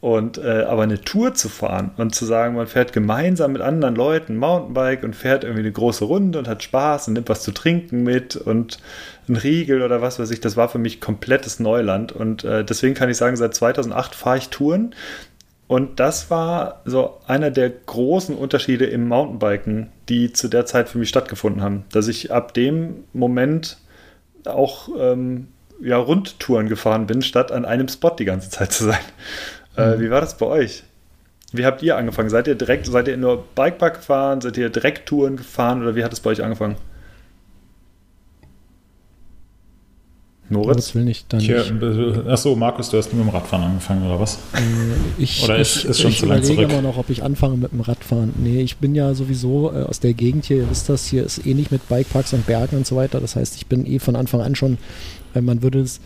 Und 0.00 0.38
äh, 0.38 0.62
aber 0.62 0.84
eine 0.84 1.00
Tour 1.00 1.34
zu 1.34 1.48
fahren 1.48 1.90
und 1.96 2.14
zu 2.14 2.24
sagen, 2.24 2.54
man 2.54 2.68
fährt 2.68 2.92
gemeinsam 2.92 3.52
mit 3.52 3.62
anderen 3.62 3.96
Leuten 3.96 4.36
Mountainbike 4.36 5.02
und 5.02 5.16
fährt 5.16 5.42
irgendwie 5.42 5.62
eine 5.62 5.72
große 5.72 6.04
Runde 6.04 6.38
und 6.38 6.46
hat 6.46 6.62
Spaß 6.62 7.08
und 7.08 7.14
nimmt 7.14 7.28
was 7.28 7.42
zu 7.42 7.50
trinken 7.50 8.04
mit 8.04 8.36
und 8.36 8.78
ein 9.28 9.34
Riegel 9.34 9.82
oder 9.82 10.00
was 10.00 10.20
weiß 10.20 10.30
ich, 10.30 10.40
das 10.40 10.56
war 10.56 10.68
für 10.68 10.78
mich 10.78 11.00
komplettes 11.00 11.58
Neuland. 11.58 12.12
Und 12.12 12.44
äh, 12.44 12.64
deswegen 12.64 12.94
kann 12.94 13.10
ich 13.10 13.16
sagen, 13.16 13.36
seit 13.36 13.54
2008 13.54 14.14
fahre 14.14 14.38
ich 14.38 14.50
Touren. 14.50 14.94
Und 15.66 15.98
das 16.00 16.30
war 16.30 16.80
so 16.84 17.18
einer 17.26 17.50
der 17.50 17.68
großen 17.68 18.36
Unterschiede 18.36 18.86
im 18.86 19.08
Mountainbiken, 19.08 19.88
die 20.08 20.32
zu 20.32 20.46
der 20.48 20.64
Zeit 20.64 20.88
für 20.88 20.98
mich 20.98 21.08
stattgefunden 21.08 21.60
haben. 21.60 21.84
Dass 21.90 22.06
ich 22.06 22.32
ab 22.32 22.54
dem 22.54 23.04
Moment 23.12 23.78
auch 24.46 24.88
ähm, 24.96 25.48
ja, 25.82 25.96
Rundtouren 25.98 26.68
gefahren 26.68 27.06
bin, 27.06 27.20
statt 27.20 27.52
an 27.52 27.64
einem 27.64 27.88
Spot 27.88 28.10
die 28.10 28.24
ganze 28.24 28.50
Zeit 28.50 28.72
zu 28.72 28.84
sein. 28.84 28.98
Äh, 29.78 29.96
mhm. 29.96 30.00
wie 30.00 30.10
war 30.10 30.20
das 30.20 30.36
bei 30.36 30.46
euch? 30.46 30.82
Wie 31.52 31.64
habt 31.64 31.82
ihr 31.82 31.96
angefangen? 31.96 32.28
Seid 32.28 32.46
ihr 32.46 32.56
direkt, 32.56 32.86
seid 32.86 33.08
ihr 33.08 33.16
nur 33.16 33.44
Bikepark 33.54 33.94
gefahren? 33.94 34.40
Seid 34.40 34.58
ihr 34.58 34.68
direkt 34.68 35.08
Touren 35.08 35.36
gefahren 35.36 35.80
oder 35.82 35.96
wie 35.96 36.04
hat 36.04 36.12
es 36.12 36.20
bei 36.20 36.30
euch 36.30 36.42
angefangen? 36.42 36.76
Moritz? 40.50 40.94
will 40.94 41.04
nicht 41.04 41.30
dann 41.32 41.40
Hier, 41.40 41.62
Achso, 42.26 42.56
Markus, 42.56 42.88
du 42.88 42.96
hast 42.96 43.12
mit 43.12 43.22
dem 43.22 43.28
Radfahren 43.28 43.64
angefangen, 43.64 44.06
oder 44.06 44.18
was? 44.18 44.36
Äh, 44.54 44.58
ich, 45.18 45.44
oder 45.44 45.58
ist, 45.58 45.84
ist 45.84 46.00
schon 46.00 46.10
ich 46.10 46.18
zu 46.18 46.26
lang 46.26 46.42
zurück? 46.42 46.58
Ich 46.58 46.64
überlege 46.64 46.78
immer 46.78 46.88
noch, 46.88 46.96
ob 46.98 47.10
ich 47.10 47.22
anfange 47.22 47.58
mit 47.58 47.72
dem 47.72 47.82
Radfahren. 47.82 48.32
Nee, 48.38 48.62
ich 48.62 48.78
bin 48.78 48.94
ja 48.94 49.12
sowieso 49.14 49.70
äh, 49.72 49.82
aus 49.82 50.00
der 50.00 50.14
Gegend 50.14 50.46
hier, 50.46 50.58
ihr 50.58 50.70
wisst 50.70 50.88
das, 50.88 51.06
hier 51.06 51.24
ist 51.24 51.46
ähnlich 51.46 51.70
eh 51.70 51.74
mit 51.74 51.88
Bikeparks 51.88 52.32
und 52.32 52.46
Bergen 52.46 52.78
und 52.78 52.86
so 52.86 52.96
weiter. 52.96 53.20
Das 53.20 53.36
heißt, 53.36 53.56
ich 53.56 53.66
bin 53.66 53.84
eh 53.86 53.98
von 53.98 54.16
Anfang 54.16 54.40
an 54.40 54.54
schon, 54.54 54.78
äh, 55.34 55.42
man 55.42 55.62
würde 55.62 55.80
es 55.80 56.00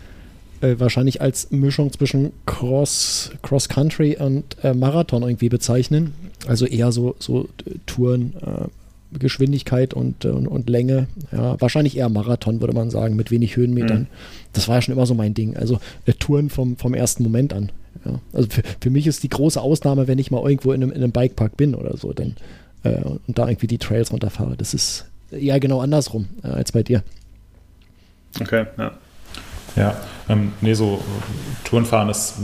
äh, 0.63 0.79
wahrscheinlich 0.79 1.21
als 1.21 1.51
Mischung 1.51 1.91
zwischen 1.91 2.31
Cross, 2.45 3.31
Cross 3.41 3.67
Country 3.69 4.17
und 4.17 4.57
äh, 4.63 4.73
Marathon 4.73 5.23
irgendwie 5.23 5.49
bezeichnen. 5.49 6.13
Also 6.47 6.65
eher 6.65 6.91
so, 6.91 7.15
so 7.19 7.49
Touren, 7.85 8.33
äh, 8.41 9.17
Geschwindigkeit 9.19 9.93
und, 9.93 10.25
und, 10.25 10.47
und, 10.47 10.69
Länge. 10.69 11.07
Ja, 11.31 11.59
wahrscheinlich 11.61 11.97
eher 11.97 12.09
Marathon, 12.09 12.61
würde 12.61 12.73
man 12.73 12.89
sagen, 12.89 13.15
mit 13.15 13.29
wenig 13.29 13.55
Höhenmetern. 13.55 14.01
Mhm. 14.01 14.07
Das 14.53 14.67
war 14.67 14.75
ja 14.75 14.81
schon 14.81 14.93
immer 14.93 15.05
so 15.05 15.13
mein 15.13 15.33
Ding. 15.33 15.55
Also 15.57 15.79
äh, 16.05 16.13
Touren 16.13 16.49
vom, 16.49 16.77
vom 16.77 16.93
ersten 16.93 17.23
Moment 17.23 17.53
an. 17.53 17.71
Ja. 18.05 18.19
Also 18.31 18.49
für, 18.49 18.63
für 18.79 18.89
mich 18.89 19.05
ist 19.05 19.21
die 19.23 19.29
große 19.29 19.61
Ausnahme, 19.61 20.07
wenn 20.07 20.17
ich 20.17 20.31
mal 20.31 20.41
irgendwo 20.41 20.71
in 20.71 20.81
einem, 20.81 20.91
in 20.91 21.03
einem 21.03 21.11
Bikepark 21.11 21.57
bin 21.57 21.75
oder 21.75 21.97
so, 21.97 22.13
dann 22.13 22.35
äh, 22.83 23.01
und 23.03 23.37
da 23.37 23.47
irgendwie 23.47 23.67
die 23.67 23.77
Trails 23.77 24.11
runterfahre. 24.11 24.55
Das 24.55 24.73
ist 24.73 25.05
eher 25.29 25.59
genau 25.59 25.81
andersrum 25.81 26.27
äh, 26.43 26.47
als 26.47 26.71
bei 26.71 26.83
dir. 26.83 27.03
Okay, 28.39 28.65
ja. 28.77 28.93
Ja, 29.75 29.95
ähm, 30.29 30.53
nee, 30.61 30.73
so 30.73 31.03
Tourenfahren 31.63 32.09
ist, 32.09 32.35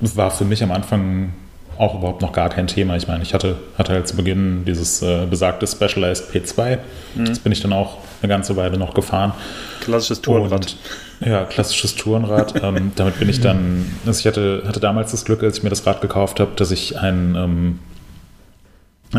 war 0.00 0.30
für 0.30 0.44
mich 0.44 0.62
am 0.62 0.70
Anfang 0.70 1.32
auch 1.78 1.94
überhaupt 1.98 2.22
noch 2.22 2.32
gar 2.32 2.48
kein 2.48 2.66
Thema. 2.66 2.96
Ich 2.96 3.06
meine, 3.06 3.22
ich 3.22 3.34
hatte, 3.34 3.56
hatte 3.76 3.92
halt 3.92 4.08
zu 4.08 4.16
Beginn 4.16 4.64
dieses 4.64 5.02
äh, 5.02 5.26
besagte 5.28 5.66
Specialized 5.66 6.30
P2. 6.32 6.78
Mhm. 7.14 7.24
Das 7.26 7.38
bin 7.38 7.52
ich 7.52 7.60
dann 7.60 7.72
auch 7.72 7.98
eine 8.22 8.28
ganze 8.28 8.56
Weile 8.56 8.78
noch 8.78 8.94
gefahren. 8.94 9.32
Klassisches 9.80 10.22
Tourenrad. 10.22 10.52
Und, 10.52 10.76
ja, 11.20 11.44
klassisches 11.44 11.94
Tourenrad. 11.96 12.54
ähm, 12.62 12.92
damit 12.96 13.18
bin 13.18 13.28
ich 13.28 13.40
dann, 13.40 13.94
also 14.06 14.20
ich 14.20 14.26
hatte, 14.26 14.62
hatte 14.66 14.80
damals 14.80 15.10
das 15.10 15.24
Glück, 15.24 15.42
als 15.42 15.58
ich 15.58 15.62
mir 15.62 15.70
das 15.70 15.86
Rad 15.86 16.00
gekauft 16.00 16.40
habe, 16.40 16.52
dass 16.56 16.70
ich 16.70 16.98
ein, 16.98 17.34
ähm, 17.36 17.78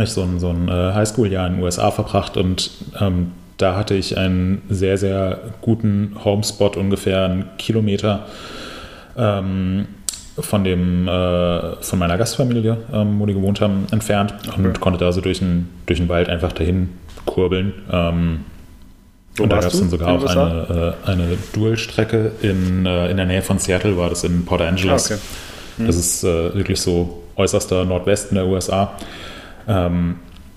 ich 0.01 0.09
so 0.09 0.23
ein, 0.23 0.39
so 0.39 0.49
ein 0.49 0.67
äh, 0.67 0.93
Highschool-Jahr 0.93 1.47
in 1.47 1.55
den 1.55 1.63
USA 1.63 1.91
verbracht 1.91 2.37
und 2.37 2.71
ähm, 2.99 3.31
da 3.57 3.75
hatte 3.75 3.95
ich 3.95 4.17
einen 4.17 4.61
sehr, 4.69 4.97
sehr 4.97 5.39
guten 5.61 6.15
Homespot, 6.23 6.77
ungefähr 6.77 7.25
einen 7.25 7.45
Kilometer 7.57 8.27
ähm, 9.17 9.87
von 10.39 10.63
dem 10.63 11.07
äh, 11.07 11.81
von 11.81 11.99
meiner 11.99 12.17
Gastfamilie, 12.17 12.77
ähm, 12.93 13.19
wo 13.19 13.25
die 13.25 13.33
gewohnt 13.33 13.59
haben, 13.59 13.87
entfernt 13.91 14.33
und 14.55 14.67
okay. 14.67 14.79
konnte 14.79 14.99
da 14.99 15.11
so 15.11 15.21
durch 15.21 15.39
den, 15.39 15.69
durch 15.87 15.99
den 15.99 16.07
Wald 16.09 16.29
einfach 16.29 16.51
dahin 16.53 16.89
kurbeln. 17.25 17.73
Ähm, 17.91 18.45
und 19.39 19.51
da 19.51 19.59
gab 19.59 19.71
es 19.71 19.79
dann 19.79 19.89
sogar 19.89 20.09
auch 20.09 20.25
eine, 20.25 20.95
äh, 21.05 21.09
eine 21.09 21.37
Dual-Strecke 21.53 22.31
in, 22.41 22.85
äh, 22.85 23.09
in 23.09 23.17
der 23.17 23.25
Nähe 23.25 23.41
von 23.41 23.59
Seattle, 23.59 23.97
war 23.97 24.09
das 24.09 24.23
in 24.23 24.45
Port 24.45 24.61
Angeles. 24.61 25.11
Ah, 25.11 25.15
okay. 25.15 25.23
hm. 25.77 25.87
Das 25.87 25.95
ist 25.95 26.23
äh, 26.23 26.55
wirklich 26.55 26.79
so 26.79 27.23
äußerster 27.35 27.85
Nordwesten 27.85 28.35
der 28.35 28.47
USA. 28.47 28.93
Ähm, 29.67 30.15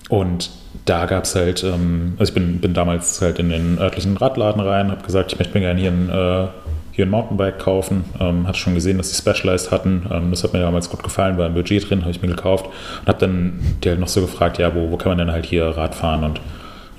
und 0.09 0.49
da 0.85 1.05
gab 1.05 1.25
es 1.25 1.35
halt, 1.35 1.63
ähm, 1.63 2.13
also 2.17 2.31
ich 2.31 2.33
bin, 2.33 2.59
bin 2.59 2.73
damals 2.73 3.21
halt 3.21 3.39
in 3.39 3.49
den 3.49 3.77
örtlichen 3.79 4.17
Radladen 4.17 4.61
rein, 4.61 4.91
habe 4.91 5.03
gesagt, 5.03 5.31
ich 5.31 5.39
möchte 5.39 5.53
mir 5.53 5.61
gerne 5.61 5.79
hier 5.79 5.91
ein, 5.91 6.09
äh, 6.09 6.47
hier 6.91 7.05
ein 7.05 7.09
Mountainbike 7.09 7.59
kaufen. 7.59 8.03
Ähm, 8.19 8.47
hatte 8.47 8.59
schon 8.59 8.75
gesehen, 8.75 8.97
dass 8.97 9.09
die 9.09 9.15
Specialized 9.15 9.71
hatten. 9.71 10.05
Ähm, 10.11 10.31
das 10.31 10.43
hat 10.43 10.53
mir 10.53 10.59
damals 10.59 10.89
gut 10.89 11.03
gefallen, 11.03 11.37
war 11.37 11.45
ein 11.45 11.53
Budget 11.53 11.89
drin, 11.89 12.01
habe 12.01 12.11
ich 12.11 12.21
mir 12.21 12.27
gekauft. 12.27 12.65
Und 12.65 13.07
habe 13.07 13.19
dann 13.19 13.59
die 13.83 13.89
halt 13.89 13.99
noch 13.99 14.07
so 14.07 14.21
gefragt, 14.21 14.57
ja, 14.57 14.75
wo, 14.75 14.91
wo 14.91 14.97
kann 14.97 15.11
man 15.11 15.17
denn 15.17 15.31
halt 15.31 15.45
hier 15.45 15.65
Rad 15.65 15.95
fahren? 15.95 16.23
Und 16.23 16.41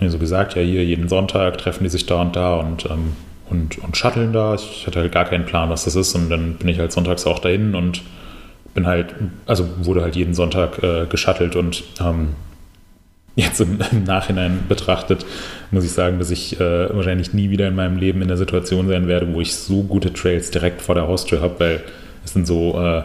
mir 0.01 0.11
so 0.11 0.19
gesagt, 0.19 0.57
ja, 0.57 0.63
hier 0.63 0.85
jeden 0.85 1.09
Sonntag 1.09 1.59
treffen 1.59 1.85
die 1.85 1.91
sich 1.91 2.07
da 2.07 2.21
und 2.21 2.37
da 2.37 2.57
und, 2.57 2.87
ähm, 2.87 3.13
und, 3.51 3.79
und 3.79 3.97
shutteln 3.97 4.33
da. 4.33 4.55
Ich 4.55 4.87
hatte 4.87 5.01
halt 5.01 5.13
gar 5.13 5.25
keinen 5.25 5.45
Plan, 5.45 5.71
was 5.71 5.85
das 5.85 5.95
ist. 5.95 6.15
Und 6.15 6.31
dann 6.31 6.55
bin 6.55 6.69
ich 6.69 6.79
halt 6.79 6.93
sonntags 6.93 7.27
auch 7.27 7.39
dahin 7.39 7.75
und 7.75 8.03
bin 8.75 8.87
halt, 8.87 9.15
also 9.47 9.69
wurde 9.83 10.03
halt 10.03 10.17
jeden 10.17 10.35
Sonntag 10.35 10.83
äh, 10.83 11.07
geschuttelt 11.07 11.57
und 11.57 11.85
ähm, 12.01 12.35
jetzt 13.37 13.61
im, 13.61 13.79
im, 13.93 14.05
Nachhinein 14.05 14.61
betrachtet, 14.69 15.25
muss 15.71 15.85
ich 15.85 15.93
sagen, 15.93 16.19
dass 16.19 16.31
ich 16.31 16.61
äh, 16.61 16.95
wahrscheinlich 16.95 17.33
nie 17.33 17.51
wieder 17.51 17.69
in 17.69 17.75
meinem 17.75 17.97
Leben 17.97 18.23
in 18.23 18.29
der 18.29 18.37
Situation 18.37 18.89
sein 18.89 19.09
werde, 19.09 19.33
wo 19.33 19.41
ich 19.41 19.55
so 19.55 19.83
gute 19.83 20.13
Trails 20.13 20.51
direkt 20.51 20.83
vor 20.83 20.95
der 20.95 21.09
Haustür 21.09 21.41
habe, 21.41 21.55
weil 21.59 21.81
es 22.25 22.33
sind 22.33 22.47
so 22.47 22.79
äh, 22.79 23.03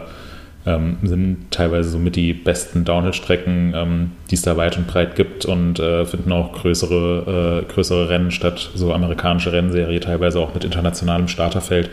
ähm, 0.68 0.98
sind 1.02 1.50
teilweise 1.50 1.88
somit 1.88 2.16
die 2.16 2.34
besten 2.34 2.84
Downhill-Strecken, 2.84 3.72
ähm, 3.74 4.10
die 4.30 4.34
es 4.34 4.42
da 4.42 4.56
weit 4.56 4.76
und 4.76 4.86
breit 4.86 5.16
gibt 5.16 5.46
und 5.46 5.78
äh, 5.78 6.04
finden 6.04 6.30
auch 6.32 6.52
größere, 6.52 7.64
äh, 7.64 7.72
größere 7.72 8.10
Rennen 8.10 8.30
statt, 8.30 8.70
so 8.74 8.92
amerikanische 8.92 9.52
Rennserie, 9.52 10.00
teilweise 10.00 10.40
auch 10.40 10.52
mit 10.54 10.64
internationalem 10.64 11.28
Starterfeld. 11.28 11.90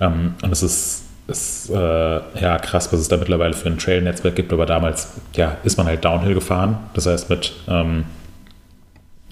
Ähm, 0.00 0.34
und 0.42 0.50
es 0.50 0.62
ist, 0.62 1.05
ist 1.26 1.70
äh, 1.70 1.74
ja 1.74 2.58
krass, 2.58 2.92
was 2.92 3.00
es 3.00 3.08
da 3.08 3.16
mittlerweile 3.16 3.54
für 3.54 3.68
ein 3.68 3.78
Trail-Netzwerk 3.78 4.36
gibt, 4.36 4.52
aber 4.52 4.66
damals 4.66 5.14
ja, 5.34 5.56
ist 5.64 5.76
man 5.76 5.86
halt 5.86 6.04
Downhill 6.04 6.34
gefahren, 6.34 6.78
das 6.94 7.06
heißt 7.06 7.30
mit 7.30 7.52
ähm, 7.68 8.04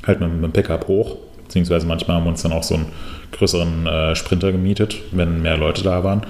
halt 0.07 0.21
mit, 0.21 0.33
mit 0.33 0.43
dem 0.43 0.53
Pickup 0.53 0.89
hoch, 0.89 1.17
beziehungsweise 1.43 1.87
manchmal 1.87 2.17
haben 2.17 2.25
wir 2.25 2.31
uns 2.31 2.43
dann 2.43 2.53
auch 2.53 2.63
so 2.63 2.75
einen 2.75 2.87
größeren 3.33 3.87
äh, 3.87 4.15
Sprinter 4.17 4.53
gemietet, 4.53 4.97
wenn 5.13 5.43
mehr 5.43 5.57
Leute 5.57 5.83
da 5.83 6.03
waren 6.03 6.23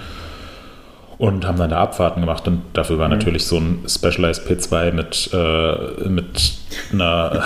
und 1.19 1.47
haben 1.47 1.59
dann 1.59 1.71
da 1.71 1.81
Abfahrten 1.81 2.21
gemacht 2.21 2.47
und 2.49 2.62
dafür 2.73 2.99
war 2.99 3.09
mhm. 3.09 3.15
natürlich 3.15 3.47
so 3.47 3.59
ein 3.59 3.85
Specialized 3.87 4.47
P2 4.49 4.93
mit, 4.93 5.31
äh, 5.33 6.09
mit, 6.09 6.55
einer, 6.93 7.45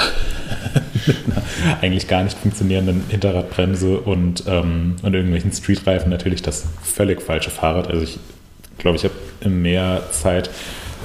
mit, 1.09 1.17
einer, 1.27 1.43
eigentlich 1.81 2.07
gar 2.07 2.23
nicht 2.23 2.39
funktionierenden 2.39 3.05
Hinterradbremse 3.09 3.99
und, 3.99 4.45
ähm, 4.47 4.97
und 5.03 5.15
irgendwelchen 5.15 5.53
Streetreifen 5.53 6.11
natürlich 6.11 6.43
das 6.43 6.67
völlig 6.83 7.21
falsche 7.21 7.51
Fahrrad. 7.51 7.89
Also 7.89 8.03
ich 8.03 8.19
glaube, 8.79 8.97
ich 8.97 9.05
habe 9.05 9.49
mehr 9.49 10.03
Zeit 10.13 10.51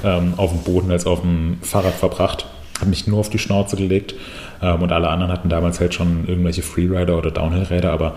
ähm, 0.03 0.33
auf 0.37 0.51
dem 0.51 0.61
Boden 0.61 0.91
als 0.91 1.05
auf 1.05 1.21
dem 1.21 1.57
Fahrrad 1.61 1.93
verbracht, 1.93 2.45
habe 2.79 2.89
mich 2.89 3.07
nur 3.07 3.19
auf 3.19 3.29
die 3.29 3.39
Schnauze 3.39 3.75
gelegt 3.75 4.13
ähm, 4.61 4.81
und 4.81 4.91
alle 4.91 5.09
anderen 5.09 5.31
hatten 5.31 5.49
damals 5.49 5.79
halt 5.79 5.93
schon 5.93 6.27
irgendwelche 6.27 6.61
Freerider 6.61 7.17
oder 7.17 7.31
Downhill-Räder, 7.31 7.91
aber 7.91 8.15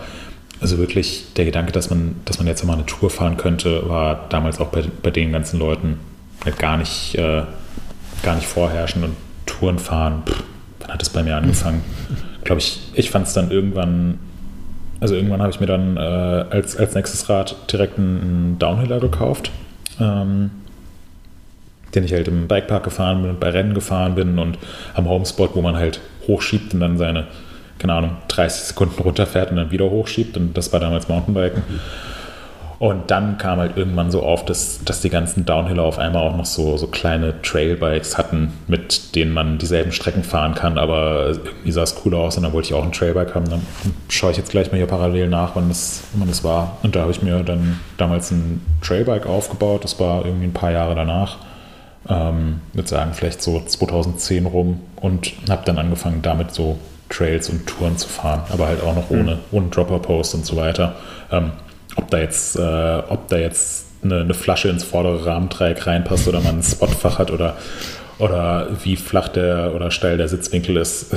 also 0.59 0.77
wirklich 0.77 1.33
der 1.35 1.45
Gedanke, 1.45 1.71
dass 1.71 1.89
man, 1.89 2.15
dass 2.25 2.39
man 2.39 2.47
jetzt 2.47 2.63
mal 2.65 2.73
eine 2.73 2.85
Tour 2.85 3.09
fahren 3.09 3.37
könnte, 3.37 3.87
war 3.89 4.27
damals 4.29 4.59
auch 4.59 4.67
bei, 4.67 4.83
bei 5.03 5.11
den 5.11 5.31
ganzen 5.31 5.59
Leuten 5.59 5.99
halt 6.43 6.57
gar 6.57 6.77
nicht, 6.77 7.15
äh, 7.15 7.43
gar 8.23 8.35
nicht 8.35 8.47
vorherrschend 8.47 9.05
und 9.05 9.15
Touren 9.45 9.79
fahren, 9.79 10.23
pff, 10.25 10.43
wann 10.87 10.93
hat 10.93 11.03
es 11.03 11.09
bei 11.09 11.23
mir 11.23 11.35
angefangen? 11.35 11.83
Glaube 12.43 12.59
ich, 12.59 12.79
ich 12.93 13.11
fand 13.11 13.27
es 13.27 13.33
dann 13.33 13.51
irgendwann, 13.51 14.19
also 14.99 15.15
irgendwann 15.15 15.41
habe 15.41 15.51
ich 15.51 15.59
mir 15.59 15.67
dann 15.67 15.97
äh, 15.97 15.99
als, 15.99 16.77
als 16.77 16.95
nächstes 16.95 17.29
Rad 17.29 17.55
direkt 17.71 17.99
einen, 17.99 18.57
Downhiller 18.57 18.99
gekauft, 18.99 19.51
ähm, 19.99 20.51
den 21.93 22.03
ich 22.03 22.13
halt 22.13 22.27
im 22.27 22.47
Bikepark 22.47 22.83
gefahren 22.83 23.21
bin 23.21 23.31
und 23.31 23.39
bei 23.39 23.49
Rennen 23.49 23.73
gefahren 23.73 24.15
bin 24.15 24.39
und 24.39 24.57
am 24.93 25.07
Homespot, 25.07 25.55
wo 25.55 25.61
man 25.61 25.75
halt 25.75 25.99
hochschiebt 26.27 26.73
und 26.73 26.79
dann 26.79 26.97
seine 26.97 27.27
keine 27.79 27.93
Ahnung, 27.93 28.17
30 28.29 28.63
Sekunden 28.63 29.01
runterfährt 29.01 29.51
und 29.51 29.57
dann 29.57 29.71
wieder 29.71 29.89
hochschiebt. 29.89 30.37
Und 30.37 30.57
das 30.57 30.73
war 30.73 30.79
damals 30.79 31.07
Mountainbiken. 31.07 31.63
Und 32.79 33.09
dann 33.09 33.39
kam 33.39 33.59
halt 33.59 33.75
irgendwann 33.75 34.11
so 34.11 34.21
auf, 34.21 34.45
dass, 34.45 34.83
dass 34.83 35.01
die 35.01 35.09
ganzen 35.09 35.45
Downhiller 35.45 35.81
auf 35.81 35.97
einmal 35.97 36.27
auch 36.27 36.37
noch 36.37 36.45
so, 36.45 36.77
so 36.77 36.85
kleine 36.85 37.41
Trailbikes 37.41 38.19
hatten, 38.19 38.53
mit 38.67 39.15
denen 39.15 39.33
man 39.33 39.57
dieselben 39.57 39.91
Strecken 39.91 40.23
fahren 40.23 40.53
kann, 40.53 40.77
aber 40.77 41.29
irgendwie 41.29 41.71
sah 41.71 41.81
es 41.81 41.95
cool 42.05 42.13
aus 42.13 42.37
und 42.37 42.43
dann 42.43 42.53
wollte 42.53 42.67
ich 42.67 42.73
auch 42.75 42.83
ein 42.83 42.91
Trailbike 42.91 43.33
haben. 43.33 43.49
Dann 43.49 43.63
schaue 44.09 44.31
ich 44.31 44.37
jetzt 44.37 44.51
gleich 44.51 44.71
mal 44.71 44.77
hier 44.77 44.85
parallel 44.85 45.27
nach, 45.27 45.55
wann 45.55 45.69
das, 45.69 46.03
wann 46.13 46.27
das 46.27 46.43
war. 46.43 46.77
Und 46.83 46.95
da 46.95 47.01
habe 47.01 47.11
ich 47.11 47.23
mir 47.23 47.41
dann 47.41 47.79
damals 47.97 48.29
ein 48.29 48.63
Trailbike 48.83 49.25
aufgebaut, 49.25 49.83
das 49.83 49.99
war 49.99 50.23
irgendwie 50.25 50.45
ein 50.45 50.53
paar 50.53 50.71
Jahre 50.71 50.93
danach. 50.93 51.37
Ähm, 52.07 52.61
würde 52.73 52.87
sagen, 52.87 53.13
vielleicht 53.13 53.41
so 53.41 53.59
2010 53.59 54.45
rum 54.45 54.81
und 55.01 55.33
habe 55.49 55.63
dann 55.65 55.79
angefangen, 55.79 56.21
damit 56.21 56.53
so 56.53 56.77
Trails 57.09 57.49
und 57.49 57.67
Touren 57.67 57.97
zu 57.97 58.07
fahren, 58.07 58.43
aber 58.49 58.67
halt 58.67 58.83
auch 58.83 58.95
noch 58.95 59.09
ohne, 59.09 59.35
mhm. 59.35 59.39
ohne 59.51 59.67
Dropper-Post 59.69 60.35
und 60.35 60.45
so 60.45 60.55
weiter. 60.55 60.95
Ähm, 61.31 61.51
ob 61.97 62.09
da 62.09 62.19
jetzt, 62.19 62.57
äh, 62.57 63.01
ob 63.09 63.27
da 63.27 63.37
jetzt 63.37 63.85
eine, 64.03 64.21
eine, 64.21 64.33
Flasche 64.33 64.69
ins 64.69 64.83
vordere 64.83 65.25
Rahmendreieck 65.25 65.85
reinpasst 65.85 66.27
oder 66.27 66.39
man 66.39 66.59
ein 66.59 66.63
Spotfach 66.63 67.19
hat 67.19 67.31
oder, 67.31 67.57
oder 68.19 68.67
wie 68.83 68.95
flach 68.95 69.27
der 69.27 69.73
oder 69.75 69.91
steil 69.91 70.17
der 70.17 70.27
Sitzwinkel 70.27 70.77
ist, 70.77 71.15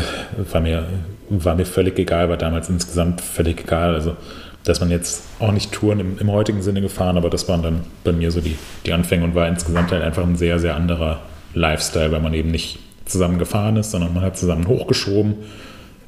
war 0.51 0.61
mir, 0.61 0.85
war 1.29 1.55
mir 1.55 1.67
völlig 1.67 1.99
egal, 1.99 2.29
war 2.29 2.37
damals 2.37 2.69
insgesamt 2.69 3.21
völlig 3.21 3.61
egal. 3.61 3.95
Also, 3.95 4.17
dass 4.65 4.81
man 4.81 4.91
jetzt 4.91 5.25
auch 5.39 5.53
nicht 5.53 5.73
Touren 5.73 6.01
im, 6.01 6.19
im 6.19 6.31
heutigen 6.31 6.63
Sinne 6.63 6.81
gefahren, 6.81 7.17
aber 7.17 7.31
das 7.31 7.49
waren 7.49 7.63
dann 7.63 7.81
bei 8.05 8.13
mir 8.13 8.31
so 8.31 8.41
die, 8.41 8.57
die 8.85 8.93
Anfänge 8.93 9.25
und 9.25 9.35
war 9.35 9.49
insgesamt 9.49 9.93
halt 9.93 10.03
einfach 10.03 10.23
ein 10.23 10.37
sehr, 10.37 10.59
sehr 10.59 10.77
anderer 10.77 11.21
Lifestyle, 11.55 12.13
weil 12.13 12.21
man 12.21 12.35
eben 12.35 12.51
nicht 12.51 12.79
zusammen 13.05 13.39
gefahren 13.39 13.77
ist, 13.77 13.91
sondern 13.91 14.15
man 14.15 14.23
hat 14.23 14.37
zusammen 14.37 14.69
hochgeschoben 14.69 15.37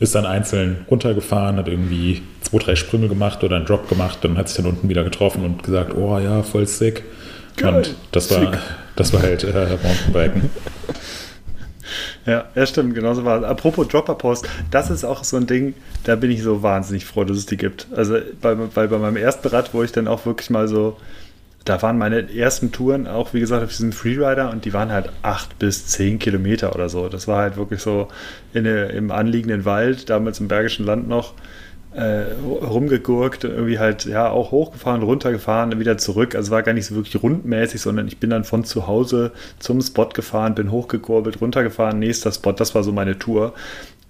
ist 0.02 0.16
dann 0.16 0.26
einzeln 0.26 0.84
runtergefahren, 0.90 1.56
hat 1.56 1.68
irgendwie 1.68 2.22
zwei, 2.40 2.58
drei 2.58 2.74
Sprünge 2.74 3.08
gemacht 3.08 3.44
oder 3.44 3.56
einen 3.56 3.66
Drop 3.66 3.88
gemacht 3.88 4.24
und 4.24 4.36
hat 4.36 4.48
sich 4.48 4.56
dann 4.56 4.66
unten 4.66 4.88
wieder 4.88 5.04
getroffen 5.04 5.44
und 5.44 5.62
gesagt, 5.62 5.94
oh 5.96 6.18
ja, 6.18 6.42
voll 6.42 6.66
sick. 6.66 7.04
Geil, 7.56 7.74
und 7.74 7.94
das 8.10 8.30
war, 8.30 8.52
das 8.96 9.12
war 9.12 9.22
halt 9.22 9.44
äh, 9.44 9.78
Mountainbiken. 9.82 10.50
Ja, 12.24 12.44
ja, 12.54 12.66
stimmt, 12.66 12.94
genauso 12.94 13.24
war 13.24 13.38
es. 13.38 13.44
Apropos 13.44 13.88
Dropper-Post, 13.88 14.48
das 14.70 14.90
ist 14.90 15.04
auch 15.04 15.24
so 15.24 15.36
ein 15.36 15.46
Ding, 15.48 15.74
da 16.04 16.14
bin 16.14 16.30
ich 16.30 16.42
so 16.42 16.62
wahnsinnig 16.62 17.04
froh, 17.04 17.24
dass 17.24 17.36
es 17.36 17.46
die 17.46 17.56
gibt. 17.56 17.88
Also, 17.94 18.18
bei, 18.40 18.56
weil 18.74 18.86
bei 18.88 18.98
meinem 18.98 19.16
ersten 19.16 19.48
Rad, 19.48 19.74
wo 19.74 19.82
ich 19.82 19.90
dann 19.90 20.06
auch 20.06 20.24
wirklich 20.24 20.48
mal 20.48 20.68
so 20.68 20.96
da 21.64 21.80
waren 21.82 21.98
meine 21.98 22.34
ersten 22.34 22.72
Touren 22.72 23.06
auch, 23.06 23.34
wie 23.34 23.40
gesagt, 23.40 23.62
auf 23.62 23.70
diesem 23.70 23.92
Freerider 23.92 24.50
und 24.50 24.64
die 24.64 24.72
waren 24.72 24.90
halt 24.90 25.10
acht 25.22 25.58
bis 25.58 25.86
zehn 25.86 26.18
Kilometer 26.18 26.74
oder 26.74 26.88
so. 26.88 27.08
Das 27.08 27.28
war 27.28 27.42
halt 27.42 27.56
wirklich 27.56 27.80
so 27.80 28.08
in, 28.52 28.66
im 28.66 29.10
anliegenden 29.10 29.64
Wald, 29.64 30.10
damals 30.10 30.40
im 30.40 30.48
Bergischen 30.48 30.84
Land 30.84 31.08
noch, 31.08 31.34
äh, 31.94 32.24
rumgegurkt, 32.42 33.44
irgendwie 33.44 33.78
halt, 33.78 34.06
ja, 34.06 34.30
auch 34.30 34.50
hochgefahren, 34.50 35.02
runtergefahren, 35.02 35.78
wieder 35.78 35.98
zurück. 35.98 36.34
Also 36.34 36.50
war 36.50 36.62
gar 36.62 36.72
nicht 36.72 36.86
so 36.86 36.94
wirklich 36.94 37.22
rundmäßig, 37.22 37.80
sondern 37.80 38.08
ich 38.08 38.18
bin 38.18 38.30
dann 38.30 38.44
von 38.44 38.64
zu 38.64 38.86
Hause 38.86 39.32
zum 39.58 39.80
Spot 39.82 40.08
gefahren, 40.08 40.54
bin 40.54 40.70
hochgekurbelt, 40.70 41.40
runtergefahren, 41.40 41.98
nächster 41.98 42.32
Spot. 42.32 42.52
Das 42.52 42.74
war 42.74 42.82
so 42.82 42.92
meine 42.92 43.18
Tour 43.18 43.52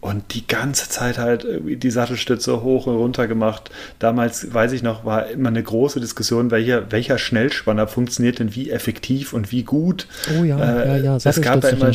und 0.02 0.34
die 0.34 0.44
ganze 0.48 0.88
Zeit 0.88 1.16
halt 1.16 1.46
die 1.64 1.90
Sattelstütze 1.90 2.64
hoch 2.64 2.88
und 2.88 2.96
runter 2.96 3.28
gemacht. 3.28 3.70
Damals, 4.00 4.52
weiß 4.52 4.72
ich 4.72 4.82
noch, 4.82 5.04
war 5.04 5.28
immer 5.28 5.48
eine 5.48 5.62
große 5.62 6.00
Diskussion, 6.00 6.50
welcher, 6.50 6.90
welcher 6.90 7.18
Schnellspanner 7.18 7.86
funktioniert 7.86 8.40
denn 8.40 8.52
wie 8.56 8.72
effektiv 8.72 9.32
und 9.32 9.52
wie 9.52 9.62
gut. 9.62 10.08
Oh 10.36 10.42
ja, 10.42 10.58
äh, 10.58 10.88
ja, 10.88 10.96
ja, 10.96 11.16
es 11.16 11.40
gab 11.40 11.62
ja 11.62 11.70
immer, 11.70 11.92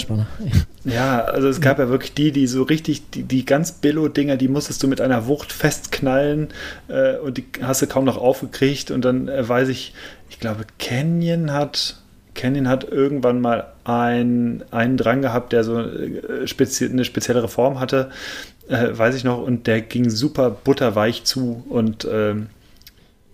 Ja, 0.85 1.25
also 1.25 1.49
es 1.49 1.59
gab 1.59 1.79
ja. 1.79 1.83
ja 1.83 1.89
wirklich 1.89 2.13
die, 2.13 2.31
die 2.31 2.47
so 2.47 2.63
richtig, 2.63 3.09
die, 3.09 3.23
die 3.23 3.43
ganz 3.43 3.73
Billo-Dinger, 3.73 4.37
die 4.37 4.47
musstest 4.47 4.81
du 4.81 4.87
mit 4.87 5.01
einer 5.01 5.27
Wucht 5.27 5.51
festknallen 5.51 6.47
äh, 6.87 7.17
und 7.17 7.37
die 7.37 7.45
hast 7.61 7.81
du 7.81 7.87
kaum 7.87 8.05
noch 8.05 8.17
aufgekriegt. 8.17 8.89
Und 8.89 9.03
dann 9.03 9.27
äh, 9.27 9.47
weiß 9.47 9.67
ich, 9.67 9.93
ich 10.29 10.39
glaube, 10.39 10.63
Canyon 10.79 11.51
hat 11.51 11.97
Canyon 12.38 12.69
hat 12.69 12.89
irgendwann 12.89 13.41
mal 13.41 13.67
ein, 13.83 14.63
einen 14.71 14.95
dran 14.95 15.21
gehabt, 15.21 15.51
der 15.51 15.65
so 15.65 15.79
äh, 15.81 16.47
spezi 16.47 16.85
eine 16.85 17.03
speziellere 17.03 17.49
Form 17.49 17.81
hatte, 17.81 18.09
äh, 18.69 18.97
weiß 18.97 19.15
ich 19.15 19.25
noch, 19.25 19.41
und 19.41 19.67
der 19.67 19.81
ging 19.81 20.09
super 20.09 20.49
butterweich 20.51 21.25
zu 21.25 21.65
und 21.67 22.07
ähm, 22.09 22.47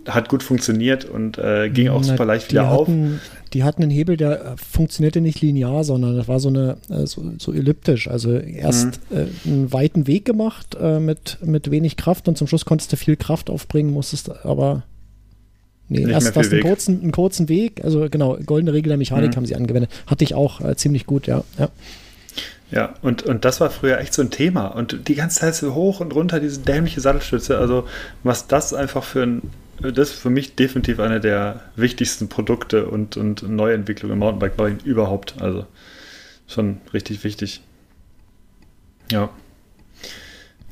hat 0.08 0.30
gut 0.30 0.44
funktioniert 0.44 1.06
und 1.06 1.38
äh, 1.38 1.70
ging 1.70 1.90
auch 1.90 2.02
Na, 2.02 2.08
super 2.08 2.26
leicht 2.26 2.52
wieder 2.52 2.70
hatten, 2.70 3.20
auf. 3.22 3.30
Die 3.54 3.64
hatten 3.64 3.84
einen 3.84 3.92
Hebel, 3.92 4.18
der 4.18 4.42
äh, 4.42 4.58
funktionierte 4.58 5.22
nicht 5.22 5.42
linear, 5.42 5.84
sondern 5.84 6.18
das 6.18 6.28
war 6.28 6.40
so 6.40 6.50
eine 6.50 6.78
äh, 6.90 7.06
so, 7.06 7.24
so, 7.38 7.54
elliptisch. 7.54 8.10
Also 8.10 8.34
erst 8.34 9.00
mhm. 9.10 9.18
äh, 9.18 9.50
einen 9.50 9.72
weiten 9.72 10.08
Weg 10.08 10.26
gemacht 10.26 10.76
äh, 10.80 11.00
mit, 11.00 11.38
mit 11.44 11.72
wenig 11.72 11.96
Kraft 11.96 12.28
und 12.28 12.38
zum 12.38 12.48
Schluss 12.48 12.66
konntest 12.66 12.92
du 12.92 12.98
viel 12.98 13.16
Kraft 13.16 13.50
aufbringen, 13.50 13.92
musstest 13.92 14.46
aber 14.46 14.84
Nee, 15.90 16.10
erst 16.10 16.36
das 16.36 16.52
einen 16.52 16.62
kurzen, 16.62 17.02
einen 17.02 17.12
kurzen 17.12 17.50
Weg, 17.50 17.84
also 17.84 18.08
genau, 18.10 18.38
goldene 18.46 18.74
Regel 18.74 18.90
der 18.90 18.98
Mechanik 18.98 19.32
mhm. 19.32 19.36
haben 19.36 19.46
sie 19.46 19.56
angewendet. 19.56 19.92
Hatte 20.08 20.24
ich 20.24 20.34
auch 20.34 20.62
äh, 20.62 20.76
ziemlich 20.76 21.06
gut, 21.06 21.28
ja. 21.28 21.44
ja. 21.60 21.70
Ja, 22.72 22.96
und, 23.04 23.22
und 23.22 23.46
das 23.46 23.62
war 23.62 23.70
früher 23.70 24.00
echt 24.00 24.16
so 24.16 24.24
ein 24.24 24.32
Thema. 24.32 24.66
Und 24.66 25.08
die 25.08 25.14
ganze 25.14 25.42
Zeit 25.42 25.54
so 25.54 25.76
hoch 25.76 26.00
und 26.00 26.16
runter, 26.16 26.40
diese 26.40 26.60
dämliche 26.62 27.02
Sattelstütze. 27.02 27.60
Also, 27.60 27.88
was 28.24 28.48
das 28.48 28.74
einfach 28.74 29.04
für 29.04 29.22
ein. 29.24 29.42
Das 29.80 30.10
ist 30.10 30.14
für 30.14 30.30
mich 30.32 30.56
definitiv 30.56 31.00
eine 31.00 31.20
der 31.20 31.62
wichtigsten 31.76 32.30
Produkte 32.30 32.88
und, 32.88 33.18
und 33.18 33.48
Neuentwicklungen 33.48 34.14
im 34.14 34.20
Mountainbike-Bauing 34.20 34.80
überhaupt. 34.86 35.36
Also, 35.40 35.68
schon 36.48 36.78
richtig 36.94 37.24
wichtig. 37.24 37.62
Ja. 39.12 39.30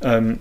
Ähm, 0.02 0.40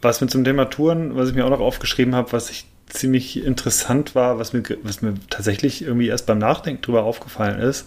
was 0.00 0.22
mir 0.22 0.28
zum 0.28 0.44
Thema 0.44 0.66
Touren, 0.66 1.16
was 1.16 1.28
ich 1.28 1.34
mir 1.34 1.44
auch 1.44 1.50
noch 1.50 1.60
aufgeschrieben 1.60 2.14
habe, 2.14 2.32
was 2.32 2.50
ich 2.50 2.64
ziemlich 2.96 3.44
interessant 3.44 4.14
war, 4.14 4.38
was 4.38 4.52
mir, 4.52 4.62
was 4.82 5.02
mir 5.02 5.14
tatsächlich 5.30 5.82
irgendwie 5.82 6.08
erst 6.08 6.26
beim 6.26 6.38
Nachdenken 6.38 6.82
drüber 6.82 7.04
aufgefallen 7.04 7.60
ist, 7.60 7.86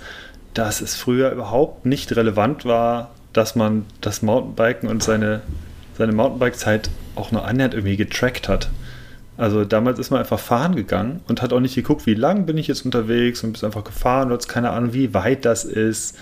dass 0.54 0.82
es 0.82 0.96
früher 0.96 1.32
überhaupt 1.32 1.86
nicht 1.86 2.16
relevant 2.16 2.66
war, 2.66 3.12
dass 3.34 3.56
man 3.56 3.86
das 4.02 4.22
Mountainbiken 4.22 4.90
und 4.90 5.04
seine, 5.04 5.42
seine 5.98 6.12
Mountainbike-Zeit 6.14 6.90
auch 7.16 7.32
nur 7.32 7.46
annähernd 7.46 7.74
irgendwie 7.74 7.98
getrackt 7.98 8.50
hat. 8.50 8.70
Also 9.38 9.64
damals 9.64 10.00
ist 10.00 10.10
man 10.12 10.20
einfach 10.20 10.40
fahren 10.40 10.76
gegangen 10.76 11.22
und 11.28 11.42
hat 11.42 11.54
auch 11.54 11.62
nicht 11.62 11.76
geguckt, 11.76 12.06
wie 12.06 12.14
lang 12.14 12.46
bin 12.46 12.58
ich 12.58 12.68
jetzt 12.68 12.84
unterwegs 12.84 13.44
und 13.44 13.54
bist 13.54 13.64
einfach 13.64 13.86
gefahren, 13.86 14.30
du 14.30 14.36
hast 14.36 14.50
keine 14.50 14.72
Ahnung, 14.72 14.94
wie 14.94 15.14
weit 15.14 15.46
das 15.46 15.64
ist, 15.64 16.18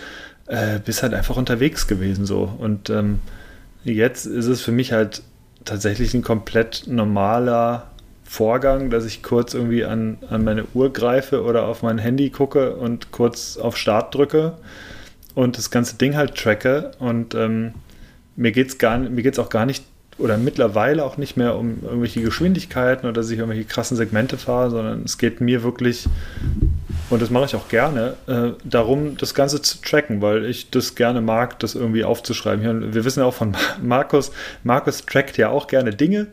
äh, 0.45 0.79
bist 0.79 1.01
halt 1.01 1.13
einfach 1.13 1.35
unterwegs 1.35 1.87
gewesen 1.87 2.25
so. 2.25 2.53
Und 2.59 2.89
ähm, 2.89 3.19
jetzt 3.83 4.25
ist 4.25 4.45
es 4.45 4.61
für 4.61 4.71
mich 4.71 4.91
halt 4.91 5.23
tatsächlich 5.65 6.13
ein 6.13 6.21
komplett 6.21 6.83
normaler 6.87 7.87
Vorgang, 8.27 8.89
dass 8.89 9.05
ich 9.05 9.23
kurz 9.23 9.53
irgendwie 9.53 9.85
an, 9.85 10.17
an 10.29 10.43
meine 10.43 10.65
Uhr 10.73 10.91
greife 10.91 11.43
oder 11.43 11.65
auf 11.65 11.81
mein 11.81 11.97
Handy 11.97 12.29
gucke 12.29 12.75
und 12.75 13.11
kurz 13.11 13.57
auf 13.57 13.77
Start 13.77 14.13
drücke 14.13 14.57
und 15.33 15.57
das 15.57 15.71
ganze 15.71 15.95
Ding 15.95 16.15
halt 16.15 16.35
tracke. 16.35 16.91
Und 16.99 17.35
ähm, 17.35 17.73
mir 18.35 18.51
geht 18.51 18.81
es 18.81 19.39
auch 19.39 19.49
gar 19.49 19.65
nicht 19.65 19.83
oder 20.17 20.37
mittlerweile 20.37 21.05
auch 21.05 21.17
nicht 21.17 21.37
mehr 21.37 21.55
um 21.55 21.83
irgendwelche 21.83 22.21
Geschwindigkeiten 22.21 23.05
oder 23.05 23.13
dass 23.13 23.29
ich 23.29 23.37
irgendwelche 23.37 23.65
krassen 23.65 23.95
Segmente 23.95 24.37
fahre, 24.37 24.71
sondern 24.71 25.03
es 25.03 25.17
geht 25.17 25.41
mir 25.41 25.63
wirklich, 25.63 26.05
und 27.09 27.21
das 27.21 27.29
mache 27.29 27.45
ich 27.45 27.55
auch 27.55 27.69
gerne, 27.69 28.15
äh, 28.25 28.49
darum, 28.63 29.15
das 29.17 29.35
Ganze 29.35 29.61
zu 29.61 29.79
tracken, 29.81 30.21
weil 30.21 30.45
ich 30.45 30.71
das 30.71 30.95
gerne 30.95 31.21
mag, 31.21 31.59
das 31.59 31.75
irgendwie 31.75 32.03
aufzuschreiben. 32.03 32.93
Wir 32.93 33.05
wissen 33.05 33.19
ja 33.19 33.25
auch 33.25 33.33
von 33.33 33.55
Markus, 33.81 34.31
Markus 34.63 35.05
trackt 35.05 35.37
ja 35.37 35.49
auch 35.49 35.67
gerne 35.67 35.91
Dinge. 35.91 36.27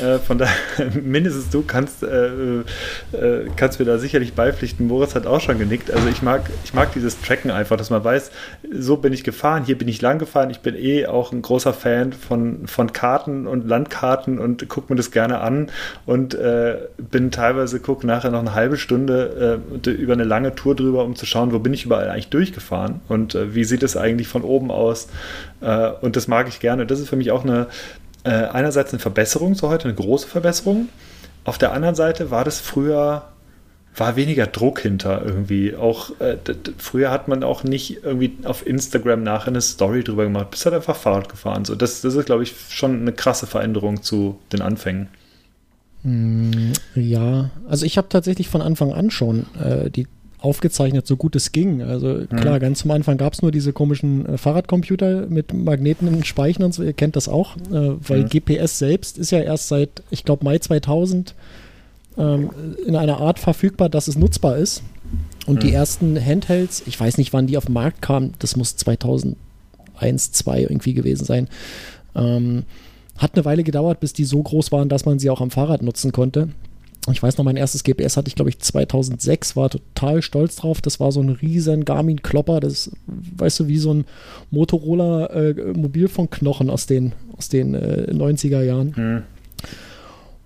Äh, 0.00 0.18
von 0.18 0.38
daher, 0.38 0.56
mindestens 1.02 1.50
du 1.50 1.62
kannst, 1.62 2.02
äh, 2.02 2.26
äh, 2.26 2.64
kannst 3.56 3.78
mir 3.78 3.84
da 3.84 3.98
sicherlich 3.98 4.32
beipflichten. 4.32 4.86
Moritz 4.86 5.14
hat 5.14 5.26
auch 5.26 5.40
schon 5.40 5.58
genickt. 5.58 5.90
Also 5.90 6.08
ich 6.08 6.22
mag, 6.22 6.48
ich 6.64 6.72
mag 6.72 6.92
dieses 6.92 7.20
Tracken 7.20 7.50
einfach, 7.50 7.76
dass 7.76 7.90
man 7.90 8.02
weiß, 8.02 8.30
so 8.72 8.96
bin 8.96 9.12
ich 9.12 9.22
gefahren, 9.22 9.64
hier 9.64 9.76
bin 9.76 9.88
ich 9.88 10.00
lang 10.00 10.18
gefahren. 10.18 10.50
Ich 10.50 10.60
bin 10.60 10.74
eh 10.76 11.06
auch 11.06 11.32
ein 11.32 11.42
großer 11.42 11.74
Fan 11.74 12.12
von, 12.12 12.66
von 12.66 12.92
Karten 12.92 13.46
und 13.46 13.66
Landkarten 13.68 14.38
und 14.38 14.68
gucke 14.68 14.92
mir 14.92 14.96
das 14.96 15.10
gerne 15.10 15.40
an 15.40 15.70
und 16.06 16.34
äh, 16.34 16.76
bin 17.10 17.30
teilweise, 17.30 17.80
gucke 17.80 18.06
nachher 18.06 18.30
noch 18.30 18.40
eine 18.40 18.54
halbe 18.54 18.78
Stunde 18.78 19.60
äh, 19.84 19.90
über 19.90 20.14
eine 20.14 20.24
lange 20.24 20.54
Tour 20.54 20.74
drüber, 20.74 21.04
um 21.04 21.16
zu 21.16 21.26
schauen, 21.26 21.52
wo 21.52 21.58
bin 21.58 21.74
ich 21.74 21.84
überall 21.84 22.08
eigentlich 22.08 22.30
durchgefahren 22.30 23.00
und 23.08 23.34
äh, 23.34 23.54
wie 23.54 23.64
sieht 23.64 23.82
es 23.82 23.96
eigentlich 23.96 24.28
von 24.28 24.42
oben 24.42 24.70
aus. 24.70 25.08
und 26.00 26.16
das 26.16 26.28
mag 26.28 26.48
ich 26.48 26.60
gerne. 26.60 26.86
Das 26.86 26.98
ist 26.98 27.08
für 27.08 27.16
mich 27.16 27.30
auch 27.30 27.44
eine, 27.44 27.66
äh, 28.24 28.30
einerseits 28.30 28.92
eine 28.92 29.00
Verbesserung 29.00 29.54
zu 29.54 29.68
heute, 29.68 29.84
eine 29.84 29.94
große 29.94 30.28
Verbesserung. 30.28 30.88
Auf 31.44 31.58
der 31.58 31.72
anderen 31.72 31.94
Seite 31.94 32.30
war 32.30 32.44
das 32.44 32.60
früher, 32.60 33.28
war 33.96 34.16
weniger 34.16 34.46
Druck 34.46 34.80
hinter 34.80 35.24
irgendwie. 35.24 35.74
Auch 35.74 36.18
äh, 36.20 36.36
früher 36.78 37.10
hat 37.10 37.28
man 37.28 37.42
auch 37.42 37.64
nicht 37.64 38.04
irgendwie 38.04 38.38
auf 38.44 38.66
Instagram 38.66 39.22
nachher 39.22 39.48
eine 39.48 39.60
Story 39.60 40.04
drüber 40.04 40.24
gemacht, 40.24 40.50
bist 40.50 40.64
halt 40.64 40.74
einfach 40.74 40.96
Fahrrad 40.96 41.28
gefahren. 41.28 41.64
So, 41.64 41.74
das, 41.74 42.00
das 42.00 42.14
ist, 42.14 42.26
glaube 42.26 42.44
ich, 42.44 42.54
schon 42.68 43.00
eine 43.00 43.12
krasse 43.12 43.46
Veränderung 43.46 44.02
zu 44.02 44.38
den 44.52 44.62
Anfängen. 44.62 45.08
Hm, 46.02 46.72
ja, 46.94 47.50
also 47.68 47.86
ich 47.86 47.96
habe 47.98 48.08
tatsächlich 48.08 48.48
von 48.48 48.62
Anfang 48.62 48.92
an 48.92 49.10
schon 49.10 49.46
äh, 49.60 49.90
die 49.90 50.06
aufgezeichnet, 50.42 51.06
so 51.06 51.16
gut 51.16 51.36
es 51.36 51.52
ging. 51.52 51.82
Also 51.82 52.26
klar, 52.26 52.56
mhm. 52.56 52.60
ganz 52.60 52.80
zum 52.80 52.90
Anfang 52.90 53.16
gab 53.16 53.32
es 53.32 53.42
nur 53.42 53.52
diese 53.52 53.72
komischen 53.72 54.26
äh, 54.26 54.38
Fahrradcomputer 54.38 55.26
mit 55.28 55.54
Magneten 55.54 56.08
in 56.08 56.24
Speichen 56.24 56.64
und 56.64 56.74
so, 56.74 56.82
ihr 56.82 56.92
kennt 56.92 57.16
das 57.16 57.28
auch, 57.28 57.56
äh, 57.56 57.94
weil 58.06 58.24
mhm. 58.24 58.28
GPS 58.28 58.78
selbst 58.78 59.18
ist 59.18 59.30
ja 59.30 59.40
erst 59.40 59.68
seit, 59.68 60.02
ich 60.10 60.24
glaube, 60.24 60.44
Mai 60.44 60.58
2000 60.58 61.34
ähm, 62.18 62.50
in 62.86 62.96
einer 62.96 63.18
Art 63.18 63.38
verfügbar, 63.38 63.88
dass 63.88 64.08
es 64.08 64.18
nutzbar 64.18 64.56
ist. 64.58 64.82
Und 65.46 65.56
mhm. 65.56 65.60
die 65.60 65.72
ersten 65.72 66.24
Handhelds, 66.24 66.82
ich 66.86 66.98
weiß 66.98 67.18
nicht, 67.18 67.32
wann 67.32 67.46
die 67.46 67.56
auf 67.56 67.66
den 67.66 67.74
Markt 67.74 68.02
kamen, 68.02 68.34
das 68.38 68.56
muss 68.56 68.76
2001, 68.76 69.36
2002 70.32 70.60
irgendwie 70.62 70.94
gewesen 70.94 71.24
sein. 71.24 71.48
Ähm, 72.14 72.64
hat 73.16 73.34
eine 73.34 73.44
Weile 73.44 73.62
gedauert, 73.62 74.00
bis 74.00 74.12
die 74.12 74.24
so 74.24 74.42
groß 74.42 74.72
waren, 74.72 74.88
dass 74.88 75.04
man 75.04 75.18
sie 75.18 75.30
auch 75.30 75.40
am 75.40 75.50
Fahrrad 75.50 75.82
nutzen 75.82 76.12
konnte 76.12 76.48
ich 77.10 77.22
weiß 77.22 77.36
noch, 77.36 77.44
mein 77.44 77.56
erstes 77.56 77.82
GPS 77.82 78.16
hatte 78.16 78.28
ich, 78.28 78.36
glaube 78.36 78.50
ich, 78.50 78.60
2006, 78.60 79.56
war 79.56 79.70
total 79.70 80.22
stolz 80.22 80.54
drauf. 80.56 80.80
Das 80.80 81.00
war 81.00 81.10
so 81.10 81.20
ein 81.20 81.30
riesen 81.30 81.84
Garmin-Klopper, 81.84 82.60
das, 82.60 82.92
weißt 83.06 83.58
du, 83.60 83.66
wie 83.66 83.78
so 83.78 83.92
ein 83.92 84.04
Motorola-Mobilfunkknochen 84.52 86.68
äh, 86.68 86.72
aus 86.72 86.86
den, 86.86 87.12
aus 87.36 87.48
den 87.48 87.74
äh, 87.74 88.06
90er 88.12 88.62
Jahren. 88.62 88.94
Mhm. 88.96 89.24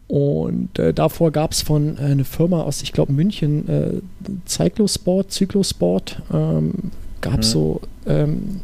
Und 0.08 0.78
äh, 0.78 0.94
davor 0.94 1.30
gab 1.30 1.52
es 1.52 1.60
von 1.60 1.98
äh, 1.98 2.02
einer 2.02 2.24
Firma 2.24 2.62
aus, 2.62 2.80
ich 2.82 2.92
glaube, 2.92 3.12
München, 3.12 3.68
äh, 3.68 4.00
Cyclosport, 4.48 5.30
Cyclosport, 5.32 6.22
ähm, 6.32 6.72
gab 7.20 7.40
es 7.40 7.48
mhm. 7.48 7.52
so 7.52 7.82
ähm, 8.06 8.60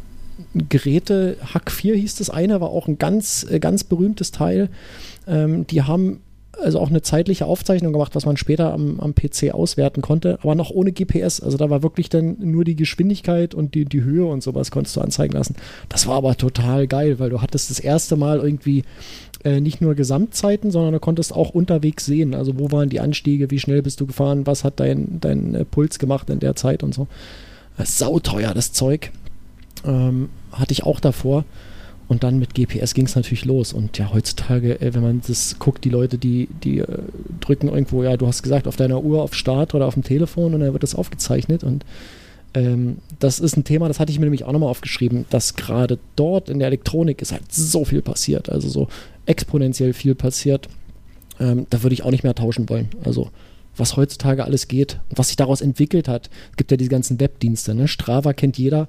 Geräte, 0.55 1.37
Hack 1.53 1.71
4 1.71 1.95
hieß 1.95 2.15
das 2.15 2.29
eine, 2.29 2.61
war 2.61 2.69
auch 2.69 2.87
ein 2.87 2.97
ganz, 2.97 3.45
äh, 3.49 3.59
ganz 3.59 3.83
berühmtes 3.83 4.31
Teil. 4.31 4.69
Ähm, 5.27 5.67
die 5.67 5.83
haben 5.83 6.21
also 6.61 6.79
auch 6.79 6.89
eine 6.89 7.01
zeitliche 7.01 7.45
Aufzeichnung 7.45 7.93
gemacht, 7.93 8.15
was 8.15 8.25
man 8.25 8.37
später 8.37 8.73
am, 8.73 8.99
am 8.99 9.15
PC 9.15 9.53
auswerten 9.53 10.01
konnte, 10.01 10.37
aber 10.41 10.55
noch 10.55 10.69
ohne 10.69 10.91
GPS. 10.91 11.39
Also 11.41 11.57
da 11.57 11.69
war 11.69 11.83
wirklich 11.83 12.09
dann 12.09 12.37
nur 12.39 12.63
die 12.63 12.75
Geschwindigkeit 12.75 13.53
und 13.55 13.73
die, 13.75 13.85
die 13.85 14.03
Höhe 14.03 14.25
und 14.25 14.43
sowas 14.43 14.71
konntest 14.71 14.95
du 14.95 15.01
anzeigen 15.01 15.33
lassen. 15.33 15.55
Das 15.89 16.07
war 16.07 16.15
aber 16.15 16.37
total 16.37 16.87
geil, 16.87 17.19
weil 17.19 17.29
du 17.29 17.41
hattest 17.41 17.69
das 17.69 17.79
erste 17.79 18.15
Mal 18.15 18.39
irgendwie 18.39 18.83
äh, 19.43 19.59
nicht 19.59 19.81
nur 19.81 19.95
Gesamtzeiten, 19.95 20.71
sondern 20.71 20.93
du 20.93 20.99
konntest 20.99 21.33
auch 21.33 21.49
unterwegs 21.49 22.05
sehen. 22.05 22.35
Also 22.35 22.59
wo 22.59 22.71
waren 22.71 22.89
die 22.89 22.99
Anstiege, 22.99 23.51
wie 23.51 23.59
schnell 23.59 23.81
bist 23.81 23.99
du 23.99 24.05
gefahren, 24.05 24.45
was 24.45 24.63
hat 24.63 24.79
dein, 24.79 25.19
dein 25.21 25.55
äh, 25.55 25.65
Puls 25.65 25.99
gemacht 25.99 26.29
in 26.29 26.39
der 26.39 26.55
Zeit 26.55 26.83
und 26.83 26.93
so. 26.93 27.07
Das 27.77 27.89
ist 27.89 27.97
sauteuer, 27.97 28.53
das 28.53 28.71
Zeug. 28.71 29.11
Ähm, 29.85 30.29
hatte 30.51 30.71
ich 30.71 30.83
auch 30.83 30.99
davor. 30.99 31.45
Und 32.07 32.23
dann 32.23 32.37
mit 32.37 32.53
GPS 32.53 32.93
ging 32.93 33.05
es 33.05 33.15
natürlich 33.15 33.45
los. 33.45 33.73
Und 33.73 33.97
ja, 33.97 34.11
heutzutage, 34.13 34.81
äh, 34.81 34.93
wenn 34.93 35.01
man 35.01 35.21
das 35.25 35.57
guckt, 35.59 35.85
die 35.85 35.89
Leute, 35.89 36.17
die, 36.17 36.49
die 36.63 36.79
äh, 36.79 36.87
drücken 37.39 37.69
irgendwo, 37.69 38.03
ja, 38.03 38.17
du 38.17 38.27
hast 38.27 38.43
gesagt, 38.43 38.67
auf 38.67 38.75
deiner 38.75 39.03
Uhr 39.03 39.21
auf 39.21 39.33
Start 39.33 39.73
oder 39.73 39.85
auf 39.85 39.93
dem 39.93 40.03
Telefon 40.03 40.53
und 40.53 40.59
dann 40.59 40.73
wird 40.73 40.83
das 40.83 40.95
aufgezeichnet. 40.95 41.63
Und 41.63 41.85
ähm, 42.53 42.97
das 43.19 43.39
ist 43.39 43.57
ein 43.57 43.63
Thema, 43.63 43.87
das 43.87 43.99
hatte 43.99 44.11
ich 44.11 44.19
mir 44.19 44.25
nämlich 44.25 44.43
auch 44.43 44.51
nochmal 44.51 44.69
aufgeschrieben, 44.69 45.25
dass 45.29 45.55
gerade 45.55 45.97
dort 46.15 46.49
in 46.49 46.59
der 46.59 46.67
Elektronik 46.67 47.21
ist 47.21 47.31
halt 47.31 47.51
so 47.51 47.85
viel 47.85 48.01
passiert, 48.01 48.49
also 48.49 48.69
so 48.69 48.87
exponentiell 49.25 49.93
viel 49.93 50.13
passiert. 50.13 50.67
Ähm, 51.39 51.65
da 51.69 51.81
würde 51.81 51.93
ich 51.93 52.03
auch 52.03 52.11
nicht 52.11 52.23
mehr 52.23 52.35
tauschen 52.35 52.69
wollen. 52.69 52.89
Also 53.03 53.31
was 53.75 53.97
heutzutage 53.97 54.45
alles 54.45 54.67
geht 54.67 54.99
und 55.09 55.17
was 55.17 55.29
sich 55.29 55.35
daraus 55.35 55.61
entwickelt 55.61 56.07
hat. 56.07 56.29
Gibt 56.57 56.69
ja 56.69 56.77
diese 56.77 56.91
ganzen 56.91 57.19
Webdienste, 57.19 57.73
ne? 57.73 57.87
Strava 57.87 58.33
kennt 58.33 58.57
jeder. 58.57 58.87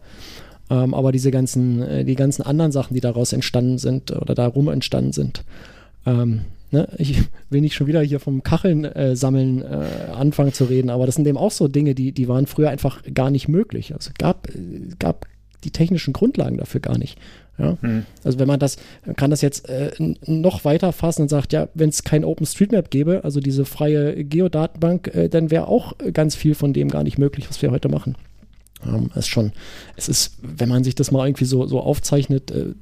Ähm, 0.71 0.95
aber 0.95 1.13
diese 1.13 1.31
ganzen, 1.31 1.83
äh, 1.83 2.05
die 2.05 2.15
ganzen 2.15 2.43
anderen 2.43 2.73
Sachen, 2.73 2.95
die 2.95 3.01
daraus 3.01 3.33
entstanden 3.33 3.79
sind 3.79 4.11
oder 4.11 4.35
darum 4.35 4.69
entstanden 4.69 5.13
sind, 5.13 5.45
ähm, 6.07 6.43
ne? 6.71 6.89
ich 6.97 7.23
will 7.51 7.61
nicht 7.61 7.75
schon 7.75 7.87
wieder 7.87 8.01
hier 8.01 8.21
vom 8.21 8.43
Kacheln 8.43 8.85
äh, 8.85 9.15
sammeln 9.15 9.63
äh, 9.63 10.13
anfangen 10.15 10.53
zu 10.53 10.65
reden, 10.65 10.91
aber 10.91 11.07
das 11.07 11.17
sind 11.17 11.27
eben 11.27 11.39
auch 11.39 11.51
so 11.51 11.69
Dinge, 11.69 11.95
die, 11.95 12.13
die 12.13 12.29
waren 12.29 12.47
früher 12.47 12.71
einfach 12.71 13.03
gar 13.13 13.31
nicht 13.31 13.49
möglich. 13.49 13.93
Also 13.95 14.11
gab, 14.19 14.49
gab 14.99 15.27
die 15.65 15.71
technischen 15.71 16.13
Grundlagen 16.13 16.59
dafür 16.59 16.81
gar 16.81 16.99
nicht. 16.99 17.19
Ja? 17.59 17.77
Hm. 17.81 18.05
Also 18.23 18.39
wenn 18.39 18.49
man 18.49 18.61
das, 18.61 18.77
kann 19.17 19.31
das 19.31 19.41
jetzt 19.41 19.69
äh, 19.69 19.93
noch 20.27 20.65
weiter 20.65 20.93
fassen 20.93 21.23
und 21.23 21.29
sagt, 21.29 21.53
ja, 21.53 21.69
wenn 21.75 21.89
es 21.89 22.05
kein 22.05 22.25
OpenStreetMap 22.25 22.91
gäbe, 22.91 23.23
also 23.25 23.41
diese 23.41 23.65
freie 23.65 24.25
Geodatenbank, 24.25 25.15
äh, 25.15 25.29
dann 25.29 25.51
wäre 25.51 25.69
auch 25.69 25.95
ganz 26.13 26.35
viel 26.35 26.55
von 26.55 26.73
dem 26.73 26.89
gar 26.89 27.05
nicht 27.05 27.19
möglich, 27.19 27.49
was 27.49 27.61
wir 27.63 27.71
heute 27.71 27.89
machen. 27.89 28.17
Ähm, 28.87 29.11
ist 29.15 29.29
schon, 29.29 29.53
es 29.97 30.09
ist, 30.09 30.37
wenn 30.43 30.69
man 30.69 30.85
sich 30.85 30.95
das 30.95 31.11
mal 31.11 31.27
irgendwie 31.27 31.45
so, 31.45 31.67
so 31.67 31.81
aufzeichnet, 31.81 32.51
äh, 32.51 32.75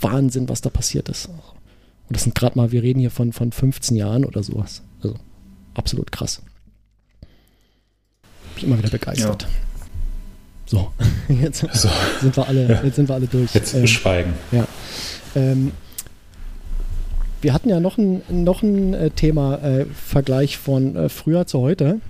Wahnsinn, 0.00 0.48
was 0.48 0.60
da 0.60 0.70
passiert 0.70 1.08
ist. 1.08 1.26
Und 1.26 2.16
das 2.16 2.22
sind 2.24 2.34
gerade 2.34 2.56
mal, 2.58 2.72
wir 2.72 2.82
reden 2.82 3.00
hier 3.00 3.10
von, 3.10 3.32
von 3.32 3.52
15 3.52 3.96
Jahren 3.96 4.24
oder 4.24 4.42
sowas. 4.42 4.82
Also 5.02 5.16
absolut 5.74 6.12
krass. 6.12 6.42
Bin 7.20 7.30
ich 8.56 8.64
immer 8.64 8.78
wieder 8.78 8.90
begeistert. 8.90 9.42
Ja. 9.42 9.48
So, 10.66 10.90
jetzt 11.28 11.66
so. 11.72 11.88
sind 12.20 12.36
wir 12.36 12.48
alle, 12.48 12.80
jetzt 12.84 12.96
sind 12.96 13.08
wir 13.08 13.14
alle 13.14 13.26
durch. 13.26 13.54
Jetzt 13.54 13.74
ähm, 13.74 13.86
schweigen. 13.86 14.34
Ja. 14.50 14.66
Ähm, 15.34 15.72
wir 17.42 17.52
hatten 17.52 17.68
ja 17.68 17.78
noch 17.78 17.98
ein, 17.98 18.22
noch 18.30 18.62
ein 18.62 18.94
äh, 18.94 19.10
Thema, 19.10 19.56
äh, 19.56 19.84
Vergleich 19.86 20.56
von 20.56 20.96
äh, 20.96 21.08
früher 21.10 21.46
zu 21.46 21.60
heute. 21.60 22.00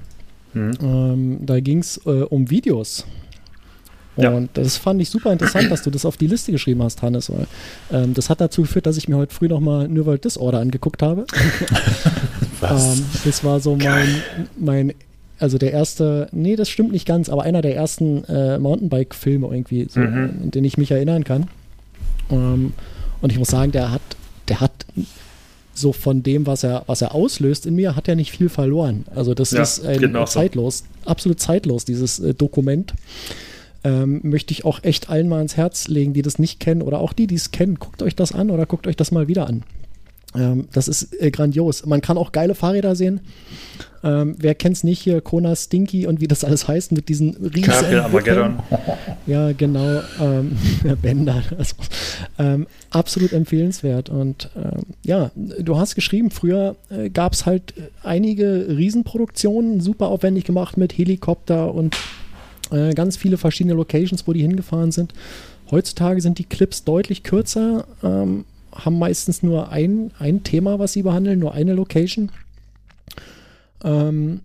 Mhm. 0.52 0.72
Ähm, 0.80 1.38
da 1.42 1.58
ging 1.58 1.78
es 1.78 2.00
äh, 2.06 2.22
um 2.22 2.50
Videos. 2.50 3.04
Und 4.16 4.24
ja. 4.24 4.48
das 4.54 4.76
fand 4.76 5.00
ich 5.00 5.10
super 5.10 5.32
interessant, 5.32 5.70
dass 5.70 5.82
du 5.82 5.90
das 5.90 6.04
auf 6.04 6.16
die 6.16 6.26
Liste 6.26 6.52
geschrieben 6.52 6.82
hast, 6.82 7.02
Hannes. 7.02 7.30
Weil, 7.30 7.46
ähm, 7.92 8.14
das 8.14 8.30
hat 8.30 8.40
dazu 8.40 8.62
geführt, 8.62 8.86
dass 8.86 8.96
ich 8.96 9.08
mir 9.08 9.16
heute 9.16 9.34
früh 9.34 9.48
nochmal 9.48 9.88
New 9.88 10.06
World 10.06 10.24
Disorder 10.24 10.60
angeguckt 10.60 11.02
habe. 11.02 11.26
Was? 12.60 12.98
ähm, 12.98 13.04
das 13.24 13.42
war 13.42 13.60
so 13.60 13.76
mein, 13.76 14.22
mein, 14.56 14.92
also 15.38 15.58
der 15.58 15.72
erste, 15.72 16.28
nee, 16.32 16.54
das 16.56 16.68
stimmt 16.68 16.92
nicht 16.92 17.06
ganz, 17.06 17.28
aber 17.28 17.42
einer 17.42 17.62
der 17.62 17.74
ersten 17.74 18.24
äh, 18.24 18.58
Mountainbike-Filme 18.58 19.48
irgendwie, 19.48 19.86
so, 19.90 20.00
mhm. 20.00 20.30
an 20.44 20.50
den 20.52 20.64
ich 20.64 20.78
mich 20.78 20.90
erinnern 20.90 21.24
kann. 21.24 21.48
Ähm, 22.30 22.72
und 23.20 23.32
ich 23.32 23.38
muss 23.38 23.48
sagen, 23.48 23.72
der 23.72 23.90
hat, 23.90 24.02
der 24.48 24.60
hat 24.60 24.72
so 25.74 25.92
von 25.92 26.22
dem, 26.22 26.46
was 26.46 26.62
er, 26.62 26.84
was 26.86 27.02
er 27.02 27.14
auslöst 27.14 27.66
in 27.66 27.74
mir, 27.74 27.96
hat 27.96 28.08
er 28.08 28.14
nicht 28.14 28.30
viel 28.30 28.48
verloren. 28.48 29.06
Also 29.14 29.34
das 29.34 29.50
ja, 29.50 29.62
ist 29.62 29.84
ein, 29.84 29.98
genau 29.98 30.24
zeitlos, 30.24 30.84
so. 31.04 31.10
absolut 31.10 31.40
zeitlos, 31.40 31.84
dieses 31.84 32.20
äh, 32.20 32.32
Dokument. 32.32 32.94
Ähm, 33.84 34.20
möchte 34.22 34.52
ich 34.52 34.64
auch 34.64 34.82
echt 34.82 35.10
allen 35.10 35.28
mal 35.28 35.42
ins 35.42 35.58
Herz 35.58 35.88
legen, 35.88 36.14
die 36.14 36.22
das 36.22 36.38
nicht 36.38 36.58
kennen 36.58 36.80
oder 36.80 37.00
auch 37.00 37.12
die, 37.12 37.26
die 37.26 37.34
es 37.34 37.50
kennen. 37.50 37.76
Guckt 37.78 38.02
euch 38.02 38.16
das 38.16 38.32
an 38.32 38.50
oder 38.50 38.64
guckt 38.64 38.86
euch 38.86 38.96
das 38.96 39.10
mal 39.10 39.28
wieder 39.28 39.46
an. 39.46 39.62
Ähm, 40.34 40.68
das 40.72 40.88
ist 40.88 41.20
äh, 41.20 41.30
grandios. 41.30 41.86
Man 41.86 42.00
kann 42.00 42.18
auch 42.18 42.32
geile 42.32 42.54
Fahrräder 42.54 42.96
sehen. 42.96 43.20
Ähm, 44.02 44.36
wer 44.38 44.56
es 44.62 44.84
nicht 44.84 45.00
hier? 45.00 45.20
Kona 45.20 45.56
Stinky 45.56 46.06
und 46.06 46.20
wie 46.20 46.28
das 46.28 46.44
alles 46.44 46.68
heißt 46.68 46.92
mit 46.92 47.08
diesen 47.08 47.36
riesigen 47.36 48.00
Armageddon. 48.00 48.58
Ja, 49.26 49.52
genau. 49.52 50.02
Ähm, 50.20 50.56
Bänder. 51.02 51.42
Also, 51.56 51.74
ähm, 52.38 52.66
absolut 52.90 53.32
empfehlenswert. 53.32 54.10
Und 54.10 54.50
ähm, 54.56 54.82
ja, 55.04 55.30
du 55.34 55.78
hast 55.78 55.94
geschrieben, 55.94 56.30
früher 56.30 56.76
äh, 56.90 57.08
gab 57.10 57.32
es 57.32 57.46
halt 57.46 57.72
einige 58.02 58.66
Riesenproduktionen, 58.68 59.80
super 59.80 60.08
aufwendig 60.08 60.44
gemacht 60.44 60.76
mit 60.76 60.98
Helikopter 60.98 61.72
und 61.72 61.96
äh, 62.74 62.94
ganz 62.94 63.16
viele 63.16 63.36
verschiedene 63.36 63.74
Locations, 63.74 64.26
wo 64.26 64.32
die 64.32 64.42
hingefahren 64.42 64.92
sind. 64.92 65.14
Heutzutage 65.70 66.20
sind 66.20 66.38
die 66.38 66.44
Clips 66.44 66.84
deutlich 66.84 67.22
kürzer, 67.22 67.86
ähm, 68.02 68.44
haben 68.72 68.98
meistens 68.98 69.42
nur 69.42 69.70
ein, 69.70 70.10
ein 70.18 70.42
Thema, 70.42 70.78
was 70.78 70.92
sie 70.92 71.02
behandeln, 71.02 71.38
nur 71.38 71.54
eine 71.54 71.74
Location. 71.74 72.30
Ähm, 73.82 74.40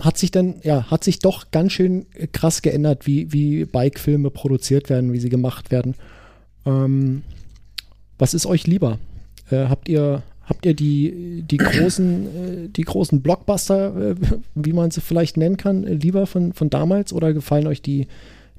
hat 0.00 0.18
sich 0.18 0.30
dann, 0.30 0.56
ja, 0.62 0.90
hat 0.90 1.04
sich 1.04 1.20
doch 1.20 1.50
ganz 1.50 1.72
schön 1.72 2.06
krass 2.32 2.62
geändert, 2.62 3.06
wie, 3.06 3.32
wie 3.32 3.64
Bike-Filme 3.64 4.30
produziert 4.30 4.90
werden, 4.90 5.12
wie 5.12 5.20
sie 5.20 5.28
gemacht 5.28 5.70
werden. 5.70 5.94
Ähm, 6.64 7.22
was 8.18 8.34
ist 8.34 8.46
euch 8.46 8.66
lieber? 8.66 8.98
Äh, 9.50 9.66
habt 9.68 9.88
ihr, 9.88 10.22
habt 10.46 10.64
ihr 10.64 10.74
die, 10.74 11.42
die 11.42 11.58
großen, 11.58 12.26
äh, 12.26 12.68
die 12.68 12.82
großen 12.82 13.20
Blockbuster, 13.20 14.12
äh, 14.12 14.14
wie 14.54 14.72
man 14.72 14.90
sie 14.90 15.00
vielleicht 15.00 15.36
nennen 15.36 15.56
kann, 15.56 15.82
lieber 15.82 16.26
von, 16.26 16.52
von 16.52 16.70
damals 16.70 17.12
oder 17.12 17.32
gefallen 17.32 17.66
euch 17.66 17.82
die, 17.82 18.06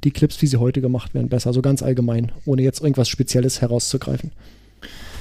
die 0.04 0.12
Clips, 0.12 0.42
wie 0.42 0.48
sie 0.48 0.58
heute 0.58 0.82
gemacht 0.82 1.14
werden, 1.14 1.30
besser? 1.30 1.54
So 1.54 1.62
ganz 1.62 1.82
allgemein, 1.82 2.32
ohne 2.46 2.62
jetzt 2.62 2.82
irgendwas 2.82 3.10
Spezielles 3.10 3.62
herauszugreifen. 3.62 4.32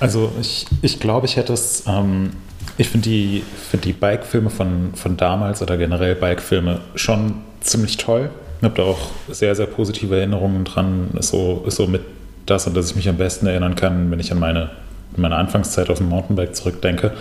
Also 0.01 0.31
ich, 0.41 0.67
ich 0.83 1.01
glaube, 1.01 1.27
ich 1.27 1.37
hätte 1.37 1.53
es, 1.55 1.85
ähm, 1.87 2.31
ich 2.77 2.89
finde 2.89 3.09
die, 3.09 3.43
find 3.71 3.85
die 3.85 3.95
Bike-Filme 3.95 4.51
von, 4.51 4.95
von 4.95 5.17
damals 5.17 5.63
oder 5.63 5.79
generell 5.79 6.15
Bike-Filme 6.15 6.81
schon 6.95 7.37
ziemlich 7.61 7.97
toll. 7.97 8.31
Ich 8.59 8.65
habe 8.65 8.75
da 8.75 8.83
auch 8.83 9.11
sehr, 9.31 9.55
sehr 9.55 9.67
positive 9.67 10.15
Erinnerungen 10.17 10.65
dran. 10.65 11.09
So, 11.21 11.65
ist 11.67 11.77
so 11.77 11.87
mit 11.87 12.03
das, 12.47 12.67
an 12.67 12.75
das 12.75 12.91
ich 12.91 12.97
mich 12.97 13.09
am 13.09 13.17
besten 13.17 13.47
erinnern 13.47 13.75
kann, 13.75 14.11
wenn 14.11 14.21
ich 14.21 14.33
an 14.33 14.39
meine, 14.39 14.71
meine 15.19 15.37
Anfangszeit 15.37 15.91
auf 15.91 15.99
dem 15.99 16.09
Mountainbike 16.09 16.55
zurückdenke. 16.55 17.13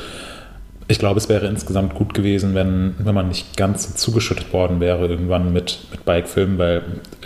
Ich 0.87 0.99
glaube, 0.99 1.17
es 1.17 1.29
wäre 1.29 1.47
insgesamt 1.47 1.95
gut 1.95 2.13
gewesen, 2.13 2.53
wenn, 2.53 2.93
wenn 2.99 3.15
man 3.15 3.27
nicht 3.27 3.57
ganz 3.57 3.87
so 3.87 3.95
zugeschüttet 3.95 4.53
worden 4.53 4.79
wäre 4.79 5.07
irgendwann 5.07 5.51
mit, 5.51 5.79
mit 5.89 6.05
Bike-Filmen, 6.05 6.59
weil 6.59 6.83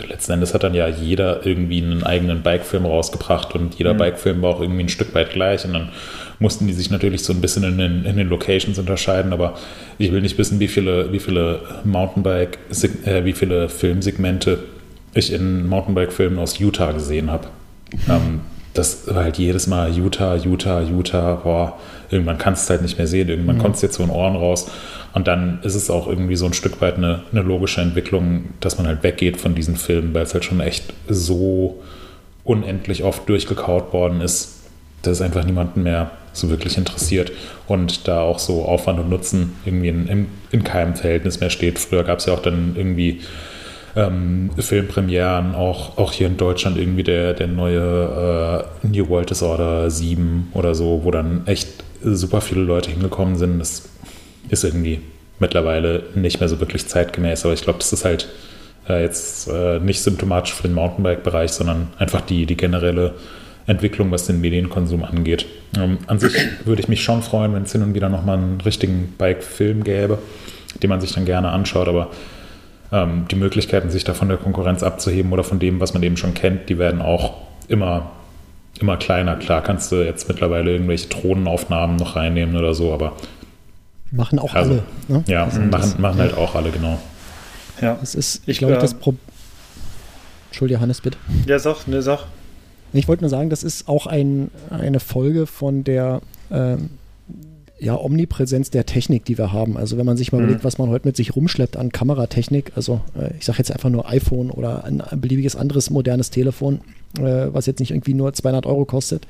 letzten 0.08 0.32
Endes 0.32 0.54
hat 0.54 0.62
dann 0.62 0.72
ja 0.72 0.88
jeder 0.88 1.44
irgendwie 1.44 1.82
einen 1.82 2.02
eigenen 2.02 2.42
Bike-Film 2.42 2.86
rausgebracht 2.86 3.54
und 3.54 3.74
jeder 3.74 3.92
mhm. 3.92 3.98
Bike-Film 3.98 4.40
war 4.40 4.54
auch 4.54 4.60
irgendwie 4.62 4.84
ein 4.84 4.88
Stück 4.88 5.14
weit 5.14 5.32
gleich 5.32 5.66
und 5.66 5.74
dann 5.74 5.90
mussten 6.38 6.66
die 6.66 6.72
sich 6.72 6.90
natürlich 6.90 7.22
so 7.22 7.34
ein 7.34 7.42
bisschen 7.42 7.64
in 7.64 7.76
den, 7.76 8.04
in 8.06 8.16
den 8.16 8.30
Locations 8.30 8.78
unterscheiden, 8.78 9.34
aber 9.34 9.58
ich 9.98 10.10
will 10.10 10.22
nicht 10.22 10.38
wissen, 10.38 10.58
wie 10.58 10.68
viele, 10.68 11.12
wie 11.12 11.20
viele 11.20 11.60
Mountainbike, 11.84 12.58
äh, 13.04 13.24
wie 13.26 13.34
viele 13.34 13.68
Filmsegmente 13.68 14.60
ich 15.12 15.32
in 15.34 15.66
Mountainbike-Filmen 15.68 16.38
aus 16.38 16.58
Utah 16.58 16.92
gesehen 16.92 17.30
habe. 17.30 17.48
Mhm. 17.92 18.00
Ähm, 18.10 18.40
das 18.80 19.14
war 19.14 19.24
halt 19.24 19.36
jedes 19.36 19.66
Mal 19.66 19.92
Utah, 19.92 20.36
Utah, 20.36 20.80
Utah, 20.80 21.34
boah, 21.34 21.78
irgendwann 22.10 22.38
kannst 22.38 22.62
du 22.62 22.64
es 22.64 22.70
halt 22.70 22.82
nicht 22.82 22.96
mehr 22.96 23.06
sehen, 23.06 23.28
irgendwann 23.28 23.56
mhm. 23.56 23.60
kommt 23.60 23.74
es 23.74 23.82
dir 23.82 23.90
zu 23.90 24.02
den 24.02 24.10
Ohren 24.10 24.36
raus. 24.36 24.70
Und 25.12 25.28
dann 25.28 25.58
ist 25.62 25.74
es 25.74 25.90
auch 25.90 26.06
irgendwie 26.06 26.36
so 26.36 26.46
ein 26.46 26.54
Stück 26.54 26.80
weit 26.80 26.96
eine, 26.96 27.22
eine 27.30 27.42
logische 27.42 27.82
Entwicklung, 27.82 28.44
dass 28.60 28.78
man 28.78 28.86
halt 28.86 29.02
weggeht 29.02 29.36
von 29.36 29.54
diesen 29.54 29.76
Filmen, 29.76 30.14
weil 30.14 30.22
es 30.22 30.32
halt 30.32 30.44
schon 30.44 30.60
echt 30.60 30.94
so 31.08 31.82
unendlich 32.42 33.04
oft 33.04 33.28
durchgekaut 33.28 33.92
worden 33.92 34.22
ist, 34.22 34.62
dass 35.02 35.18
es 35.18 35.20
einfach 35.20 35.44
niemanden 35.44 35.82
mehr 35.82 36.12
so 36.32 36.48
wirklich 36.48 36.78
interessiert 36.78 37.32
und 37.66 38.08
da 38.08 38.22
auch 38.22 38.38
so 38.38 38.64
Aufwand 38.64 38.98
und 38.98 39.10
Nutzen 39.10 39.56
irgendwie 39.66 39.88
in, 39.88 40.06
in, 40.06 40.26
in 40.52 40.64
keinem 40.64 40.94
Verhältnis 40.94 41.40
mehr 41.40 41.50
steht. 41.50 41.78
Früher 41.78 42.04
gab 42.04 42.20
es 42.20 42.26
ja 42.26 42.32
auch 42.32 42.40
dann 42.40 42.76
irgendwie 42.76 43.20
ähm, 43.96 44.50
Filmpremieren, 44.58 45.54
auch, 45.54 45.98
auch 45.98 46.12
hier 46.12 46.26
in 46.26 46.36
Deutschland 46.36 46.76
irgendwie 46.76 47.02
der, 47.02 47.34
der 47.34 47.46
neue 47.46 48.64
äh, 48.82 48.86
New 48.86 49.08
World 49.08 49.30
Disorder 49.30 49.90
7 49.90 50.50
oder 50.54 50.74
so, 50.74 51.00
wo 51.04 51.10
dann 51.10 51.46
echt 51.46 51.68
super 52.02 52.40
viele 52.40 52.62
Leute 52.62 52.90
hingekommen 52.90 53.36
sind. 53.36 53.58
Das 53.58 53.88
ist 54.48 54.64
irgendwie 54.64 55.00
mittlerweile 55.38 56.04
nicht 56.14 56.40
mehr 56.40 56.48
so 56.48 56.60
wirklich 56.60 56.86
zeitgemäß, 56.86 57.44
aber 57.44 57.54
ich 57.54 57.62
glaube, 57.62 57.78
das 57.78 57.92
ist 57.92 58.04
halt 58.04 58.28
äh, 58.88 59.02
jetzt 59.02 59.48
äh, 59.48 59.80
nicht 59.80 60.02
symptomatisch 60.02 60.54
für 60.54 60.62
den 60.62 60.74
Mountainbike-Bereich, 60.74 61.50
sondern 61.52 61.88
einfach 61.98 62.20
die, 62.20 62.46
die 62.46 62.56
generelle 62.56 63.14
Entwicklung, 63.66 64.10
was 64.10 64.26
den 64.26 64.40
Medienkonsum 64.40 65.04
angeht. 65.04 65.46
Ähm, 65.76 65.98
an 66.06 66.18
sich 66.18 66.34
würde 66.64 66.82
ich 66.82 66.88
mich 66.88 67.02
schon 67.02 67.22
freuen, 67.22 67.54
wenn 67.54 67.62
es 67.62 67.72
hin 67.72 67.82
und 67.82 67.94
wieder 67.94 68.08
nochmal 68.08 68.38
einen 68.38 68.60
richtigen 68.60 69.14
Bike-Film 69.16 69.84
gäbe, 69.84 70.18
den 70.82 70.90
man 70.90 71.00
sich 71.00 71.12
dann 71.12 71.24
gerne 71.24 71.50
anschaut, 71.50 71.88
aber 71.88 72.10
ähm, 72.92 73.26
die 73.30 73.36
Möglichkeiten, 73.36 73.90
sich 73.90 74.04
da 74.04 74.14
von 74.14 74.28
der 74.28 74.36
Konkurrenz 74.36 74.82
abzuheben 74.82 75.32
oder 75.32 75.44
von 75.44 75.58
dem, 75.58 75.80
was 75.80 75.94
man 75.94 76.02
eben 76.02 76.16
schon 76.16 76.34
kennt, 76.34 76.68
die 76.68 76.78
werden 76.78 77.00
auch 77.00 77.34
immer, 77.68 78.10
immer 78.80 78.96
kleiner. 78.96 79.36
Klar 79.36 79.62
kannst 79.62 79.92
du 79.92 79.96
jetzt 79.96 80.28
mittlerweile 80.28 80.72
irgendwelche 80.72 81.08
Drohnenaufnahmen 81.08 81.96
noch 81.96 82.16
reinnehmen 82.16 82.56
oder 82.56 82.74
so, 82.74 82.92
aber 82.92 83.12
machen 84.10 84.38
auch 84.38 84.54
also, 84.54 84.72
alle. 84.72 84.82
Ne? 85.08 85.24
Ja, 85.26 85.44
also 85.44 85.60
machen, 85.60 85.70
das, 85.70 85.98
machen 85.98 86.18
halt 86.18 86.36
auch 86.36 86.54
alle, 86.54 86.70
genau. 86.70 86.98
Ja. 87.80 87.96
Das 88.00 88.14
ist, 88.14 88.42
ich 88.46 88.58
glaube, 88.58 88.74
äh, 88.74 88.78
das 88.78 88.94
Problem. 88.94 89.20
Entschuldige, 90.48 90.80
Hannes, 90.80 91.00
bitte. 91.00 91.16
Ja, 91.46 91.58
sag, 91.58 91.86
ne, 91.86 92.02
sag. 92.02 92.26
Ich 92.92 93.06
wollte 93.06 93.22
nur 93.22 93.30
sagen, 93.30 93.50
das 93.50 93.62
ist 93.62 93.88
auch 93.88 94.06
ein, 94.06 94.50
eine 94.68 94.98
Folge 94.98 95.46
von 95.46 95.84
der 95.84 96.20
ähm, 96.50 96.90
ja, 97.80 97.98
Omnipräsenz 97.98 98.70
der 98.70 98.86
Technik, 98.86 99.24
die 99.24 99.38
wir 99.38 99.52
haben. 99.52 99.76
Also 99.76 99.96
wenn 99.96 100.06
man 100.06 100.16
sich 100.16 100.32
mal 100.32 100.38
mhm. 100.38 100.44
überlegt, 100.44 100.64
was 100.64 100.78
man 100.78 100.90
heute 100.90 101.08
mit 101.08 101.16
sich 101.16 101.34
rumschleppt 101.34 101.76
an 101.76 101.90
Kameratechnik, 101.90 102.72
also 102.76 103.00
äh, 103.18 103.36
ich 103.38 103.44
sage 103.44 103.58
jetzt 103.58 103.72
einfach 103.72 103.90
nur 103.90 104.08
iPhone 104.08 104.50
oder 104.50 104.84
ein, 104.84 105.00
ein 105.00 105.20
beliebiges 105.20 105.56
anderes 105.56 105.90
modernes 105.90 106.30
Telefon, 106.30 106.80
äh, 107.18 107.48
was 107.52 107.66
jetzt 107.66 107.80
nicht 107.80 107.90
irgendwie 107.90 108.14
nur 108.14 108.32
200 108.32 108.66
Euro 108.66 108.84
kostet, 108.84 109.26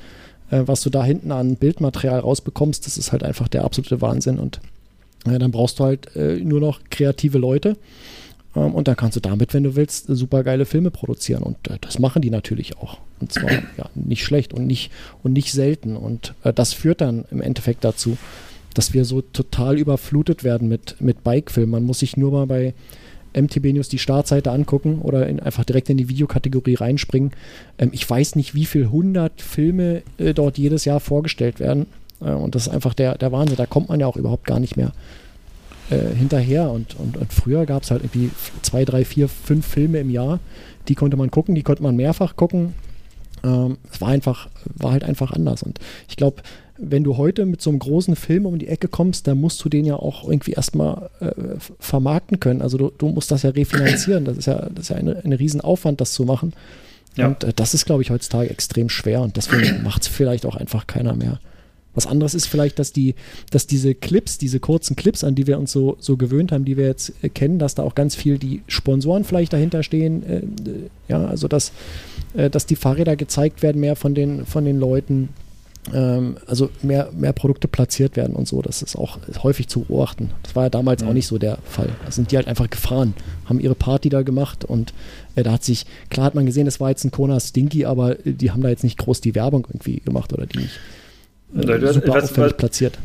äh, 0.50 0.62
was 0.66 0.82
du 0.82 0.90
da 0.90 1.04
hinten 1.04 1.32
an 1.32 1.56
Bildmaterial 1.56 2.20
rausbekommst, 2.20 2.86
das 2.86 2.98
ist 2.98 3.12
halt 3.12 3.22
einfach 3.22 3.48
der 3.48 3.64
absolute 3.64 4.00
Wahnsinn 4.00 4.38
und 4.38 4.60
äh, 5.26 5.38
dann 5.38 5.52
brauchst 5.52 5.78
du 5.78 5.84
halt 5.84 6.14
äh, 6.16 6.36
nur 6.36 6.60
noch 6.60 6.80
kreative 6.90 7.38
Leute 7.38 7.76
und 8.54 8.88
dann 8.88 8.96
kannst 8.96 9.16
du 9.16 9.20
damit, 9.20 9.54
wenn 9.54 9.62
du 9.62 9.76
willst, 9.76 10.06
super 10.08 10.42
geile 10.42 10.64
Filme 10.64 10.90
produzieren 10.90 11.42
und 11.42 11.68
äh, 11.68 11.78
das 11.80 11.98
machen 11.98 12.22
die 12.22 12.30
natürlich 12.30 12.76
auch 12.78 12.98
und 13.20 13.32
zwar 13.32 13.50
ja, 13.78 13.88
nicht 13.94 14.24
schlecht 14.24 14.52
und 14.52 14.66
nicht, 14.66 14.90
und 15.22 15.32
nicht 15.32 15.52
selten 15.52 15.96
und 15.96 16.34
das 16.42 16.72
führt 16.72 17.00
dann 17.00 17.24
im 17.30 17.40
Endeffekt 17.40 17.84
dazu, 17.84 18.16
dass 18.74 18.92
wir 18.94 19.04
so 19.04 19.20
total 19.20 19.78
überflutet 19.78 20.44
werden 20.44 20.68
mit, 20.68 21.00
mit 21.00 21.24
Bike-Filmen. 21.24 21.70
Man 21.70 21.84
muss 21.84 22.00
sich 22.00 22.16
nur 22.16 22.30
mal 22.30 22.46
bei 22.46 22.74
MTB 23.34 23.72
News 23.72 23.88
die 23.88 23.98
Startseite 23.98 24.50
angucken 24.50 25.00
oder 25.00 25.26
in, 25.26 25.40
einfach 25.40 25.64
direkt 25.64 25.88
in 25.90 25.96
die 25.96 26.08
Videokategorie 26.08 26.74
reinspringen. 26.74 27.32
Ähm, 27.78 27.90
ich 27.92 28.08
weiß 28.08 28.36
nicht, 28.36 28.54
wie 28.54 28.66
viele 28.66 28.90
hundert 28.90 29.40
Filme 29.40 30.02
äh, 30.18 30.34
dort 30.34 30.58
jedes 30.58 30.84
Jahr 30.84 31.00
vorgestellt 31.00 31.60
werden. 31.60 31.86
Äh, 32.20 32.32
und 32.32 32.54
das 32.54 32.66
ist 32.66 32.72
einfach 32.72 32.94
der, 32.94 33.18
der 33.18 33.32
Wahnsinn. 33.32 33.56
Da 33.56 33.66
kommt 33.66 33.88
man 33.88 34.00
ja 34.00 34.06
auch 34.06 34.16
überhaupt 34.16 34.46
gar 34.46 34.60
nicht 34.60 34.76
mehr 34.76 34.92
äh, 35.90 36.14
hinterher. 36.14 36.70
Und, 36.70 36.98
und, 36.98 37.16
und 37.16 37.32
früher 37.32 37.66
gab 37.66 37.82
es 37.82 37.90
halt 37.90 38.02
irgendwie 38.02 38.30
zwei, 38.62 38.84
drei, 38.84 39.04
vier, 39.04 39.28
fünf 39.28 39.66
Filme 39.66 39.98
im 39.98 40.10
Jahr. 40.10 40.40
Die 40.88 40.94
konnte 40.94 41.16
man 41.16 41.30
gucken, 41.30 41.54
die 41.54 41.62
konnte 41.62 41.82
man 41.82 41.96
mehrfach 41.96 42.36
gucken. 42.36 42.74
Ähm, 43.44 43.78
es 43.90 44.00
war 44.00 44.08
einfach, 44.08 44.48
war 44.64 44.92
halt 44.92 45.04
einfach 45.04 45.32
anders. 45.32 45.62
Und 45.62 45.78
ich 46.08 46.16
glaube, 46.16 46.42
wenn 46.78 47.04
du 47.04 47.16
heute 47.16 47.44
mit 47.44 47.60
so 47.60 47.70
einem 47.70 47.78
großen 47.78 48.16
Film 48.16 48.46
um 48.46 48.58
die 48.58 48.68
Ecke 48.68 48.88
kommst, 48.88 49.26
dann 49.26 49.38
musst 49.38 49.62
du 49.64 49.68
den 49.68 49.84
ja 49.84 49.96
auch 49.96 50.26
irgendwie 50.26 50.52
erstmal 50.52 51.10
äh, 51.20 51.32
vermarkten 51.78 52.40
können. 52.40 52.62
Also 52.62 52.78
du, 52.78 52.92
du, 52.96 53.08
musst 53.08 53.30
das 53.30 53.42
ja 53.42 53.50
refinanzieren. 53.50 54.24
Das 54.24 54.38
ist 54.38 54.46
ja, 54.46 54.68
das 54.70 54.84
ist 54.84 54.88
ja 54.88 54.96
eine, 54.96 55.22
ein 55.24 55.32
Riesenaufwand, 55.32 56.00
das 56.00 56.12
zu 56.12 56.24
machen. 56.24 56.52
Ja. 57.16 57.28
Und 57.28 57.44
äh, 57.44 57.52
das 57.54 57.74
ist, 57.74 57.84
glaube 57.84 58.02
ich, 58.02 58.10
heutzutage 58.10 58.50
extrem 58.50 58.88
schwer 58.88 59.20
und 59.20 59.36
deswegen 59.36 59.82
macht 59.82 60.02
es 60.02 60.08
vielleicht 60.08 60.46
auch 60.46 60.56
einfach 60.56 60.86
keiner 60.86 61.14
mehr. 61.14 61.40
Was 61.94 62.06
anderes 62.06 62.34
ist 62.34 62.46
vielleicht, 62.46 62.78
dass 62.78 62.92
die, 62.92 63.14
dass 63.50 63.66
diese 63.66 63.94
Clips, 63.94 64.38
diese 64.38 64.60
kurzen 64.60 64.94
Clips, 64.94 65.24
an 65.24 65.34
die 65.34 65.46
wir 65.46 65.58
uns 65.58 65.72
so, 65.72 65.96
so 65.98 66.16
gewöhnt 66.16 66.52
haben, 66.52 66.64
die 66.64 66.76
wir 66.76 66.86
jetzt 66.86 67.12
äh, 67.22 67.28
kennen, 67.28 67.58
dass 67.58 67.74
da 67.74 67.82
auch 67.82 67.94
ganz 67.94 68.14
viel 68.14 68.38
die 68.38 68.62
Sponsoren 68.68 69.24
vielleicht 69.24 69.52
dahinter 69.52 69.82
stehen. 69.82 70.22
Äh, 70.24 70.42
ja, 71.08 71.26
also 71.26 71.48
dass, 71.48 71.72
äh, 72.34 72.48
dass 72.48 72.66
die 72.66 72.76
Fahrräder 72.76 73.16
gezeigt 73.16 73.62
werden, 73.62 73.80
mehr 73.80 73.96
von 73.96 74.14
den, 74.14 74.46
von 74.46 74.64
den 74.64 74.78
Leuten. 74.78 75.30
Ähm, 75.94 76.36
also 76.46 76.68
mehr, 76.82 77.10
mehr 77.10 77.32
Produkte 77.32 77.66
platziert 77.66 78.14
werden 78.14 78.36
und 78.36 78.46
so. 78.46 78.60
Das 78.60 78.82
ist 78.82 78.96
auch 78.96 79.18
häufig 79.42 79.66
zu 79.66 79.80
beobachten. 79.80 80.30
Das 80.42 80.54
war 80.54 80.64
ja 80.64 80.68
damals 80.68 81.02
mhm. 81.02 81.08
auch 81.08 81.14
nicht 81.14 81.26
so 81.26 81.38
der 81.38 81.58
Fall. 81.64 81.88
Da 82.04 82.12
sind 82.12 82.30
die 82.30 82.36
halt 82.36 82.48
einfach 82.48 82.68
gefahren, 82.68 83.14
haben 83.46 83.58
ihre 83.58 83.74
Party 83.74 84.10
da 84.10 84.20
gemacht 84.20 84.64
und 84.64 84.92
äh, 85.36 85.42
da 85.42 85.52
hat 85.52 85.64
sich, 85.64 85.86
klar 86.10 86.26
hat 86.26 86.34
man 86.34 86.44
gesehen, 86.44 86.66
das 86.66 86.80
war 86.80 86.90
jetzt 86.90 87.04
ein 87.04 87.10
Kona 87.10 87.40
Stinky, 87.40 87.86
aber 87.86 88.16
die 88.16 88.50
haben 88.50 88.60
da 88.60 88.68
jetzt 88.68 88.84
nicht 88.84 88.98
groß 88.98 89.22
die 89.22 89.34
Werbung 89.34 89.66
irgendwie 89.70 90.00
gemacht 90.00 90.34
oder 90.34 90.46
die 90.46 90.58
nicht 90.58 90.78
äh, 91.54 91.92
super 91.92 92.14
was, 92.14 92.36
was, 92.36 92.52
platziert. 92.54 92.98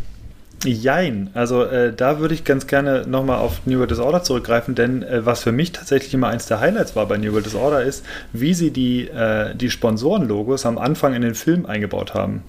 Jein, 0.64 1.30
also 1.34 1.64
äh, 1.64 1.94
da 1.94 2.20
würde 2.20 2.34
ich 2.34 2.44
ganz 2.44 2.66
gerne 2.66 3.06
nochmal 3.08 3.38
auf 3.38 3.66
New 3.66 3.78
World 3.78 3.92
Disorder 3.92 4.24
zurückgreifen, 4.24 4.74
denn 4.74 5.04
äh, 5.04 5.26
was 5.26 5.44
für 5.44 5.52
mich 5.52 5.72
tatsächlich 5.72 6.14
immer 6.14 6.30
eins 6.30 6.48
der 6.48 6.60
Highlights 6.60 6.96
war 6.96 7.06
bei 7.08 7.18
New 7.18 7.34
World 7.34 7.46
Disorder 7.46 7.84
ist, 7.84 8.04
wie 8.34 8.54
sie 8.54 8.72
die, 8.72 9.08
äh, 9.08 9.54
die 9.56 9.70
Sponsorenlogos 9.70 10.66
am 10.66 10.78
Anfang 10.78 11.14
in 11.14 11.22
den 11.22 11.36
Film 11.36 11.66
eingebaut 11.66 12.14
haben. 12.14 12.44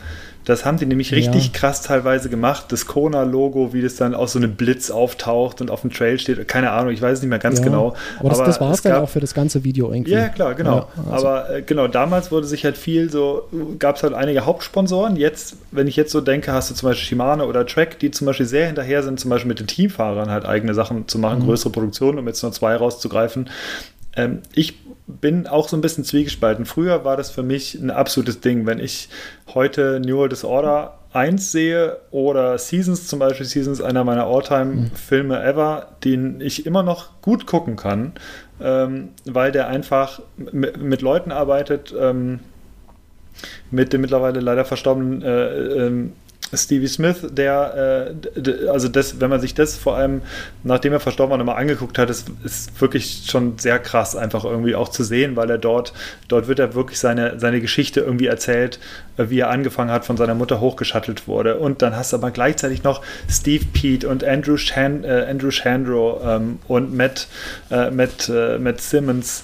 Das 0.46 0.64
haben 0.64 0.78
die 0.78 0.86
nämlich 0.86 1.12
richtig 1.12 1.46
ja. 1.46 1.50
krass 1.52 1.82
teilweise 1.82 2.30
gemacht. 2.30 2.66
Das 2.68 2.86
Kona-Logo, 2.86 3.72
wie 3.72 3.82
das 3.82 3.96
dann 3.96 4.14
aus 4.14 4.32
so 4.32 4.38
einem 4.38 4.54
Blitz 4.54 4.92
auftaucht 4.92 5.60
und 5.60 5.72
auf 5.72 5.80
dem 5.80 5.90
Trail 5.92 6.20
steht. 6.20 6.46
Keine 6.46 6.70
Ahnung, 6.70 6.92
ich 6.92 7.02
weiß 7.02 7.18
es 7.18 7.22
nicht 7.22 7.30
mehr 7.30 7.40
ganz 7.40 7.58
ja, 7.58 7.64
genau. 7.64 7.96
Aber 8.20 8.28
das, 8.28 8.38
das 8.38 8.60
war 8.60 8.72
es 8.72 8.80
dann 8.80 9.02
auch 9.02 9.08
für 9.08 9.18
das 9.18 9.34
ganze 9.34 9.64
Video 9.64 9.92
irgendwie. 9.92 10.12
Ja, 10.12 10.28
klar, 10.28 10.54
genau. 10.54 10.76
Ja, 10.76 11.12
also. 11.12 11.26
Aber 11.26 11.50
äh, 11.50 11.62
genau, 11.62 11.88
damals 11.88 12.30
wurde 12.30 12.46
sich 12.46 12.64
halt 12.64 12.78
viel 12.78 13.10
so, 13.10 13.48
gab 13.80 13.96
es 13.96 14.04
halt 14.04 14.14
einige 14.14 14.46
Hauptsponsoren. 14.46 15.16
Jetzt, 15.16 15.56
wenn 15.72 15.88
ich 15.88 15.96
jetzt 15.96 16.12
so 16.12 16.20
denke, 16.20 16.52
hast 16.52 16.70
du 16.70 16.76
zum 16.76 16.90
Beispiel 16.90 17.06
Shimano 17.06 17.44
oder 17.44 17.66
Track, 17.66 17.98
die 17.98 18.12
zum 18.12 18.28
Beispiel 18.28 18.46
sehr 18.46 18.66
hinterher 18.66 19.02
sind, 19.02 19.18
zum 19.18 19.30
Beispiel 19.30 19.48
mit 19.48 19.58
den 19.58 19.66
Teamfahrern 19.66 20.30
halt 20.30 20.46
eigene 20.46 20.74
Sachen 20.74 21.08
zu 21.08 21.18
machen, 21.18 21.40
mhm. 21.40 21.46
größere 21.46 21.70
Produktionen, 21.70 22.20
um 22.20 22.26
jetzt 22.28 22.44
nur 22.44 22.52
zwei 22.52 22.76
rauszugreifen. 22.76 23.50
Ähm, 24.14 24.42
ich 24.54 24.74
bin 25.06 25.46
auch 25.46 25.68
so 25.68 25.76
ein 25.76 25.80
bisschen 25.80 26.04
zwiegespalten. 26.04 26.66
Früher 26.66 27.04
war 27.04 27.16
das 27.16 27.30
für 27.30 27.42
mich 27.42 27.74
ein 27.74 27.90
absolutes 27.90 28.40
Ding. 28.40 28.66
Wenn 28.66 28.78
ich 28.78 29.08
heute 29.54 30.00
New 30.00 30.16
World 30.16 30.32
Disorder 30.32 30.98
1 31.12 31.52
sehe 31.52 31.98
oder 32.10 32.58
Seasons 32.58 33.06
zum 33.06 33.20
Beispiel, 33.20 33.46
Seasons 33.46 33.80
einer 33.80 34.04
meiner 34.04 34.26
All-Time-Filme 34.26 35.42
ever, 35.42 35.88
den 36.04 36.40
ich 36.40 36.66
immer 36.66 36.82
noch 36.82 37.22
gut 37.22 37.46
gucken 37.46 37.76
kann, 37.76 38.12
ähm, 38.60 39.10
weil 39.24 39.52
der 39.52 39.68
einfach 39.68 40.20
mit 40.36 41.02
Leuten 41.02 41.32
arbeitet, 41.32 41.94
ähm, 41.98 42.40
mit 43.70 43.92
dem 43.92 44.00
mittlerweile 44.00 44.40
leider 44.40 44.64
verstorbenen 44.64 45.22
äh, 45.22 45.86
ähm, 45.86 46.12
Stevie 46.54 46.86
Smith, 46.86 47.26
der, 47.28 48.14
äh, 48.36 48.68
also 48.68 48.88
das, 48.88 49.20
wenn 49.20 49.30
man 49.30 49.40
sich 49.40 49.54
das 49.54 49.76
vor 49.76 49.96
allem, 49.96 50.22
nachdem 50.62 50.92
er 50.92 51.00
verstorben 51.00 51.32
war, 51.32 51.38
nochmal 51.38 51.56
angeguckt 51.56 51.98
hat, 51.98 52.08
ist, 52.08 52.28
ist 52.44 52.80
wirklich 52.80 53.24
schon 53.26 53.58
sehr 53.58 53.78
krass, 53.78 54.14
einfach 54.14 54.44
irgendwie 54.44 54.76
auch 54.76 54.88
zu 54.88 55.02
sehen, 55.02 55.34
weil 55.34 55.50
er 55.50 55.58
dort, 55.58 55.92
dort 56.28 56.46
wird 56.46 56.60
er 56.60 56.74
wirklich 56.74 57.00
seine, 57.00 57.40
seine 57.40 57.60
Geschichte 57.60 58.00
irgendwie 58.00 58.26
erzählt, 58.26 58.78
äh, 59.16 59.28
wie 59.28 59.40
er 59.40 59.50
angefangen 59.50 59.90
hat, 59.90 60.04
von 60.04 60.16
seiner 60.16 60.34
Mutter 60.34 60.60
hochgeschattelt 60.60 61.26
wurde. 61.26 61.58
Und 61.58 61.82
dann 61.82 61.96
hast 61.96 62.12
du 62.12 62.16
aber 62.16 62.30
gleichzeitig 62.30 62.84
noch 62.84 63.02
Steve 63.28 63.64
Pete 63.72 64.08
und 64.08 64.22
Andrew, 64.22 64.56
Shan, 64.56 65.02
äh, 65.02 65.26
Andrew 65.28 65.50
Chandro 65.50 66.20
ähm, 66.24 66.58
und 66.68 66.94
Matt, 66.96 67.26
äh, 67.70 67.90
Matt, 67.90 68.28
äh, 68.28 68.58
Matt 68.58 68.80
Simmons 68.80 69.42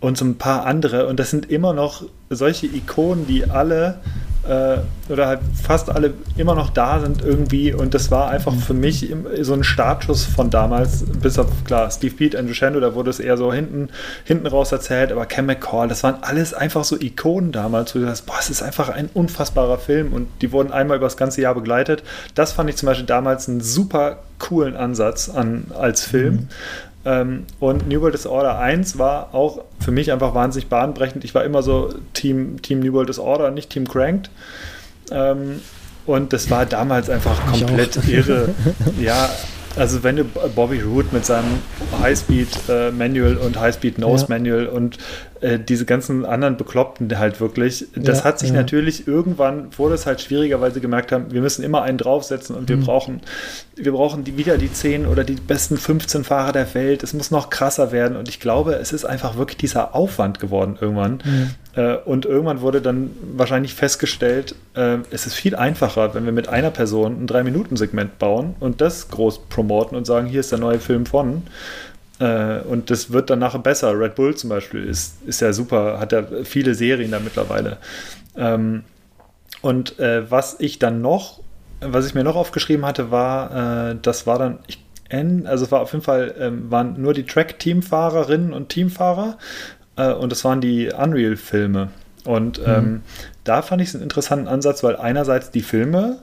und 0.00 0.18
so 0.18 0.24
ein 0.24 0.36
paar 0.36 0.66
andere. 0.66 1.06
Und 1.06 1.20
das 1.20 1.30
sind 1.30 1.50
immer 1.50 1.72
noch 1.72 2.02
solche 2.28 2.66
Ikonen, 2.66 3.28
die 3.28 3.48
alle 3.48 4.00
äh, 4.48 4.78
oder 5.08 5.26
halt 5.26 5.40
fast 5.60 5.90
alle 5.90 6.14
immer 6.36 6.54
noch 6.54 6.70
da 6.70 7.00
sind 7.00 7.22
irgendwie. 7.22 7.72
Und 7.72 7.94
das 7.94 8.10
war 8.10 8.30
einfach 8.30 8.54
für 8.54 8.74
mich 8.74 9.14
so 9.40 9.54
ein 9.54 9.64
Startschuss 9.64 10.24
von 10.24 10.50
damals, 10.50 11.04
bis 11.04 11.38
auf 11.38 11.46
klar, 11.64 11.90
Steve 11.90 12.14
Pete, 12.14 12.38
Andrew 12.38 12.54
Shando, 12.54 12.80
da 12.80 12.94
wurde 12.94 13.10
es 13.10 13.20
eher 13.20 13.36
so 13.36 13.52
hinten, 13.52 13.88
hinten 14.24 14.46
raus 14.46 14.72
erzählt, 14.72 15.12
aber 15.12 15.26
Cam 15.26 15.46
McCall, 15.46 15.88
das 15.88 16.02
waren 16.02 16.16
alles 16.22 16.54
einfach 16.54 16.84
so 16.84 16.96
Ikonen 16.98 17.52
damals, 17.52 17.94
wo 17.94 17.98
du 17.98 18.06
sagst, 18.06 18.26
boah, 18.26 18.36
es 18.40 18.50
ist 18.50 18.62
einfach 18.62 18.88
ein 18.88 19.08
unfassbarer 19.12 19.78
Film 19.78 20.12
und 20.12 20.28
die 20.40 20.52
wurden 20.52 20.72
einmal 20.72 20.96
über 20.96 21.06
das 21.06 21.16
ganze 21.16 21.40
Jahr 21.40 21.54
begleitet. 21.54 22.02
Das 22.34 22.52
fand 22.52 22.70
ich 22.70 22.76
zum 22.76 22.86
Beispiel 22.86 23.06
damals 23.06 23.48
einen 23.48 23.60
super 23.60 24.18
coolen 24.38 24.76
Ansatz 24.76 25.28
an, 25.28 25.66
als 25.78 26.02
Film. 26.02 26.34
Mhm. 26.34 26.48
Ähm, 27.04 27.44
und 27.58 27.88
New 27.88 28.00
World 28.00 28.14
Disorder 28.14 28.58
1 28.58 28.98
war 28.98 29.34
auch 29.34 29.64
für 29.80 29.90
mich 29.90 30.12
einfach 30.12 30.34
wahnsinnig 30.34 30.68
bahnbrechend. 30.68 31.24
Ich 31.24 31.34
war 31.34 31.44
immer 31.44 31.62
so 31.62 31.92
Team, 32.14 32.62
Team 32.62 32.80
New 32.80 32.92
World 32.92 33.08
Disorder, 33.08 33.50
nicht 33.50 33.70
Team 33.70 33.88
Cranked. 33.88 34.30
Ähm, 35.10 35.60
und 36.06 36.32
das 36.32 36.50
war 36.50 36.66
damals 36.66 37.10
einfach 37.10 37.44
komplett 37.46 38.08
irre. 38.08 38.50
ja, 39.00 39.30
also 39.76 40.02
wenn 40.02 40.16
du 40.16 40.24
Bobby 40.24 40.80
Root 40.80 41.12
mit 41.12 41.24
seinem 41.24 41.60
Highspeed 42.00 42.48
äh, 42.68 42.90
Manual 42.90 43.36
und 43.36 43.58
Highspeed 43.58 43.98
Nose 43.98 44.26
ja. 44.28 44.36
Manual 44.36 44.66
und 44.66 44.98
äh, 45.42 45.58
diese 45.58 45.84
ganzen 45.84 46.24
anderen 46.24 46.56
Bekloppten 46.56 47.18
halt 47.18 47.40
wirklich, 47.40 47.88
das 47.94 48.20
ja, 48.20 48.24
hat 48.24 48.38
sich 48.38 48.50
ja. 48.50 48.56
natürlich 48.56 49.08
irgendwann, 49.08 49.76
wurde 49.76 49.96
es 49.96 50.06
halt 50.06 50.20
schwieriger, 50.20 50.60
weil 50.60 50.72
sie 50.72 50.80
gemerkt 50.80 51.10
haben, 51.12 51.32
wir 51.32 51.40
müssen 51.40 51.64
immer 51.64 51.82
einen 51.82 51.98
draufsetzen 51.98 52.54
und 52.54 52.68
wir 52.68 52.76
mhm. 52.76 52.84
brauchen, 52.84 53.20
wir 53.74 53.92
brauchen 53.92 54.22
die, 54.22 54.36
wieder 54.36 54.56
die 54.56 54.72
10 54.72 55.06
oder 55.06 55.24
die 55.24 55.34
besten 55.34 55.76
15 55.76 56.24
Fahrer 56.24 56.52
der 56.52 56.72
Welt. 56.74 57.02
Es 57.02 57.12
muss 57.12 57.30
noch 57.30 57.50
krasser 57.50 57.90
werden 57.90 58.16
und 58.16 58.28
ich 58.28 58.38
glaube, 58.38 58.74
es 58.74 58.92
ist 58.92 59.04
einfach 59.04 59.36
wirklich 59.36 59.58
dieser 59.58 59.94
Aufwand 59.94 60.38
geworden 60.38 60.78
irgendwann. 60.80 61.22
Mhm. 61.24 61.50
Äh, 61.74 61.96
und 61.96 62.24
irgendwann 62.24 62.60
wurde 62.60 62.80
dann 62.80 63.10
wahrscheinlich 63.34 63.74
festgestellt, 63.74 64.54
äh, 64.74 64.98
es 65.10 65.26
ist 65.26 65.34
viel 65.34 65.56
einfacher, 65.56 66.14
wenn 66.14 66.24
wir 66.24 66.32
mit 66.32 66.48
einer 66.48 66.70
Person 66.70 67.20
ein 67.20 67.26
3-Minuten-Segment 67.26 68.18
bauen 68.18 68.54
und 68.60 68.80
das 68.80 69.08
groß 69.08 69.48
promoten 69.48 69.96
und 69.96 70.06
sagen, 70.06 70.28
hier 70.28 70.40
ist 70.40 70.52
der 70.52 70.60
neue 70.60 70.78
Film 70.78 71.06
von. 71.06 71.42
Äh, 72.22 72.60
und 72.60 72.90
das 72.90 73.10
wird 73.10 73.30
dann 73.30 73.40
nachher 73.40 73.58
besser. 73.58 73.98
Red 73.98 74.14
Bull 74.14 74.34
zum 74.34 74.50
Beispiel 74.50 74.84
ist, 74.84 75.16
ist 75.26 75.40
ja 75.40 75.52
super, 75.52 75.98
hat 75.98 76.12
ja 76.12 76.24
viele 76.44 76.74
Serien 76.74 77.10
da 77.10 77.18
mittlerweile. 77.18 77.78
Ähm, 78.36 78.84
und 79.60 79.94
was 79.98 80.56
ich 80.58 80.80
dann 80.80 81.02
noch, 81.02 81.38
was 81.80 82.04
ich 82.04 82.14
mir 82.14 82.24
noch 82.24 82.34
aufgeschrieben 82.34 82.84
hatte, 82.84 83.12
war, 83.12 83.94
das 83.94 84.26
war 84.26 84.36
dann, 84.36 84.58
ich 84.66 84.82
also 85.44 85.64
es 85.64 85.70
war 85.70 85.80
auf 85.80 85.92
jeden 85.92 86.04
Fall, 86.04 86.34
ähm, 86.38 86.70
waren 86.70 87.00
nur 87.00 87.14
die 87.14 87.24
Track-Teamfahrerinnen 87.24 88.52
und 88.52 88.70
Teamfahrer 88.70 89.38
äh, 89.96 90.12
und 90.12 90.32
das 90.32 90.44
waren 90.44 90.60
die 90.60 90.90
Unreal-Filme. 90.90 91.88
Und 92.24 92.58
mhm. 92.60 92.72
ähm, 92.72 93.02
da 93.44 93.62
fand 93.62 93.82
ich 93.82 93.88
es 93.88 93.94
einen 93.94 94.04
interessanten 94.04 94.48
Ansatz, 94.48 94.82
weil 94.82 94.96
einerseits 94.96 95.50
die 95.50 95.60
Filme 95.60 96.18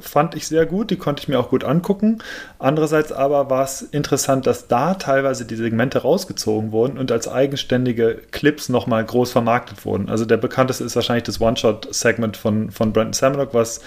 fand 0.00 0.34
ich 0.34 0.46
sehr 0.46 0.66
gut, 0.66 0.90
die 0.90 0.96
konnte 0.96 1.22
ich 1.22 1.28
mir 1.28 1.38
auch 1.38 1.50
gut 1.50 1.64
angucken. 1.64 2.18
Andererseits 2.58 3.12
aber 3.12 3.50
war 3.50 3.64
es 3.64 3.82
interessant, 3.82 4.46
dass 4.46 4.68
da 4.68 4.94
teilweise 4.94 5.44
die 5.44 5.56
Segmente 5.56 5.98
rausgezogen 5.98 6.72
wurden 6.72 6.98
und 6.98 7.12
als 7.12 7.28
eigenständige 7.28 8.20
Clips 8.30 8.68
nochmal 8.68 9.04
groß 9.04 9.32
vermarktet 9.32 9.84
wurden. 9.84 10.08
Also 10.08 10.24
der 10.24 10.36
bekannteste 10.36 10.84
ist 10.84 10.96
wahrscheinlich 10.96 11.24
das 11.24 11.40
One-Shot-Segment 11.40 12.36
von, 12.36 12.70
von 12.70 12.92
Brandon 12.92 13.12
Samanock, 13.12 13.54
was 13.54 13.80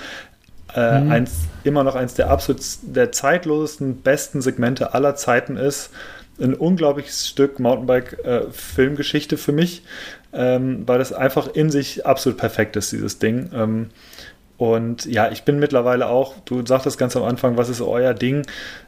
äh, 0.76 1.00
mhm. 1.00 1.12
eins, 1.12 1.32
immer 1.64 1.84
noch 1.84 1.96
eins 1.96 2.14
der 2.16 2.30
absolut 2.30 2.62
der 2.84 3.12
zeitlosesten, 3.12 4.02
besten 4.02 4.42
Segmente 4.42 4.94
aller 4.94 5.16
Zeiten 5.16 5.58
ist 5.58 5.90
ein 6.40 6.54
unglaubliches 6.54 7.30
Stück 7.30 7.60
Mountainbike-Filmgeschichte 7.60 9.36
äh, 9.36 9.38
für 9.38 9.52
mich, 9.52 9.84
ähm, 10.34 10.84
weil 10.86 10.98
das 10.98 11.14
einfach 11.14 11.48
in 11.48 11.70
sich 11.70 12.06
absolut 12.06 12.38
perfekt 12.38 12.76
ist, 12.76 12.92
dieses 12.92 13.20
Ding. 13.20 13.50
Ähm, 13.54 13.90
und 14.58 15.06
ja, 15.06 15.32
ich 15.32 15.44
bin 15.44 15.60
mittlerweile 15.60 16.08
auch, 16.08 16.36
du 16.46 16.66
sagtest 16.66 16.98
ganz 16.98 17.16
am 17.16 17.24
Anfang, 17.24 17.58
was 17.58 17.70
ist 17.70 17.82
euer 17.82 18.14
Ding? 18.14 18.46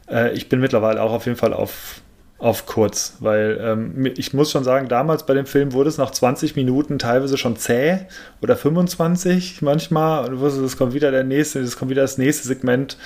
Äh, 0.10 0.34
ich 0.34 0.50
bin 0.50 0.60
mittlerweile 0.60 1.02
auch 1.02 1.12
auf 1.12 1.26
jeden 1.26 1.38
Fall 1.38 1.54
auf 1.54 2.02
auf 2.40 2.68
kurz, 2.68 3.16
weil 3.20 3.60
ähm, 3.60 4.06
ich 4.16 4.32
muss 4.32 4.52
schon 4.52 4.64
sagen, 4.64 4.88
damals 4.88 5.26
bei 5.26 5.34
dem 5.34 5.48
Film 5.48 5.74
wurde 5.74 5.90
es 5.90 5.98
nach 5.98 6.12
20 6.12 6.56
Minuten 6.56 7.00
teilweise 7.00 7.36
schon 7.36 7.58
zäh 7.58 8.02
oder 8.44 8.56
25 8.56 9.64
manchmal 9.64 10.26
und 10.26 10.32
du 10.34 10.40
wusstest, 10.40 10.64
es 10.64 10.78
kommt 10.78 10.94
wieder 10.94 11.10
der 11.10 11.24
nächste, 11.24 11.60
es 11.62 11.78
kommt 11.78 11.90
wieder 11.90 12.04
das 12.04 12.20
nächste 12.20 12.48
Segment 12.48 12.98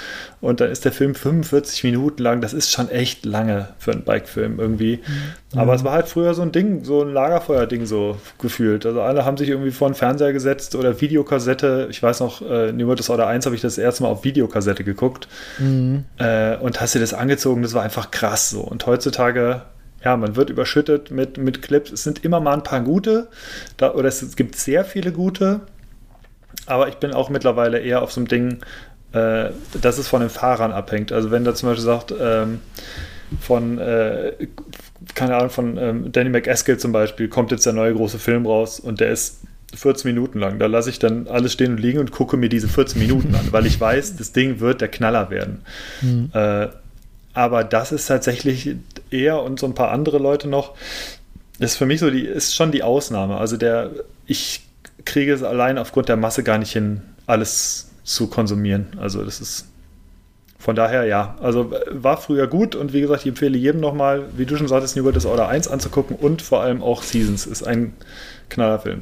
und 0.42 0.60
dann 0.60 0.70
ist 0.70 0.84
der 0.84 0.92
Film 0.92 1.16
45 1.16 1.86
Minuten 1.86 2.22
lang, 2.22 2.42
das 2.42 2.52
ist 2.52 2.72
schon 2.72 2.90
echt 2.90 3.26
lange 3.26 3.70
für 3.80 3.94
einen 3.94 4.04
Bike-Film 4.04 4.60
irgendwie. 4.60 4.98
Mhm. 4.98 5.34
Aber 5.56 5.74
es 5.74 5.84
war 5.84 5.94
halt 5.94 6.08
früher 6.08 6.34
so 6.34 6.42
ein 6.42 6.52
Ding, 6.52 6.86
so 6.86 7.02
ein 7.02 7.12
Lagerfeuer-Ding 7.12 7.86
so 7.86 8.18
gefühlt. 8.40 8.86
Also 8.86 9.02
alle 9.02 9.26
haben 9.26 9.36
sich 9.36 9.50
irgendwie 9.50 9.72
vor 9.72 9.90
den 9.90 9.96
Fernseher 9.96 10.32
gesetzt 10.32 10.76
oder 10.76 11.02
Videokassette, 11.02 11.88
ich 11.90 12.02
weiß 12.02 12.22
noch, 12.22 12.42
äh, 12.42 12.72
New 12.72 12.88
World 12.88 13.00
Disorder 13.00 13.28
1 13.28 13.46
habe 13.46 13.56
ich 13.56 13.62
das 13.62 13.78
erste 13.78 14.04
Mal 14.04 14.10
auf 14.10 14.24
Videokassette 14.24 14.84
geguckt 14.84 15.28
mhm. 15.60 16.06
äh, 16.18 16.56
und 16.58 16.80
hast 16.80 16.96
dir 16.96 17.00
das 17.00 17.14
angezogen, 17.14 17.64
das 17.64 17.74
war 17.74 17.84
einfach 17.84 18.12
krass 18.12 18.50
so. 18.50 18.62
Und 18.62 18.86
heutzutage 18.86 19.64
ja, 20.04 20.18
man 20.18 20.36
wird 20.36 20.50
überschüttet 20.50 21.12
mit, 21.12 21.38
mit 21.38 21.62
Clips. 21.62 21.92
Es 21.92 22.04
sind 22.04 22.26
immer 22.26 22.40
mal 22.40 22.54
ein 22.54 22.64
paar 22.64 22.82
gute, 22.82 23.28
da, 23.78 23.94
oder 23.94 24.08
es, 24.08 24.36
gibt 24.36 24.56
sehr 24.56 24.84
viele 24.84 25.12
gute, 25.12 25.62
aber 26.66 26.88
ich 26.88 26.96
bin 26.96 27.14
auch 27.14 27.30
mittlerweile 27.30 27.80
eher 27.80 28.02
auf 28.02 28.12
so 28.12 28.22
einem 28.22 28.28
Ding, 28.28 28.58
äh, 29.14 29.52
dass 29.80 29.98
es 29.98 30.08
von 30.08 30.22
den 30.22 30.30
Fahrern 30.30 30.72
abhängt. 30.72 31.12
Also 31.12 31.32
wenn 31.32 31.44
da 31.44 31.54
zum 31.54 31.70
Beispiel 31.70 31.86
sagt, 31.86 32.14
ähm, 32.20 32.62
von, 33.40 33.78
äh, 33.78 34.34
keine 35.16 35.36
Ahnung, 35.36 35.50
von 35.50 35.78
ähm, 35.78 36.12
Danny 36.12 36.30
McEskill 36.30 36.78
zum 36.78 36.92
Beispiel 36.92 37.28
kommt 37.28 37.52
jetzt 37.52 37.66
der 37.66 37.74
neue 37.74 37.94
große 37.94 38.20
Film 38.20 38.46
raus 38.46 38.80
und 38.80 39.00
der 39.00 39.12
ist 39.12 39.42
14 39.74 40.14
Minuten 40.14 40.40
lang. 40.40 40.60
Da 40.60 40.66
lasse 40.66 40.90
ich 40.90 41.00
dann 41.00 41.28
alles 41.28 41.54
stehen 41.54 41.72
und 41.72 41.80
liegen 41.80 42.00
und 42.00 42.12
gucke 42.12 42.38
mir 42.38 42.50
diese 42.50 42.68
14 42.68 43.00
Minuten 43.00 43.34
an, 43.36 43.48
weil 43.52 43.66
ich 43.66 43.80
weiß, 43.80 44.18
das 44.18 44.32
Ding 44.32 44.60
wird 44.60 44.82
der 44.82 44.90
Knaller 44.90 45.30
werden. 45.30 45.62
Mhm. 46.02 46.30
Äh, 46.34 46.68
aber 47.34 47.64
das 47.64 47.92
ist 47.92 48.08
tatsächlich 48.08 48.76
eher 49.10 49.42
und 49.42 49.60
so 49.60 49.66
ein 49.66 49.74
paar 49.74 49.92
andere 49.92 50.18
Leute 50.18 50.50
noch, 50.50 50.76
ist 51.60 51.78
für 51.78 51.86
mich 51.86 52.00
so 52.00 52.10
die, 52.10 52.26
ist 52.26 52.56
schon 52.56 52.72
die 52.72 52.84
Ausnahme. 52.84 53.38
Also 53.38 53.56
der, 53.56 53.92
ich 54.26 54.62
kriege 55.06 55.34
es 55.34 55.44
allein 55.44 55.78
aufgrund 55.78 56.10
der 56.10 56.18
Masse 56.18 56.44
gar 56.44 56.58
nicht 56.58 56.74
hin, 56.74 57.02
alles 57.28 57.90
zu 58.04 58.28
konsumieren. 58.28 58.88
Also 58.98 59.24
das 59.24 59.40
ist 59.40 59.68
von 60.62 60.76
daher 60.76 61.06
ja, 61.06 61.36
also 61.42 61.72
war 61.90 62.18
früher 62.18 62.46
gut 62.46 62.76
und 62.76 62.94
wie 62.94 63.02
gesagt, 63.02 63.22
ich 63.22 63.28
empfehle 63.28 63.58
jedem 63.58 63.82
nochmal, 63.82 64.26
wie 64.38 64.46
du 64.46 64.56
schon 64.58 64.68
sagtest, 64.68 64.96
New 64.96 65.04
World 65.04 65.16
Disorder 65.16 65.48
1 65.48 65.68
anzugucken 65.68 66.16
und 66.16 66.44
vor 66.44 66.62
allem 66.62 66.84
auch 66.84 67.02
Seasons 67.02 67.48
ist 67.48 67.64
ein 67.64 67.94
Knallerfilm. 68.50 69.02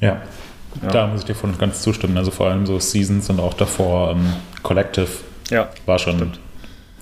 Ja, 0.00 0.20
ja. 0.82 0.88
da 0.88 1.06
muss 1.06 1.20
ich 1.20 1.26
dir 1.26 1.36
und 1.44 1.60
ganz 1.60 1.82
zustimmen. 1.82 2.16
Also 2.16 2.32
vor 2.32 2.48
allem 2.48 2.66
so 2.66 2.80
Seasons 2.80 3.30
und 3.30 3.38
auch 3.38 3.54
davor 3.54 4.10
ähm, 4.10 4.32
Collective 4.64 5.06
ja, 5.50 5.68
war 5.86 6.00
schon. 6.00 6.16
Stimmt. 6.16 6.40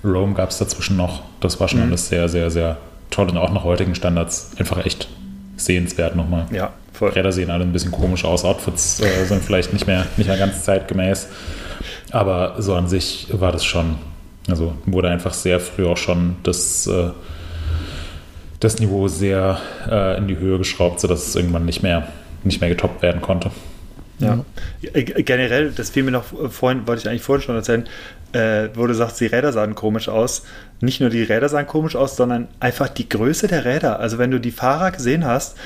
Rome 0.03 0.35
gab 0.35 0.51
es 0.51 0.59
dazwischen 0.59 0.97
noch. 0.97 1.23
Das 1.39 1.59
war 1.59 1.67
schon 1.67 1.79
mhm. 1.79 1.87
alles 1.87 2.09
sehr, 2.09 2.29
sehr, 2.29 2.51
sehr 2.51 2.77
toll 3.09 3.27
und 3.29 3.37
auch 3.37 3.51
nach 3.51 3.63
heutigen 3.63 3.95
Standards 3.95 4.51
einfach 4.57 4.85
echt 4.85 5.07
sehenswert 5.57 6.15
nochmal. 6.15 6.45
Ja, 6.51 6.73
voll. 6.93 7.09
Räder 7.09 7.31
sehen 7.31 7.49
alle 7.49 7.63
ein 7.63 7.73
bisschen 7.73 7.91
komisch 7.91 8.23
aus. 8.23 8.45
Outfits 8.45 8.99
äh, 8.99 9.25
sind 9.25 9.43
vielleicht 9.43 9.73
nicht 9.73 9.87
mehr, 9.87 10.05
nicht 10.17 10.27
mehr 10.27 10.37
ganz 10.37 10.63
zeitgemäß. 10.63 11.27
Aber 12.09 12.55
so 12.59 12.75
an 12.75 12.87
sich 12.87 13.27
war 13.31 13.51
das 13.51 13.63
schon, 13.63 13.95
also 14.49 14.73
wurde 14.85 15.09
einfach 15.09 15.33
sehr 15.33 15.59
früh 15.59 15.85
auch 15.85 15.97
schon 15.97 16.35
das, 16.43 16.87
äh, 16.87 17.11
das 18.59 18.79
Niveau 18.79 19.07
sehr 19.07 19.59
äh, 19.89 20.17
in 20.17 20.27
die 20.27 20.37
Höhe 20.37 20.57
geschraubt, 20.57 20.99
sodass 20.99 21.27
es 21.27 21.35
irgendwann 21.35 21.65
nicht 21.65 21.83
mehr, 21.83 22.07
nicht 22.43 22.59
mehr 22.59 22.69
getoppt 22.69 23.01
werden 23.01 23.21
konnte. 23.21 23.51
Ja. 24.21 24.45
Äh, 24.81 25.03
generell, 25.23 25.71
das 25.71 25.89
fiel 25.89 26.03
mir 26.03 26.11
noch 26.11 26.25
vorhin, 26.51 26.87
wollte 26.87 27.01
ich 27.01 27.09
eigentlich 27.09 27.23
vorhin 27.23 27.43
schon 27.43 27.55
erzählen, 27.55 27.87
äh, 28.33 28.69
wo 28.75 28.87
du 28.87 28.93
sagst, 28.93 29.19
die 29.19 29.25
Räder 29.25 29.51
sahen 29.51 29.75
komisch 29.75 30.07
aus. 30.07 30.43
Nicht 30.79 31.01
nur 31.01 31.09
die 31.09 31.23
Räder 31.23 31.49
sahen 31.49 31.67
komisch 31.67 31.95
aus, 31.95 32.15
sondern 32.15 32.47
einfach 32.59 32.87
die 32.87 33.09
Größe 33.09 33.47
der 33.47 33.65
Räder. 33.65 33.99
Also 33.99 34.17
wenn 34.17 34.31
du 34.31 34.39
die 34.39 34.51
Fahrer 34.51 34.91
gesehen 34.91 35.25
hast, 35.25 35.57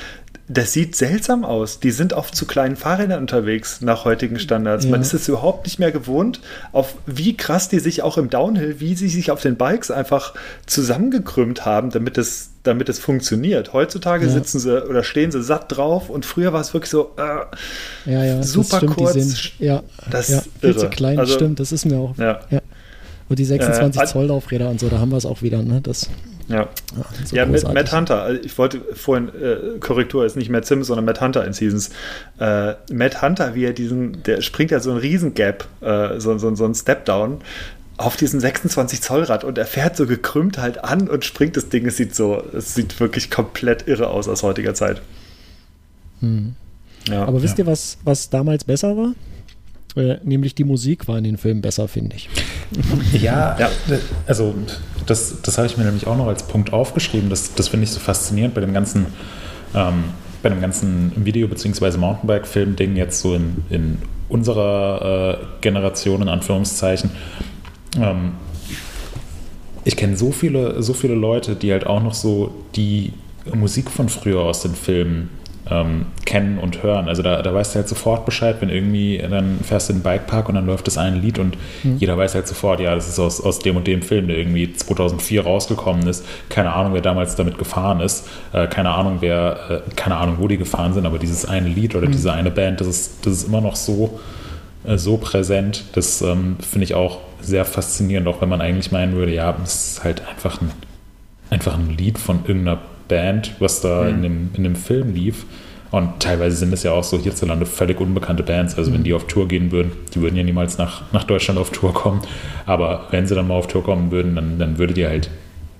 das 0.48 0.72
sieht 0.72 0.94
seltsam 0.94 1.44
aus. 1.44 1.80
Die 1.80 1.90
sind 1.90 2.14
auf 2.14 2.30
zu 2.30 2.46
kleinen 2.46 2.76
Fahrrädern 2.76 3.20
unterwegs 3.20 3.80
nach 3.80 4.04
heutigen 4.04 4.38
Standards. 4.38 4.84
Ja. 4.84 4.92
Man 4.92 5.00
ist 5.00 5.12
es 5.12 5.26
überhaupt 5.28 5.66
nicht 5.66 5.80
mehr 5.80 5.90
gewohnt, 5.90 6.40
auf 6.70 6.94
wie 7.04 7.36
krass 7.36 7.68
die 7.68 7.80
sich 7.80 8.02
auch 8.02 8.16
im 8.16 8.30
Downhill, 8.30 8.76
wie 8.78 8.94
sie 8.94 9.08
sich 9.08 9.32
auf 9.32 9.42
den 9.42 9.56
Bikes 9.56 9.90
einfach 9.90 10.34
zusammengekrümmt 10.66 11.64
haben, 11.64 11.90
damit 11.90 12.16
es, 12.16 12.50
damit 12.62 12.88
es 12.88 13.00
funktioniert. 13.00 13.72
Heutzutage 13.72 14.26
ja. 14.26 14.32
sitzen 14.32 14.60
sie 14.60 14.86
oder 14.88 15.02
stehen 15.02 15.32
sie 15.32 15.42
satt 15.42 15.76
drauf 15.76 16.10
und 16.10 16.24
früher 16.24 16.52
war 16.52 16.60
es 16.60 16.72
wirklich 16.72 16.90
so 16.90 17.12
äh, 17.16 18.10
ja, 18.10 18.24
ja, 18.24 18.42
super 18.44 18.76
stimmt, 18.76 18.96
kurz. 18.96 19.14
Sind, 19.14 19.52
ja, 19.58 19.82
das 20.10 20.28
ja, 20.28 20.42
viel 20.60 20.76
zu 20.76 20.88
klein, 20.90 21.18
also, 21.18 21.34
stimmt, 21.34 21.58
das 21.58 21.72
ist 21.72 21.86
mir 21.86 21.98
auch. 21.98 22.16
Ja. 22.18 22.40
Und 23.28 23.40
die 23.40 23.44
26 23.44 24.00
äh, 24.00 24.06
Zoll 24.06 24.26
Laufräder 24.26 24.70
und 24.70 24.78
so, 24.78 24.88
da 24.88 25.00
haben 25.00 25.10
wir 25.10 25.16
es 25.16 25.26
auch 25.26 25.42
wieder, 25.42 25.60
ne? 25.62 25.80
Das 25.80 26.08
ja, 26.48 26.68
so 27.24 27.34
ja 27.34 27.44
mit 27.44 27.62
Matt 27.72 27.92
Hunter. 27.92 28.22
Also 28.22 28.40
ich 28.42 28.56
wollte 28.56 28.80
vorhin, 28.94 29.28
äh, 29.28 29.78
Korrektur 29.80 30.24
ist 30.24 30.36
nicht 30.36 30.48
Matt 30.48 30.66
Sims, 30.66 30.86
sondern 30.86 31.04
Matt 31.04 31.20
Hunter 31.20 31.44
in 31.44 31.52
Seasons. 31.52 31.90
Äh, 32.38 32.74
Matt 32.92 33.20
Hunter, 33.22 33.54
wie 33.54 33.64
er 33.64 33.72
diesen, 33.72 34.22
der 34.22 34.42
springt 34.42 34.70
ja 34.70 34.80
so 34.80 34.90
einen 34.90 35.00
Riesengap, 35.00 35.66
äh, 35.80 36.20
so, 36.20 36.38
so, 36.38 36.54
so 36.54 36.64
ein 36.64 36.74
Step-Down 36.74 37.40
auf 37.96 38.16
diesen 38.16 38.40
26 38.40 39.00
Zoll 39.00 39.22
Rad 39.24 39.42
und 39.42 39.56
er 39.58 39.66
fährt 39.66 39.96
so 39.96 40.06
gekrümmt 40.06 40.58
halt 40.58 40.84
an 40.84 41.08
und 41.08 41.24
springt 41.24 41.56
das 41.56 41.68
Ding. 41.68 41.86
Es 41.86 41.96
sieht 41.96 42.14
so, 42.14 42.42
es 42.52 42.74
sieht 42.74 43.00
wirklich 43.00 43.30
komplett 43.30 43.88
irre 43.88 44.08
aus 44.08 44.28
aus 44.28 44.42
heutiger 44.42 44.74
Zeit. 44.74 45.00
Hm. 46.20 46.54
Ja, 47.08 47.24
Aber 47.24 47.42
wisst 47.42 47.58
ja. 47.58 47.64
ihr, 47.64 47.70
was, 47.70 47.98
was 48.04 48.30
damals 48.30 48.64
besser 48.64 48.96
war? 48.96 49.14
Nämlich 50.24 50.54
die 50.54 50.64
Musik 50.64 51.08
war 51.08 51.16
in 51.16 51.24
den 51.24 51.38
Filmen 51.38 51.62
besser, 51.62 51.88
finde 51.88 52.16
ich. 52.16 52.28
Ja, 53.14 53.56
ja, 53.58 53.70
also 54.26 54.54
das, 55.06 55.40
das 55.40 55.56
habe 55.56 55.66
ich 55.66 55.76
mir 55.78 55.84
nämlich 55.84 56.06
auch 56.06 56.16
noch 56.16 56.26
als 56.26 56.42
Punkt 56.42 56.72
aufgeschrieben. 56.72 57.30
Das, 57.30 57.54
das 57.54 57.68
finde 57.68 57.84
ich 57.84 57.90
so 57.90 58.00
faszinierend 58.00 58.54
bei 58.54 58.60
dem 58.60 58.74
ganzen, 58.74 59.06
ähm, 59.74 60.04
bei 60.42 60.50
dem 60.50 60.60
ganzen 60.60 61.12
Video- 61.16 61.48
bzw. 61.48 61.96
Mountainbike-Film-Ding 61.96 62.96
jetzt 62.96 63.20
so 63.20 63.34
in, 63.34 63.64
in 63.70 63.98
unserer 64.28 65.40
äh, 65.40 65.44
Generation, 65.62 66.22
in 66.22 66.28
Anführungszeichen. 66.28 67.10
Ähm, 67.96 68.32
ich 69.84 69.96
kenne 69.96 70.16
so 70.16 70.32
viele, 70.32 70.82
so 70.82 70.92
viele 70.92 71.14
Leute, 71.14 71.54
die 71.54 71.72
halt 71.72 71.86
auch 71.86 72.02
noch 72.02 72.14
so 72.14 72.52
die 72.74 73.12
Musik 73.54 73.90
von 73.90 74.08
früher 74.08 74.40
aus 74.40 74.62
den 74.62 74.74
Filmen 74.74 75.30
ähm, 75.70 76.06
kennen 76.24 76.58
und 76.58 76.82
hören. 76.82 77.08
Also 77.08 77.22
da, 77.22 77.42
da 77.42 77.52
weißt 77.52 77.74
du 77.74 77.78
halt 77.78 77.88
sofort 77.88 78.24
Bescheid, 78.24 78.56
wenn 78.60 78.68
irgendwie, 78.68 79.18
dann 79.18 79.58
fährst 79.62 79.88
du 79.88 79.94
in 79.94 79.98
den 79.98 80.02
Bikepark 80.04 80.48
und 80.48 80.54
dann 80.54 80.66
läuft 80.66 80.86
das 80.86 80.96
eine 80.96 81.16
Lied 81.16 81.38
und 81.38 81.56
mhm. 81.82 81.96
jeder 81.98 82.16
weiß 82.16 82.34
halt 82.34 82.46
sofort, 82.46 82.80
ja, 82.80 82.94
das 82.94 83.08
ist 83.08 83.18
aus, 83.18 83.40
aus 83.40 83.58
dem 83.58 83.76
und 83.76 83.86
dem 83.86 84.02
Film, 84.02 84.28
der 84.28 84.38
irgendwie 84.38 84.72
2004 84.72 85.42
rausgekommen 85.44 86.06
ist. 86.06 86.24
Keine 86.48 86.72
Ahnung, 86.72 86.94
wer 86.94 87.00
damals 87.00 87.34
damit 87.34 87.58
gefahren 87.58 88.00
ist. 88.00 88.28
Äh, 88.52 88.68
keine 88.68 88.90
Ahnung, 88.90 89.18
wer, 89.20 89.82
äh, 89.86 89.90
keine 89.96 90.16
Ahnung, 90.16 90.36
wo 90.38 90.46
die 90.46 90.58
gefahren 90.58 90.92
sind, 90.92 91.04
aber 91.04 91.18
dieses 91.18 91.44
eine 91.44 91.68
Lied 91.68 91.96
oder 91.96 92.06
mhm. 92.06 92.12
diese 92.12 92.32
eine 92.32 92.50
Band, 92.50 92.80
das 92.80 92.86
ist, 92.86 93.26
das 93.26 93.32
ist 93.32 93.48
immer 93.48 93.60
noch 93.60 93.76
so, 93.76 94.20
äh, 94.84 94.98
so 94.98 95.16
präsent. 95.16 95.84
Das 95.94 96.22
ähm, 96.22 96.56
finde 96.60 96.84
ich 96.84 96.94
auch 96.94 97.18
sehr 97.40 97.64
faszinierend, 97.64 98.28
auch 98.28 98.40
wenn 98.40 98.48
man 98.48 98.60
eigentlich 98.60 98.92
meinen 98.92 99.14
würde, 99.14 99.32
ja, 99.32 99.56
es 99.64 99.92
ist 99.92 100.04
halt 100.04 100.22
einfach 100.28 100.60
ein, 100.60 100.70
einfach 101.50 101.74
ein 101.74 101.96
Lied 101.96 102.18
von 102.18 102.40
irgendeiner 102.46 102.78
Band, 103.08 103.54
was 103.58 103.80
da 103.80 104.02
mhm. 104.02 104.08
in, 104.08 104.22
dem, 104.22 104.50
in 104.54 104.64
dem 104.64 104.76
Film 104.76 105.14
lief. 105.14 105.44
Und 105.90 106.20
teilweise 106.20 106.56
sind 106.56 106.72
es 106.72 106.82
ja 106.82 106.92
auch 106.92 107.04
so 107.04 107.18
hierzulande 107.18 107.64
völlig 107.64 108.00
unbekannte 108.00 108.42
Bands. 108.42 108.76
Also, 108.76 108.92
wenn 108.92 109.00
mhm. 109.00 109.04
die 109.04 109.14
auf 109.14 109.26
Tour 109.26 109.48
gehen 109.48 109.70
würden, 109.70 109.92
die 110.14 110.20
würden 110.20 110.36
ja 110.36 110.42
niemals 110.42 110.78
nach, 110.78 111.02
nach 111.12 111.24
Deutschland 111.24 111.58
auf 111.58 111.70
Tour 111.70 111.94
kommen. 111.94 112.20
Aber 112.66 113.06
wenn 113.10 113.26
sie 113.26 113.34
dann 113.34 113.48
mal 113.48 113.54
auf 113.54 113.68
Tour 113.68 113.84
kommen 113.84 114.10
würden, 114.10 114.34
dann, 114.34 114.58
dann 114.58 114.78
würde 114.78 114.94
die 114.94 115.06
halt 115.06 115.30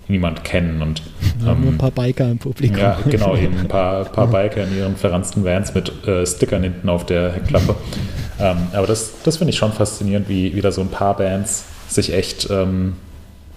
niemand 0.08 0.44
kennen. 0.44 0.82
Und, 0.82 1.02
ähm, 1.40 1.60
nur 1.60 1.72
ein 1.72 1.78
paar 1.78 1.90
Biker 1.90 2.30
im 2.30 2.38
Publikum. 2.38 2.78
Ja, 2.78 2.98
genau, 3.08 3.36
eben 3.36 3.58
ein 3.58 3.68
paar, 3.68 4.04
paar 4.04 4.28
Biker 4.28 4.64
in 4.64 4.76
ihren 4.76 4.96
verransten 4.96 5.44
Vans 5.44 5.74
mit 5.74 6.06
äh, 6.06 6.24
Stickern 6.24 6.62
hinten 6.62 6.88
auf 6.88 7.04
der 7.06 7.32
Heckklappe. 7.32 7.74
ähm, 8.40 8.58
aber 8.72 8.86
das, 8.86 9.14
das 9.24 9.38
finde 9.38 9.50
ich 9.50 9.58
schon 9.58 9.72
faszinierend, 9.72 10.28
wie, 10.28 10.54
wie 10.54 10.60
da 10.60 10.70
so 10.70 10.80
ein 10.80 10.88
paar 10.88 11.16
Bands 11.16 11.64
sich 11.88 12.12
echt 12.12 12.48
ähm, 12.50 12.94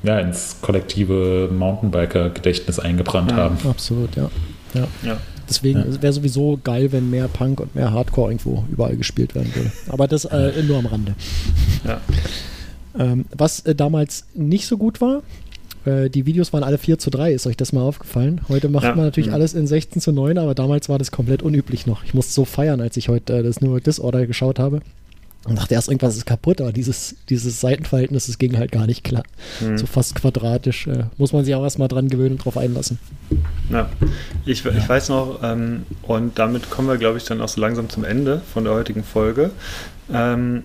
ja, 0.04 0.20
ins 0.20 0.58
kollektive 0.62 1.50
Mountainbiker-Gedächtnis 1.52 2.80
eingebrannt 2.80 3.32
ja, 3.32 3.38
haben. 3.38 3.58
Absolut, 3.68 4.16
ja. 4.16 4.30
ja. 4.74 4.88
ja. 5.04 5.18
Deswegen 5.50 5.80
ja. 5.80 6.02
wäre 6.02 6.14
sowieso 6.14 6.60
geil, 6.64 6.91
wenn 6.91 7.10
mehr 7.10 7.28
Punk 7.28 7.60
und 7.60 7.76
mehr 7.76 7.91
Hardcore 7.91 8.32
irgendwo 8.32 8.64
überall 8.72 8.95
gespielt 8.95 9.36
werden 9.36 9.54
würde. 9.56 9.72
Aber 9.89 10.08
das 10.08 10.26
äh, 10.26 10.62
nur 10.64 10.78
am 10.78 10.86
Rande. 10.86 11.16
Ja. 11.86 12.02
Ähm, 12.97 13.26
was 13.36 13.62
äh, 13.62 13.76
damals 13.76 14.26
nicht 14.36 14.68
so 14.68 14.78
gut 14.78 15.02
war, 15.02 15.24
äh, 15.86 16.10
die 16.10 16.26
Videos 16.26 16.54
waren 16.54 16.64
alle 16.64 16.78
4 16.78 17.00
zu 17.00 17.10
3, 17.10 17.34
ist 17.34 17.47
euch 17.47 17.58
das 17.58 17.74
mal 17.74 17.82
aufgefallen? 17.82 18.41
Heute 18.50 18.70
macht 18.70 18.84
ja. 18.84 18.95
man 18.95 19.06
natürlich 19.06 19.30
mhm. 19.30 19.36
alles 19.36 19.54
in 19.54 19.68
16 19.68 20.02
zu 20.02 20.12
9, 20.12 20.38
aber 20.38 20.56
damals 20.56 20.89
war 20.89 21.00
das 21.00 21.12
komplett 21.12 21.41
unüblich 21.41 21.88
noch. 21.88 22.04
Ich 22.04 22.14
musste 22.14 22.34
so 22.34 22.45
feiern, 22.45 22.82
als 22.82 22.97
ich 22.97 23.10
heute 23.10 23.38
äh, 23.38 23.43
das 23.43 23.62
New 23.62 23.72
World 23.72 23.88
Disorder 23.88 24.28
geschaut 24.28 24.60
habe. 24.60 24.82
Und 25.46 25.58
dachte 25.58 25.74
erst, 25.74 25.88
irgendwas 25.88 26.18
ist 26.18 26.26
kaputt, 26.26 26.60
aber 26.60 26.74
dieses, 26.74 27.16
dieses 27.30 27.62
Seitenverhältnis, 27.62 28.28
das 28.28 28.38
ging 28.38 28.58
halt 28.58 28.72
gar 28.72 28.86
nicht 28.86 29.06
klar. 29.06 29.24
Hm. 29.60 29.78
So 29.78 29.86
fast 29.86 30.16
quadratisch. 30.16 30.88
Äh, 30.88 31.06
muss 31.18 31.32
man 31.32 31.46
sich 31.46 31.56
auch 31.56 31.64
erstmal 31.64 31.88
dran 31.88 32.10
gewöhnen 32.10 32.34
und 32.34 32.46
drauf 32.46 32.58
einlassen. 32.58 33.00
Ja, 33.70 33.90
ich, 34.46 34.64
ja. 34.64 34.72
ich 34.72 34.88
weiß 34.88 35.10
noch, 35.10 35.40
ähm, 35.42 35.86
und 36.02 36.38
damit 36.38 36.70
kommen 36.70 36.90
wir, 36.90 36.98
glaube 36.98 37.18
ich, 37.18 37.24
dann 37.24 37.42
auch 37.42 37.48
so 37.48 37.62
langsam 37.62 37.90
zum 37.90 38.04
Ende 38.04 38.42
von 38.54 38.66
der 38.66 38.74
heutigen 38.74 39.04
Folge. 39.04 39.52
Ähm, 40.12 40.64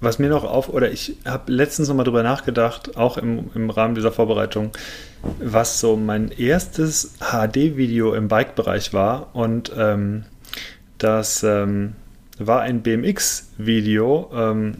was 0.00 0.18
mir 0.18 0.30
noch 0.30 0.44
auf, 0.44 0.68
oder 0.70 0.90
ich 0.90 1.16
habe 1.26 1.52
letztens 1.52 1.88
nochmal 1.88 2.04
drüber 2.04 2.22
nachgedacht, 2.22 2.96
auch 2.96 3.18
im, 3.18 3.50
im 3.54 3.70
Rahmen 3.70 3.94
dieser 3.94 4.12
Vorbereitung, 4.12 4.70
was 5.40 5.80
so 5.80 5.96
mein 5.96 6.30
erstes 6.30 7.16
HD-Video 7.18 8.14
im 8.14 8.28
Bike-Bereich 8.28 8.94
war 8.94 9.34
und 9.34 9.70
ähm, 9.76 10.24
das 10.96 11.42
ähm, 11.42 11.94
war 12.46 12.62
ein 12.62 12.82
BMX-Video. 12.82 14.30
Ähm, 14.34 14.76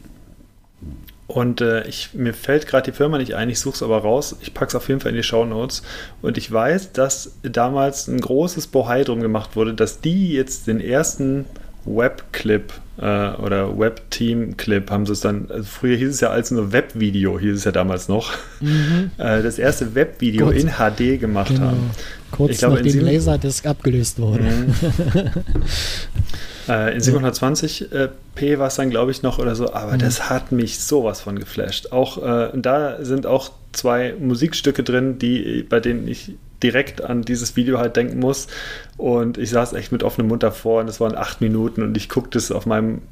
und 1.26 1.60
äh, 1.60 1.86
ich, 1.86 2.12
mir 2.12 2.34
fällt 2.34 2.66
gerade 2.66 2.90
die 2.90 2.96
Firma 2.96 3.16
nicht 3.16 3.34
ein, 3.34 3.48
ich 3.50 3.60
suche 3.60 3.76
es 3.76 3.82
aber 3.84 3.98
raus. 3.98 4.36
Ich 4.40 4.52
packe 4.52 4.70
es 4.70 4.74
auf 4.74 4.88
jeden 4.88 5.00
Fall 5.00 5.10
in 5.10 5.16
die 5.16 5.22
Show 5.22 5.44
Notes. 5.44 5.82
Und 6.22 6.36
ich 6.36 6.50
weiß, 6.50 6.92
dass 6.92 7.36
damals 7.42 8.08
ein 8.08 8.20
großes 8.20 8.66
Bohai 8.66 9.04
drum 9.04 9.20
gemacht 9.20 9.54
wurde, 9.54 9.74
dass 9.74 10.00
die 10.00 10.32
jetzt 10.32 10.66
den 10.66 10.80
ersten 10.80 11.44
Webclip 11.84 12.72
äh, 12.98 13.30
oder 13.32 13.78
Web-Team-Clip 13.78 14.90
haben 14.90 15.06
sie 15.06 15.12
es 15.12 15.20
dann, 15.20 15.46
also 15.50 15.64
früher 15.64 15.96
hieß 15.96 16.10
es 16.10 16.20
ja 16.20 16.30
als 16.30 16.50
nur 16.50 16.72
Webvideo, 16.72 17.38
hieß 17.38 17.56
es 17.56 17.64
ja 17.64 17.72
damals 17.72 18.08
noch, 18.08 18.32
mhm. 18.60 19.10
äh, 19.18 19.42
das 19.42 19.58
erste 19.58 19.94
Webvideo 19.94 20.50
in 20.50 20.68
HD 20.72 21.18
gemacht 21.18 21.48
genau. 21.48 21.66
haben. 21.66 21.90
Kurz 22.30 22.52
ich 22.52 22.58
glaube, 22.58 22.76
nachdem 22.76 23.00
Laserdisc 23.00 23.66
abgelöst 23.66 24.18
wurde. 24.18 24.42
Mhm. 24.42 24.74
Äh, 26.68 26.94
in 26.94 27.00
720p 27.00 27.90
äh, 28.36 28.58
war 28.58 28.68
es 28.68 28.76
dann, 28.76 28.90
glaube 28.90 29.10
ich, 29.10 29.22
noch 29.22 29.38
oder 29.40 29.56
so, 29.56 29.72
aber 29.72 29.94
mhm. 29.94 29.98
das 29.98 30.30
hat 30.30 30.52
mich 30.52 30.78
sowas 30.78 31.20
von 31.20 31.36
geflasht. 31.36 31.90
Auch 31.90 32.22
äh, 32.22 32.50
da 32.54 33.02
sind 33.02 33.26
auch 33.26 33.50
zwei 33.72 34.14
Musikstücke 34.20 34.84
drin, 34.84 35.18
die, 35.18 35.66
bei 35.68 35.80
denen 35.80 36.06
ich 36.06 36.34
direkt 36.62 37.02
an 37.02 37.22
dieses 37.22 37.56
Video 37.56 37.78
halt 37.78 37.96
denken 37.96 38.18
muss. 38.18 38.46
Und 38.96 39.38
ich 39.38 39.50
saß 39.50 39.72
echt 39.72 39.92
mit 39.92 40.02
offenem 40.02 40.28
Mund 40.28 40.42
davor 40.42 40.80
und 40.80 40.88
es 40.88 41.00
waren 41.00 41.16
acht 41.16 41.40
Minuten 41.40 41.82
und 41.82 41.96
ich 41.96 42.08
guckte 42.08 42.38
es 42.38 42.52
auf 42.52 42.66
meinem 42.66 43.02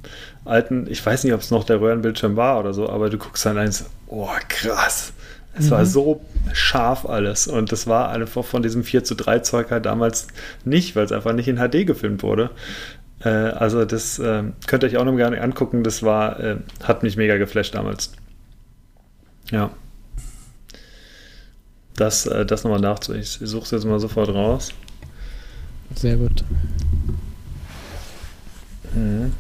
alten, 0.45 0.87
ich 0.89 1.05
weiß 1.05 1.25
nicht, 1.25 1.33
ob 1.33 1.41
es 1.41 1.51
noch 1.51 1.65
der 1.65 1.81
Röhrenbildschirm 1.81 2.37
war 2.37 2.59
oder 2.61 2.75
so, 2.75 2.89
aber 2.89 3.11
du 3.11 3.19
guckst 3.19 3.45
dann 3.47 3.59
eins, 3.59 3.87
oh 4.07 4.29
krass. 4.49 5.13
Es 5.59 5.67
mhm. 5.67 5.71
war 5.71 5.87
so 5.87 6.21
scharf 6.53 7.07
alles 7.07 7.47
und 7.47 7.73
das 7.73 7.87
war 7.87 8.11
einfach 8.11 8.45
von 8.45 8.63
diesem 8.63 8.85
4 8.85 9.05
zu 9.05 9.15
3 9.15 9.41
Zeug 9.41 9.71
halt 9.71 9.87
damals 9.87 10.29
nicht, 10.65 10.95
weil 10.95 11.05
es 11.05 11.13
einfach 11.13 11.33
nicht 11.33 11.49
in 11.49 11.57
HD 11.57 11.87
gefilmt 11.87 12.23
wurde. 12.23 12.51
Äh, 13.25 13.29
also 13.29 13.85
das 13.85 14.19
äh, 14.19 14.45
könnt 14.67 14.83
ihr 14.83 14.89
euch 14.91 14.97
auch 14.99 15.05
noch 15.05 15.17
gerne 15.17 15.41
angucken, 15.41 15.83
das 15.83 16.03
war, 16.03 16.39
äh, 16.39 16.57
hat 16.85 17.03
mich 17.03 17.17
mega 17.17 17.37
geflasht 17.39 17.75
damals. 17.75 18.13
Ja 19.51 19.71
das, 22.01 22.27
äh, 22.27 22.47
das 22.47 22.65
nochmal 22.65 22.81
nachzu. 22.81 23.15
Ich 23.15 23.39
suche 23.43 23.65
es 23.65 23.71
jetzt 23.71 23.85
mal 23.85 24.01
sofort 24.01 24.29
raus. 24.31 24.71
Sehr 25.95 26.17
gut. 26.17 26.45
Mhm. 28.95 29.33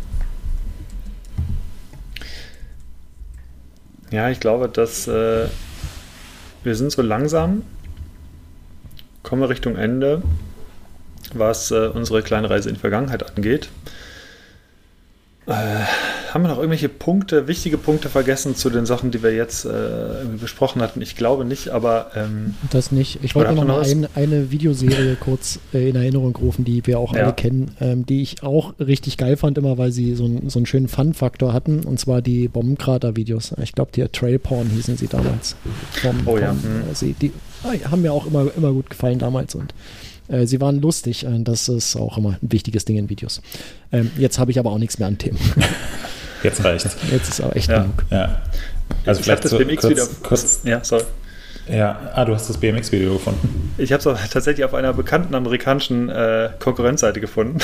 Ja, 4.10 4.30
ich 4.30 4.40
glaube, 4.40 4.68
dass 4.68 5.06
äh, 5.06 5.48
wir 6.64 6.74
sind 6.74 6.92
so 6.92 7.02
langsam, 7.02 7.62
kommen 9.22 9.42
wir 9.42 9.50
Richtung 9.50 9.76
Ende, 9.76 10.22
was 11.34 11.70
äh, 11.70 11.88
unsere 11.88 12.22
kleine 12.22 12.48
Reise 12.48 12.70
in 12.70 12.76
die 12.76 12.80
Vergangenheit 12.80 13.36
angeht. 13.36 13.68
Äh, 15.46 15.84
haben 16.32 16.42
wir 16.42 16.48
noch 16.48 16.58
irgendwelche 16.58 16.88
Punkte, 16.88 17.48
wichtige 17.48 17.78
Punkte 17.78 18.08
vergessen 18.08 18.54
zu 18.54 18.70
den 18.70 18.86
Sachen, 18.86 19.10
die 19.10 19.22
wir 19.22 19.34
jetzt 19.34 19.64
äh, 19.64 19.70
besprochen 20.40 20.82
hatten? 20.82 21.00
Ich 21.02 21.16
glaube 21.16 21.44
nicht, 21.44 21.70
aber. 21.70 22.10
Ähm, 22.14 22.54
das 22.70 22.92
nicht. 22.92 23.20
Ich 23.22 23.34
wollte 23.34 23.52
noch 23.52 23.64
mal 23.64 23.82
ein, 23.82 24.06
eine 24.14 24.50
Videoserie 24.50 25.16
kurz 25.16 25.58
äh, 25.72 25.88
in 25.88 25.96
Erinnerung 25.96 26.36
rufen, 26.36 26.64
die 26.64 26.86
wir 26.86 26.98
auch 26.98 27.14
ja. 27.14 27.24
alle 27.24 27.32
kennen, 27.32 27.72
ähm, 27.80 28.06
die 28.06 28.22
ich 28.22 28.42
auch 28.42 28.74
richtig 28.78 29.16
geil 29.16 29.36
fand, 29.36 29.58
immer 29.58 29.78
weil 29.78 29.92
sie 29.92 30.14
so, 30.14 30.26
ein, 30.26 30.48
so 30.48 30.58
einen 30.58 30.66
schönen 30.66 30.88
Fun-Faktor 30.88 31.52
hatten, 31.52 31.84
und 31.84 31.98
zwar 31.98 32.22
die 32.22 32.48
Bombenkrater-Videos. 32.48 33.54
Ich 33.62 33.72
glaube, 33.72 33.92
die 33.94 34.04
Trailporn 34.06 34.68
hießen 34.70 34.96
sie 34.96 35.08
damals. 35.08 35.56
Vom, 35.92 36.20
oh 36.26 36.38
ja. 36.38 36.48
Vom, 36.48 36.62
hm. 36.62 36.82
sie, 36.94 37.12
die 37.14 37.32
ah, 37.64 37.90
haben 37.90 38.02
mir 38.02 38.12
auch 38.12 38.26
immer, 38.26 38.46
immer 38.56 38.72
gut 38.72 38.90
gefallen 38.90 39.18
damals 39.18 39.54
und 39.54 39.74
äh, 40.28 40.46
sie 40.46 40.60
waren 40.60 40.80
lustig. 40.80 41.24
Äh, 41.24 41.40
das 41.40 41.68
ist 41.68 41.96
auch 41.96 42.18
immer 42.18 42.38
ein 42.42 42.52
wichtiges 42.52 42.84
Ding 42.84 42.96
in 42.96 43.08
Videos. 43.08 43.40
Ähm, 43.92 44.10
jetzt 44.18 44.38
habe 44.38 44.50
ich 44.50 44.58
aber 44.58 44.70
auch 44.70 44.78
nichts 44.78 44.98
mehr 44.98 45.08
an 45.08 45.18
Themen. 45.18 45.38
Jetzt 46.42 46.64
reicht's. 46.64 46.96
Jetzt 47.10 47.28
ist 47.28 47.40
auch 47.40 47.54
echt 47.54 47.70
ja. 47.70 47.82
genug. 47.82 48.04
Ja. 48.10 48.42
Also 49.04 49.20
ich 49.20 49.24
vielleicht 49.24 49.44
das 49.44 49.50
so 49.50 49.58
BMX 49.58 49.88
wieder. 49.88 50.06
Kurz, 50.22 50.60
ja, 50.64 50.82
sorry. 50.82 51.04
Ja, 51.68 52.12
ah, 52.14 52.24
du 52.24 52.34
hast 52.34 52.48
das 52.48 52.56
BMX-Video 52.56 53.14
gefunden. 53.14 53.74
Ich 53.76 53.92
habe 53.92 54.10
es 54.10 54.30
tatsächlich 54.30 54.64
auf 54.64 54.72
einer 54.72 54.94
bekannten 54.94 55.34
amerikanischen 55.34 56.08
äh, 56.08 56.50
Konkurrenzseite 56.58 57.20
gefunden. 57.20 57.58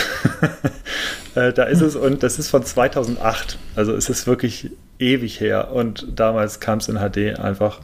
äh, 1.35 1.55
da 1.55 1.65
ist 1.65 1.81
es 1.81 1.97
und 1.97 2.23
das 2.23 2.39
ist 2.39 2.51
von 2.51 2.63
2008. 2.65 3.59
Also 3.77 3.95
es 3.95 4.11
ist 4.11 4.27
wirklich 4.27 4.71
ewig 4.99 5.41
her 5.41 5.73
und 5.73 6.07
damals 6.15 6.61
kam 6.61 6.79
es 6.79 6.89
in 6.89 6.97
HD 6.97 7.39
einfach. 7.39 7.81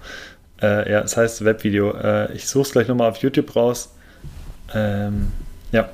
Äh, 0.61 0.93
ja, 0.93 1.01
es 1.01 1.17
heißt 1.17 1.43
Webvideo. 1.45 1.93
Äh, 1.93 2.35
ich 2.35 2.47
suche 2.47 2.63
es 2.63 2.73
gleich 2.73 2.89
nochmal 2.89 3.09
auf 3.09 3.17
YouTube 3.19 3.57
raus. 3.57 3.95
Ähm, 4.75 5.29
ja. 5.73 5.89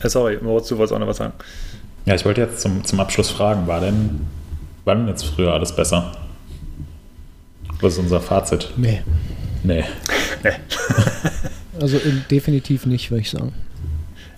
Äh, 0.00 0.08
sorry, 0.10 0.38
Moritz, 0.42 0.68
du 0.68 0.76
wolltest 0.76 0.94
auch 0.94 0.98
noch 0.98 1.06
was 1.06 1.16
sagen. 1.16 1.32
Ja, 2.04 2.14
ich 2.14 2.24
wollte 2.24 2.40
jetzt 2.40 2.60
zum, 2.60 2.84
zum 2.84 3.00
Abschluss 3.00 3.30
fragen, 3.30 3.66
war 3.66 3.80
denn, 3.80 4.26
war 4.84 4.94
denn 4.94 5.08
jetzt 5.08 5.24
früher 5.24 5.52
alles 5.52 5.74
besser? 5.74 6.12
Was 7.80 7.94
ist 7.94 7.98
unser 7.98 8.20
Fazit? 8.20 8.70
Nee. 8.76 9.02
Nee. 9.62 9.84
nee. 10.42 10.50
also 11.80 11.98
definitiv 12.30 12.86
nicht, 12.86 13.10
würde 13.10 13.22
ich 13.22 13.30
sagen. 13.30 13.52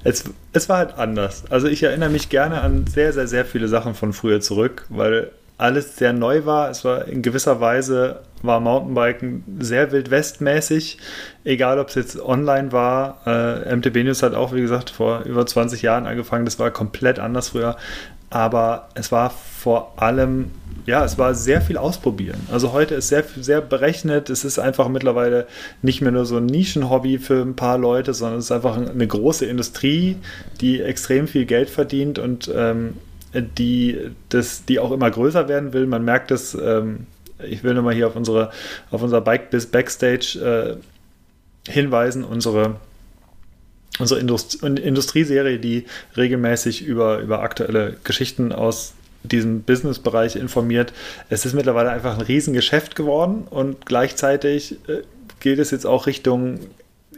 Es, 0.03 0.25
es 0.53 0.69
war 0.69 0.79
halt 0.79 0.99
anders. 0.99 1.45
Also 1.51 1.67
ich 1.67 1.83
erinnere 1.83 2.11
mich 2.11 2.29
gerne 2.29 2.61
an 2.61 2.87
sehr, 2.87 3.13
sehr, 3.13 3.27
sehr 3.27 3.47
viele 3.47 3.69
Sachen 3.69 3.95
von 3.95 4.13
früher 4.13 4.41
zurück, 4.41 4.85
weil 4.91 5.31
alles 5.59 5.97
sehr 5.97 6.13
neu 6.13 6.45
war. 6.45 6.71
Es 6.71 6.85
war 6.85 7.07
in 7.07 7.23
gewisser 7.23 7.61
Weise 7.61 8.21
war 8.43 8.61
Mountainbiken 8.61 9.43
sehr 9.59 9.91
wildwestmäßig, 9.91 10.99
egal 11.45 11.79
ob 11.79 11.89
es 11.89 11.95
jetzt 11.95 12.21
online 12.21 12.73
war. 12.73 13.23
Äh, 13.27 13.75
MTB 13.75 14.05
News 14.05 14.23
hat 14.23 14.35
auch, 14.35 14.53
wie 14.53 14.61
gesagt, 14.61 14.91
vor 14.91 15.23
über 15.23 15.47
20 15.47 15.81
Jahren 15.83 16.07
angefangen. 16.07 16.45
Das 16.45 16.59
war 16.59 16.71
komplett 16.71 17.19
anders 17.19 17.51
früher. 17.51 17.77
Aber 18.31 18.89
es 18.95 19.13
war 19.13 19.31
vor 19.31 19.95
allem, 19.97 20.51
ja, 20.87 21.05
es 21.05 21.19
war 21.19 21.35
sehr 21.35 21.63
viel 21.63 21.79
ausprobieren. 21.79 22.41
Also 22.51 22.73
heute 22.73 22.97
ist 22.97 23.09
sehr, 23.09 23.25
sehr 23.41 23.61
berechnet. 23.61 24.29
Es 24.29 24.45
ist 24.45 24.59
einfach 24.59 24.89
mittlerweile 24.89 25.47
nicht 25.83 26.03
mehr 26.03 26.11
nur 26.11 26.27
so 26.27 26.37
ein 26.37 26.47
Nischenhobby 26.47 27.19
für 27.19 27.41
ein 27.41 27.55
paar 27.57 27.79
Leute, 27.79 28.13
sondern 28.13 28.41
es 28.41 28.47
ist 28.47 28.53
einfach 28.53 28.77
eine 28.77 29.07
große 29.07 29.47
Industrie, 29.47 30.17
die 30.61 30.83
extrem 30.83 31.29
viel 31.29 31.47
Geld 31.47 31.71
verdient 31.71 32.19
und 32.19 32.51
ähm, 32.55 32.95
die, 33.35 33.99
das, 34.29 34.65
die 34.65 34.79
auch 34.79 34.93
immer 34.93 35.11
größer 35.11 35.49
werden 35.49 35.73
will. 35.73 35.87
Man 35.87 36.05
merkt 36.05 36.31
es, 36.31 36.55
ähm, 36.55 37.07
ich 37.43 37.65
will 37.65 37.75
nochmal 37.75 37.95
hier 37.95 38.07
auf 38.07 38.17
unsere, 38.17 38.51
auf 38.91 39.03
unser 39.03 39.21
Bike 39.21 39.51
bis 39.51 39.67
Backstage 39.67 40.79
äh, 41.67 41.71
hinweisen, 41.71 42.25
unsere 42.25 42.77
unsere 43.99 44.19
Indust 44.19 44.63
Industrieserie, 44.63 45.59
die 45.59 45.85
regelmäßig 46.17 46.83
über, 46.83 47.21
über 47.21 47.43
aktuelle 47.43 47.97
Geschichten 48.03 48.53
aus 48.53 48.95
diesem 49.23 49.63
Businessbereich 49.63 50.37
informiert. 50.37 50.93
Es 51.31 51.47
ist 51.47 51.55
mittlerweile 51.55 51.91
einfach 51.91 52.15
ein 52.19 52.21
Riesengeschäft 52.21 52.97
geworden 52.97 53.45
und 53.49 53.87
gleichzeitig 53.87 54.79
äh, 54.89 55.03
geht 55.41 55.59
es 55.59 55.71
jetzt 55.71 55.87
auch 55.87 56.07
Richtung 56.07 56.59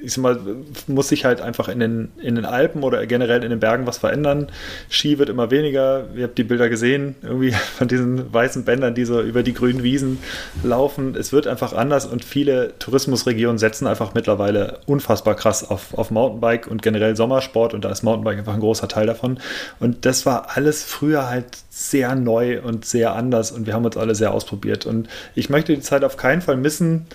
ich 0.03 0.13
sag 0.13 0.23
mal, 0.23 0.39
muss 0.87 1.09
sich 1.09 1.25
halt 1.25 1.41
einfach 1.41 1.69
in 1.69 1.81
den, 1.81 2.13
in 2.21 2.35
den 2.35 2.45
Alpen 2.45 2.83
oder 2.83 3.07
generell 3.07 3.43
in 3.43 3.51
den 3.51 3.61
Bergen 3.61 3.87
was 3.87 3.99
verändern. 3.99 4.49
Ski 4.89 5.19
wird 5.19 5.29
immer 5.29 5.51
weniger. 5.51 6.07
Ihr 6.15 6.25
habt 6.25 6.39
die 6.39 6.45
Bilder 6.45 6.69
gesehen, 6.69 7.17
irgendwie 7.23 7.53
von 7.77 7.89
diesen 7.89 8.33
weißen 8.33 8.65
Bändern, 8.65 8.95
die 8.95 9.05
so 9.05 9.21
über 9.21 9.43
die 9.43 9.55
grünen 9.55 9.83
Wiesen 9.83 10.19
laufen. 10.63 11.15
Es 11.17 11.33
wird 11.33 11.47
einfach 11.47 11.73
anders 11.73 12.07
und 12.07 12.25
viele 12.25 12.79
Tourismusregionen 12.79 13.59
setzen 13.59 13.87
einfach 13.87 14.15
mittlerweile 14.15 14.81
unfassbar 14.87 15.35
krass 15.35 15.69
auf, 15.69 15.95
auf 15.95 16.11
Mountainbike 16.11 16.67
und 16.67 16.83
generell 16.83 17.17
Sommersport 17.17 17.75
und 17.75 17.85
da 17.85 17.91
ist 17.91 18.03
Mountainbike 18.03 18.39
einfach 18.39 18.55
ein 18.55 18.61
großer 18.61 18.89
Teil 18.89 19.07
davon. 19.07 19.39
Und 19.81 20.05
das 20.05 20.27
war 20.27 20.57
alles 20.57 20.85
früher 20.85 21.29
halt 21.29 21.47
sehr 21.71 22.15
neu 22.15 22.61
und 22.63 22.85
sehr 22.85 23.15
anders 23.15 23.53
und 23.53 23.67
wir 23.67 23.75
haben 23.75 23.85
uns 23.85 23.97
alle 23.97 24.15
sehr 24.15 24.33
ausprobiert. 24.33 24.87
Und 24.87 25.09
ich 25.35 25.51
möchte 25.51 25.75
die 25.75 25.81
Zeit 25.81 26.05
auf 26.05 26.17
keinen 26.17 26.43
Fall 26.43 26.57
missen 26.57 27.07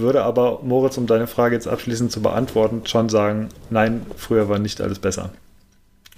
würde 0.00 0.22
aber, 0.24 0.60
Moritz, 0.62 0.98
um 0.98 1.06
deine 1.06 1.26
Frage 1.26 1.54
jetzt 1.54 1.68
abschließend 1.68 2.12
zu 2.12 2.20
beantworten, 2.20 2.82
schon 2.84 3.08
sagen, 3.08 3.48
nein, 3.70 4.02
früher 4.16 4.48
war 4.48 4.58
nicht 4.58 4.80
alles 4.80 4.98
besser. 4.98 5.30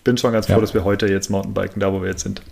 Bin 0.05 0.17
schon 0.17 0.33
ganz 0.33 0.47
froh, 0.47 0.55
ja. 0.55 0.61
dass 0.61 0.75
wir 0.75 0.85
heute 0.85 1.07
jetzt 1.07 1.31
Mountainbiken, 1.31 1.81
da 1.81 1.93
wo 1.93 2.03
wir 2.03 2.09
jetzt 2.09 2.23
sind. 2.23 2.43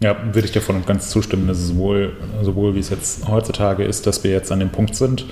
Ja, 0.00 0.16
würde 0.32 0.46
ich 0.46 0.52
dir 0.52 0.60
voll 0.60 0.76
und 0.76 0.86
ganz 0.86 1.10
zustimmen, 1.10 1.46
dass 1.46 1.58
es 1.58 1.68
sowohl, 1.68 2.14
sowohl 2.42 2.74
wie 2.74 2.80
es 2.80 2.90
jetzt 2.90 3.28
heutzutage 3.28 3.84
ist, 3.84 4.06
dass 4.06 4.24
wir 4.24 4.30
jetzt 4.30 4.50
an 4.50 4.60
dem 4.60 4.70
Punkt 4.70 4.96
sind, 4.96 5.26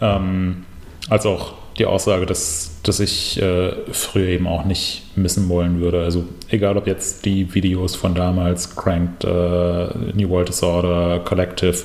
ähm, 0.00 0.64
als 1.08 1.26
auch 1.26 1.54
die 1.78 1.86
Aussage, 1.86 2.26
dass, 2.26 2.80
dass 2.82 3.00
ich 3.00 3.40
äh, 3.40 3.72
früher 3.92 4.28
eben 4.28 4.46
auch 4.46 4.64
nicht 4.64 5.02
missen 5.16 5.48
wollen 5.48 5.80
würde. 5.80 6.02
Also 6.02 6.24
egal, 6.48 6.76
ob 6.76 6.86
jetzt 6.86 7.24
die 7.24 7.54
Videos 7.54 7.96
von 7.96 8.14
damals, 8.14 8.76
Cranked, 8.76 9.24
äh, 9.24 9.28
New 10.14 10.28
World 10.28 10.48
Disorder, 10.48 11.20
Collective 11.24 11.78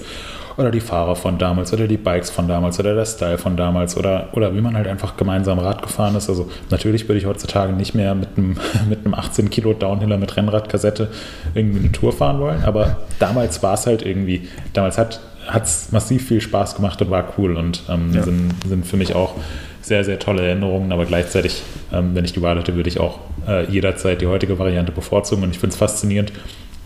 oder 0.60 0.72
die 0.72 0.82
Fahrer 0.82 1.16
von 1.16 1.38
damals 1.38 1.72
oder 1.74 1.88
die 1.88 1.98
Bikes 1.98 2.30
von 2.30 2.48
damals 2.48 2.80
oder 2.80 2.94
der 2.94 3.06
Style 3.06 3.38
von 3.38 3.56
damals 3.56 3.96
oder, 3.96 4.28
oder 4.34 4.54
wie 4.54 4.62
man 4.62 4.76
halt 4.76 4.88
einfach 4.88 5.16
gemeinsam 5.16 5.58
Rad 5.60 5.82
gefahren 5.82 6.16
ist. 6.16 6.30
Also 6.30 6.50
natürlich 6.70 7.08
würde 7.08 7.20
ich 7.20 7.26
heutzutage 7.26 7.74
nicht 7.74 7.96
mehr 7.96 8.14
mit 8.14 8.30
einem, 8.38 8.58
mit 8.90 9.06
einem 9.06 9.14
18 9.14 9.50
Kilo 9.50 9.74
Downhiller 9.74 10.18
mit 10.18 10.36
Rennradkassette 10.36 11.08
irgendwie 11.56 11.80
eine 11.80 11.92
Tour 11.92 12.12
fahren 12.12 12.40
wollen, 12.40 12.64
aber 12.64 12.98
damals 13.20 13.64
war 13.64 13.76
es 13.76 13.88
halt 13.88 14.06
irgendwie, 14.06 14.48
damals 14.74 14.98
hat 14.98 15.22
es 15.64 15.92
massiv 15.92 16.28
viel 16.28 16.42
Spaß 16.42 16.76
gemacht 16.76 17.02
und 17.02 17.10
war 17.10 17.34
cool 17.38 17.56
und 17.56 17.84
ähm, 17.90 18.12
ja. 18.14 18.24
sind, 18.24 18.52
sind 18.68 18.86
für 18.86 18.98
mich 18.98 19.16
auch 19.16 19.36
sehr, 19.82 20.04
sehr 20.04 20.20
tolle 20.20 20.46
Erinnerungen, 20.46 20.92
aber 20.92 21.06
gleichzeitig, 21.06 21.64
ähm, 21.94 22.14
wenn 22.14 22.26
ich 22.26 22.34
die 22.34 22.42
Wahl 22.42 22.60
hätte, 22.60 22.76
würde 22.76 22.90
ich 22.90 23.00
auch 23.00 23.20
äh, 23.48 23.66
jederzeit 23.72 24.22
die 24.22 24.28
heutige 24.28 24.60
Variante 24.60 24.92
bevorzugen 24.92 25.44
und 25.44 25.52
ich 25.52 25.60
finde 25.60 25.74
es 25.74 25.80
faszinierend, 25.80 26.34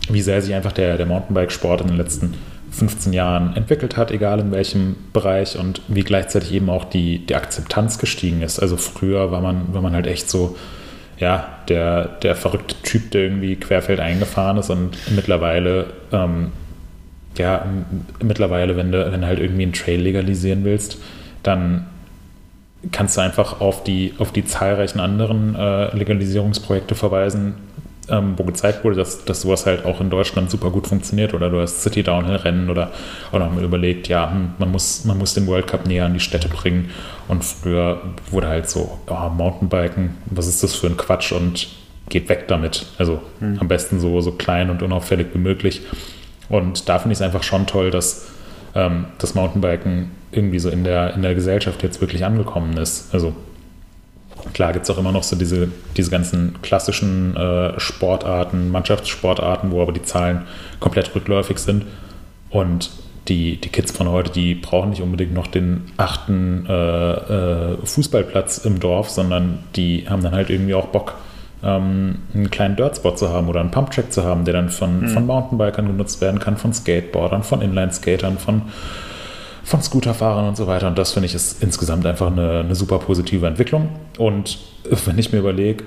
wie 0.08 0.22
sehr 0.22 0.40
sich 0.42 0.54
einfach 0.54 0.72
der, 0.72 0.96
der 0.96 1.06
Mountainbike-Sport 1.06 1.80
in 1.80 1.88
den 1.88 1.96
letzten 1.96 2.34
15 2.74 3.12
Jahren 3.12 3.56
entwickelt 3.56 3.96
hat, 3.96 4.10
egal 4.10 4.40
in 4.40 4.52
welchem 4.52 4.96
Bereich 5.12 5.58
und 5.58 5.80
wie 5.88 6.02
gleichzeitig 6.02 6.52
eben 6.52 6.68
auch 6.68 6.84
die, 6.84 7.24
die 7.24 7.34
Akzeptanz 7.34 7.98
gestiegen 7.98 8.42
ist. 8.42 8.58
Also 8.58 8.76
früher 8.76 9.30
war 9.30 9.40
man, 9.40 9.72
war 9.72 9.80
man 9.80 9.94
halt 9.94 10.06
echt 10.06 10.28
so, 10.28 10.56
ja, 11.18 11.46
der, 11.68 12.06
der 12.22 12.34
verrückte 12.34 12.74
Typ, 12.82 13.10
der 13.12 13.22
irgendwie 13.22 13.56
querfeld 13.56 14.00
eingefahren 14.00 14.58
ist 14.58 14.70
und 14.70 14.98
mittlerweile, 15.14 15.86
ähm, 16.12 16.52
ja, 17.38 17.64
mittlerweile, 18.22 18.76
wenn 18.76 18.92
du, 18.92 19.10
wenn 19.10 19.20
du 19.20 19.26
halt 19.26 19.38
irgendwie 19.38 19.62
einen 19.62 19.72
Trail 19.72 20.00
legalisieren 20.00 20.64
willst, 20.64 20.98
dann 21.42 21.86
kannst 22.92 23.16
du 23.16 23.20
einfach 23.20 23.60
auf 23.60 23.84
die, 23.84 24.14
auf 24.18 24.32
die 24.32 24.44
zahlreichen 24.44 25.00
anderen 25.00 25.54
äh, 25.54 25.96
Legalisierungsprojekte 25.96 26.94
verweisen, 26.94 27.54
ähm, 28.10 28.34
wo 28.36 28.44
gezeigt 28.44 28.84
wurde, 28.84 28.96
dass, 28.96 29.24
dass 29.24 29.42
sowas 29.42 29.66
halt 29.66 29.84
auch 29.84 30.00
in 30.00 30.10
Deutschland 30.10 30.50
super 30.50 30.70
gut 30.70 30.86
funktioniert 30.86 31.34
oder 31.34 31.50
du 31.50 31.60
hast 31.60 31.82
City 31.82 32.02
Downhill 32.02 32.36
Rennen 32.36 32.70
oder 32.70 32.90
auch 33.32 33.38
noch 33.38 33.52
mal 33.52 33.64
überlegt, 33.64 34.08
ja, 34.08 34.30
hm, 34.30 34.54
man 34.58 34.70
muss, 34.70 35.04
man 35.04 35.18
muss 35.18 35.34
den 35.34 35.46
World 35.46 35.66
Cup 35.66 35.86
näher 35.86 36.06
an 36.06 36.14
die 36.14 36.20
Städte 36.20 36.48
bringen 36.48 36.90
und 37.28 37.44
früher 37.44 38.00
wurde 38.30 38.48
halt 38.48 38.68
so, 38.68 38.98
oh, 39.06 39.28
Mountainbiken, 39.30 40.16
was 40.26 40.46
ist 40.46 40.62
das 40.62 40.74
für 40.74 40.86
ein 40.86 40.96
Quatsch 40.96 41.32
und 41.32 41.68
geht 42.08 42.28
weg 42.28 42.48
damit. 42.48 42.86
Also 42.98 43.20
mhm. 43.40 43.58
am 43.60 43.68
besten 43.68 44.00
so, 44.00 44.20
so 44.20 44.32
klein 44.32 44.70
und 44.70 44.82
unauffällig 44.82 45.28
wie 45.32 45.38
möglich. 45.38 45.82
Und 46.48 46.88
da 46.88 46.98
finde 46.98 47.12
ich 47.12 47.18
es 47.18 47.22
einfach 47.22 47.42
schon 47.42 47.66
toll, 47.66 47.90
dass 47.90 48.26
ähm, 48.74 49.06
das 49.18 49.34
Mountainbiken 49.34 50.10
irgendwie 50.30 50.58
so 50.58 50.68
in 50.68 50.84
der, 50.84 51.14
in 51.14 51.22
der 51.22 51.34
Gesellschaft 51.34 51.82
jetzt 51.82 52.00
wirklich 52.00 52.24
angekommen 52.24 52.76
ist. 52.76 53.14
Also 53.14 53.34
Klar 54.52 54.72
gibt 54.72 54.84
es 54.84 54.90
auch 54.90 54.98
immer 54.98 55.12
noch 55.12 55.22
so 55.22 55.36
diese, 55.36 55.68
diese 55.96 56.10
ganzen 56.10 56.60
klassischen 56.62 57.36
äh, 57.36 57.78
Sportarten, 57.80 58.70
Mannschaftssportarten, 58.70 59.70
wo 59.70 59.82
aber 59.82 59.92
die 59.92 60.02
Zahlen 60.02 60.42
komplett 60.80 61.14
rückläufig 61.14 61.58
sind. 61.58 61.86
Und 62.50 62.90
die, 63.28 63.56
die 63.56 63.68
Kids 63.68 63.90
von 63.90 64.08
heute, 64.08 64.30
die 64.30 64.54
brauchen 64.54 64.90
nicht 64.90 65.02
unbedingt 65.02 65.32
noch 65.32 65.46
den 65.46 65.84
achten 65.96 66.66
äh, 66.68 67.72
äh, 67.72 67.76
Fußballplatz 67.84 68.58
im 68.58 68.80
Dorf, 68.80 69.08
sondern 69.10 69.60
die 69.76 70.06
haben 70.08 70.22
dann 70.22 70.34
halt 70.34 70.50
irgendwie 70.50 70.74
auch 70.74 70.86
Bock, 70.86 71.14
ähm, 71.62 72.18
einen 72.34 72.50
kleinen 72.50 72.76
Dirtspot 72.76 73.18
zu 73.18 73.30
haben 73.30 73.48
oder 73.48 73.60
einen 73.60 73.70
Pumptrack 73.70 74.12
zu 74.12 74.24
haben, 74.24 74.44
der 74.44 74.54
dann 74.54 74.68
von, 74.68 75.00
mhm. 75.00 75.08
von 75.08 75.26
Mountainbikern 75.26 75.86
genutzt 75.86 76.20
werden 76.20 76.38
kann, 76.38 76.58
von 76.58 76.74
Skateboardern, 76.74 77.42
von 77.42 77.62
Inline-Skatern, 77.62 78.38
von 78.38 78.62
von 79.64 79.82
Scooterfahrern 79.82 80.46
und 80.46 80.56
so 80.56 80.66
weiter. 80.66 80.86
Und 80.86 80.98
das 80.98 81.12
finde 81.12 81.26
ich 81.26 81.34
ist 81.34 81.62
insgesamt 81.62 82.06
einfach 82.06 82.30
eine, 82.30 82.60
eine 82.60 82.74
super 82.74 82.98
positive 82.98 83.46
Entwicklung. 83.46 83.88
Und 84.18 84.58
wenn 85.06 85.18
ich 85.18 85.32
mir 85.32 85.38
überlege, 85.38 85.84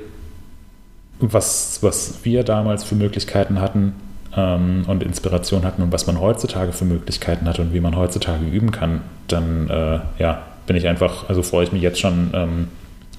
was, 1.20 1.80
was 1.82 2.20
wir 2.24 2.44
damals 2.44 2.84
für 2.84 2.96
Möglichkeiten 2.96 3.62
hatten 3.62 3.96
ähm, 4.36 4.84
und 4.88 5.04
Inspiration 5.04 5.64
hatten 5.64 5.82
und 5.82 5.92
was 5.92 6.08
man 6.08 6.20
heutzutage 6.20 6.74
für 6.74 6.86
Möglichkeiten 6.86 7.48
hat 7.48 7.60
und 7.60 7.74
wie 7.74 7.80
man 7.80 7.96
heutzutage 7.96 8.46
üben 8.46 8.72
kann, 8.72 9.02
dann 9.28 9.70
äh, 9.70 10.00
ja, 10.20 10.42
bin 10.66 10.76
ich 10.76 10.88
einfach, 10.88 11.30
also 11.30 11.44
freue 11.44 11.64
ich 11.64 11.72
mich 11.72 11.82
jetzt 11.82 12.00
schon, 12.00 12.32
ähm, 12.34 12.68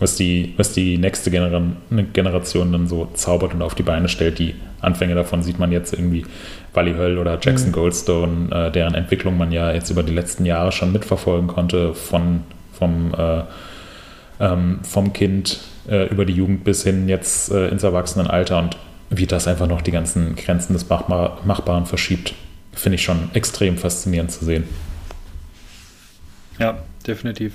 was, 0.00 0.16
die, 0.16 0.54
was 0.56 0.72
die 0.72 0.96
nächste 0.98 1.30
Generation 1.30 2.72
dann 2.72 2.86
so 2.86 3.06
zaubert 3.14 3.54
und 3.54 3.62
auf 3.62 3.74
die 3.74 3.82
Beine 3.82 4.08
stellt. 4.08 4.38
Die 4.38 4.54
Anfänge 4.80 5.14
davon 5.14 5.42
sieht 5.42 5.58
man 5.58 5.72
jetzt 5.72 5.92
irgendwie 5.92 6.24
Wally 6.72 6.94
Höll 6.94 7.18
oder 7.18 7.38
Jackson 7.40 7.68
mhm. 7.68 7.72
Goldstone, 7.72 8.50
äh, 8.50 8.70
deren 8.70 8.94
Entwicklung 8.94 9.36
man 9.36 9.50
ja 9.50 9.72
jetzt 9.72 9.90
über 9.90 10.02
die 10.02 10.14
letzten 10.14 10.44
Jahre 10.44 10.70
schon 10.70 10.92
mitverfolgen 10.92 11.48
konnte, 11.48 11.94
von, 11.94 12.42
vom, 12.72 13.12
äh, 13.14 13.42
ähm, 14.40 14.80
vom 14.82 15.12
Kind 15.12 15.60
äh, 15.88 16.08
über 16.08 16.24
die 16.24 16.34
Jugend 16.34 16.62
bis 16.64 16.84
hin 16.84 17.08
jetzt 17.08 17.50
äh, 17.50 17.68
ins 17.68 17.82
Erwachsenenalter 17.82 18.58
und 18.58 18.76
wie 19.10 19.26
das 19.26 19.48
einfach 19.48 19.66
noch 19.66 19.82
die 19.82 19.90
ganzen 19.90 20.36
Grenzen 20.36 20.74
des 20.74 20.88
Machbar 20.88 21.38
Machbaren 21.44 21.86
verschiebt, 21.86 22.34
finde 22.72 22.96
ich 22.96 23.02
schon 23.02 23.30
extrem 23.32 23.78
faszinierend 23.78 24.30
zu 24.30 24.44
sehen. 24.44 24.64
Ja, 26.58 26.78
definitiv. 27.06 27.54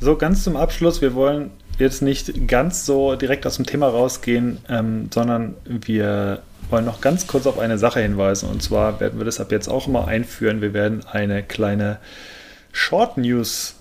So, 0.00 0.16
ganz 0.16 0.44
zum 0.44 0.56
Abschluss, 0.56 1.00
wir 1.00 1.14
wollen 1.14 1.50
jetzt 1.78 2.02
nicht 2.02 2.48
ganz 2.48 2.86
so 2.86 3.16
direkt 3.16 3.46
aus 3.46 3.56
dem 3.56 3.66
Thema 3.66 3.88
rausgehen, 3.88 4.58
ähm, 4.68 5.08
sondern 5.12 5.54
wir 5.64 6.42
wollen 6.70 6.84
noch 6.84 7.00
ganz 7.00 7.26
kurz 7.26 7.46
auf 7.46 7.58
eine 7.58 7.78
Sache 7.78 8.00
hinweisen. 8.00 8.48
Und 8.48 8.62
zwar 8.62 9.00
werden 9.00 9.18
wir 9.18 9.24
das 9.24 9.40
ab 9.40 9.52
jetzt 9.52 9.68
auch 9.68 9.86
immer 9.86 10.08
einführen. 10.08 10.60
Wir 10.60 10.72
werden 10.74 11.04
eine 11.10 11.42
kleine 11.42 11.98
Short 12.72 13.18
News 13.18 13.76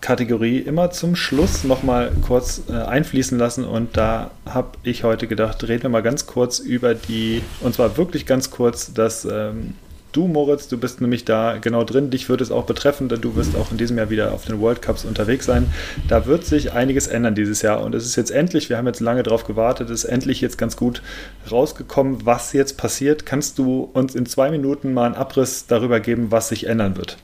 Kategorie 0.00 0.58
immer 0.58 0.90
zum 0.90 1.16
Schluss 1.16 1.64
nochmal 1.64 2.12
kurz 2.20 2.60
äh, 2.68 2.74
einfließen 2.74 3.38
lassen. 3.38 3.64
Und 3.64 3.96
da 3.96 4.32
habe 4.44 4.72
ich 4.82 5.02
heute 5.02 5.26
gedacht, 5.26 5.66
reden 5.66 5.84
wir 5.84 5.88
mal 5.90 6.02
ganz 6.02 6.26
kurz 6.26 6.58
über 6.58 6.94
die, 6.94 7.40
und 7.62 7.74
zwar 7.74 7.96
wirklich 7.96 8.26
ganz 8.26 8.50
kurz, 8.50 8.92
das 8.92 9.24
ähm, 9.24 9.76
Du, 10.14 10.28
Moritz, 10.28 10.68
du 10.68 10.78
bist 10.78 11.00
nämlich 11.00 11.24
da 11.24 11.58
genau 11.58 11.82
drin. 11.82 12.08
Dich 12.10 12.28
wird 12.28 12.40
es 12.40 12.52
auch 12.52 12.66
betreffen, 12.66 13.08
denn 13.08 13.20
du 13.20 13.34
wirst 13.34 13.56
auch 13.56 13.72
in 13.72 13.78
diesem 13.78 13.98
Jahr 13.98 14.10
wieder 14.10 14.32
auf 14.32 14.44
den 14.44 14.60
World 14.60 14.80
Cups 14.80 15.04
unterwegs 15.04 15.44
sein. 15.44 15.72
Da 16.06 16.24
wird 16.26 16.44
sich 16.44 16.72
einiges 16.72 17.08
ändern 17.08 17.34
dieses 17.34 17.62
Jahr. 17.62 17.82
Und 17.82 17.96
es 17.96 18.06
ist 18.06 18.14
jetzt 18.14 18.30
endlich, 18.30 18.70
wir 18.70 18.76
haben 18.76 18.86
jetzt 18.86 19.00
lange 19.00 19.24
darauf 19.24 19.44
gewartet, 19.44 19.90
es 19.90 20.04
ist 20.04 20.10
endlich 20.10 20.40
jetzt 20.40 20.56
ganz 20.56 20.76
gut 20.76 21.02
rausgekommen, 21.50 22.24
was 22.24 22.52
jetzt 22.52 22.78
passiert. 22.78 23.26
Kannst 23.26 23.58
du 23.58 23.90
uns 23.92 24.14
in 24.14 24.24
zwei 24.24 24.52
Minuten 24.52 24.94
mal 24.94 25.06
einen 25.06 25.16
Abriss 25.16 25.66
darüber 25.66 25.98
geben, 25.98 26.30
was 26.30 26.48
sich 26.48 26.68
ändern 26.68 26.96
wird? 26.96 27.16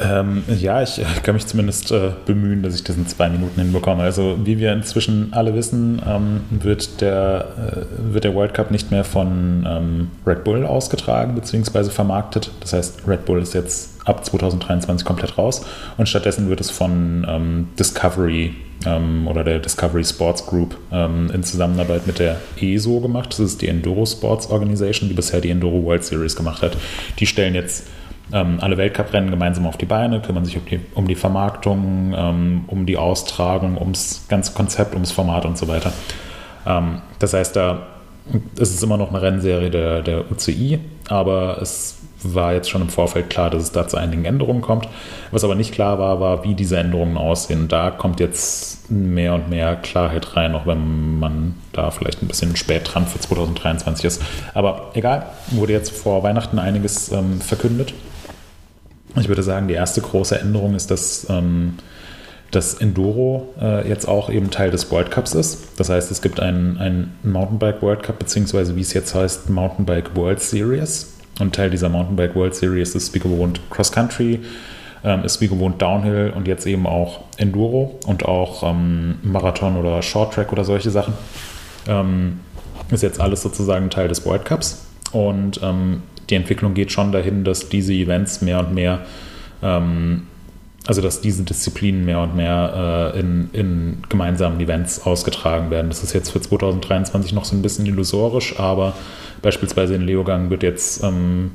Ähm, 0.00 0.44
ja, 0.46 0.82
ich 0.82 1.00
kann 1.24 1.34
mich 1.34 1.46
zumindest 1.46 1.90
äh, 1.90 2.10
bemühen, 2.24 2.62
dass 2.62 2.74
ich 2.74 2.84
das 2.84 2.96
in 2.96 3.06
zwei 3.08 3.28
Minuten 3.28 3.60
hinbekomme. 3.60 4.02
Also 4.02 4.38
wie 4.44 4.58
wir 4.58 4.72
inzwischen 4.72 5.32
alle 5.32 5.54
wissen, 5.54 6.00
ähm, 6.06 6.40
wird, 6.50 7.00
der, 7.00 7.46
äh, 7.56 8.12
wird 8.12 8.24
der 8.24 8.34
World 8.34 8.54
Cup 8.54 8.70
nicht 8.70 8.90
mehr 8.92 9.02
von 9.02 9.66
ähm, 9.68 10.10
Red 10.24 10.44
Bull 10.44 10.64
ausgetragen 10.64 11.34
bzw. 11.34 11.90
vermarktet. 11.90 12.52
Das 12.60 12.72
heißt, 12.72 13.08
Red 13.08 13.24
Bull 13.24 13.42
ist 13.42 13.54
jetzt 13.54 13.90
ab 14.04 14.24
2023 14.24 15.04
komplett 15.04 15.36
raus 15.36 15.66
und 15.96 16.08
stattdessen 16.08 16.48
wird 16.48 16.60
es 16.60 16.70
von 16.70 17.26
ähm, 17.28 17.68
Discovery 17.78 18.54
ähm, 18.86 19.26
oder 19.26 19.42
der 19.42 19.58
Discovery 19.58 20.04
Sports 20.04 20.46
Group 20.46 20.76
ähm, 20.92 21.30
in 21.34 21.42
Zusammenarbeit 21.42 22.06
mit 22.06 22.20
der 22.20 22.36
ESO 22.60 23.00
gemacht. 23.00 23.30
Das 23.30 23.40
ist 23.40 23.62
die 23.62 23.68
Enduro 23.68 24.06
Sports 24.06 24.48
Organization, 24.48 25.08
die 25.08 25.14
bisher 25.14 25.40
die 25.40 25.50
Enduro 25.50 25.82
World 25.84 26.04
Series 26.04 26.36
gemacht 26.36 26.62
hat. 26.62 26.76
Die 27.18 27.26
stellen 27.26 27.54
jetzt 27.54 27.86
ähm, 28.32 28.58
alle 28.60 28.76
Weltcuprennen 28.76 29.30
gemeinsam 29.30 29.66
auf 29.66 29.76
die 29.76 29.86
Beine, 29.86 30.20
kümmern 30.20 30.44
sich 30.44 30.56
um 30.56 30.66
die, 30.66 30.80
um 30.94 31.08
die 31.08 31.14
Vermarktung, 31.14 32.14
ähm, 32.16 32.64
um 32.66 32.86
die 32.86 32.96
Austragung, 32.96 33.78
ums 33.78 34.26
ganze 34.28 34.52
Konzept, 34.52 34.94
ums 34.94 35.12
Format 35.12 35.46
und 35.46 35.56
so 35.56 35.68
weiter. 35.68 35.92
Ähm, 36.66 37.00
das 37.18 37.32
heißt, 37.34 37.56
da 37.56 37.86
ist 38.56 38.74
es 38.74 38.82
immer 38.82 38.96
noch 38.96 39.08
eine 39.08 39.22
Rennserie 39.22 39.70
der, 39.70 40.02
der 40.02 40.30
UCI, 40.30 40.78
aber 41.08 41.58
es 41.62 41.98
war 42.22 42.52
jetzt 42.52 42.68
schon 42.68 42.82
im 42.82 42.88
Vorfeld 42.88 43.30
klar, 43.30 43.48
dass 43.50 43.62
es 43.62 43.72
da 43.72 43.86
zu 43.86 43.96
einigen 43.96 44.24
Änderungen 44.24 44.60
kommt. 44.60 44.88
Was 45.30 45.44
aber 45.44 45.54
nicht 45.54 45.72
klar 45.72 45.98
war, 45.98 46.20
war, 46.20 46.44
wie 46.44 46.54
diese 46.54 46.76
Änderungen 46.76 47.16
aussehen. 47.16 47.68
Da 47.68 47.90
kommt 47.90 48.20
jetzt 48.20 48.90
mehr 48.90 49.34
und 49.34 49.48
mehr 49.48 49.76
Klarheit 49.76 50.36
rein, 50.36 50.54
auch 50.54 50.66
wenn 50.66 51.18
man 51.18 51.54
da 51.72 51.90
vielleicht 51.90 52.22
ein 52.22 52.28
bisschen 52.28 52.56
spät 52.56 52.90
dran 52.92 53.06
für 53.06 53.20
2023 53.20 54.04
ist. 54.04 54.22
Aber 54.52 54.90
egal, 54.94 55.26
wurde 55.50 55.72
jetzt 55.72 55.90
vor 55.90 56.22
Weihnachten 56.22 56.58
einiges 56.58 57.12
ähm, 57.12 57.40
verkündet. 57.40 57.94
Ich 59.16 59.28
würde 59.28 59.42
sagen, 59.42 59.68
die 59.68 59.74
erste 59.74 60.00
große 60.00 60.38
Änderung 60.38 60.74
ist, 60.74 60.90
dass 60.90 61.26
ähm, 61.28 61.74
das 62.50 62.74
Enduro 62.74 63.54
äh, 63.60 63.88
jetzt 63.88 64.06
auch 64.06 64.30
eben 64.30 64.50
Teil 64.50 64.70
des 64.70 64.90
World 64.90 65.10
Cups 65.10 65.34
ist. 65.34 65.78
Das 65.78 65.90
heißt, 65.90 66.10
es 66.10 66.22
gibt 66.22 66.40
einen, 66.40 66.78
einen 66.78 67.14
Mountainbike 67.22 67.82
World 67.82 68.02
Cup, 68.02 68.18
beziehungsweise 68.18 68.74
wie 68.76 68.80
es 68.80 68.92
jetzt 68.92 69.14
heißt, 69.14 69.50
Mountainbike 69.50 70.16
World 70.16 70.40
Series. 70.40 71.14
Und 71.40 71.54
Teil 71.54 71.70
dieser 71.70 71.88
Mountainbike 71.88 72.34
World 72.34 72.54
Series 72.54 72.94
ist 72.94 73.14
wie 73.14 73.18
gewohnt 73.18 73.60
Cross 73.70 73.92
Country, 73.92 74.40
ähm, 75.04 75.24
ist 75.24 75.40
wie 75.40 75.48
gewohnt 75.48 75.80
Downhill 75.80 76.32
und 76.34 76.48
jetzt 76.48 76.66
eben 76.66 76.86
auch 76.86 77.20
Enduro 77.36 77.98
und 78.06 78.24
auch 78.24 78.62
ähm, 78.62 79.16
Marathon 79.22 79.76
oder 79.76 80.02
Short 80.02 80.34
Track 80.34 80.52
oder 80.52 80.64
solche 80.64 80.90
Sachen. 80.90 81.14
Ähm, 81.86 82.40
ist 82.90 83.02
jetzt 83.02 83.20
alles 83.20 83.42
sozusagen 83.42 83.90
Teil 83.90 84.08
des 84.08 84.24
World 84.24 84.46
Cups. 84.46 84.86
Und 85.12 85.60
ähm, 85.62 86.02
die 86.30 86.34
Entwicklung 86.34 86.74
geht 86.74 86.92
schon 86.92 87.12
dahin, 87.12 87.44
dass 87.44 87.68
diese 87.68 87.92
Events 87.92 88.42
mehr 88.42 88.60
und 88.60 88.74
mehr, 88.74 89.00
ähm, 89.62 90.26
also 90.86 91.02
dass 91.02 91.20
diese 91.20 91.42
Disziplinen 91.42 92.04
mehr 92.04 92.20
und 92.20 92.36
mehr 92.36 93.12
äh, 93.14 93.20
in, 93.20 93.50
in 93.52 93.98
gemeinsamen 94.08 94.60
Events 94.60 95.04
ausgetragen 95.04 95.70
werden. 95.70 95.88
Das 95.88 96.02
ist 96.02 96.12
jetzt 96.12 96.30
für 96.30 96.40
2023 96.40 97.32
noch 97.32 97.44
so 97.44 97.56
ein 97.56 97.62
bisschen 97.62 97.86
illusorisch, 97.86 98.58
aber 98.58 98.94
beispielsweise 99.42 99.94
in 99.94 100.02
Leogang 100.02 100.50
wird 100.50 100.62
jetzt 100.62 101.02
ähm, 101.02 101.52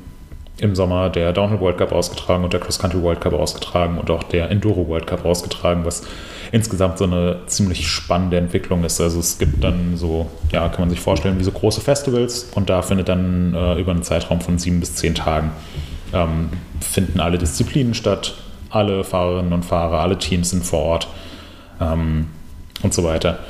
im 0.58 0.74
Sommer 0.76 1.10
der 1.10 1.32
Downhill 1.32 1.60
World 1.60 1.78
Cup 1.78 1.92
ausgetragen 1.92 2.44
und 2.44 2.52
der 2.52 2.60
Cross 2.60 2.78
Country 2.78 3.02
World 3.02 3.20
Cup 3.20 3.32
ausgetragen 3.32 3.98
und 3.98 4.10
auch 4.10 4.22
der 4.22 4.50
Enduro 4.50 4.86
World 4.88 5.06
Cup 5.06 5.24
ausgetragen, 5.24 5.84
was 5.84 6.04
insgesamt 6.52 6.98
so 6.98 7.04
eine 7.04 7.40
ziemlich 7.46 7.88
spannende 7.88 8.36
Entwicklung 8.36 8.84
ist. 8.84 9.00
Also 9.00 9.18
es 9.18 9.38
gibt 9.38 9.64
dann 9.64 9.96
so, 9.96 10.30
ja, 10.52 10.68
kann 10.68 10.82
man 10.82 10.90
sich 10.90 11.00
vorstellen, 11.00 11.38
wie 11.40 11.44
so 11.44 11.50
große 11.50 11.80
Festivals 11.80 12.50
und 12.54 12.70
da 12.70 12.82
findet 12.82 13.08
dann 13.08 13.54
äh, 13.54 13.80
über 13.80 13.90
einen 13.90 14.04
Zeitraum 14.04 14.40
von 14.40 14.58
sieben 14.58 14.78
bis 14.78 14.94
zehn 14.94 15.14
Tagen 15.14 15.50
ähm, 16.14 16.50
finden 16.80 17.20
alle 17.20 17.38
Disziplinen 17.38 17.94
statt, 17.94 18.34
alle 18.70 19.04
Fahrerinnen 19.04 19.52
und 19.52 19.64
Fahrer, 19.64 20.00
alle 20.00 20.18
Teams 20.18 20.50
sind 20.50 20.64
vor 20.64 20.80
Ort 20.80 21.08
ähm, 21.80 22.28
und 22.82 22.94
so 22.94 23.04
weiter. 23.04 23.40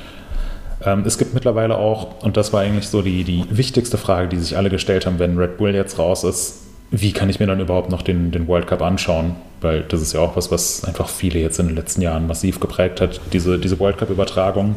Ähm, 0.83 1.05
es 1.07 1.19
gibt 1.19 1.35
mittlerweile 1.35 1.77
auch, 1.77 2.23
und 2.23 2.37
das 2.37 2.53
war 2.53 2.63
eigentlich 2.63 2.89
so 2.89 3.03
die, 3.03 3.25
die 3.25 3.45
wichtigste 3.51 3.99
Frage, 3.99 4.29
die 4.29 4.39
sich 4.39 4.57
alle 4.57 4.71
gestellt 4.71 5.07
haben, 5.07 5.19
wenn 5.19 5.39
Red 5.39 5.59
Bull 5.59 5.75
jetzt 5.75 5.99
raus 5.99 6.25
ist, 6.25 6.64
wie 7.01 7.13
kann 7.13 7.29
ich 7.29 7.41
mir 7.41 7.47
dann 7.47 7.61
überhaupt 7.61 7.91
noch 7.91 8.03
den, 8.03 8.31
den 8.31 8.47
World 8.47 8.67
Cup 8.67 8.83
anschauen? 8.83 9.37
Weil 9.61 9.83
das 9.83 10.01
ist 10.01 10.13
ja 10.13 10.21
auch 10.21 10.37
was, 10.37 10.51
was 10.51 10.85
einfach 10.85 11.09
viele 11.09 11.41
jetzt 11.41 11.59
in 11.59 11.67
den 11.67 11.77
letzten 11.77 12.03
Jahren 12.03 12.27
massiv 12.27 12.61
geprägt 12.61 13.01
hat, 13.01 13.21
diese, 13.33 13.59
diese 13.59 13.79
World 13.81 13.99
Cup-Übertragung. 13.99 14.77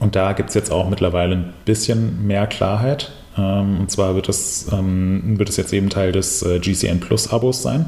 Und 0.00 0.14
da 0.14 0.32
gibt 0.32 0.50
es 0.50 0.54
jetzt 0.54 0.70
auch 0.70 0.88
mittlerweile 0.88 1.36
ein 1.36 1.54
bisschen 1.64 2.26
mehr 2.26 2.46
Klarheit. 2.46 3.12
Ähm, 3.38 3.80
und 3.80 3.90
zwar 3.90 4.14
wird 4.14 4.28
es, 4.28 4.70
ähm, 4.72 5.38
wird 5.38 5.48
es 5.48 5.56
jetzt 5.56 5.72
eben 5.72 5.88
Teil 5.88 6.12
des 6.12 6.42
äh, 6.42 6.58
GCN 6.58 7.00
Plus 7.00 7.32
Abos 7.32 7.62
sein. 7.62 7.86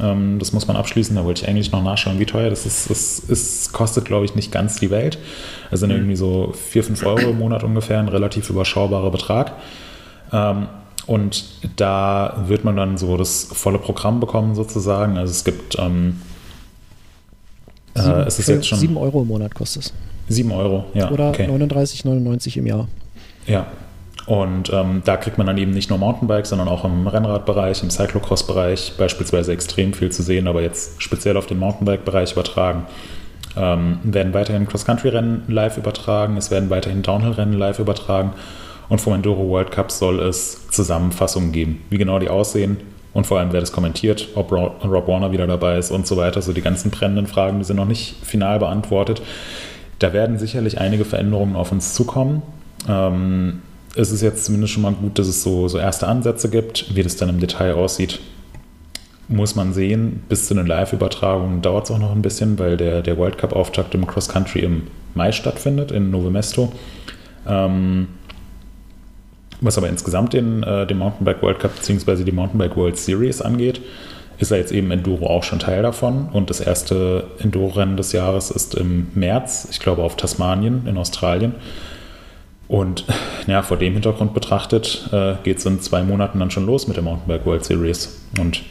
Ähm, 0.00 0.38
das 0.38 0.52
muss 0.52 0.68
man 0.68 0.76
abschließen. 0.76 1.16
Da 1.16 1.24
wollte 1.24 1.42
ich 1.42 1.48
eigentlich 1.48 1.72
noch 1.72 1.82
nachschauen, 1.82 2.20
wie 2.20 2.26
teuer 2.26 2.50
das 2.50 2.66
ist. 2.66 2.90
Es, 2.90 3.28
es 3.28 3.72
kostet, 3.72 4.04
glaube 4.04 4.24
ich, 4.24 4.34
nicht 4.34 4.52
ganz 4.52 4.76
die 4.76 4.90
Welt. 4.90 5.18
Also 5.70 5.80
sind 5.80 5.90
mhm. 5.90 5.96
irgendwie 5.96 6.16
so 6.16 6.54
4, 6.70 6.84
5 6.84 7.06
Euro 7.06 7.30
im 7.30 7.38
Monat 7.38 7.64
ungefähr, 7.64 7.98
ein 7.98 8.08
relativ 8.08 8.50
überschaubarer 8.50 9.10
Betrag. 9.10 9.52
Und 11.10 11.44
da 11.74 12.44
wird 12.46 12.62
man 12.62 12.76
dann 12.76 12.96
so 12.96 13.16
das 13.16 13.48
volle 13.52 13.80
Programm 13.80 14.20
bekommen, 14.20 14.54
sozusagen. 14.54 15.18
Also 15.18 15.32
es 15.32 15.42
gibt. 15.42 15.76
Ähm, 15.76 16.20
äh, 17.94 18.02
sieben, 18.02 18.20
es 18.20 18.38
ist 18.38 18.48
jetzt 18.48 18.68
schon. 18.68 18.78
7 18.78 18.96
Euro 18.96 19.22
im 19.22 19.26
Monat 19.26 19.52
kostet 19.52 19.86
es. 19.86 19.92
7 20.28 20.52
Euro, 20.52 20.84
ja. 20.94 21.10
Oder 21.10 21.30
okay. 21.30 21.48
39,99 21.48 22.58
im 22.58 22.66
Jahr. 22.68 22.88
Ja, 23.44 23.66
und 24.26 24.72
ähm, 24.72 25.02
da 25.04 25.16
kriegt 25.16 25.36
man 25.36 25.48
dann 25.48 25.58
eben 25.58 25.72
nicht 25.72 25.90
nur 25.90 25.98
Mountainbikes, 25.98 26.50
sondern 26.50 26.68
auch 26.68 26.84
im 26.84 27.08
Rennradbereich, 27.08 27.82
im 27.82 27.90
Cyclocross-Bereich 27.90 28.92
beispielsweise 28.96 29.52
extrem 29.52 29.92
viel 29.92 30.12
zu 30.12 30.22
sehen, 30.22 30.46
aber 30.46 30.62
jetzt 30.62 31.02
speziell 31.02 31.36
auf 31.36 31.46
den 31.46 31.58
Mountainbike-Bereich 31.58 32.34
übertragen. 32.34 32.86
Ähm, 33.56 33.98
werden 34.04 34.32
weiterhin 34.32 34.68
Cross-Country-Rennen 34.68 35.42
live 35.48 35.76
übertragen, 35.76 36.36
es 36.36 36.52
werden 36.52 36.70
weiterhin 36.70 37.02
Downhill-Rennen 37.02 37.58
live 37.58 37.80
übertragen 37.80 38.34
und 38.90 39.00
vom 39.00 39.14
Enduro 39.14 39.48
World 39.48 39.70
Cup 39.70 39.90
soll 39.90 40.20
es 40.20 40.68
Zusammenfassungen 40.68 41.52
geben, 41.52 41.80
wie 41.88 41.96
genau 41.96 42.18
die 42.18 42.28
aussehen 42.28 42.76
und 43.12 43.26
vor 43.26 43.38
allem 43.38 43.52
wer 43.52 43.60
das 43.60 43.72
kommentiert, 43.72 44.28
ob 44.34 44.52
Rob 44.52 45.08
Warner 45.08 45.32
wieder 45.32 45.46
dabei 45.46 45.78
ist 45.78 45.90
und 45.90 46.06
so 46.06 46.16
weiter. 46.16 46.42
So 46.42 46.52
die 46.52 46.60
ganzen 46.60 46.90
brennenden 46.90 47.26
Fragen, 47.26 47.58
die 47.58 47.64
sind 47.64 47.76
noch 47.76 47.86
nicht 47.86 48.16
final 48.22 48.58
beantwortet. 48.58 49.22
Da 49.98 50.12
werden 50.12 50.38
sicherlich 50.38 50.80
einige 50.80 51.04
Veränderungen 51.04 51.56
auf 51.56 51.72
uns 51.72 51.94
zukommen. 51.94 52.42
Ähm, 52.88 53.62
es 53.96 54.12
ist 54.12 54.22
jetzt 54.22 54.44
zumindest 54.44 54.72
schon 54.72 54.82
mal 54.82 54.92
gut, 54.92 55.18
dass 55.18 55.26
es 55.26 55.42
so, 55.42 55.66
so 55.66 55.78
erste 55.78 56.06
Ansätze 56.06 56.48
gibt. 56.48 56.94
Wie 56.94 57.02
das 57.02 57.16
dann 57.16 57.28
im 57.28 57.40
Detail 57.40 57.74
aussieht, 57.74 58.20
muss 59.28 59.56
man 59.56 59.72
sehen. 59.72 60.22
Bis 60.28 60.46
zu 60.46 60.54
den 60.54 60.66
Live-Übertragungen 60.66 61.62
dauert 61.62 61.84
es 61.84 61.90
auch 61.90 61.98
noch 61.98 62.12
ein 62.12 62.22
bisschen, 62.22 62.58
weil 62.58 62.76
der, 62.76 63.02
der 63.02 63.18
World 63.18 63.38
Cup-Auftakt 63.38 63.94
im 63.94 64.06
Cross 64.06 64.28
Country 64.28 64.60
im 64.60 64.86
Mai 65.14 65.32
stattfindet, 65.32 65.90
in 65.90 66.12
Novo 66.12 66.30
Mesto. 66.30 66.72
Ähm, 67.46 68.06
was 69.60 69.78
aber 69.78 69.88
insgesamt 69.88 70.32
den, 70.32 70.62
äh, 70.62 70.86
den 70.86 70.98
Mountainbike 70.98 71.42
World 71.42 71.60
Cup 71.60 71.74
bzw. 71.76 72.24
die 72.24 72.32
Mountainbike 72.32 72.76
World 72.76 72.96
Series 72.96 73.40
angeht, 73.40 73.80
ist 74.38 74.50
ja 74.50 74.56
jetzt 74.56 74.72
eben 74.72 74.90
Enduro 74.90 75.26
auch 75.26 75.42
schon 75.42 75.58
Teil 75.58 75.82
davon. 75.82 76.28
Und 76.32 76.50
das 76.50 76.60
erste 76.60 77.24
Enduro-Rennen 77.38 77.96
des 77.96 78.12
Jahres 78.12 78.50
ist 78.50 78.74
im 78.74 79.08
März, 79.14 79.68
ich 79.70 79.80
glaube 79.80 80.02
auf 80.02 80.16
Tasmanien 80.16 80.86
in 80.86 80.96
Australien. 80.96 81.54
Und 82.68 83.04
ja, 83.46 83.62
vor 83.62 83.76
dem 83.76 83.92
Hintergrund 83.92 84.32
betrachtet 84.32 85.08
äh, 85.12 85.34
geht 85.42 85.58
es 85.58 85.66
in 85.66 85.80
zwei 85.80 86.02
Monaten 86.02 86.38
dann 86.38 86.50
schon 86.50 86.66
los 86.66 86.88
mit 86.88 86.96
der 86.96 87.04
Mountainbike 87.04 87.44
World 87.44 87.64
Series. 87.64 88.20
Und 88.38 88.62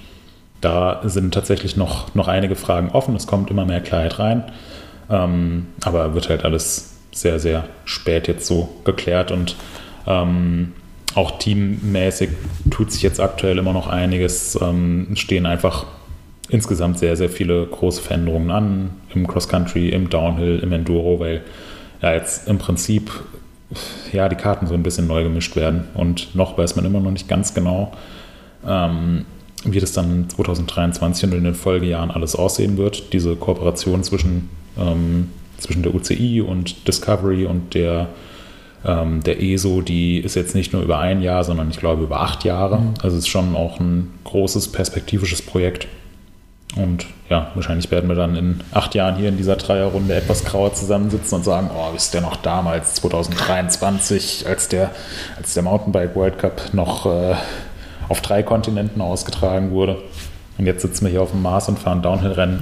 da 0.62 1.02
sind 1.04 1.34
tatsächlich 1.34 1.78
noch, 1.78 2.14
noch 2.16 2.28
einige 2.28 2.56
Fragen 2.56 2.90
offen. 2.90 3.16
Es 3.16 3.28
kommt 3.28 3.52
immer 3.52 3.66
mehr 3.66 3.82
Klarheit 3.82 4.20
rein. 4.20 4.44
Ähm, 5.10 5.68
aber 5.84 6.14
wird 6.16 6.30
halt 6.30 6.46
alles 6.46 6.96
sehr, 7.12 7.40
sehr 7.40 7.66
spät 7.86 8.28
jetzt 8.28 8.48
so 8.48 8.70
geklärt. 8.86 9.32
Und 9.32 9.56
ähm, 10.10 10.74
auch 11.16 11.40
teammäßig 11.40 12.30
tut 12.70 12.92
sich 12.92 13.02
jetzt 13.02 13.20
aktuell 13.20 13.58
immer 13.58 13.74
noch 13.74 13.88
einiges. 13.88 14.60
Ähm, 14.62 15.08
stehen 15.16 15.46
einfach 15.46 15.86
insgesamt 16.50 17.00
sehr, 17.00 17.16
sehr 17.16 17.30
viele 17.30 17.66
große 17.66 18.02
Veränderungen 18.02 18.52
an. 18.52 18.90
Im 19.14 19.28
Cross-Country, 19.28 19.90
im 19.90 20.10
Downhill, 20.10 20.60
im 20.60 20.74
Enduro, 20.74 21.20
weil 21.20 21.44
ja 22.02 22.14
jetzt 22.14 22.48
im 22.48 22.58
Prinzip 22.58 23.12
ja, 24.12 24.30
die 24.30 24.36
Karten 24.36 24.68
so 24.68 24.74
ein 24.74 24.84
bisschen 24.84 25.08
neu 25.08 25.24
gemischt 25.24 25.56
werden. 25.56 25.88
Und 25.94 26.36
noch 26.36 26.58
weiß 26.58 26.76
man 26.76 26.86
immer 26.86 27.00
noch 27.00 27.12
nicht 27.12 27.28
ganz 27.28 27.54
genau, 27.54 27.92
ähm, 28.68 29.26
wie 29.64 29.80
das 29.80 29.92
dann 29.92 30.30
2023 30.30 31.26
und 31.26 31.38
in 31.38 31.44
den 31.44 31.56
Folgejahren 31.56 32.12
alles 32.12 32.36
aussehen 32.36 32.78
wird. 32.78 33.14
Diese 33.14 33.36
Kooperation 33.36 34.04
zwischen, 34.04 34.50
ähm, 34.78 35.30
zwischen 35.58 35.84
der 35.84 35.94
UCI 35.94 36.42
und 36.42 36.88
Discovery 36.88 37.46
und 37.46 37.74
der, 37.74 38.08
ähm, 38.86 39.22
der 39.24 39.42
ESO, 39.42 39.82
die 39.82 40.20
ist 40.20 40.36
jetzt 40.36 40.56
nicht 40.56 40.74
nur 40.74 40.82
über 40.82 41.00
ein 41.00 41.22
Jahr, 41.22 41.44
sondern 41.44 41.70
ich 41.70 41.80
glaube 41.80 42.04
über 42.04 42.22
acht 42.22 42.44
Jahre. 42.44 42.80
Mhm. 42.80 42.94
Also 43.02 43.18
es 43.18 43.24
ist 43.24 43.30
schon 43.30 43.56
auch 43.56 43.80
ein 43.80 44.12
großes 44.24 44.72
perspektivisches 44.72 45.42
Projekt. 45.42 45.88
Und 46.76 47.08
ja, 47.30 47.52
wahrscheinlich 47.56 47.90
werden 47.90 48.08
wir 48.10 48.16
dann 48.16 48.36
in 48.36 48.62
acht 48.74 48.94
Jahren 48.94 49.16
hier 49.16 49.30
in 49.30 49.38
dieser 49.38 49.56
Dreierrunde 49.56 50.14
etwas 50.14 50.46
grauer 50.46 50.74
zusammensitzen 50.74 51.40
und 51.40 51.44
sagen, 51.44 51.72
oh, 51.76 51.94
wisst 51.94 52.14
ihr 52.14 52.22
noch 52.22 52.36
damals, 52.38 52.94
2023, 52.96 54.46
als 54.48 54.68
der, 54.68 54.92
als 55.36 55.56
der 55.56 55.64
Mountainbike 55.64 56.16
World 56.16 56.38
Cup 56.38 56.74
noch 56.74 57.08
äh, 57.08 57.36
auf 58.08 58.22
drei 58.22 58.44
Kontinenten 58.44 59.02
ausgetragen 59.02 59.72
wurde. 59.72 59.98
Und 60.58 60.68
jetzt 60.68 60.82
sitzen 60.82 61.06
wir 61.06 61.12
hier 61.12 61.24
auf 61.24 61.32
dem 61.32 61.42
Mars 61.42 61.70
und 61.70 61.80
fahren 61.80 62.02
Downhill-Rennen. 62.02 62.62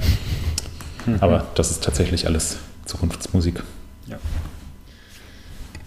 Mhm. 1.04 1.16
Aber 1.20 1.44
das 1.54 1.70
ist 1.70 1.84
tatsächlich 1.84 2.26
alles 2.26 2.58
Zukunftsmusik. 2.86 3.62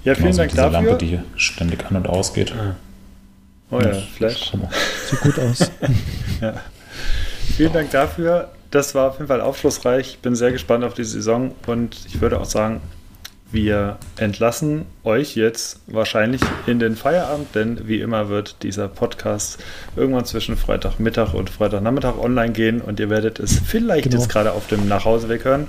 Ja, 0.04 0.16
vielen 0.16 0.36
Dank 0.36 0.50
diese 0.50 0.62
dafür. 0.62 0.82
Lampe, 0.82 0.98
die 0.98 1.08
hier 1.08 1.24
ständig 1.36 1.86
an 1.86 1.96
und 1.96 2.08
ausgeht. 2.08 2.54
Ah. 2.58 2.76
Oh 3.70 3.80
ja, 3.80 3.94
Flash. 3.94 4.52
Sieht 5.10 5.22
gut 5.22 5.40
aus. 5.40 5.72
ja. 6.42 6.56
Vielen 7.56 7.74
Dank 7.74 7.92
dafür. 7.92 8.52
Das 8.70 8.96
war 8.96 9.10
auf 9.10 9.16
jeden 9.16 9.28
Fall 9.28 9.42
aufschlussreich. 9.42 10.12
Ich 10.12 10.20
bin 10.20 10.36
sehr 10.36 10.52
gespannt 10.52 10.84
auf 10.84 10.94
die 10.94 11.04
Saison 11.04 11.54
und 11.68 11.98
ich 12.08 12.22
würde 12.22 12.40
auch 12.40 12.46
sagen, 12.46 12.82
wir 13.52 13.98
entlassen 14.18 14.86
euch 15.04 15.36
jetzt 15.36 15.82
wahrscheinlich 15.88 16.42
in 16.68 16.80
den 16.80 16.96
Feierabend, 16.96 17.54
denn 17.54 17.88
wie 17.88 18.00
immer 18.00 18.30
wird 18.30 18.64
dieser 18.64 18.88
Podcast 18.88 19.62
irgendwann 19.98 20.26
zwischen 20.26 20.56
Freitagmittag 20.56 21.34
und 21.34 21.50
Freitagnachmittag 21.50 22.18
online 22.18 22.54
gehen 22.54 22.82
und 22.82 23.00
ihr 23.00 23.10
werdet 23.10 23.40
es 23.40 23.60
vielleicht 23.60 24.06
genau. 24.06 24.18
jetzt 24.18 24.30
gerade 24.30 24.54
auf 24.54 24.68
dem 24.68 24.88
Nachhauseweg 24.88 25.44
hören. 25.44 25.68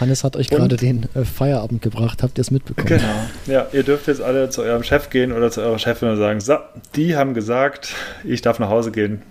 Hannes 0.00 0.24
hat 0.24 0.36
euch 0.36 0.48
gerade 0.48 0.76
den 0.76 1.08
äh, 1.14 1.24
Feierabend 1.24 1.82
gebracht. 1.82 2.22
Habt 2.22 2.38
ihr 2.38 2.42
es 2.42 2.50
mitbekommen? 2.50 2.86
Genau. 2.86 3.26
Ja, 3.46 3.66
ihr 3.72 3.82
dürft 3.82 4.06
jetzt 4.08 4.20
alle 4.20 4.50
zu 4.50 4.62
eurem 4.62 4.82
Chef 4.82 5.10
gehen 5.10 5.32
oder 5.32 5.50
zu 5.50 5.60
eurer 5.60 5.78
Chefin 5.78 6.08
und 6.08 6.16
sagen: 6.16 6.40
So, 6.40 6.56
die 6.94 7.16
haben 7.16 7.34
gesagt, 7.34 7.94
ich 8.24 8.42
darf 8.42 8.58
nach 8.58 8.68
Hause 8.68 8.92
gehen. 8.92 9.22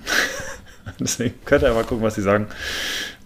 Deswegen 1.00 1.36
könnt 1.46 1.64
ihr 1.64 1.74
mal 1.74 1.84
gucken, 1.84 2.04
was 2.04 2.16
sie 2.16 2.22
sagen. 2.22 2.48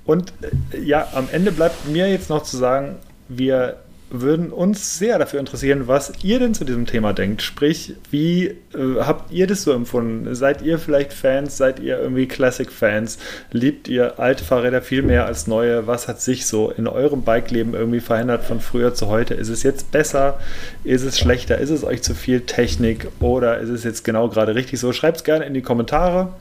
Und 0.05 0.33
äh, 0.71 0.79
ja, 0.79 1.07
am 1.13 1.27
Ende 1.31 1.51
bleibt 1.51 1.87
mir 1.87 2.09
jetzt 2.09 2.29
noch 2.29 2.43
zu 2.43 2.57
sagen, 2.57 2.95
wir 3.27 3.77
würden 4.21 4.51
uns 4.51 4.97
sehr 4.97 5.19
dafür 5.19 5.39
interessieren, 5.39 5.87
was 5.87 6.11
ihr 6.23 6.39
denn 6.39 6.53
zu 6.53 6.65
diesem 6.65 6.85
Thema 6.85 7.13
denkt. 7.13 7.41
Sprich, 7.41 7.93
wie 8.11 8.47
äh, 8.47 8.55
habt 8.99 9.31
ihr 9.31 9.47
das 9.47 9.63
so 9.63 9.71
empfunden? 9.71 10.33
Seid 10.35 10.61
ihr 10.61 10.79
vielleicht 10.79 11.13
Fans? 11.13 11.57
Seid 11.57 11.79
ihr 11.79 11.99
irgendwie 11.99 12.27
Classic-Fans? 12.27 13.17
Liebt 13.51 13.87
ihr 13.87 14.19
alte 14.19 14.43
Fahrräder 14.43 14.81
viel 14.81 15.01
mehr 15.01 15.25
als 15.25 15.47
neue? 15.47 15.87
Was 15.87 16.07
hat 16.07 16.21
sich 16.21 16.45
so 16.45 16.71
in 16.71 16.87
eurem 16.87 17.23
Bike-Leben 17.23 17.73
irgendwie 17.73 17.99
verändert 17.99 18.43
von 18.43 18.59
früher 18.59 18.93
zu 18.93 19.07
heute? 19.07 19.33
Ist 19.33 19.49
es 19.49 19.63
jetzt 19.63 19.91
besser? 19.91 20.39
Ist 20.83 21.03
es 21.03 21.17
schlechter? 21.17 21.57
Ist 21.57 21.69
es 21.69 21.83
euch 21.83 22.01
zu 22.01 22.15
viel 22.15 22.41
Technik? 22.41 23.07
Oder 23.19 23.59
ist 23.59 23.69
es 23.69 23.83
jetzt 23.83 24.03
genau 24.03 24.29
gerade 24.29 24.55
richtig 24.55 24.79
so? 24.79 24.93
Schreibt 24.93 25.17
es 25.17 25.23
gerne 25.23 25.45
in 25.45 25.53
die 25.53 25.61
Kommentare 25.61 26.33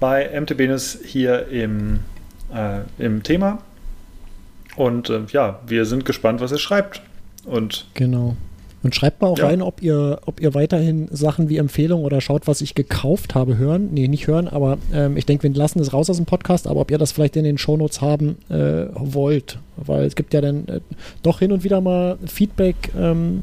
bei 0.00 0.28
MTB 0.38 0.68
News 0.68 0.98
hier 1.04 1.48
im, 1.48 2.00
äh, 2.54 2.80
im 2.98 3.22
Thema. 3.22 3.62
Und 4.76 5.10
äh, 5.10 5.20
ja, 5.30 5.60
wir 5.66 5.84
sind 5.86 6.04
gespannt, 6.04 6.40
was 6.40 6.52
ihr 6.52 6.58
schreibt. 6.58 7.02
Und 7.44 7.86
genau. 7.94 8.36
Und 8.84 8.94
schreibt 8.94 9.22
mal 9.22 9.28
auch 9.28 9.38
ja. 9.38 9.46
rein, 9.46 9.62
ob 9.62 9.82
ihr, 9.82 10.20
ob 10.26 10.40
ihr 10.40 10.52
weiterhin 10.52 11.08
Sachen 11.10 11.48
wie 11.48 11.56
Empfehlungen 11.56 12.04
oder 12.04 12.20
schaut, 12.20 12.46
was 12.46 12.60
ich 12.60 12.74
gekauft 12.74 13.34
habe, 13.34 13.56
hören. 13.56 13.88
Nee, 13.92 14.08
nicht 14.08 14.26
hören, 14.26 14.46
aber 14.46 14.76
ähm, 14.92 15.16
ich 15.16 15.24
denke, 15.24 15.44
wir 15.44 15.54
lassen 15.54 15.78
das 15.78 15.94
raus 15.94 16.10
aus 16.10 16.18
dem 16.18 16.26
Podcast, 16.26 16.66
aber 16.66 16.80
ob 16.80 16.90
ihr 16.90 16.98
das 16.98 17.10
vielleicht 17.10 17.36
in 17.36 17.44
den 17.44 17.56
Shownotes 17.56 18.02
haben 18.02 18.36
äh, 18.50 18.88
wollt. 18.92 19.58
Weil 19.78 20.04
es 20.04 20.16
gibt 20.16 20.34
ja 20.34 20.42
dann 20.42 20.68
äh, 20.68 20.80
doch 21.22 21.38
hin 21.38 21.50
und 21.50 21.64
wieder 21.64 21.80
mal 21.80 22.18
Feedback, 22.26 22.76
ähm, 22.94 23.42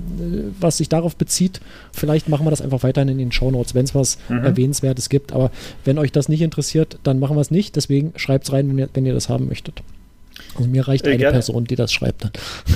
was 0.60 0.78
sich 0.78 0.90
darauf 0.90 1.16
bezieht. 1.16 1.60
Vielleicht 1.92 2.30
machen 2.30 2.46
wir 2.46 2.52
das 2.52 2.62
einfach 2.62 2.84
weiterhin 2.84 3.10
in 3.10 3.18
den 3.18 3.32
Shownotes, 3.32 3.74
wenn 3.74 3.86
es 3.86 3.96
was 3.96 4.20
mhm. 4.30 4.46
Erwähnenswertes 4.46 5.10
gibt. 5.10 5.34
Aber 5.34 5.50
wenn 5.86 5.98
euch 5.98 6.12
das 6.12 6.30
nicht 6.30 6.44
interessiert, 6.44 7.00
dann 7.02 7.18
machen 7.18 7.36
wir 7.36 7.42
es 7.42 7.50
nicht. 7.50 7.76
Deswegen 7.76 8.14
schreibt 8.16 8.44
es 8.44 8.54
rein, 8.54 8.70
wenn 8.70 8.78
ihr, 8.78 8.90
wenn 8.94 9.08
ihr 9.08 9.16
das 9.16 9.28
haben 9.28 9.48
möchtet. 9.48 9.82
Also 10.62 10.70
mir 10.70 10.88
reicht 10.88 11.06
äh, 11.06 11.10
eine 11.10 11.18
gerne. 11.18 11.34
Person, 11.34 11.66
die 11.66 11.76
das 11.76 11.92
schreibt 11.92 12.24
dann. 12.24 12.32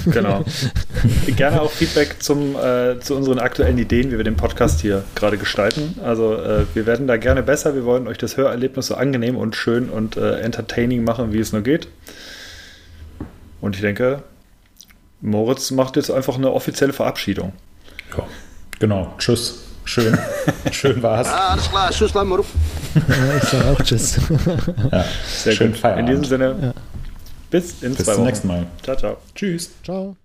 Genau. 0.12 0.44
gerne 1.36 1.62
auch 1.62 1.72
Feedback 1.72 2.16
zum, 2.20 2.56
äh, 2.56 3.00
zu 3.00 3.16
unseren 3.16 3.38
aktuellen 3.40 3.78
Ideen, 3.78 4.12
wie 4.12 4.18
wir 4.18 4.24
den 4.24 4.38
Podcast 4.38 4.82
hier 4.82 5.04
gerade 5.14 5.38
gestalten. 5.38 6.00
Also 6.04 6.36
äh, 6.36 6.66
wir 6.74 6.86
werden 6.88 7.06
da 7.06 7.18
gerne 7.18 7.44
besser. 7.44 7.76
Wir 7.76 7.86
wollen 7.86 8.08
euch 8.08 8.18
das 8.18 8.38
Hörerlebnis 8.38 8.88
so 8.88 8.96
angenehm 8.96 9.38
und 9.38 9.56
schön 9.56 9.90
und 9.90 10.18
äh, 10.18 10.40
entertaining 10.40 11.04
machen, 11.04 11.32
wie 11.32 11.40
es 11.40 11.52
nur 11.54 11.62
geht. 11.62 11.88
Und 13.62 13.76
ich 13.76 13.82
denke, 13.82 14.24
Moritz 15.22 15.70
macht 15.72 15.96
jetzt 15.96 16.10
einfach 16.10 16.36
eine 16.36 16.52
offizielle 16.52 16.94
Verabschiedung. 16.94 17.54
Ja, 18.18 18.24
genau. 18.80 19.14
Tschüss. 19.20 19.62
Schön. 19.84 20.18
Schön 20.72 21.04
war's. 21.04 21.28
Ja, 21.28 21.50
alles 21.50 21.70
klar. 21.70 21.92
Tschüss, 21.92 22.14
mal 22.16 22.28
Ja, 22.28 23.38
ich 23.38 23.44
sag 23.44 23.66
auch 23.68 23.82
Tschüss. 23.84 24.18
Ja, 24.92 25.06
Sehr 25.28 25.54
schön. 25.54 25.76
Feierabend. 25.76 26.10
In 26.10 26.16
diesem 26.16 26.26
Sinne. 26.26 26.56
Ja. 26.60 26.95
Bis 27.50 27.84
in 27.84 27.96
Bis 27.96 28.06
zwei 28.06 28.14
Wochen. 28.18 28.26
Bis 28.26 28.42
zum 28.42 28.48
nächsten 28.48 28.48
Mal. 28.48 28.68
Ciao, 28.84 28.96
ciao. 28.96 29.18
Tschüss. 29.34 29.72
Ciao. 29.84 30.16